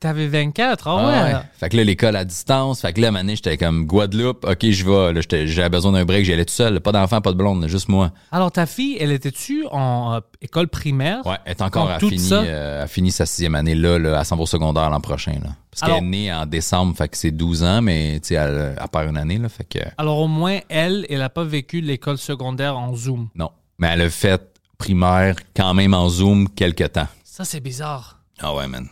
T'avais 0.00 0.26
24. 0.26 0.88
Ah 0.88 0.96
Ah 0.98 1.06
ouais. 1.06 1.34
ouais. 1.34 1.40
Fait 1.58 1.68
que 1.68 1.76
là, 1.76 1.84
l'école 1.84 2.16
à 2.16 2.24
distance. 2.24 2.80
Fait 2.82 2.92
que 2.92 3.00
là, 3.00 3.08
à 3.08 3.12
donné, 3.12 3.36
j'étais 3.36 3.56
comme 3.56 3.86
Guadeloupe. 3.86 4.44
OK, 4.44 4.70
je 4.70 4.84
vais. 4.84 5.46
J'avais 5.46 5.68
besoin 5.68 5.92
d'un 5.92 6.04
break. 6.04 6.24
J'y 6.24 6.32
allais 6.32 6.44
tout 6.44 6.52
seul. 6.52 6.80
Pas 6.80 6.92
d'enfant, 6.92 7.20
pas 7.20 7.32
de 7.32 7.36
blonde, 7.36 7.66
juste 7.68 7.88
moi. 7.88 8.10
Alors, 8.32 8.50
ta 8.52 8.66
fille, 8.66 8.96
elle 9.00 9.12
était-tu 9.12 9.64
en 9.70 10.14
euh, 10.14 10.20
école 10.42 10.68
primaire? 10.68 11.24
Ouais, 11.26 11.36
elle 11.44 11.52
est 11.52 11.62
encore 11.62 11.90
à 11.90 11.98
tout 11.98 12.08
fini, 12.10 12.20
ça- 12.28 12.42
euh, 12.42 12.84
a 12.84 12.86
fini 12.86 13.10
sa 13.12 13.26
sixième 13.26 13.54
année 13.54 13.74
là, 13.74 13.98
là, 13.98 14.16
elle 14.18 14.24
s'en 14.26 14.38
au 14.38 14.46
secondaire 14.46 14.90
l'an 14.90 15.00
prochain. 15.00 15.32
Là. 15.42 15.50
Parce 15.70 15.82
qu'elle 15.92 16.02
est 16.02 16.06
née 16.06 16.32
en 16.32 16.46
décembre, 16.46 16.96
fait 16.96 17.08
que 17.08 17.16
c'est 17.16 17.30
12 17.30 17.62
ans, 17.64 17.80
mais 17.82 18.18
tu 18.20 18.28
sais, 18.28 18.34
elle, 18.34 18.76
elle 18.80 18.88
perd 18.88 19.08
une 19.10 19.16
année, 19.16 19.38
là, 19.38 19.48
fait 19.48 19.64
que 19.64 19.78
Alors, 19.98 20.18
au 20.18 20.26
moins, 20.28 20.58
elle, 20.68 21.06
elle 21.08 21.18
n'a 21.18 21.28
pas 21.30 21.44
vécu 21.44 21.80
l'école 21.80 22.18
secondaire 22.18 22.76
en 22.76 22.94
Zoom? 22.94 23.28
non. 23.34 23.50
Mais 23.78 23.88
elle 23.92 24.00
a 24.02 24.10
fait 24.10 24.40
primaire 24.78 25.36
quand 25.54 25.74
même 25.74 25.92
en 25.94 26.08
Zoom 26.08 26.48
quelques 26.48 26.92
temps. 26.92 27.08
Ça, 27.24 27.44
c'est 27.44 27.60
bizarre. 27.60 28.20
Ah 28.40 28.54
ouais, 28.54 28.66
man. 28.66 28.88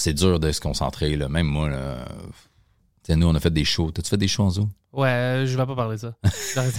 C'est 0.00 0.14
dur 0.14 0.40
de 0.40 0.50
se 0.50 0.60
concentrer, 0.62 1.14
là. 1.16 1.28
Même 1.28 1.46
moi, 1.46 1.68
là. 1.68 2.06
Nous, 3.10 3.26
on 3.26 3.34
a 3.34 3.40
fait 3.40 3.52
des 3.52 3.64
shows. 3.64 3.90
T'as-tu 3.90 4.08
fait 4.08 4.16
des 4.16 4.28
shows 4.28 4.44
en 4.44 4.50
Zoom? 4.50 4.70
Ouais, 4.92 5.08
euh, 5.08 5.46
je 5.46 5.56
vais 5.56 5.66
pas 5.66 5.74
parler 5.74 5.96
de 5.96 6.00
ça. 6.00 6.14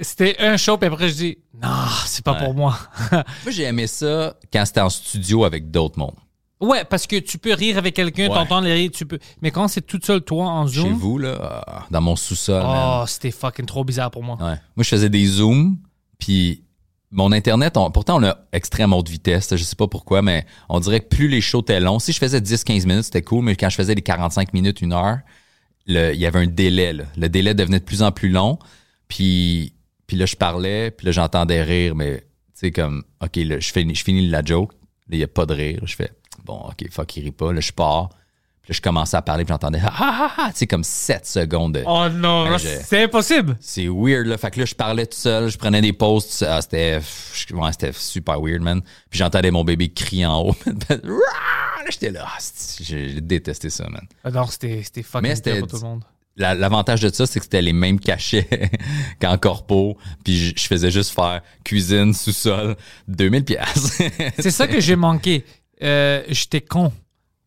C'était 0.00 0.36
un 0.40 0.56
show, 0.56 0.76
puis 0.78 0.88
après, 0.88 1.08
je 1.10 1.14
dis, 1.14 1.38
non, 1.62 1.68
c'est 2.06 2.24
pas 2.24 2.32
Ouais. 2.32 2.44
pour 2.44 2.54
moi. 2.54 2.76
Moi, 3.12 3.22
j'ai 3.50 3.64
aimé 3.64 3.86
ça 3.86 4.34
quand 4.52 4.64
c'était 4.64 4.80
en 4.80 4.88
studio 4.90 5.44
avec 5.44 5.70
d'autres 5.70 5.98
mondes. 5.98 6.14
ouais, 6.60 6.84
parce 6.84 7.06
que 7.06 7.16
tu 7.20 7.38
peux 7.38 7.52
rire 7.54 7.78
avec 7.78 7.94
quelqu'un, 7.94 8.28
Ouais. 8.28 8.34
t'entends 8.34 8.60
les 8.60 8.72
rires, 8.72 8.90
tu 8.92 9.06
peux. 9.06 9.18
Mais 9.42 9.50
quand 9.50 9.68
c'est 9.68 9.82
toute 9.82 10.04
seule, 10.04 10.22
toi, 10.22 10.46
en 10.46 10.66
Chez 10.66 10.80
Zoom, 10.80 10.94
vous, 10.94 11.18
là, 11.18 11.64
ah, 11.66 11.86
dans 11.90 12.00
mon 12.00 12.16
sous-sol, 12.16 12.62
oh, 12.66 13.04
c'était 13.06 13.30
fucking 13.30 13.66
trop 13.66 13.84
bizarre 13.84 14.10
pour 14.10 14.22
moi. 14.24 14.36
Ouais. 14.36 14.56
Moi, 14.76 14.84
je 14.84 14.88
faisais 14.88 15.10
des 15.10 15.26
zooms, 15.26 15.76
puis 16.18 16.64
mon 17.10 17.32
Internet, 17.32 17.76
on- 17.76 17.90
pourtant, 17.90 18.20
on 18.20 18.24
a 18.26 18.38
extrême 18.52 18.92
haute 18.92 19.08
vitesse, 19.08 19.54
je 19.56 19.62
sais 19.64 19.76
pas 19.76 19.88
pourquoi, 19.88 20.22
mais 20.22 20.46
on 20.68 20.78
dirait 20.80 21.00
que 21.00 21.08
plus 21.08 21.28
les 21.28 21.40
shows 21.40 21.60
étaient 21.62 21.80
longs, 21.80 21.98
si 21.98 22.12
je 22.12 22.18
faisais 22.18 22.40
10-15 22.40 22.86
minutes, 22.86 23.04
c'était 23.04 23.22
cool, 23.22 23.44
mais 23.44 23.56
quand 23.56 23.68
je 23.68 23.76
faisais 23.76 23.94
les 23.94 24.02
45 24.02 24.52
minutes, 24.52 24.80
une 24.80 24.92
heure, 24.92 25.18
il 25.86 25.94
y 26.14 26.26
avait 26.26 26.38
un 26.38 26.46
délai. 26.46 26.94
Le 27.16 27.28
délai 27.28 27.54
devenait 27.54 27.80
de 27.80 27.84
plus 27.84 28.02
en 28.02 28.12
plus 28.12 28.28
long, 28.28 28.58
puis, 29.08 29.74
puis 30.06 30.16
là, 30.16 30.26
je 30.26 30.36
parlais, 30.36 30.90
puis 30.90 31.06
là, 31.06 31.12
j'entendais 31.12 31.62
rire, 31.62 31.96
mais 31.96 32.18
tu 32.20 32.26
sais, 32.54 32.70
comme, 32.70 33.02
OK, 33.22 33.32
je 33.36 33.72
finis, 33.72 33.94
je 33.94 34.04
finis 34.04 34.28
la 34.28 34.44
joke, 34.44 34.72
il 35.10 35.18
n'y 35.18 35.24
a 35.24 35.28
pas 35.28 35.46
de 35.46 35.54
rire. 35.54 35.80
Je 35.84 35.96
fais, 35.96 36.12
bon, 36.44 36.58
OK, 36.68 36.88
fuck, 36.90 37.16
il 37.16 37.24
rit 37.24 37.30
pas. 37.32 37.52
Là, 37.52 37.60
je 37.60 37.72
pars, 37.72 38.10
je 38.70 38.80
commençais 38.80 39.16
à 39.16 39.22
parler, 39.22 39.44
puis 39.44 39.52
j'entendais, 39.52 39.80
ah, 39.84 39.92
ah, 39.98 40.32
ah, 40.38 40.50
tu 40.52 40.58
sais, 40.60 40.66
comme 40.66 40.84
7 40.84 41.26
secondes 41.26 41.74
de... 41.74 41.82
Oh 41.86 42.08
non, 42.08 42.56
c'est 42.58 43.02
impossible. 43.04 43.56
C'est 43.60 43.88
weird, 43.88 44.26
là. 44.26 44.38
Fait 44.38 44.50
que 44.50 44.60
là, 44.60 44.64
je 44.64 44.74
parlais 44.74 45.06
tout 45.06 45.16
seul, 45.18 45.50
je 45.50 45.58
prenais 45.58 45.80
des 45.80 45.92
pauses. 45.92 46.26
tout 46.26 46.32
seul. 46.32 46.48
Ah, 46.52 46.62
c'était, 46.62 47.00
ouais, 47.52 47.72
c'était 47.72 47.92
super 47.92 48.40
weird, 48.40 48.62
man. 48.62 48.80
Puis 49.10 49.18
j'entendais 49.18 49.50
mon 49.50 49.64
bébé 49.64 49.88
crier 49.92 50.26
en 50.26 50.40
haut. 50.42 50.56
Là, 50.88 50.96
J'étais 51.90 52.10
là, 52.10 52.24
ah, 52.26 52.36
c'est- 52.38 52.84
j'ai 52.84 53.20
détesté 53.20 53.70
ça, 53.70 53.88
man. 53.88 54.06
Non, 54.32 54.46
c'était 54.46 54.82
c'était 54.84 55.02
fucking 55.02 55.58
pour 55.60 55.68
tout 55.68 55.76
le 55.76 55.82
monde. 55.82 56.04
La- 56.36 56.54
L'avantage 56.54 57.00
de 57.00 57.08
ça, 57.12 57.26
c'est 57.26 57.40
que 57.40 57.44
c'était 57.46 57.62
les 57.62 57.72
mêmes 57.72 57.98
cachets 57.98 58.70
qu'en 59.20 59.36
corpo. 59.38 59.96
Puis 60.24 60.36
je, 60.36 60.52
je 60.56 60.66
faisais 60.66 60.90
juste 60.90 61.12
faire 61.12 61.40
cuisine, 61.64 62.14
sous-sol, 62.14 62.76
2000 63.08 63.44
pièces. 63.44 63.98
C'est 64.38 64.50
ça 64.50 64.66
que 64.68 64.80
j'ai 64.80 64.94
manqué. 64.96 65.44
Euh, 65.82 66.22
J'étais 66.28 66.60
con. 66.60 66.92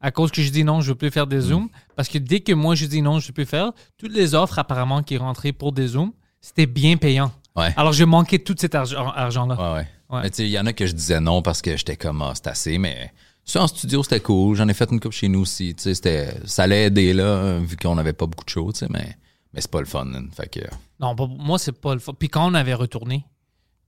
À 0.03 0.11
cause 0.11 0.29
que 0.31 0.41
je 0.43 0.51
dis 0.51 0.63
non, 0.63 0.81
je 0.81 0.89
veux 0.89 0.95
plus 0.95 1.09
faire 1.09 1.25
des 1.27 1.39
zooms. 1.39 1.69
Parce 1.95 2.09
que 2.09 2.17
dès 2.19 2.41
que 2.41 2.51
moi 2.53 2.75
je 2.75 2.85
dis 2.85 3.01
non, 3.01 3.19
je 3.19 3.27
veux 3.27 3.33
plus 3.33 3.45
faire, 3.45 3.71
toutes 3.97 4.13
les 4.13 4.35
offres 4.35 4.59
apparemment 4.59 5.01
qui 5.01 5.17
rentraient 5.17 5.53
pour 5.53 5.71
des 5.71 5.87
zooms, 5.87 6.11
c'était 6.41 6.65
bien 6.67 6.97
payant. 6.97 7.31
Ouais. 7.55 7.73
Alors 7.77 7.93
j'ai 7.93 8.05
manqué 8.05 8.37
tout 8.39 8.55
cet 8.57 8.75
argent- 8.75 9.07
argent-là. 9.09 9.55
Ouais, 9.55 9.77
ouais. 9.79 9.87
Ouais. 10.09 10.21
Mais 10.23 10.29
tu 10.29 10.35
sais, 10.37 10.43
il 10.45 10.51
y 10.51 10.59
en 10.59 10.65
a 10.65 10.73
que 10.73 10.85
je 10.85 10.91
disais 10.93 11.19
non 11.19 11.41
parce 11.41 11.61
que 11.61 11.75
j'étais 11.77 11.95
comme, 11.95 12.21
ah, 12.21 12.33
c'est 12.35 12.47
assez, 12.47 12.77
mais 12.77 13.11
ça 13.45 13.63
en 13.63 13.67
studio, 13.67 14.03
c'était 14.03 14.19
cool. 14.19 14.55
J'en 14.55 14.67
ai 14.67 14.73
fait 14.73 14.91
une 14.91 14.99
coupe 14.99 15.11
chez 15.13 15.27
nous 15.29 15.39
aussi. 15.41 15.73
Tu 15.73 15.83
sais, 15.83 15.93
c'était, 15.95 16.33
ça 16.45 16.63
allait 16.63 16.85
aider, 16.87 17.13
là, 17.13 17.57
vu 17.59 17.77
qu'on 17.77 17.95
n'avait 17.95 18.13
pas 18.13 18.25
beaucoup 18.27 18.43
de 18.45 18.49
shows, 18.49 18.71
tu 18.73 18.79
sais, 18.79 18.87
mais, 18.89 19.15
mais 19.53 19.61
c'est 19.61 19.71
pas 19.71 19.79
le 19.79 19.85
fun, 19.87 20.03
man. 20.05 20.29
Fait 20.35 20.47
que, 20.49 20.59
Non, 20.99 21.15
pas- 21.15 21.27
moi, 21.27 21.57
c'est 21.57 21.71
pas 21.71 21.93
le 21.93 21.99
fun. 21.99 22.13
Puis 22.13 22.27
quand 22.29 22.45
on 22.49 22.53
avait 22.53 22.73
retourné, 22.73 23.25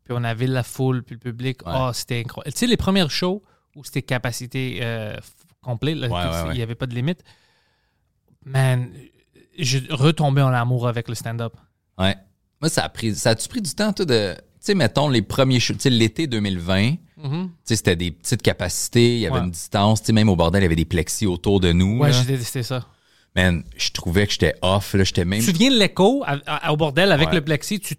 puis 0.05 0.15
on 0.17 0.23
avait 0.23 0.47
la 0.47 0.63
foule, 0.63 1.03
puis 1.03 1.15
le 1.15 1.19
public, 1.19 1.65
Ouais. 1.67 1.73
oh, 1.75 1.89
c'était 1.93 2.19
incroyable. 2.21 2.53
Tu 2.53 2.59
sais, 2.59 2.67
les 2.67 2.77
premières 2.77 3.11
shows 3.11 3.43
où 3.75 3.83
c'était 3.83 4.01
capacité 4.03 4.79
euh, 4.81 5.15
là, 5.67 6.07
Ouais, 6.07 6.13
ouais, 6.13 6.31
c'est- 6.31 6.47
il 6.53 6.57
n'y 6.57 6.61
avait 6.61 6.75
pas 6.75 6.85
de 6.87 6.95
limite, 6.95 7.23
man, 8.45 8.89
je 9.57 9.79
retombais 9.89 10.41
en 10.41 10.53
amour 10.53 10.87
avec 10.87 11.07
le 11.09 11.15
stand-up. 11.15 11.53
ouais. 11.97 12.15
Moi, 12.61 12.69
ça 12.69 12.85
a 12.85 12.89
pris, 12.89 13.13
ça 13.13 13.31
a-tu 13.31 13.49
pris 13.49 13.61
du 13.61 13.71
temps, 13.75 13.91
toi, 13.91 14.05
de, 14.05 14.33
tu 14.33 14.41
sais, 14.61 14.75
mettons, 14.75 15.09
les 15.09 15.21
premiers 15.21 15.59
shows, 15.59 15.73
tu 15.73 15.81
sais, 15.81 15.89
l'été 15.89 16.25
2020, 16.25 16.91
tu 16.93 16.97
sais, 17.65 17.75
c'était 17.75 17.97
des 17.97 18.11
petites 18.11 18.41
capacités, 18.41 19.15
il 19.15 19.19
y 19.19 19.27
avait 19.27 19.39
Ouais. 19.39 19.43
une 19.43 19.51
distance, 19.51 19.99
tu 20.01 20.07
sais, 20.07 20.13
même 20.13 20.29
au 20.29 20.37
bordel, 20.37 20.61
il 20.61 20.63
y 20.63 20.65
avait 20.67 20.75
des 20.77 20.85
plexis 20.85 21.25
autour 21.27 21.59
de 21.59 21.73
nous. 21.73 21.99
Ouais, 21.99 22.13
j'ai 22.13 22.23
détesté 22.23 22.63
ça. 22.63 22.85
Man, 23.35 23.63
je 23.75 23.91
trouvais 23.91 24.25
que 24.25 24.31
j'étais 24.31 24.55
off, 24.61 24.93
là, 24.93 25.03
j'étais 25.03 25.25
même. 25.25 25.41
Tu 25.41 25.47
te 25.47 25.51
souviens 25.51 25.69
de 25.69 25.75
l'écho 25.77 26.23
au 26.69 26.77
bordel 26.77 27.11
avec 27.11 27.27
Ouais. 27.29 27.35
le 27.35 27.41
plexi, 27.43 27.81
tu 27.81 27.97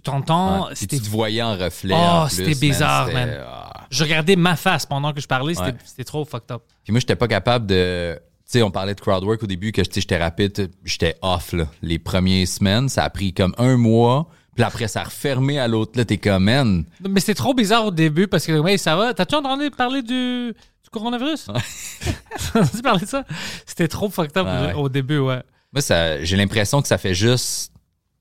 t'entends, 0.00 0.68
Ouais. 0.68 0.74
Tu 0.74 0.88
te 0.88 1.08
voyais 1.08 1.42
en 1.42 1.56
reflet. 1.56 1.94
Oh, 1.96 2.26
c'était 2.28 2.56
bizarre, 2.56 3.12
man. 3.12 3.44
ah. 3.46 3.86
Je 3.90 4.02
regardais 4.02 4.34
ma 4.34 4.56
face 4.56 4.84
pendant 4.86 5.12
que 5.12 5.20
je 5.20 5.28
parlais, 5.28 5.54
c'était 5.84 6.04
trop 6.04 6.24
fucked 6.24 6.50
up. 6.50 6.62
Puis 6.84 6.92
moi, 6.92 7.00
j'étais 7.00 7.16
pas 7.16 7.28
capable 7.28 7.66
de. 7.66 8.14
Tu 8.46 8.58
sais, 8.58 8.62
on 8.62 8.70
parlait 8.70 8.94
de 8.94 9.00
crowdwork 9.00 9.42
au 9.42 9.46
début, 9.46 9.72
que 9.72 9.82
sais, 9.82 9.90
j'étais 10.00 10.18
rapide, 10.18 10.70
j'étais 10.84 11.16
off, 11.22 11.52
là. 11.54 11.66
Les 11.82 11.98
premières 11.98 12.46
semaines, 12.46 12.88
ça 12.88 13.04
a 13.04 13.10
pris 13.10 13.32
comme 13.32 13.54
un 13.58 13.76
mois. 13.76 14.28
Puis 14.54 14.62
après, 14.62 14.86
ça 14.86 15.00
a 15.00 15.04
refermé 15.04 15.58
à 15.58 15.66
l'autre. 15.66 15.92
Là, 15.96 16.04
t'es 16.04 16.18
comme, 16.18 16.44
man. 16.44 16.84
Mais 17.08 17.20
c'était 17.20 17.34
trop 17.34 17.54
bizarre 17.54 17.86
au 17.86 17.90
début 17.90 18.28
parce 18.28 18.46
que, 18.46 18.52
ouais, 18.58 18.76
ça 18.78 18.94
va. 18.96 19.12
T'as-tu 19.14 19.34
entendu 19.34 19.70
parler 19.70 20.02
du, 20.02 20.52
du 20.52 20.90
coronavirus? 20.92 21.46
T'as 22.52 22.60
entendu 22.60 22.82
parler 22.82 23.00
de 23.00 23.08
ça? 23.08 23.24
C'était 23.66 23.88
trop 23.88 24.08
fucked 24.10 24.36
up 24.36 24.46
Ouais, 24.46 24.66
ouais. 24.66 24.74
au 24.74 24.88
début, 24.88 25.18
ouais. 25.18 25.42
Moi, 25.72 25.80
ça, 25.80 26.22
j'ai 26.22 26.36
l'impression 26.36 26.80
que 26.82 26.86
ça 26.86 26.98
fait 26.98 27.14
juste 27.14 27.72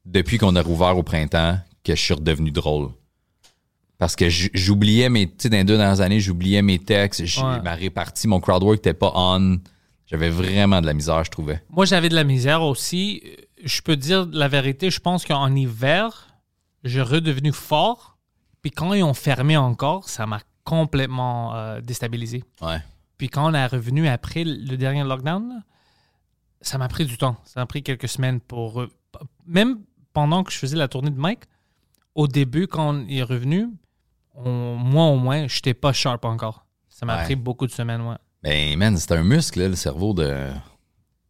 depuis 0.06 0.38
qu'on 0.40 0.56
a 0.56 0.62
rouvert 0.64 0.98
au 0.98 1.04
printemps 1.04 1.60
que 1.84 1.96
je 1.96 2.02
suis 2.02 2.14
redevenu 2.16 2.50
drôle. 2.50 2.90
Parce 4.04 4.18
que 4.18 4.28
j'oubliais 4.28 5.08
mes. 5.08 5.28
Tu 5.28 5.34
sais, 5.44 5.50
dans 5.50 5.56
les 5.56 5.64
deux 5.64 5.78
dernières 5.78 6.02
années, 6.02 6.20
j'oubliais 6.20 6.62
mes 6.62 6.78
textes. 6.78 7.22
Ouais. 7.22 7.62
Ma 7.62 7.74
répartie, 7.74 8.28
mon 8.28 8.42
crowdwork 8.42 8.76
n'était 8.76 8.94
pas 8.94 9.14
on. 9.16 9.62
J'avais 10.08 10.30
vraiment 10.30 10.82
de 10.82 10.86
la 10.86 10.94
misère, 10.94 11.24
je 11.24 11.32
trouvais. 11.32 11.64
Moi, 11.70 11.86
j'avais 11.86 12.10
de 12.10 12.16
la 12.16 12.26
misère 12.26 12.64
aussi. 12.64 13.24
Je 13.64 13.82
peux 13.82 13.96
dire 13.96 14.28
la 14.30 14.50
vérité, 14.50 14.92
je 14.92 15.00
pense 15.00 15.24
qu'en 15.24 15.56
hiver, 15.56 16.28
j'ai 16.84 17.02
redevenu 17.02 17.54
fort. 17.54 18.18
Puis 18.62 18.72
quand 18.72 18.92
ils 18.94 19.04
ont 19.04 19.14
fermé 19.14 19.56
encore, 19.56 20.10
ça 20.10 20.26
m'a 20.26 20.42
complètement 20.66 21.56
euh, 21.56 21.80
déstabilisé. 21.80 22.44
Ouais. 22.62 22.80
Puis 23.18 23.30
quand 23.30 23.50
on 23.50 23.54
est 23.54 23.68
revenu 23.68 24.10
après 24.10 24.44
le 24.44 24.76
dernier 24.76 25.06
lockdown, 25.06 25.64
ça 26.60 26.78
m'a 26.78 26.90
pris 26.90 27.06
du 27.06 27.18
temps. 27.18 27.38
Ça 27.46 27.62
m'a 27.62 27.68
pris 27.68 27.84
quelques 27.84 28.10
semaines 28.10 28.42
pour... 28.42 28.86
Même 29.48 29.78
pendant 30.12 30.44
que 30.44 30.52
je 30.52 30.58
faisais 30.58 30.76
la 30.76 30.90
tournée 30.90 31.10
de 31.10 31.18
Mike, 31.18 31.44
au 32.16 32.28
début, 32.28 32.68
quand 32.68 32.94
on 32.94 33.08
est 33.08 33.24
revenu, 33.24 33.70
on- 34.34 34.76
moi 34.76 35.06
au 35.06 35.18
moins, 35.18 35.48
je 35.48 35.56
n'étais 35.58 35.74
pas 35.74 35.94
sharp 35.94 36.26
encore. 36.26 36.66
Ça 36.90 37.06
m'a 37.06 37.18
Ouais. 37.18 37.24
pris 37.24 37.36
beaucoup 37.36 37.66
de 37.68 37.72
semaines, 37.72 38.02
ouais. 38.02 38.16
Ben, 38.44 38.78
man, 38.78 38.98
c'est 38.98 39.12
un 39.14 39.24
muscle, 39.24 39.60
là, 39.60 39.70
le 39.70 39.76
cerveau 39.76 40.14
de. 40.14 40.50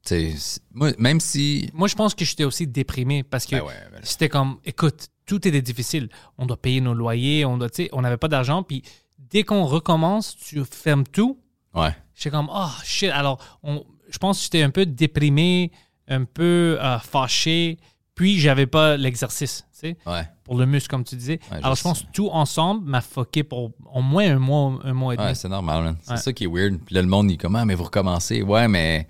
Tu 0.05 0.09
sais, 0.09 0.33
c'est- 0.37 0.61
moi, 0.73 0.91
même 0.97 1.19
si. 1.19 1.69
Moi, 1.73 1.87
je 1.87 1.95
pense 1.95 2.13
que 2.15 2.25
j'étais 2.25 2.43
aussi 2.43 2.67
déprimé 2.67 3.23
parce 3.23 3.45
que 3.45 3.55
Ben 3.55 3.61
ouais, 3.63 3.73
ben 3.91 3.99
c'était 4.03 4.27
comme, 4.29 4.57
écoute, 4.65 5.07
tout 5.25 5.47
était 5.47 5.61
difficile. 5.61 6.09
On 6.37 6.45
doit 6.45 6.57
payer 6.61 6.81
nos 6.81 6.93
loyers, 6.93 7.45
on 7.45 7.57
doit, 7.57 7.69
on 7.93 8.01
n'avait 8.01 8.17
pas 8.17 8.27
d'argent. 8.27 8.63
Puis 8.63 8.83
dès 9.17 9.43
qu'on 9.43 9.63
recommence, 9.65 10.35
tu 10.35 10.61
fermes 10.65 11.05
tout. 11.05 11.39
Ouais. 11.73 11.95
J'étais 12.15 12.31
comme, 12.31 12.49
oh 12.53 12.67
shit. 12.83 13.09
Alors, 13.11 13.39
on- 13.63 13.85
je 14.09 14.17
pense 14.17 14.37
que 14.39 14.43
j'étais 14.43 14.61
un 14.63 14.69
peu 14.71 14.85
déprimé, 14.85 15.71
un 16.09 16.25
peu 16.25 16.77
euh, 16.81 16.99
fâché. 16.99 17.77
Puis, 18.15 18.39
j'avais 18.39 18.67
pas 18.67 18.95
l'exercice, 18.95 19.65
tu 19.73 19.79
sais, 19.89 19.97
Ouais. 20.05 20.21
pour 20.43 20.55
le 20.57 20.65
muscle, 20.67 20.89
comme 20.89 21.03
tu 21.03 21.15
disais. 21.15 21.39
Ouais, 21.51 21.57
Alors, 21.63 21.75
je 21.75 21.81
pense 21.81 22.01
que 22.03 22.07
tout 22.13 22.29
ensemble 22.29 22.87
m'a 22.87 23.01
fucké 23.01 23.43
pour 23.43 23.71
au 23.91 24.01
moins 24.01 24.35
un 24.35 24.39
mois, 24.39 24.77
un 24.83 24.93
mois 24.93 25.13
et 25.15 25.17
demi. 25.17 25.29
Ouais, 25.29 25.35
c'est 25.35 25.49
normal, 25.49 25.83
man. 25.83 25.95
C'est 26.03 26.17
ça 26.17 26.31
qui 26.33 26.43
est 26.43 26.47
weird. 26.47 26.77
Puis 26.85 26.93
là, 26.93 27.01
le 27.01 27.07
monde, 27.07 27.31
il 27.31 27.33
est 27.33 27.37
comme, 27.37 27.55
ah, 27.55 27.65
mais 27.65 27.73
vous 27.75 27.85
recommencez. 27.85 28.43
Ouais, 28.43 28.67
mais, 28.67 29.07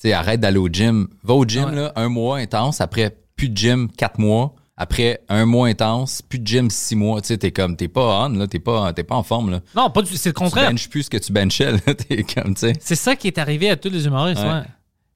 tu 0.00 0.08
sais, 0.08 0.12
arrête 0.12 0.40
d'aller 0.40 0.58
au 0.58 0.68
gym. 0.68 1.06
Va 1.22 1.34
au 1.34 1.44
gym, 1.44 1.70
là, 1.70 1.92
un 1.94 2.08
mois 2.08 2.38
intense. 2.38 2.80
Après, 2.80 3.16
plus 3.36 3.48
de 3.50 3.56
gym, 3.56 3.88
quatre 3.96 4.18
mois. 4.18 4.54
Après, 4.76 5.20
un 5.28 5.44
mois 5.46 5.68
intense. 5.68 6.20
Plus 6.22 6.38
de 6.40 6.46
gym, 6.46 6.70
six 6.70 6.96
mois. 6.96 7.20
Tu 7.20 7.28
sais, 7.28 7.38
t'es 7.38 7.52
comme, 7.52 7.76
t'es 7.76 7.86
pas 7.88 8.26
on, 8.26 8.30
là. 8.30 8.46
T'es 8.48 8.58
pas, 8.58 8.92
t'es 8.94 9.04
pas 9.04 9.14
en 9.14 9.22
forme, 9.22 9.50
là. 9.50 9.60
non, 9.76 9.90
pas 9.90 10.02
du, 10.02 10.16
c'est 10.16 10.30
le 10.30 10.34
Tu 10.34 10.38
contraire. 10.42 10.70
benches 10.70 10.88
plus 10.88 11.04
ce 11.04 11.10
que 11.10 11.18
tu 11.18 11.32
benchais, 11.32 11.70
là. 11.72 11.78
T'es 11.94 12.24
comme, 12.24 12.54
tu 12.54 12.60
sais. 12.62 12.72
C'est 12.80 12.96
ça 12.96 13.14
qui 13.14 13.26
est 13.28 13.38
arrivé 13.38 13.70
à 13.70 13.76
tous 13.76 13.90
les 13.90 14.06
humoristes, 14.06 14.42
Ouais. 14.42 14.62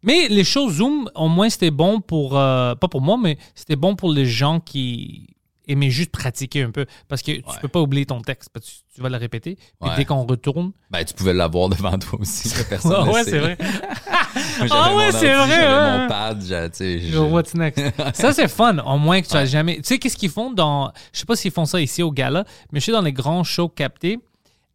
Mais 0.04 0.28
les 0.28 0.44
shows 0.44 0.70
Zoom, 0.70 1.10
au 1.14 1.28
moins, 1.28 1.48
c'était 1.50 1.70
bon 1.70 2.00
pour... 2.00 2.38
euh, 2.38 2.74
pas 2.74 2.88
pour 2.88 3.00
moi, 3.00 3.16
mais 3.20 3.38
c'était 3.54 3.76
bon 3.76 3.96
pour 3.96 4.12
les 4.12 4.26
gens 4.26 4.60
qui 4.60 5.26
aimer 5.66 5.90
juste 5.90 6.10
pratiquer 6.10 6.62
un 6.62 6.70
peu. 6.70 6.84
Parce 7.08 7.22
que 7.22 7.32
tu 7.32 7.38
Ouais. 7.38 7.54
peux 7.62 7.68
pas 7.68 7.80
oublier 7.80 8.04
ton 8.04 8.20
texte, 8.20 8.50
parce 8.52 8.66
que 8.66 8.70
tu, 8.94 9.00
vas 9.00 9.08
le 9.08 9.16
répéter. 9.16 9.56
Puis 9.80 9.90
dès 9.96 10.04
qu'on 10.04 10.26
retourne. 10.26 10.72
Ben, 10.90 11.02
tu 11.04 11.14
pouvais 11.14 11.32
l'avoir 11.32 11.70
devant 11.70 11.98
toi 11.98 12.20
aussi. 12.20 12.52
Personne 12.68 13.06
ne 13.06 13.10
ouais, 13.10 13.24
c'est 13.24 13.38
vrai. 13.38 13.56
Ah 14.70 14.94
ouais, 14.94 15.10
c'est 15.12 15.32
vrai, 15.32 15.48
J'avais 15.48 15.66
ouais. 15.66 15.98
mon 16.02 16.08
pad, 16.08 16.42
j'ai- 16.46 16.70
tu 16.70 16.76
sais, 16.76 17.00
je- 17.00 17.18
What's 17.18 17.54
next? 17.54 17.82
ça, 18.14 18.32
c'est 18.32 18.48
fun. 18.48 18.78
Au 18.78 18.98
moins 18.98 19.22
que 19.22 19.26
tu 19.28 19.36
as 19.36 19.40
Ouais. 19.40 19.46
jamais. 19.46 19.76
Tu 19.76 19.82
sais, 19.84 19.98
qu'est-ce 19.98 20.16
qu'ils 20.16 20.30
font 20.30 20.52
dans. 20.52 20.92
Je 21.12 21.20
sais 21.20 21.24
pas 21.24 21.36
s'ils 21.36 21.50
font 21.52 21.64
ça 21.64 21.80
ici 21.80 22.02
au 22.02 22.10
gala, 22.12 22.44
mais 22.72 22.80
je 22.80 22.84
sais 22.86 22.92
dans 22.92 23.00
les 23.02 23.12
grands 23.12 23.44
shows 23.44 23.68
captés, 23.68 24.18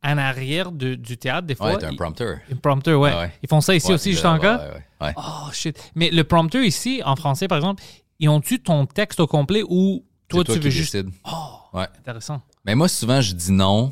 en 0.04 0.18
arrière 0.18 0.72
de- 0.72 0.96
du 0.96 1.18
théâtre, 1.18 1.46
des 1.48 1.56
fois. 1.56 1.76
Ouais, 1.76 1.84
un 1.84 1.96
prompteur. 1.96 2.38
un 2.52 2.56
prompteur, 2.56 3.00
ouais. 3.00 3.32
Ils 3.44 3.50
font 3.50 3.62
ça 3.62 3.76
ici 3.76 3.88
Ouais, 3.88 3.94
aussi, 3.96 4.12
juste 4.12 4.26
en 4.26 4.40
cas. 4.40 4.58
ouais, 4.60 4.74
ouais, 5.02 5.08
ouais. 5.08 5.14
Oh 5.18 5.50
shit. 5.52 5.78
Mais 5.96 6.10
le 6.10 6.24
prompteur 6.24 6.64
ici, 6.64 7.02
en 7.06 7.16
français, 7.16 7.48
par 7.48 7.58
exemple, 7.58 7.84
ils 8.20 8.30
ont-tu 8.30 8.60
ton 8.62 8.86
texte 8.86 9.20
au 9.20 9.28
complet 9.28 9.62
ou 9.68 10.06
toi, 10.30 10.44
tu 10.44 10.60
veux 10.60 10.70
juste. 10.70 10.98
Oh, 11.26 11.78
Ouais. 11.78 11.88
intéressant. 12.00 12.42
Mais 12.66 12.76
moi, 12.76 12.88
souvent, 12.88 13.20
je 13.22 13.34
dis 13.34 13.52
non. 13.52 13.92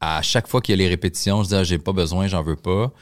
À 0.00 0.22
chaque 0.22 0.46
fois 0.46 0.60
qu'il 0.60 0.72
y 0.72 0.78
a 0.78 0.84
les 0.84 0.88
répétitions, 0.88 1.42
je 1.42 1.48
dis, 1.48 1.54
ah, 1.56 1.64
j'ai 1.64 1.78
pas 1.78 1.92
besoin, 1.92 2.28
j'en 2.28 2.42
veux 2.42 2.54
pas. 2.56 2.92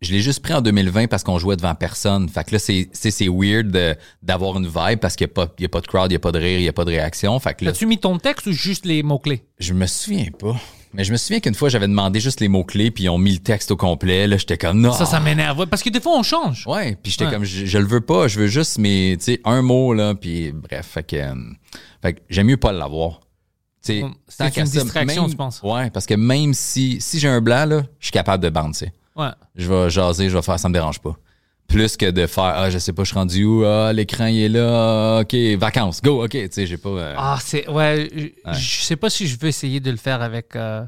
Je 0.00 0.12
l'ai 0.12 0.20
juste 0.20 0.40
pris 0.40 0.54
en 0.54 0.60
2020 0.60 1.08
parce 1.08 1.24
qu'on 1.24 1.38
jouait 1.40 1.56
devant 1.56 1.74
personne. 1.74 2.28
Fait 2.28 2.44
que 2.44 2.52
là, 2.52 2.60
c'est, 2.60 2.88
c'est, 2.92 3.10
c'est 3.10 3.26
weird 3.28 3.76
d'avoir 4.22 4.56
une 4.56 4.66
vibe 4.68 5.00
parce 5.00 5.16
qu'il 5.16 5.26
n'y 5.26 5.32
a, 5.32 5.34
pas- 5.34 5.52
il 5.58 5.62
y 5.62 5.64
a 5.64 5.68
pas 5.68 5.80
de 5.80 5.88
crowd, 5.88 6.06
il 6.08 6.10
n'y 6.12 6.16
a 6.16 6.20
pas 6.20 6.30
de 6.30 6.38
rire, 6.38 6.60
il 6.60 6.62
n'y 6.62 6.68
a 6.68 6.72
pas 6.72 6.84
de 6.84 6.90
réaction. 6.90 7.36
Fait 7.40 7.54
que 7.54 7.64
là, 7.64 7.72
As-tu 7.72 7.86
mis 7.86 7.98
ton 7.98 8.16
texte 8.18 8.46
ou 8.46 8.52
juste 8.52 8.86
les 8.86 9.02
mots-clés? 9.02 9.42
je 9.58 9.74
me 9.74 9.86
souviens 9.86 10.30
pas. 10.38 10.54
Mais 10.94 11.04
je 11.04 11.12
me 11.12 11.16
souviens 11.16 11.40
qu'une 11.40 11.54
fois, 11.54 11.68
j'avais 11.68 11.86
demandé 11.88 12.18
juste 12.20 12.40
les 12.40 12.48
mots-clés, 12.48 12.90
puis 12.90 13.04
ils 13.04 13.08
ont 13.08 13.18
mis 13.18 13.32
le 13.32 13.38
texte 13.38 13.70
au 13.70 13.76
complet. 13.76 14.26
Là, 14.26 14.36
j'étais 14.36 14.56
comme, 14.58 14.80
non. 14.80 14.92
Ça, 14.92 15.04
ça 15.06 15.20
m'énerve. 15.20 15.66
Parce 15.66 15.82
que 15.82 15.90
des 15.90 16.00
fois, 16.00 16.12
on 16.18 16.22
change. 16.22 16.66
Ouais, 16.66 16.96
puis 17.02 17.12
j'étais 17.12 17.26
Ouais. 17.26 17.30
comme, 17.32 17.44
je, 17.44 17.66
je 17.66 17.78
le 17.78 17.86
veux 17.86 18.00
pas, 18.00 18.26
je 18.28 18.38
veux 18.40 18.46
juste 18.46 18.78
mes, 18.78 19.16
tu 19.18 19.24
sais, 19.24 19.40
un 19.44 19.62
mot, 19.62 19.92
là, 19.94 20.14
puis 20.14 20.52
bref, 20.52 20.86
fait 20.86 21.02
que, 21.02 21.16
euh, 21.16 21.34
fait 22.02 22.14
que 22.14 22.20
j'aime 22.30 22.46
mieux 22.46 22.56
pas 22.56 22.72
l'avoir. 22.72 23.20
Tu 23.84 24.00
sais, 24.00 24.04
c'est 24.28 24.56
une 24.58 24.64
distraction, 24.64 25.22
même- 25.22 25.30
tu 25.30 25.36
penses? 25.36 25.60
Ouais, 25.62 25.90
parce 25.90 26.06
que 26.06 26.14
même 26.14 26.52
si, 26.54 27.00
si 27.00 27.18
j'ai 27.18 27.28
un 27.28 27.40
blanc, 27.40 27.64
là, 27.66 27.82
je 28.00 28.06
suis 28.06 28.12
capable 28.12 28.42
de 28.42 28.50
bouncer. 28.50 28.92
Ouais. 29.14 29.28
Je 29.56 29.68
vais 29.72 29.90
jaser, 29.90 30.28
je 30.30 30.36
vais 30.36 30.42
faire, 30.42 30.58
ça 30.58 30.68
me 30.68 30.74
dérange 30.74 30.98
pas. 31.00 31.16
Plus 31.68 31.96
que 31.98 32.10
de 32.10 32.26
faire, 32.26 32.44
ah, 32.44 32.70
je 32.70 32.78
sais 32.78 32.92
pas, 32.94 33.04
je 33.04 33.08
suis 33.10 33.18
rendu 33.18 33.44
où, 33.44 33.62
ah, 33.64 33.92
l'écran, 33.92 34.26
il 34.26 34.40
est 34.40 34.48
là, 34.48 35.18
ah, 35.18 35.20
ok, 35.20 35.34
vacances, 35.58 36.00
go, 36.02 36.24
ok, 36.24 36.30
tu 36.30 36.48
sais, 36.50 36.66
j'ai 36.66 36.78
pas, 36.78 36.88
euh, 36.88 37.14
Ah, 37.16 37.38
c'est. 37.42 37.68
Ouais. 37.68 38.08
Je, 38.52 38.58
je 38.58 38.80
sais 38.82 38.96
pas 38.96 39.10
si 39.10 39.26
je 39.26 39.38
veux 39.38 39.48
essayer 39.48 39.78
de 39.78 39.90
le 39.90 39.98
faire 39.98 40.22
avec 40.22 40.56
euh, 40.56 40.82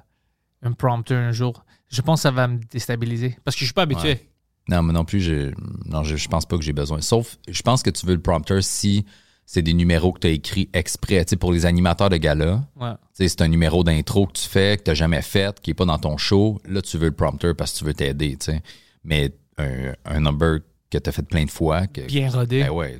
un 0.62 0.72
prompteur 0.72 1.18
un 1.22 1.32
jour. 1.32 1.64
Je 1.88 2.00
pense 2.00 2.20
que 2.20 2.22
ça 2.22 2.30
va 2.30 2.48
me 2.48 2.58
déstabiliser. 2.70 3.36
Parce 3.44 3.56
que 3.56 3.60
je 3.60 3.64
suis 3.66 3.74
pas 3.74 3.82
habitué. 3.82 4.08
Ouais. 4.08 4.26
Non, 4.68 4.82
mais 4.82 4.92
non 4.92 5.04
plus, 5.04 5.20
je, 5.20 5.52
non, 5.86 6.02
je, 6.04 6.16
je 6.16 6.28
pense 6.28 6.46
pas 6.46 6.56
que 6.56 6.62
j'ai 6.64 6.72
besoin. 6.72 7.00
Sauf, 7.00 7.36
je 7.48 7.60
pense 7.62 7.82
que 7.82 7.90
tu 7.90 8.06
veux 8.06 8.14
le 8.14 8.20
prompteur 8.22 8.62
si 8.62 9.04
c'est 9.44 9.62
des 9.62 9.74
numéros 9.74 10.12
que 10.12 10.20
tu 10.20 10.28
as 10.28 10.30
écrits 10.30 10.70
exprès. 10.72 11.24
Tu 11.24 11.30
sais, 11.30 11.36
pour 11.36 11.52
les 11.52 11.66
animateurs 11.66 12.08
de 12.08 12.16
gala, 12.16 12.62
Ouais. 12.80 12.92
tu 12.92 13.24
sais, 13.24 13.28
c'est 13.28 13.42
un 13.42 13.48
numéro 13.48 13.82
d'intro 13.84 14.26
que 14.28 14.32
tu 14.34 14.48
fais, 14.48 14.76
que 14.78 14.88
tu 14.90 14.94
jamais 14.96 15.22
fait, 15.22 15.60
qui 15.60 15.72
est 15.72 15.74
pas 15.74 15.84
dans 15.84 15.98
ton 15.98 16.16
show. 16.16 16.60
Là, 16.68 16.80
tu 16.80 16.96
veux 16.96 17.08
le 17.08 17.14
prompteur 17.14 17.54
parce 17.56 17.72
que 17.72 17.78
tu 17.80 17.84
veux 17.84 17.94
t'aider, 17.94 18.36
tu 18.38 18.46
sais. 18.52 18.62
Mais 19.04 19.34
un, 19.58 19.92
un 20.04 20.20
number 20.20 20.60
que 20.90 20.98
tu 20.98 21.08
as 21.08 21.12
fait 21.12 21.22
plein 21.22 21.44
de 21.44 21.50
fois, 21.50 21.86
que, 21.86 22.02
Bien 22.02 22.30
rodé. 22.30 22.64
ben 22.64 22.70
ouais, 22.70 22.98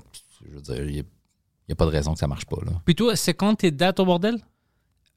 je 0.48 0.54
veux 0.54 0.60
dire, 0.60 0.88
il 0.88 0.94
n'y 0.94 1.72
a, 1.72 1.74
pas 1.74 1.86
de 1.86 1.90
raison 1.90 2.12
que 2.14 2.18
ça 2.18 2.28
marche 2.28 2.46
pas, 2.46 2.58
là. 2.64 2.72
Puis 2.84 2.94
toi, 2.94 3.16
c'est 3.16 3.34
quand 3.34 3.54
tes 3.56 3.70
dates 3.70 4.00
au 4.00 4.04
bordel? 4.04 4.38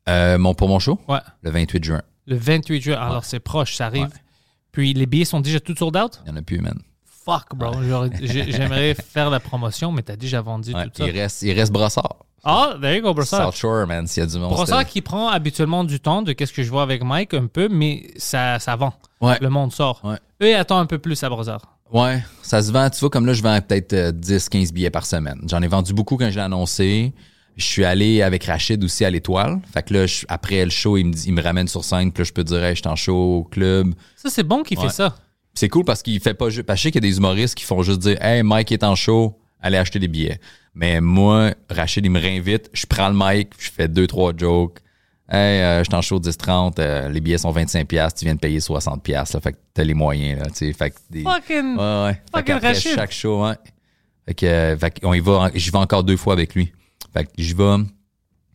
Euh, 0.10 0.38
mon, 0.38 0.54
pour 0.54 0.68
mon 0.68 0.80
show, 0.80 1.00
Ouais. 1.08 1.20
le 1.42 1.52
28 1.52 1.84
juin. 1.84 2.02
Le 2.26 2.36
28 2.36 2.82
juin. 2.82 2.96
Alors, 2.96 3.26
c'est 3.26 3.40
proche, 3.40 3.76
ça 3.76 3.86
arrive. 3.86 4.04
Ouais. 4.04 4.22
Puis 4.72 4.94
les 4.94 5.06
billets 5.06 5.26
sont 5.26 5.40
déjà 5.40 5.60
tous 5.60 5.76
sold 5.76 5.96
out? 5.96 6.20
Il 6.26 6.32
n'y 6.32 6.38
en 6.38 6.42
a 6.42 6.44
plus, 6.44 6.60
man. 6.60 6.80
Fuck, 7.06 7.56
bro. 7.56 7.72
J'aimerais 8.22 8.96
faire 8.96 9.30
la 9.30 9.40
promotion, 9.40 9.92
mais 9.92 10.02
t'as 10.02 10.16
déjà 10.18 10.42
vendu 10.42 10.74
tout 10.74 10.80
ça. 10.94 11.08
il 11.08 11.12
reste, 11.12 11.42
il 11.44 11.54
reste 11.54 11.72
Brossard. 11.72 12.26
Ah, 12.44 12.76
there 12.82 12.98
you 12.98 13.02
go, 13.02 13.14
Brossard. 13.14 13.46
South 13.46 13.56
Shore, 13.56 13.88
man, 13.88 14.06
s'il 14.06 14.22
y 14.22 14.26
a 14.26 14.30
du 14.30 14.38
monde. 14.38 14.52
Brossard 14.52 14.86
qui 14.86 15.02
prend 15.02 15.30
habituellement 15.30 15.86
du 15.86 16.02
temps 16.02 16.22
de 16.22 16.34
qu'est-ce 16.34 16.52
que 16.52 16.64
je 16.64 16.70
vois 16.70 16.84
avec 16.84 17.02
Mike 17.02 17.34
un 17.34 17.48
peu, 17.48 17.70
mais 17.70 18.12
ça, 18.18 18.60
ça 18.60 18.76
vend. 18.76 18.94
Ouais. 19.22 19.38
Le 19.40 19.50
monde 19.50 19.72
sort. 19.72 20.02
Ouais. 20.04 20.18
Eux, 20.42 20.50
ils 20.50 20.56
attendent 20.56 20.84
un 20.84 20.86
peu 20.86 21.00
plus 21.00 21.24
à 21.24 21.30
Brossard. 21.30 21.78
Ouais, 21.94 22.24
ça 22.42 22.62
se 22.62 22.72
vend. 22.72 22.90
Tu 22.90 23.00
vois, 23.00 23.10
comme 23.10 23.26
là, 23.26 23.34
je 23.34 23.42
vends 23.44 23.60
peut-être 23.62 23.94
euh, 23.94 24.12
10, 24.12 24.50
15 24.50 24.74
billets 24.74 24.90
par 24.90 25.06
semaine. 25.06 25.40
J'en 25.48 25.62
ai 25.62 25.68
vendu 25.68 25.94
beaucoup 25.94 26.18
quand 26.18 26.30
je 26.30 26.36
l'ai 26.36 26.42
annoncé. 26.42 27.14
Je 27.56 27.64
suis 27.64 27.86
allé 27.86 28.24
avec 28.24 28.46
Rachid 28.46 28.84
aussi 28.84 29.06
à 29.06 29.12
l'Étoile. 29.12 29.60
Fait 29.72 29.84
que 29.84 29.94
là, 29.94 30.08
je- 30.08 30.26
après 30.28 30.64
le 30.66 30.72
show, 30.72 30.98
il 30.98 31.06
me, 31.06 31.14
dit- 31.14 31.26
il 31.28 31.34
me 31.34 31.42
ramène 31.42 31.68
sur 31.68 31.84
scène. 31.84 32.12
Puis 32.12 32.24
là, 32.24 32.26
je 32.28 32.34
peux 32.34 32.44
dire, 32.44 32.64
hey, 32.64 32.76
je 32.76 32.82
suis 32.82 32.88
en 32.90 32.96
show 32.96 33.16
au 33.16 33.44
club. 33.44 33.94
Ça, 34.16 34.30
c'est 34.32 34.42
bon 34.44 34.64
qu'il 34.64 34.78
Ouais. 34.80 34.86
fait 34.86 34.92
ça. 34.94 35.16
C'est 35.54 35.70
cool 35.70 35.86
parce 35.86 36.02
qu'il 36.02 36.20
fait 36.20 36.34
pas 36.34 36.50
juste. 36.50 36.64
Parce 36.66 36.78
que 36.78 36.80
je 36.80 36.84
sais 36.88 36.92
qu'il 36.92 37.04
y 37.04 37.08
a 37.08 37.12
des 37.12 37.18
humoristes 37.18 37.54
qui 37.54 37.64
font 37.64 37.84
juste 37.84 38.00
dire, 38.00 38.20
hey, 38.24 38.42
Mike 38.42 38.72
est 38.72 38.84
en 38.84 38.96
show, 38.96 39.38
allez 39.62 39.78
acheter 39.78 40.00
des 40.00 40.08
billets. 40.08 40.40
Mais 40.74 41.00
moi, 41.00 41.54
Rachid, 41.70 42.04
il 42.04 42.10
me 42.10 42.20
réinvite. 42.20 42.72
Je 42.74 42.88
prends 42.88 43.10
le 43.10 43.16
mic, 43.16 43.50
je 43.60 43.70
fais 43.70 43.88
deux, 43.88 44.08
trois 44.08 44.34
jokes. 44.36 44.80
Hey, 45.30 45.62
euh, 45.62 45.80
je 45.80 45.84
suis 45.86 45.96
en 45.96 46.02
show 46.02 46.20
10-30, 46.20 46.80
euh, 46.80 47.08
les 47.10 47.22
billets 47.22 47.38
sont 47.38 47.52
25$, 47.52 48.14
tu 48.14 48.26
viens 48.26 48.36
de 48.36 48.40
payer 48.40 48.60
60$, 48.60 49.12
là, 49.14 49.26
fait 49.26 49.54
que 49.54 49.58
t'as 49.74 49.84
les 49.84 49.94
moyens, 49.94 50.40
là, 50.42 50.48
tu 50.48 50.56
sais. 50.56 50.74
Fait 50.74 50.90
que 50.92 50.96
des- 51.10 51.24
Fucking. 51.24 51.78
Ouais, 51.78 52.04
ouais. 52.04 52.14
Fait 52.14 52.22
Fucking 52.40 52.44
qu'après 52.46 52.68
Rachid. 52.74 52.96
chaque 52.96 53.12
show, 53.14 53.44
ouais. 53.46 53.56
Fait 54.28 54.34
que, 54.34 54.46
euh, 54.46 54.78
fait 54.78 55.00
qu'on 55.00 55.14
y 55.14 55.22
va, 55.22 55.50
j'y 55.56 55.70
vais 55.72 55.78
encore 55.78 56.04
deux 56.04 56.18
fois 56.18 56.34
avec 56.34 56.54
lui. 56.56 56.74
Fait 57.14 57.24
que 57.24 57.30
j'y 57.38 57.54
vais 57.54 57.78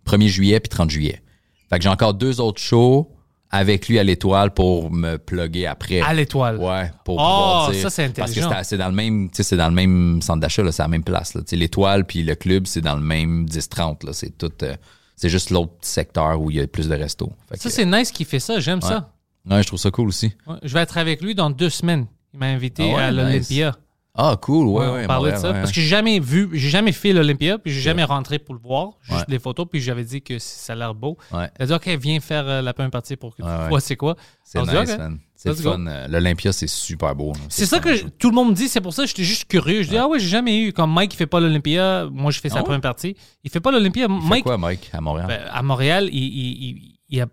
1er 0.05 0.29
juillet 0.29 0.61
puis 0.61 0.69
30 0.69 0.91
juillet. 0.91 1.23
Fait 1.71 1.79
que 1.79 1.83
j'ai 1.83 1.89
encore 1.89 2.15
deux 2.15 2.39
autres 2.41 2.61
shows 2.61 3.11
avec 3.51 3.89
lui 3.89 3.99
à 3.99 4.05
l'étoile 4.05 4.53
pour 4.53 4.91
me 4.91 5.17
plugger 5.17 5.67
après. 5.67 6.01
À 6.03 6.13
l'étoile. 6.13 6.59
Ouais, 6.59 6.91
pour 7.05 7.15
Oh, 7.15 7.19
pouvoir 7.19 7.71
dire- 7.71 7.81
ça, 7.83 7.89
c'est 7.91 8.15
Parce 8.15 8.31
que 8.33 8.41
intelligent. 8.41 8.51
c'est- 8.59 8.65
c'est 8.71 8.77
dans 8.77 8.89
le 8.89 8.95
même, 8.95 9.31
tu 9.31 9.37
sais, 9.39 9.43
c'est 9.43 9.57
dans 9.57 9.69
le 9.69 9.75
même 9.75 10.21
centre 10.21 10.41
d'achat, 10.41 10.63
là, 10.63 10.71
c'est 10.71 10.83
à 10.83 10.85
la 10.85 10.89
même 10.91 11.03
place, 11.05 11.33
là. 11.35 11.41
Tu 11.41 11.49
sais, 11.49 11.57
l'étoile 11.57 12.05
puis 12.05 12.23
le 12.25 12.35
club, 12.35 12.67
c'est 12.67 12.83
dans 12.83 12.95
le 12.97 13.03
même 13.03 13.47
10-30, 13.47 14.05
là. 14.05 14.13
C'est 14.13 14.37
tout, 14.37 14.53
euh, 14.63 14.77
c'est 15.21 15.29
juste 15.29 15.51
l'autre 15.51 15.73
secteur 15.83 16.41
où 16.41 16.51
il 16.51 16.57
y 16.57 16.61
a 16.61 16.67
plus 16.67 16.89
de 16.89 16.95
restos. 16.95 17.31
Fait 17.49 17.57
Ça, 17.57 17.69
que, 17.69 17.75
c'est 17.75 17.85
nice 17.85 18.11
qu'il 18.13 18.25
fait 18.27 18.41
ça. 18.41 18.61
J'aime 18.61 18.81
ça. 18.81 19.13
ouais, 19.51 19.63
je 19.63 19.67
trouve 19.67 19.79
ça 19.79 19.91
cool 19.91 20.09
aussi. 20.09 20.33
Ouais, 20.47 20.57
Je 20.63 20.73
vais 20.73 20.81
être 20.81 20.97
avec 20.97 21.21
lui 21.21 21.35
dans 21.35 21.51
deux 21.51 21.71
semaines. 21.71 22.07
Il 22.33 22.39
m'a 22.39 22.47
invité 22.47 22.95
Ah 22.97 23.07
à 23.07 23.11
nice. 23.11 23.17
l'Olympia. 23.21 23.77
Ah, 24.21 24.37
cool, 24.41 24.67
ouais, 24.69 24.85
Ouais, 24.87 24.93
ouais. 24.95 25.05
on 25.05 25.07
parlait 25.07 25.33
de 25.33 25.37
ça. 25.37 25.53
Parce 25.53 25.71
que 25.71 25.81
j'ai 25.81 25.87
jamais 25.87 26.19
vu, 26.19 26.49
j'ai 26.53 26.71
jamais 26.71 26.91
fait 26.93 27.13
l'Olympia, 27.13 27.59
puis 27.59 27.73
j'ai 27.73 27.81
jamais 27.81 28.03
rentré 28.05 28.39
pour 28.41 28.55
le 28.55 28.61
voir, 28.61 28.93
juste 29.03 29.29
des 29.29 29.39
photos, 29.39 29.67
puis 29.71 29.81
j'avais 29.81 30.03
dit 30.05 30.23
que 30.23 30.39
ça 30.41 30.73
a 30.73 30.77
l'air 30.77 30.95
beau. 30.95 31.17
Il 31.33 31.37
a 31.59 31.67
dit, 31.67 31.73
OK, 31.73 31.87
viens 32.01 32.19
faire 32.21 32.49
euh, 32.49 32.63
la 32.63 32.73
première 32.73 32.91
partie 32.91 33.17
pour 33.17 33.35
que 33.37 33.43
tu 33.43 33.69
vois 33.69 33.81
c'est 33.81 33.97
quoi. 33.97 34.17
C'est 34.45 34.61
nice, 34.61 34.97
man. 34.99 35.19
C'est 35.41 35.55
fun. 35.55 35.87
Euh, 35.87 36.09
L'Olympia, 36.09 36.53
c'est 36.53 36.67
super 36.67 37.15
beau. 37.15 37.33
C'est 37.49 37.65
ça 37.65 37.79
que 37.79 37.95
je- 37.95 38.05
tout 38.07 38.31
le 38.31 38.35
monde 38.35 38.51
me 38.51 38.55
dit, 38.55 38.69
c'est 38.69 38.81
pour 38.81 38.93
ça 38.93 39.03
que 39.03 39.09
j'étais 39.09 39.23
juste 39.23 39.45
curieux. 39.45 39.83
Je 39.85 39.89
dis, 39.91 39.97
ah 39.97 40.09
ouais, 40.09 40.19
j'ai 40.19 40.27
jamais 40.27 40.59
eu. 40.61 40.73
Comme 40.73 40.93
Mike, 40.93 41.15
il 41.15 41.17
fait 41.17 41.27
pas 41.29 41.39
l'Olympia, 41.39 42.07
moi, 42.11 42.33
je 42.33 42.41
fais 42.41 42.49
sa 42.49 42.57
Ah 42.57 42.59
ouais? 42.59 42.65
première 42.65 42.81
partie. 42.81 43.15
Il 43.45 43.51
fait 43.51 43.61
pas 43.61 43.71
l'Olympia. 43.71 44.07
Il 44.11 44.21
fait 44.21 44.29
Mike, 44.29 44.43
quoi, 44.45 44.59
Mike, 44.59 44.91
à 44.93 45.01
Montréal? 45.01 45.27
ben, 45.29 45.41
à 45.49 45.63
Montréal, 45.63 46.09
il, 46.11 46.19
il, 46.25 46.65
il, 46.69 46.95
il, 47.09 47.21
a- 47.21 47.27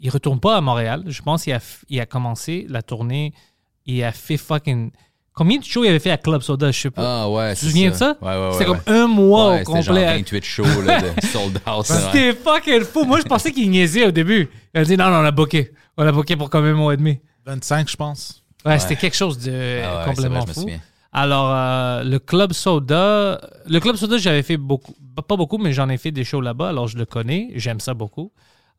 il 0.00 0.10
retourne 0.10 0.38
pas 0.38 0.56
à 0.56 0.60
Montréal. 0.60 1.04
Je 1.06 1.22
pense 1.22 1.44
qu'il 1.44 1.54
a, 1.54 1.60
il 1.88 1.98
a 1.98 2.04
commencé 2.04 2.66
la 2.68 2.82
tournée. 2.82 3.32
Il 3.86 4.04
a 4.04 4.12
fait 4.12 4.36
fucking. 4.36 4.90
Combien 5.32 5.58
de 5.58 5.64
shows 5.64 5.84
il 5.84 5.88
avait 5.88 5.98
fait 5.98 6.10
à 6.10 6.18
Club 6.18 6.42
Soda, 6.42 6.70
je 6.72 6.78
sais 6.80 6.90
pas. 6.90 7.22
ah, 7.22 7.30
ouais. 7.30 7.54
tu 7.54 7.60
te 7.60 7.66
souviens 7.66 7.90
de 7.90 7.94
ça? 7.94 8.16
Ouais, 8.20 8.28
ouais, 8.28 8.36
ouais. 8.48 8.52
C'était 8.52 8.70
ouais. 8.70 8.76
comme 8.84 8.94
un 8.94 9.06
mois 9.06 9.54
au 9.54 9.58
c'était 9.58 9.82
genre 9.82 9.94
complet. 9.94 10.04
à- 10.06 10.16
28 10.16 10.44
shows 10.44 10.82
là, 10.84 11.00
de 11.00 11.26
sold 11.26 11.58
out. 11.66 11.84
C'était 11.86 12.34
fucking 12.34 12.82
fou. 12.84 13.04
Moi, 13.04 13.20
je 13.20 13.24
pensais 13.24 13.50
qu'il 13.52 13.70
niaisait 13.70 14.06
au 14.06 14.10
début. 14.10 14.48
Il 14.74 14.80
a 14.80 14.84
dit 14.84 14.96
non, 14.96 15.08
non, 15.10 15.16
on 15.18 15.22
l'a 15.22 15.30
booké. 15.30 15.72
On 15.96 16.04
l'a 16.04 16.12
booké 16.12 16.36
pour 16.36 16.50
comme 16.50 16.66
un 16.66 16.74
mois 16.74 16.92
et 16.92 16.96
demi. 16.98 17.18
25, 17.46 17.88
je 17.90 17.96
pense. 17.96 18.42
Ouais, 18.64 18.78
c'était 18.78 18.96
quelque 18.96 19.16
chose 19.16 19.38
de 19.38 19.80
Ah 19.84 19.98
ouais, 20.00 20.04
complètement 20.06 20.40
vrai, 20.40 20.46
je 20.46 20.48
me 20.48 20.54
fou. 20.54 20.60
souviens. 20.62 20.80
Alors, 21.12 21.50
euh, 21.50 22.02
le 22.04 22.18
Club 22.18 22.52
Soda, 22.52 23.40
le 23.66 23.80
Club 23.80 23.96
Soda, 23.96 24.18
j'avais 24.18 24.42
fait 24.42 24.56
beaucoup, 24.56 24.94
pas 25.26 25.36
beaucoup, 25.36 25.56
mais 25.56 25.72
j'en 25.72 25.88
ai 25.88 25.96
fait 25.96 26.10
des 26.10 26.24
shows 26.24 26.40
là-bas, 26.40 26.68
alors 26.70 26.88
je 26.88 26.98
le 26.98 27.06
connais, 27.06 27.52
j'aime 27.54 27.80
ça 27.80 27.94
beaucoup. 27.94 28.32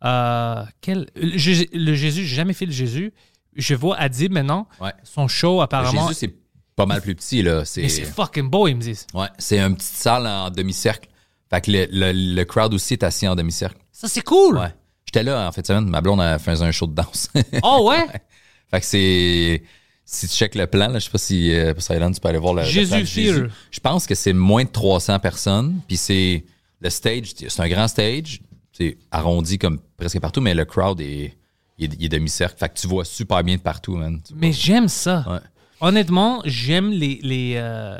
Euh, 0.03 0.63
quel, 0.81 1.07
le, 1.15 1.37
Jésus- 1.37 1.69
le 1.73 1.93
Jésus, 1.95 2.25
j'ai 2.25 2.35
jamais 2.35 2.53
fait 2.53 2.65
le 2.67 2.71
Jésus. 2.71 3.13
Je 3.55 3.73
vois 3.73 3.97
Adib 3.97 4.31
maintenant, 4.33 4.67
Ouais. 4.79 4.91
son 5.03 5.27
show 5.27 5.61
apparemment. 5.61 6.09
Jésus, 6.09 6.19
c'est 6.19 6.35
pas 6.75 6.85
mal 6.85 7.01
plus 7.01 7.15
petit. 7.15 7.41
là. 7.41 7.65
C'est 7.65 7.81
mais 7.81 7.89
c'est 7.89 8.05
fucking 8.05 8.49
beau, 8.49 8.67
ils 8.67 8.75
me 8.75 8.81
disent. 8.81 9.07
ouais, 9.15 9.27
c'est 9.39 9.59
une 9.59 9.75
petite 9.75 9.95
salle 9.95 10.27
en 10.27 10.51
demi-cercle. 10.51 11.09
Fait 11.49 11.61
que 11.61 11.71
le, 11.71 11.87
le, 11.89 12.11
le 12.35 12.45
crowd 12.45 12.73
aussi 12.73 12.93
est 12.93 13.03
assis 13.03 13.27
en 13.27 13.35
demi-cercle. 13.35 13.77
Ça, 13.91 14.07
c'est 14.07 14.21
cool. 14.21 14.57
Ouais. 14.59 14.75
J'étais 15.05 15.23
là 15.23 15.47
en 15.47 15.51
fait 15.53 15.65
semaine. 15.65 15.89
Ma 15.89 16.01
blonde 16.01 16.19
a 16.21 16.37
fait 16.37 16.61
un 16.61 16.71
show 16.71 16.85
de 16.85 16.93
danse. 16.93 17.29
Oh 17.63 17.87
ouais? 17.89 18.05
Fait 18.71 18.79
que 18.79 18.85
c'est. 18.85 19.63
Si 20.09 20.27
tu 20.27 20.35
checkes 20.35 20.55
le 20.55 20.67
plan, 20.67 20.87
là, 20.87 20.99
je 20.99 21.05
sais 21.05 21.11
pas 21.11 21.17
si 21.17 21.51
euh, 21.53 21.73
Silent, 21.79 22.11
tu 22.13 22.21
peux 22.21 22.29
aller 22.29 22.37
voir 22.37 22.53
le, 22.53 22.61
le 22.61 22.67
Jésus 22.67 22.91
plan 22.91 22.99
de 23.01 23.05
Theater. 23.05 23.49
Je 23.71 23.79
pense 23.81 24.07
que 24.07 24.15
c'est 24.15 24.31
moins 24.31 24.63
de 24.63 24.69
300 24.69 25.19
personnes. 25.19 25.81
Puis 25.87 25.97
c'est 25.97 26.45
le 26.79 26.89
stage, 26.89 27.33
c'est 27.35 27.59
un 27.59 27.67
grand 27.67 27.87
stage, 27.89 28.39
c'est 28.71 28.97
arrondi 29.11 29.57
comme 29.57 29.79
presque 29.97 30.19
partout, 30.21 30.39
mais 30.39 30.53
le 30.53 30.63
crowd 30.63 31.01
est, 31.01 31.35
il 31.77 31.85
est, 31.91 31.95
il 31.99 32.05
est 32.05 32.09
demi-cercle. 32.09 32.57
Fait 32.57 32.69
que 32.69 32.79
tu 32.79 32.87
vois 32.87 33.03
super 33.03 33.43
bien 33.43 33.57
de 33.57 33.61
partout, 33.61 33.97
man. 33.97 34.21
Mais 34.33 34.53
j'aime 34.53 34.87
ça. 34.87 35.25
Ouais. 35.29 35.39
Honnêtement, 35.81 36.41
j'aime 36.45 36.89
les, 36.91 37.19
les, 37.21 37.53
euh, 37.57 37.97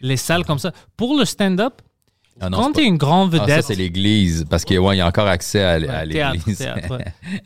les 0.00 0.16
salles 0.16 0.44
comme 0.44 0.58
ça. 0.58 0.72
Pour 0.96 1.16
le 1.16 1.24
stand-up, 1.24 1.82
Ah 2.40 2.50
non, 2.50 2.58
quand 2.58 2.72
t'es 2.72 2.82
pas- 2.82 2.88
une 2.88 2.96
grande 2.98 3.32
Ah, 3.34 3.38
ça, 3.38 3.44
vedette. 3.44 3.64
c'est 3.66 3.74
l'église. 3.76 4.44
Parce 4.50 4.64
que 4.64 4.74
ouais, 4.74 4.96
y 4.96 5.00
a 5.00 5.06
encore 5.06 5.28
accès 5.28 5.62
à, 5.62 5.78
théâtre, 5.80 6.32
l'église. 6.32 6.58
théâtre, 6.58 6.96
ouais. 6.98 7.04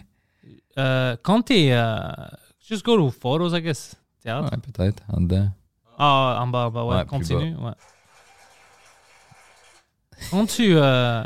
Euh, 0.79 1.17
quand 1.23 1.43
t'es. 1.43 1.73
euh, 1.73 1.99
just 2.69 2.85
go 2.85 2.97
to 2.97 3.11
photos, 3.11 3.53
I 3.55 3.63
guess. 3.63 3.95
Théâtre. 4.23 4.51
Ouais, 4.53 4.59
peut-être, 4.59 5.03
en 5.09 5.21
dedans. 5.21 5.51
Ah, 5.99 6.39
en 6.41 6.47
bas, 6.49 6.67
en 6.67 6.71
bas, 6.71 6.85
ouais. 6.85 7.05
Continue. 7.07 7.55
Ouais. 7.57 7.73
Quand 10.31 10.47
tu. 10.47 10.75
euh, 10.77 11.23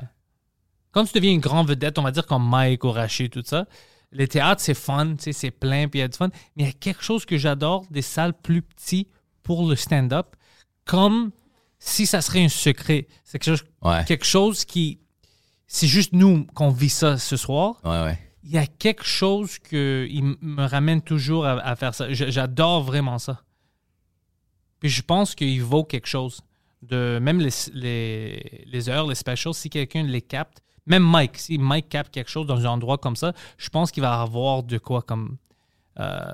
quand 0.90 1.04
tu 1.04 1.12
deviens 1.14 1.32
une 1.32 1.40
grande 1.40 1.68
vedette, 1.68 1.98
on 1.98 2.02
va 2.02 2.10
dire 2.10 2.26
comme 2.26 2.46
Mike 2.48 2.84
ou 2.84 2.90
Rachid, 2.90 3.30
tout 3.30 3.42
ça, 3.44 3.64
les 4.12 4.28
théâtres, 4.28 4.60
c'est 4.60 4.74
fun, 4.74 5.14
tu 5.16 5.22
sais, 5.24 5.32
c'est 5.32 5.50
plein, 5.50 5.88
puis 5.88 6.00
il 6.00 6.02
y 6.02 6.04
a 6.04 6.08
du 6.08 6.16
fun. 6.16 6.28
Mais 6.56 6.64
il 6.64 6.66
y 6.66 6.68
a 6.68 6.72
quelque 6.72 7.02
chose 7.02 7.24
que 7.24 7.38
j'adore 7.38 7.86
des 7.90 8.02
salles 8.02 8.34
plus 8.34 8.60
petites 8.60 9.08
pour 9.42 9.66
le 9.68 9.74
stand-up, 9.74 10.36
comme 10.84 11.30
si 11.78 12.04
ça 12.06 12.20
serait 12.20 12.44
un 12.44 12.48
secret. 12.50 13.08
C'est 13.24 13.38
quelque 13.38 13.56
chose, 13.56 13.64
Ouais. 13.82 14.04
quelque 14.04 14.26
chose 14.26 14.64
qui. 14.66 15.00
C'est 15.66 15.86
juste 15.86 16.12
nous 16.12 16.44
qu'on 16.54 16.68
vit 16.68 16.90
ça 16.90 17.16
ce 17.16 17.38
soir. 17.38 17.76
Ouais, 17.84 18.02
ouais. 18.02 18.18
Il 18.44 18.50
y 18.50 18.58
a 18.58 18.66
quelque 18.66 19.04
chose 19.04 19.58
que 19.58 20.06
il 20.10 20.18
m- 20.20 20.36
me 20.40 20.64
ramène 20.66 21.00
toujours 21.02 21.46
à, 21.46 21.52
à 21.60 21.76
faire 21.76 21.94
ça. 21.94 22.12
J'adore 22.12 22.82
vraiment 22.82 23.18
ça. 23.18 23.42
Puis 24.80 24.88
je 24.90 25.02
pense 25.02 25.34
qu'il 25.34 25.62
vaut 25.62 25.84
quelque 25.84 26.08
chose. 26.08 26.40
De, 26.82 27.20
même 27.22 27.38
les, 27.40 27.50
les, 27.74 28.64
les 28.66 28.88
heures, 28.88 29.06
les 29.06 29.14
specials, 29.14 29.54
si 29.54 29.70
quelqu'un 29.70 30.02
les 30.02 30.20
capte, 30.22 30.60
même 30.86 31.04
Mike, 31.08 31.38
si 31.38 31.56
Mike 31.56 31.88
capte 31.88 32.12
quelque 32.12 32.28
chose 32.30 32.46
dans 32.48 32.58
un 32.66 32.70
endroit 32.70 32.98
comme 32.98 33.14
ça, 33.14 33.32
je 33.56 33.68
pense 33.68 33.92
qu'il 33.92 34.02
va 34.02 34.20
avoir 34.20 34.64
de 34.64 34.78
quoi 34.78 35.02
comme. 35.02 35.36
euh, 36.00 36.32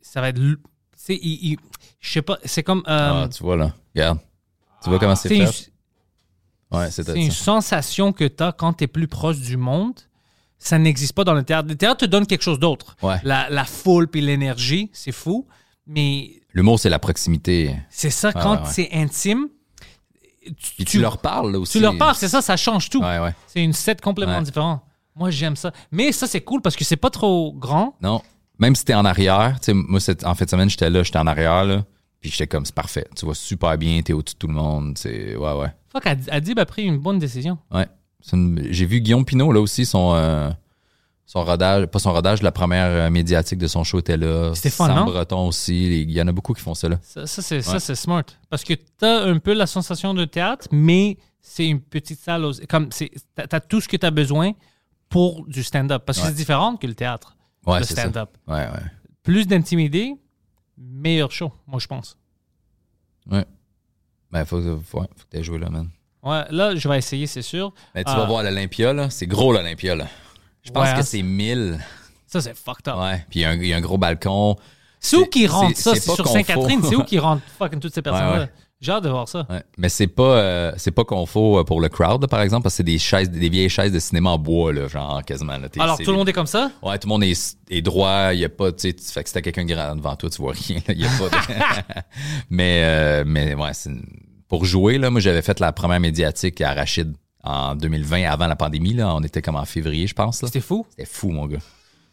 ça 0.00 0.20
va 0.22 0.30
être. 0.30 0.40
je 0.40 1.56
sais 2.00 2.22
pas, 2.22 2.38
c'est 2.44 2.62
comme. 2.62 2.82
euh, 2.88 3.24
Ah, 3.24 3.28
tu 3.28 3.42
vois, 3.42 3.56
là. 3.56 3.74
Regarde. 3.94 4.18
Tu 4.82 4.88
vois 4.88 4.98
comment 4.98 5.16
c'est 5.16 5.36
une, 5.36 5.46
fait? 5.46 5.70
Ouais, 6.70 6.90
c'est 6.90 7.06
une 7.14 7.30
sensation 7.30 8.12
que 8.14 8.24
tu 8.24 8.42
as 8.42 8.52
quand 8.52 8.72
tu 8.74 8.84
es 8.84 8.86
plus 8.86 9.08
proche 9.08 9.38
du 9.40 9.56
monde. 9.58 10.00
Ça 10.58 10.78
n'existe 10.78 11.12
pas 11.12 11.24
dans 11.24 11.34
le 11.34 11.42
théâtre. 11.42 11.68
Le 11.68 11.76
théâtre 11.76 11.98
te 11.98 12.06
donne 12.06 12.26
quelque 12.26 12.42
chose 12.42 12.58
d'autre. 12.58 12.96
Ouais. 13.02 13.16
La, 13.24 13.48
la 13.50 13.64
foule 13.64 14.08
puis 14.08 14.20
l'énergie, 14.20 14.90
c'est 14.92 15.12
fou. 15.12 15.46
Mais 15.86 16.30
L'humour, 16.52 16.80
c'est 16.80 16.88
la 16.88 16.98
proximité. 16.98 17.76
c'est 17.90 18.10
ça, 18.10 18.32
quand 18.32 18.52
ouais, 18.56 18.58
ouais. 18.62 18.68
c'est 18.70 18.88
intime, 18.92 19.48
Puis 20.76 20.84
tu, 20.84 20.98
leur 21.00 21.18
parles, 21.18 21.52
là, 21.52 21.58
aussi. 21.58 21.72
tu 21.72 21.80
leur 21.80 21.96
parles, 21.98 22.14
c'est 22.14 22.28
ça, 22.28 22.40
ça 22.40 22.56
change 22.56 22.88
tout. 22.88 23.00
Ouais, 23.02 23.18
ouais. 23.18 23.34
C'est 23.46 23.62
une 23.62 23.72
set 23.72 24.00
complètement 24.00 24.40
différente. 24.42 24.80
Moi, 25.14 25.30
j'aime 25.30 25.56
ça. 25.56 25.72
Mais 25.90 26.12
ça, 26.12 26.26
c'est 26.26 26.40
cool 26.42 26.60
parce 26.62 26.76
que 26.76 26.84
c'est 26.84 26.96
pas 26.96 27.10
trop 27.10 27.52
grand. 27.52 27.96
Non. 28.02 28.22
Même 28.58 28.74
si 28.74 28.84
t'es 28.84 28.94
en 28.94 29.04
arrière, 29.04 29.58
tu 29.60 29.66
sais, 29.66 29.72
moi, 29.74 30.00
cette- 30.00 30.24
en 30.24 30.34
fin 30.34 30.44
de 30.44 30.50
semaine, 30.50 30.70
j'étais 30.70 30.88
là, 30.90 31.02
j'étais 31.02 31.18
en 31.18 31.26
arrière, 31.26 31.64
là. 31.64 31.84
Puis 32.20 32.30
j'étais 32.30 32.46
comme, 32.46 32.64
c'est 32.64 32.74
parfait. 32.74 33.06
Tu 33.16 33.24
vois 33.26 33.34
super 33.34 33.76
bien, 33.76 34.00
t'es 34.02 34.12
au-dessus 34.12 34.34
de 34.34 34.38
tout 34.38 34.46
le 34.46 34.54
monde. 34.54 34.96
C'est, 34.98 35.36
ouais, 35.36 35.52
ouais. 35.52 35.68
Fuck, 35.92 36.06
Ad- 36.06 36.28
Adib 36.30 36.58
a 36.58 36.64
pris 36.66 36.82
une 36.84 36.98
bonne 36.98 37.18
décision. 37.18 37.58
Ouais. 37.70 37.86
Une- 38.32 38.66
J'ai 38.70 38.86
vu 38.86 39.00
Guillaume 39.00 39.24
Pinot, 39.24 39.52
là 39.52 39.60
aussi, 39.60 39.84
son, 39.86 40.14
euh, 40.14 40.50
son 41.26 41.44
rodage, 41.44 41.86
pas 41.86 41.98
son 41.98 42.12
rodage, 42.12 42.42
la 42.42 42.52
première 42.52 42.86
euh, 42.86 43.10
médiatique 43.10 43.58
de 43.58 43.66
son 43.66 43.84
show 43.84 43.98
était 43.98 44.16
là. 44.16 44.52
C'était 44.54 44.70
fun, 44.70 44.86
Sam 44.86 44.96
non? 44.96 45.04
Breton 45.06 45.46
aussi. 45.48 46.02
Il 46.02 46.10
y 46.10 46.20
en 46.22 46.26
a 46.28 46.32
beaucoup 46.32 46.52
qui 46.54 46.62
font 46.62 46.74
ça, 46.74 46.88
là. 46.88 46.98
Ça, 47.02 47.26
ça, 47.26 47.42
c'est, 47.42 47.62
ça, 47.62 47.72
Ouais. 47.74 47.80
c'est 47.80 47.94
smart. 47.94 48.24
Parce 48.50 48.64
que 48.64 48.74
tu 48.74 49.04
as 49.04 49.22
un 49.24 49.38
peu 49.38 49.52
la 49.54 49.66
sensation 49.66 50.14
de 50.14 50.24
théâtre, 50.24 50.66
mais 50.72 51.18
c'est 51.40 51.66
une 51.66 51.80
petite 51.80 52.20
salle. 52.20 52.44
aussi. 52.44 52.66
Comme 52.66 52.88
c'est, 52.92 53.10
t'as, 53.34 53.46
t'as 53.46 53.60
tout 53.60 53.80
ce 53.80 53.88
que 53.88 53.96
tu 53.96 54.06
as 54.06 54.10
besoin 54.10 54.52
pour 55.08 55.46
du 55.46 55.62
stand-up. 55.62 56.02
Parce 56.04 56.18
que 56.18 56.24
Ouais. 56.24 56.30
c'est 56.30 56.36
différent 56.36 56.76
que 56.76 56.86
le 56.86 56.94
théâtre, 56.94 57.36
Ouais, 57.66 57.78
le 57.80 57.84
stand-up. 57.84 58.30
Ouais, 58.48 58.54
ouais. 58.54 58.82
Plus 59.22 59.46
d'intimidé, 59.46 60.14
meilleur 60.78 61.30
show, 61.32 61.52
moi, 61.66 61.78
je 61.80 61.86
pense. 61.86 62.16
Ben, 64.32 64.44
faut, 64.44 64.60
faut, 64.60 64.80
faut 64.82 65.04
que 65.04 65.06
t'aies 65.30 65.42
joué 65.44 65.58
là, 65.58 65.70
man. 65.70 65.88
Ouais, 66.26 66.42
là, 66.50 66.74
je 66.74 66.88
vais 66.88 66.98
essayer, 66.98 67.26
c'est 67.26 67.42
sûr. 67.42 67.72
Ben, 67.94 68.04
tu 68.04 68.10
Ah. 68.12 68.16
vas 68.18 68.24
voir 68.26 68.42
l'Olympia, 68.42 68.92
là. 68.92 69.08
C'est 69.10 69.26
gros, 69.26 69.52
l'Olympia, 69.52 69.94
là. 69.94 70.06
Je 70.62 70.70
pense 70.70 70.82
Ouais, 70.84 70.90
hein. 70.90 70.96
que 70.96 71.02
c'est 71.04 71.22
1000. 71.22 71.78
Ça, 72.26 72.40
c'est 72.40 72.56
fucked 72.56 72.88
up. 72.88 72.96
Ouais. 72.98 73.24
Puis 73.30 73.40
il 73.40 73.42
y, 73.42 73.44
a 73.44 73.50
un- 73.50 73.54
il 73.56 73.66
y 73.68 73.72
a 73.72 73.76
un 73.76 73.80
gros 73.80 73.98
balcon. 73.98 74.56
C'est 74.98 75.16
où 75.16 75.26
qui 75.26 75.46
rentre 75.46 75.76
ça? 75.76 75.94
c'est 75.94 76.00
sur. 76.10 76.26
Sainte-Catherine? 76.26 76.82
C'est 76.82 76.96
où 76.96 77.04
qui 77.04 77.18
rentre 77.20 77.42
fucking 77.58 77.78
toutes 77.80 77.94
ces 77.94 78.02
personnes-là? 78.02 78.40
ouais. 78.40 78.50
J'ai 78.78 78.92
hâte 78.92 79.04
de 79.04 79.08
voir 79.08 79.26
ça. 79.26 79.46
Ouais. 79.48 79.62
Mais 79.78 79.88
c'est 79.88 80.06
pas 80.06 80.22
euh, 80.36 80.72
c'est 80.76 80.90
pas 80.90 81.04
confort 81.04 81.64
pour 81.64 81.80
le 81.80 81.88
crowd, 81.88 82.20
là, 82.20 82.28
par 82.28 82.42
exemple, 82.42 82.64
parce 82.64 82.74
que 82.74 82.78
c'est 82.78 82.82
des 82.82 82.98
chaises, 82.98 83.30
des 83.30 83.48
vieilles 83.48 83.70
chaises 83.70 83.90
de 83.92 83.98
cinéma 83.98 84.30
en 84.30 84.38
bois, 84.38 84.70
là, 84.72 84.86
genre 84.86 85.22
quasiment. 85.24 85.56
Là, 85.56 85.68
Alors, 85.78 85.96
tout 85.96 86.10
le 86.10 86.16
monde 86.16 86.28
est 86.28 86.34
comme 86.34 86.46
ça? 86.46 86.70
Ouais, 86.82 86.98
tout 86.98 87.08
le 87.08 87.12
monde 87.12 87.24
est, 87.24 87.56
est 87.70 87.80
droit, 87.80 88.34
il 88.34 88.40
y 88.40 88.44
a 88.44 88.50
pas, 88.50 88.72
tu 88.72 88.90
sais, 88.90 88.96
fait 89.14 89.22
que 89.22 89.28
si 89.30 89.34
t'as 89.34 89.40
quelqu'un 89.40 89.64
grand 89.64 89.96
devant 89.96 90.14
toi, 90.16 90.28
tu 90.28 90.42
vois 90.42 90.52
rien, 90.52 90.76
là, 90.86 90.94
il 90.94 91.00
y 91.00 91.06
a 91.06 91.08
pas 91.08 91.28
de... 91.30 91.36
mais, 92.50 92.82
euh, 92.84 93.24
mais 93.26 93.54
ouais, 93.54 93.70
c'est 93.72 93.88
une- 93.90 94.04
pour 94.48 94.64
jouer, 94.64 94.98
là, 94.98 95.10
moi, 95.10 95.20
j'avais 95.20 95.42
fait 95.42 95.60
la 95.60 95.72
première 95.72 96.00
médiatique 96.00 96.60
à 96.60 96.74
Rachid 96.74 97.14
en 97.42 97.76
2020, 97.76 98.24
avant 98.24 98.46
la 98.46 98.56
pandémie, 98.56 98.94
là, 98.94 99.14
on 99.14 99.22
était 99.22 99.40
comme 99.40 99.56
en 99.56 99.64
février, 99.64 100.06
je 100.06 100.14
pense. 100.14 100.38
C'était 100.38 100.60
fou. 100.60 100.86
C'était 100.90 101.08
fou, 101.08 101.30
mon 101.30 101.46
gars. 101.46 101.58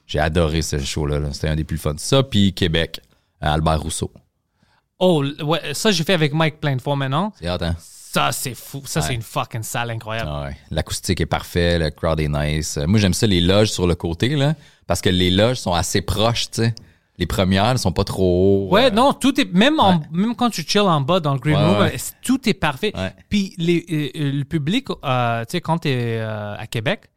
J'ai 0.05 0.19
adoré 0.19 0.61
ce 0.61 0.79
show-là, 0.79 1.19
là. 1.19 1.34
c'était 1.34 1.47
un 1.47 1.55
des 1.55 1.63
plus 1.63 1.77
fun. 1.77 1.95
Ça, 1.97 2.23
puis 2.23 2.53
Québec, 2.53 3.01
Albert 3.41 3.81
Rousseau. 3.81 4.11
Oh, 4.99 5.23
ouais, 5.43 5.73
ça, 5.73 5.91
j'ai 5.91 6.03
fait 6.03 6.13
avec 6.13 6.34
Mike 6.34 6.59
plein 6.59 6.75
de 6.75 6.81
fois 6.81 6.95
maintenant. 6.95 7.34
C'est 7.39 7.47
hein? 7.47 7.75
Ça, 7.79 8.31
c'est 8.31 8.53
fou. 8.53 8.84
Ça, 8.86 9.01
c'est 9.01 9.15
une 9.15 9.23
fucking 9.23 9.63
salle 9.63 9.89
incroyable. 9.89 10.29
Ah 10.31 10.43
ouais. 10.43 10.57
L'acoustique 10.69 11.19
est 11.19 11.25
parfait, 11.25 11.79
le 11.79 11.89
crowd 11.89 12.19
est 12.19 12.27
nice. 12.27 12.77
Moi, 12.86 12.99
j'aime 12.99 13.13
ça, 13.13 13.25
les 13.25 13.41
loges 13.41 13.71
sur 13.71 13.88
le 13.88 13.95
côté, 13.95 14.29
là, 14.29 14.53
parce 14.86 15.01
que 15.01 15.09
les 15.09 15.31
loges 15.31 15.57
sont 15.57 15.73
assez 15.73 16.01
proches, 16.01 16.51
tu 16.51 16.61
sais. 16.61 16.75
Les 17.20 17.28
premières, 17.28 17.66
elles 17.66 17.78
sont 17.78 17.91
pas 17.91 18.03
trop. 18.03 18.68
Ouais, 18.72 18.86
euh, 18.86 18.89
non, 18.89 19.14
tout 19.14 19.39
est. 19.39 19.53
Même, 19.53 19.80
en, 19.80 20.01
même 20.11 20.36
quand 20.36 20.49
tu 20.49 20.64
chill 20.64 20.82
en 20.82 20.99
bas 21.01 21.20
dans 21.20 21.34
le 21.34 21.39
green 21.39 21.55
Ouais, 21.57 21.64
room, 21.64 21.80
ouais. 21.82 21.93
euh, 21.93 21.97
tout 22.24 22.49
est 22.49 22.55
parfait. 22.55 22.91
Puis 23.30 23.53
les, 23.59 23.86
euh, 24.16 24.32
le 24.32 24.43
public, 24.43 24.88
euh, 24.89 25.41
tu 25.45 25.51
sais, 25.51 25.61
quand 25.61 25.80
tu 25.80 25.89
es 25.89 26.20
à 26.20 26.66
Québec, 26.68 27.09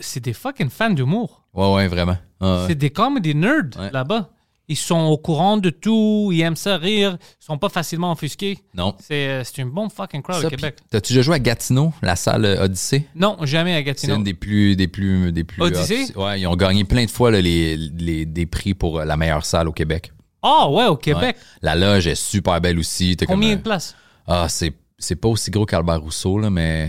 c'est 0.00 0.20
des 0.20 0.32
fucking 0.32 0.70
fans 0.70 0.90
d'humour. 0.90 1.44
Ouais, 1.54 1.72
ouais, 1.72 1.88
vraiment. 1.88 2.16
Ah. 2.40 2.64
C'est 2.66 2.74
des 2.74 2.90
comedy 2.90 3.34
nerds 3.34 3.90
là-bas. 3.92 4.30
Ils 4.66 4.76
sont 4.76 5.00
au 5.00 5.18
courant 5.18 5.58
de 5.58 5.68
tout, 5.68 6.30
ils 6.32 6.40
aiment 6.40 6.56
ça 6.56 6.78
rire, 6.78 7.18
ils 7.20 7.44
sont 7.44 7.58
pas 7.58 7.68
facilement 7.68 8.12
offusqués. 8.12 8.58
Non. 8.74 8.94
C'est 8.98 9.28
euh, 9.28 9.44
c'est 9.44 9.60
une 9.60 9.68
bonne 9.70 9.90
fucking 9.90 10.22
crowd 10.22 10.40
Ça, 10.40 10.46
au 10.46 10.50
Québec. 10.50 10.76
T'as-tu 10.90 11.12
déjà 11.12 11.22
joué 11.22 11.34
à 11.36 11.38
Gatineau, 11.38 11.92
la 12.00 12.16
salle 12.16 12.46
euh, 12.46 12.64
Odyssée? 12.64 13.06
Non, 13.14 13.36
jamais 13.42 13.74
à 13.74 13.78
C'est 13.78 13.84
Gatineau. 13.84 14.16
une 14.16 14.24
des 14.24 14.32
plus, 14.32 14.74
des 14.74 14.88
plus, 14.88 15.32
des 15.32 15.44
plus. 15.44 15.60
Odyssée? 15.62 16.06
hot. 16.16 16.24
Ouais, 16.24 16.40
ils 16.40 16.46
ont 16.46 16.56
gagné 16.56 16.84
plein 16.84 17.04
de 17.04 17.10
fois 17.10 17.30
là, 17.30 17.42
les, 17.42 17.76
les, 17.76 18.24
des 18.24 18.46
prix 18.46 18.72
pour 18.72 19.00
euh, 19.00 19.04
la 19.04 19.18
meilleure 19.18 19.44
salle 19.44 19.68
au 19.68 19.72
Québec. 19.72 20.12
Ah 20.42 20.70
ouais, 20.70 20.86
au 20.86 20.96
Québec. 20.96 21.36
Ouais. 21.36 21.42
La 21.62 21.74
loge 21.74 22.06
est 22.06 22.14
super 22.14 22.58
belle 22.60 22.78
aussi. 22.78 23.16
Combien 23.26 23.50
comme, 23.50 23.58
de 23.58 23.62
places? 23.62 23.94
Ah, 24.26 24.46
c'est, 24.48 24.72
c'est 24.98 25.16
pas 25.16 25.28
aussi 25.28 25.50
gros 25.50 25.66
qu'Albert 25.66 26.00
Rousseau, 26.00 26.38
là, 26.38 26.48
mais 26.48 26.88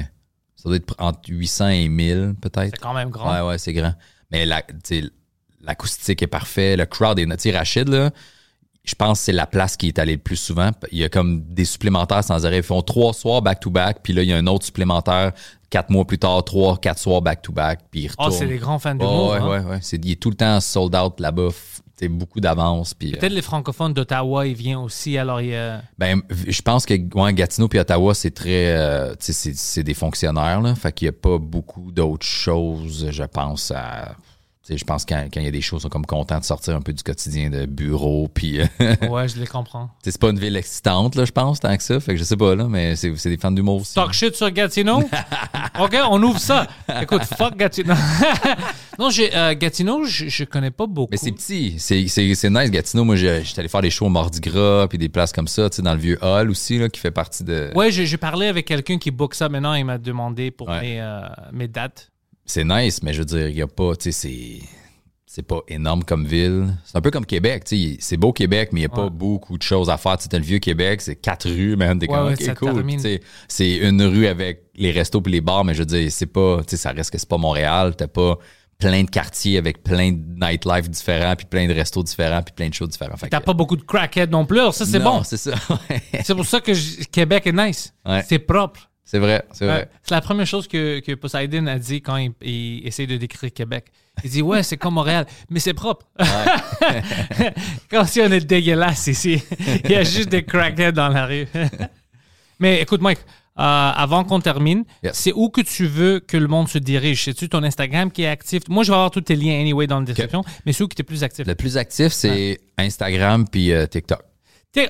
ça 0.55 0.69
doit 0.69 0.77
être 0.77 0.95
entre 0.97 1.19
800 1.27 1.67
et 1.69 1.87
1000, 1.89 2.35
peut-être. 2.41 2.75
C'est 2.75 2.81
quand 2.81 2.93
même 2.93 3.09
grand. 3.09 3.33
Ouais, 3.33 3.47
ouais, 3.49 3.57
c'est 3.57 3.73
grand. 3.73 3.93
Mais 4.31 4.45
la, 4.45 4.61
tu 4.61 4.73
sais, 4.83 5.03
l'acoustique 5.65 6.21
est 6.21 6.27
parfait, 6.27 6.75
le 6.77 6.85
crowd 6.85 7.19
est... 7.19 7.39
Sais, 7.39 7.51
Rachid, 7.51 7.89
là, 7.89 8.11
je 8.83 8.93
pense 8.95 9.19
que 9.19 9.25
c'est 9.25 9.31
la 9.31 9.47
place 9.47 9.77
qui 9.77 9.87
est 9.87 9.97
allée 9.99 10.13
le 10.13 10.19
plus 10.19 10.35
souvent. 10.35 10.69
Il 10.91 10.99
y 10.99 11.03
a 11.03 11.09
comme 11.09 11.41
des 11.41 11.65
supplémentaires 11.65 12.23
sans 12.23 12.45
arrêt. 12.45 12.57
Ils 12.57 12.63
font 12.63 12.81
trois 12.83 13.13
soirs 13.13 13.41
back-to-back, 13.41 13.97
puis 14.03 14.13
là, 14.13 14.21
il 14.21 14.29
y 14.29 14.33
a 14.33 14.37
un 14.37 14.47
autre 14.47 14.65
supplémentaire 14.65 15.31
quatre 15.71 15.89
mois 15.89 16.05
plus 16.05 16.19
tard, 16.19 16.43
trois, 16.45 16.77
quatre 16.77 16.99
soirs 16.99 17.21
back-to-back, 17.21 17.79
puis 17.91 18.01
ils 18.03 18.11
Ah, 18.17 18.25
retournent. 18.25 18.39
c'est 18.39 18.47
des 18.47 18.57
grands 18.59 18.79
fans 18.79 18.95
d'humour. 18.95 19.31
ouais, 19.31 19.37
hein. 19.39 19.47
ouais, 19.49 19.59
ouais. 19.59 19.79
C'est, 19.81 20.03
il 20.05 20.11
est 20.11 20.21
tout 20.21 20.29
le 20.29 20.35
temps 20.35 20.59
sold 20.61 20.95
out 20.95 21.19
là-bas. 21.19 21.49
t'sais, 21.97 22.07
beaucoup 22.07 22.39
d'avance. 22.39 22.93
Puis, 22.93 23.13
euh, 23.13 23.17
Peut-être 23.17 23.33
les 23.33 23.41
francophones 23.41 23.93
d'Ottawa, 23.93 24.45
ils 24.45 24.53
viennent 24.53 24.77
aussi, 24.77 25.17
alors 25.17 25.41
il 25.41 25.47
y 25.49 25.55
a... 25.55 25.81
ben, 25.97 26.21
je 26.29 26.61
pense 26.61 26.85
que 26.85 26.93
ouais, 26.93 27.33
Gatineau 27.33 27.67
puis 27.67 27.79
Ottawa, 27.79 28.13
c'est 28.13 28.31
très, 28.31 28.67
euh, 28.75 29.15
c'est, 29.19 29.33
c'est 29.55 29.83
des 29.83 29.93
fonctionnaires 29.93 30.61
là, 30.61 30.75
fait 30.75 30.91
qu'il 30.91 31.05
y 31.07 31.09
a 31.09 31.13
pas 31.13 31.37
beaucoup 31.39 31.91
d'autres 31.91 32.25
choses, 32.25 33.07
je 33.11 33.23
pense 33.23 33.71
à, 33.71 34.15
je 34.69 34.83
pense 34.83 35.05
quand 35.05 35.25
quand 35.33 35.39
il 35.39 35.45
y 35.45 35.47
a 35.47 35.51
des 35.51 35.61
choses, 35.61 35.81
ils 35.81 35.83
sont 35.83 35.89
comme 35.89 36.05
contents 36.05 36.39
de 36.39 36.43
sortir 36.43 36.75
un 36.75 36.81
peu 36.81 36.93
du 36.93 37.03
quotidien 37.03 37.49
de 37.49 37.65
bureau, 37.65 38.27
puis 38.27 38.61
euh, 38.61 38.65
Ouais, 39.09 39.27
je 39.29 39.39
les 39.39 39.47
comprends. 39.47 39.89
c'est 40.03 40.17
pas 40.19 40.29
une 40.29 40.39
ville 40.39 40.55
excitante 40.55 41.15
là, 41.15 41.25
je 41.25 41.31
pense 41.31 41.59
tant 41.59 41.75
que 41.75 41.83
ça, 41.83 41.99
fait 41.99 42.13
que 42.13 42.17
je 42.19 42.23
sais 42.23 42.37
pas 42.37 42.55
là, 42.55 42.65
mais 42.67 42.95
c'est, 42.95 43.11
des 43.25 43.37
fans 43.37 43.51
d'humour 43.51 43.81
aussi. 43.81 43.93
Talk 43.93 44.13
shit 44.13 44.35
sur 44.35 44.49
Gatineau? 44.51 44.99
OK, 45.79 45.95
on 46.09 46.21
ouvre 46.23 46.39
ça. 46.39 46.67
Écoute, 47.01 47.23
fuck 47.23 47.55
Gatineau. 47.57 47.93
non, 48.99 49.09
j'ai, 49.09 49.35
euh, 49.35 49.53
Gatineau, 49.55 50.05
je, 50.05 50.27
je 50.27 50.43
connais 50.43 50.71
pas 50.71 50.87
beaucoup. 50.87 51.11
Mais 51.11 51.17
c'est 51.17 51.31
petit, 51.31 51.75
c'est, 51.79 52.49
nice 52.49 52.71
Gatineau. 52.71 53.03
Moi, 53.03 53.15
j'étais 53.15 53.59
allé 53.59 53.67
faire 53.67 53.81
des 53.81 53.89
shows 53.89 54.05
au 54.05 54.09
Mardi 54.09 54.39
Gras 54.39 54.87
puis 54.87 54.97
des 54.97 55.09
places 55.09 55.31
comme 55.31 55.47
ça, 55.47 55.69
tu 55.69 55.77
sais, 55.77 55.81
dans 55.81 55.93
le 55.93 55.99
vieux 55.99 56.17
hall 56.23 56.49
aussi 56.49 56.77
là, 56.77 56.89
qui 56.89 56.99
fait 56.99 57.11
partie 57.11 57.43
de. 57.43 57.71
Ouais, 57.75 57.91
j'ai, 57.91 58.05
j'ai 58.05 58.17
parlé 58.17 58.47
avec 58.47 58.65
quelqu'un 58.65 58.97
qui 58.97 59.11
book 59.11 59.35
ça 59.35 59.49
maintenant. 59.49 59.73
Il 59.73 59.85
m'a 59.85 59.97
demandé 59.97 60.51
pour 60.51 60.69
Ouais. 60.69 60.81
mes, 60.81 61.01
euh, 61.01 61.21
mes 61.51 61.67
dates. 61.67 62.11
C'est 62.45 62.63
nice, 62.63 63.01
mais 63.03 63.13
je 63.13 63.19
veux 63.19 63.25
dire, 63.25 63.47
il 63.49 63.61
a 63.61 63.67
pas, 63.67 63.95
tu 63.95 64.11
sais, 64.11 64.11
c'est. 64.11 64.59
C'est 65.27 65.43
pas 65.43 65.59
énorme 65.67 66.05
comme 66.05 66.25
ville. 66.25 66.73
C'est 66.85 66.97
un 66.97 67.01
peu 67.01 67.11
comme 67.11 67.25
Québec, 67.25 67.65
tu 67.65 67.75
sais. 67.75 67.97
C'est 67.99 68.15
beau 68.15 68.31
Québec, 68.31 68.69
mais 68.71 68.79
il 68.79 68.83
n'y 68.83 68.85
a 68.85 68.95
pas 68.95 69.09
beaucoup 69.09 69.57
de 69.57 69.63
choses 69.63 69.89
à 69.89 69.97
faire. 69.97 70.15
Tu 70.17 70.29
sais, 70.31 70.37
le 70.37 70.41
vieux 70.45 70.59
Québec, 70.59 71.01
c'est 71.01 71.17
quatre 71.17 71.49
rues, 71.49 71.75
man. 71.75 71.99
T'es 71.99 72.07
Ouais, 72.09 72.15
comme, 72.15 72.27
ouais, 72.27 72.33
ok, 72.35 72.41
ça 72.41 72.55
cool. 72.55 72.85
C'est 73.49 73.75
une 73.75 74.01
rue 74.03 74.27
avec 74.27 74.63
les 74.75 74.91
restos 74.91 75.19
puis 75.19 75.33
les 75.33 75.41
bars, 75.41 75.65
mais 75.65 75.73
je 75.73 75.79
veux 75.79 75.85
dire, 75.87 76.09
c'est 76.09 76.25
pas, 76.27 76.59
tu 76.59 76.69
sais, 76.69 76.77
ça 76.77 76.91
reste 76.91 77.11
que 77.11 77.17
c'est 77.17 77.27
pas 77.27 77.37
Montréal. 77.37 77.95
T'as 77.97 78.07
pas 78.07 78.37
plein 78.77 79.03
de 79.03 79.09
quartiers 79.09 79.57
avec 79.57 79.83
plein 79.83 80.13
de 80.13 80.21
nightlife 80.39 80.89
différents, 80.89 81.35
puis 81.35 81.45
plein 81.47 81.67
de 81.67 81.73
restos 81.73 82.03
différents, 82.03 82.41
puis 82.41 82.53
plein 82.55 82.69
de 82.69 82.73
shows 82.73 82.87
différents. 82.87 83.17
Fait 83.17 83.27
T'as 83.27 83.41
que- 83.41 83.45
pas 83.45 83.53
beaucoup 83.53 83.75
de 83.75 83.83
crackheads 83.83 84.27
non 84.31 84.45
plus. 84.45 84.59
Alors 84.59 84.73
ça, 84.73 84.85
c'est 84.85 84.99
bon. 84.99 85.21
c'est 85.25 85.35
ça. 85.37 85.51
C'est 86.23 86.35
pour 86.35 86.45
ça 86.45 86.61
que 86.61 86.73
je- 86.73 87.03
Québec 87.11 87.45
est 87.47 87.51
nice. 87.51 87.93
C'est 88.25 88.39
propre. 88.39 88.89
C'est 89.05 89.19
vrai, 89.19 89.45
c'est 89.53 89.65
vrai. 89.65 89.79
Ouais. 89.81 89.87
C'est 90.03 90.15
la 90.15 90.21
première 90.21 90.47
chose 90.47 90.67
que, 90.67 90.99
que 90.99 91.13
Poseidon 91.13 91.67
a 91.67 91.77
dit 91.77 92.01
quand 92.01 92.17
il, 92.17 92.31
il 92.41 92.87
essaie 92.87 93.05
de 93.05 93.17
décrire 93.17 93.53
Québec. 93.53 93.85
Il 94.23 94.29
dit 94.31 94.41
Ouais, 94.41 94.63
c'est 94.63 94.77
comme 94.77 94.95
Montréal, 94.95 95.25
mais 95.49 95.59
c'est 95.59 95.73
propre. 95.75 96.05
quand 97.91 98.05
si 98.07 98.21
on 98.21 98.31
est 98.31 98.45
dégueulasse 98.45 99.07
ici, 99.07 99.41
il 99.83 99.91
y 99.91 99.95
a 99.95 100.03
juste 100.03 100.29
des 100.29 100.43
crackheads 100.43 100.93
dans 100.93 101.09
la 101.09 101.25
rue. 101.25 101.47
mais 102.59 102.81
écoute, 102.81 103.01
Mike, 103.01 103.19
avant 103.55 104.23
qu'on 104.23 104.39
termine, 104.39 104.83
Yes. 105.03 105.15
c'est 105.17 105.33
où 105.33 105.49
que 105.49 105.61
tu 105.61 105.85
veux 105.85 106.19
que 106.19 106.37
le 106.37 106.47
monde 106.47 106.67
se 106.67 106.77
dirige? 106.77 107.23
C'est-tu 107.25 107.47
ton 107.49 107.63
Instagram 107.63 108.11
qui 108.11 108.23
est 108.23 108.27
actif? 108.27 108.63
Moi, 108.69 108.83
je 108.83 108.91
vais 108.91 108.95
avoir 108.95 109.11
tous 109.11 109.21
tes 109.21 109.35
liens 109.35 109.59
anyway 109.59 109.87
dans 109.87 109.99
la 109.99 110.05
description, 110.05 110.43
mais 110.65 110.73
c'est 110.73 110.83
où 110.83 110.87
que 110.87 110.95
tu 110.95 111.01
es 111.01 111.05
plus 111.05 111.23
actif? 111.23 111.45
Le 111.47 111.55
plus 111.55 111.77
actif, 111.77 112.11
c'est 112.11 112.59
Instagram 112.77 113.45
puis 113.47 113.71
euh, 113.71 113.85
TikTok. 113.85 114.19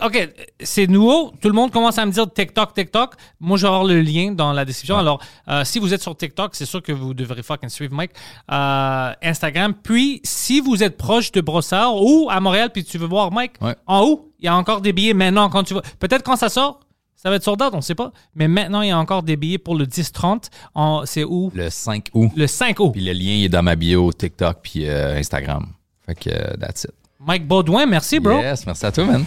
OK, 0.01 0.29
c'est 0.61 0.87
nouveau. 0.87 1.31
Tout 1.41 1.47
le 1.47 1.53
monde 1.53 1.71
commence 1.71 1.97
à 1.97 2.05
me 2.05 2.11
dire 2.11 2.25
TikTok, 2.31 2.73
TikTok. 2.73 3.13
Moi, 3.39 3.57
je 3.57 3.63
vais 3.63 3.67
avoir 3.67 3.83
le 3.83 4.01
lien 4.01 4.31
dans 4.31 4.51
la 4.53 4.65
description. 4.65 4.97
Alors, 4.97 5.21
euh, 5.47 5.63
si 5.63 5.79
vous 5.79 5.93
êtes 5.93 6.01
sur 6.01 6.15
TikTok, 6.17 6.55
c'est 6.55 6.65
sûr 6.65 6.81
que 6.81 6.91
vous 6.91 7.13
devrez 7.13 7.43
fucking 7.43 7.69
suivre 7.69 7.93
Mike. 7.93 8.11
Euh, 8.51 9.13
Instagram. 9.21 9.73
Puis, 9.73 10.21
si 10.23 10.59
vous 10.59 10.81
êtes 10.83 10.97
proche 10.97 11.31
de 11.31 11.41
Brossard 11.41 11.95
ou 12.01 12.27
à 12.31 12.39
Montréal, 12.39 12.69
puis 12.73 12.83
tu 12.83 12.97
veux 12.97 13.07
voir 13.07 13.31
Mike, 13.31 13.53
Ouais. 13.61 13.75
en 13.87 14.01
haut, 14.01 14.31
il 14.39 14.45
y 14.45 14.47
a 14.47 14.55
encore 14.55 14.81
des 14.81 14.93
billets 14.93 15.13
maintenant. 15.13 15.49
Quand 15.49 15.63
tu 15.63 15.73
vas... 15.73 15.81
Peut-être 15.99 16.23
quand 16.23 16.35
ça 16.35 16.49
sort, 16.49 16.79
ça 17.15 17.29
va 17.29 17.37
être 17.37 17.43
sold 17.43 17.61
out, 17.61 17.69
on 17.73 17.77
ne 17.77 17.81
sait 17.81 17.95
pas. 17.95 18.11
Mais 18.35 18.47
maintenant, 18.47 18.81
il 18.81 18.89
y 18.89 18.91
a 18.91 18.97
encore 18.99 19.23
des 19.23 19.35
billets 19.35 19.57
pour 19.57 19.75
le 19.75 19.85
10-30. 19.85 20.49
En- 20.75 21.05
C'est 21.05 21.23
où? 21.23 21.51
Le 21.55 21.69
5 21.69 22.07
août. 22.13 22.31
Le 22.35 22.45
5 22.47 22.79
août. 22.79 22.91
Puis 22.91 23.03
le 23.03 23.13
lien 23.13 23.31
il 23.33 23.45
est 23.45 23.49
dans 23.49 23.63
ma 23.63 23.75
bio 23.75 24.11
TikTok 24.13 24.57
puis 24.61 24.87
euh, 24.87 25.15
Instagram. 25.17 25.67
Fait 26.05 26.15
que 26.15 26.57
that's 26.57 26.83
it. 26.83 26.91
Mike 27.19 27.47
Baudouin, 27.47 27.87
merci, 27.87 28.19
bro. 28.19 28.37
Yes, 28.39 28.65
merci 28.67 28.85
à 28.85 28.91
toi, 28.91 29.05
man. 29.05 29.25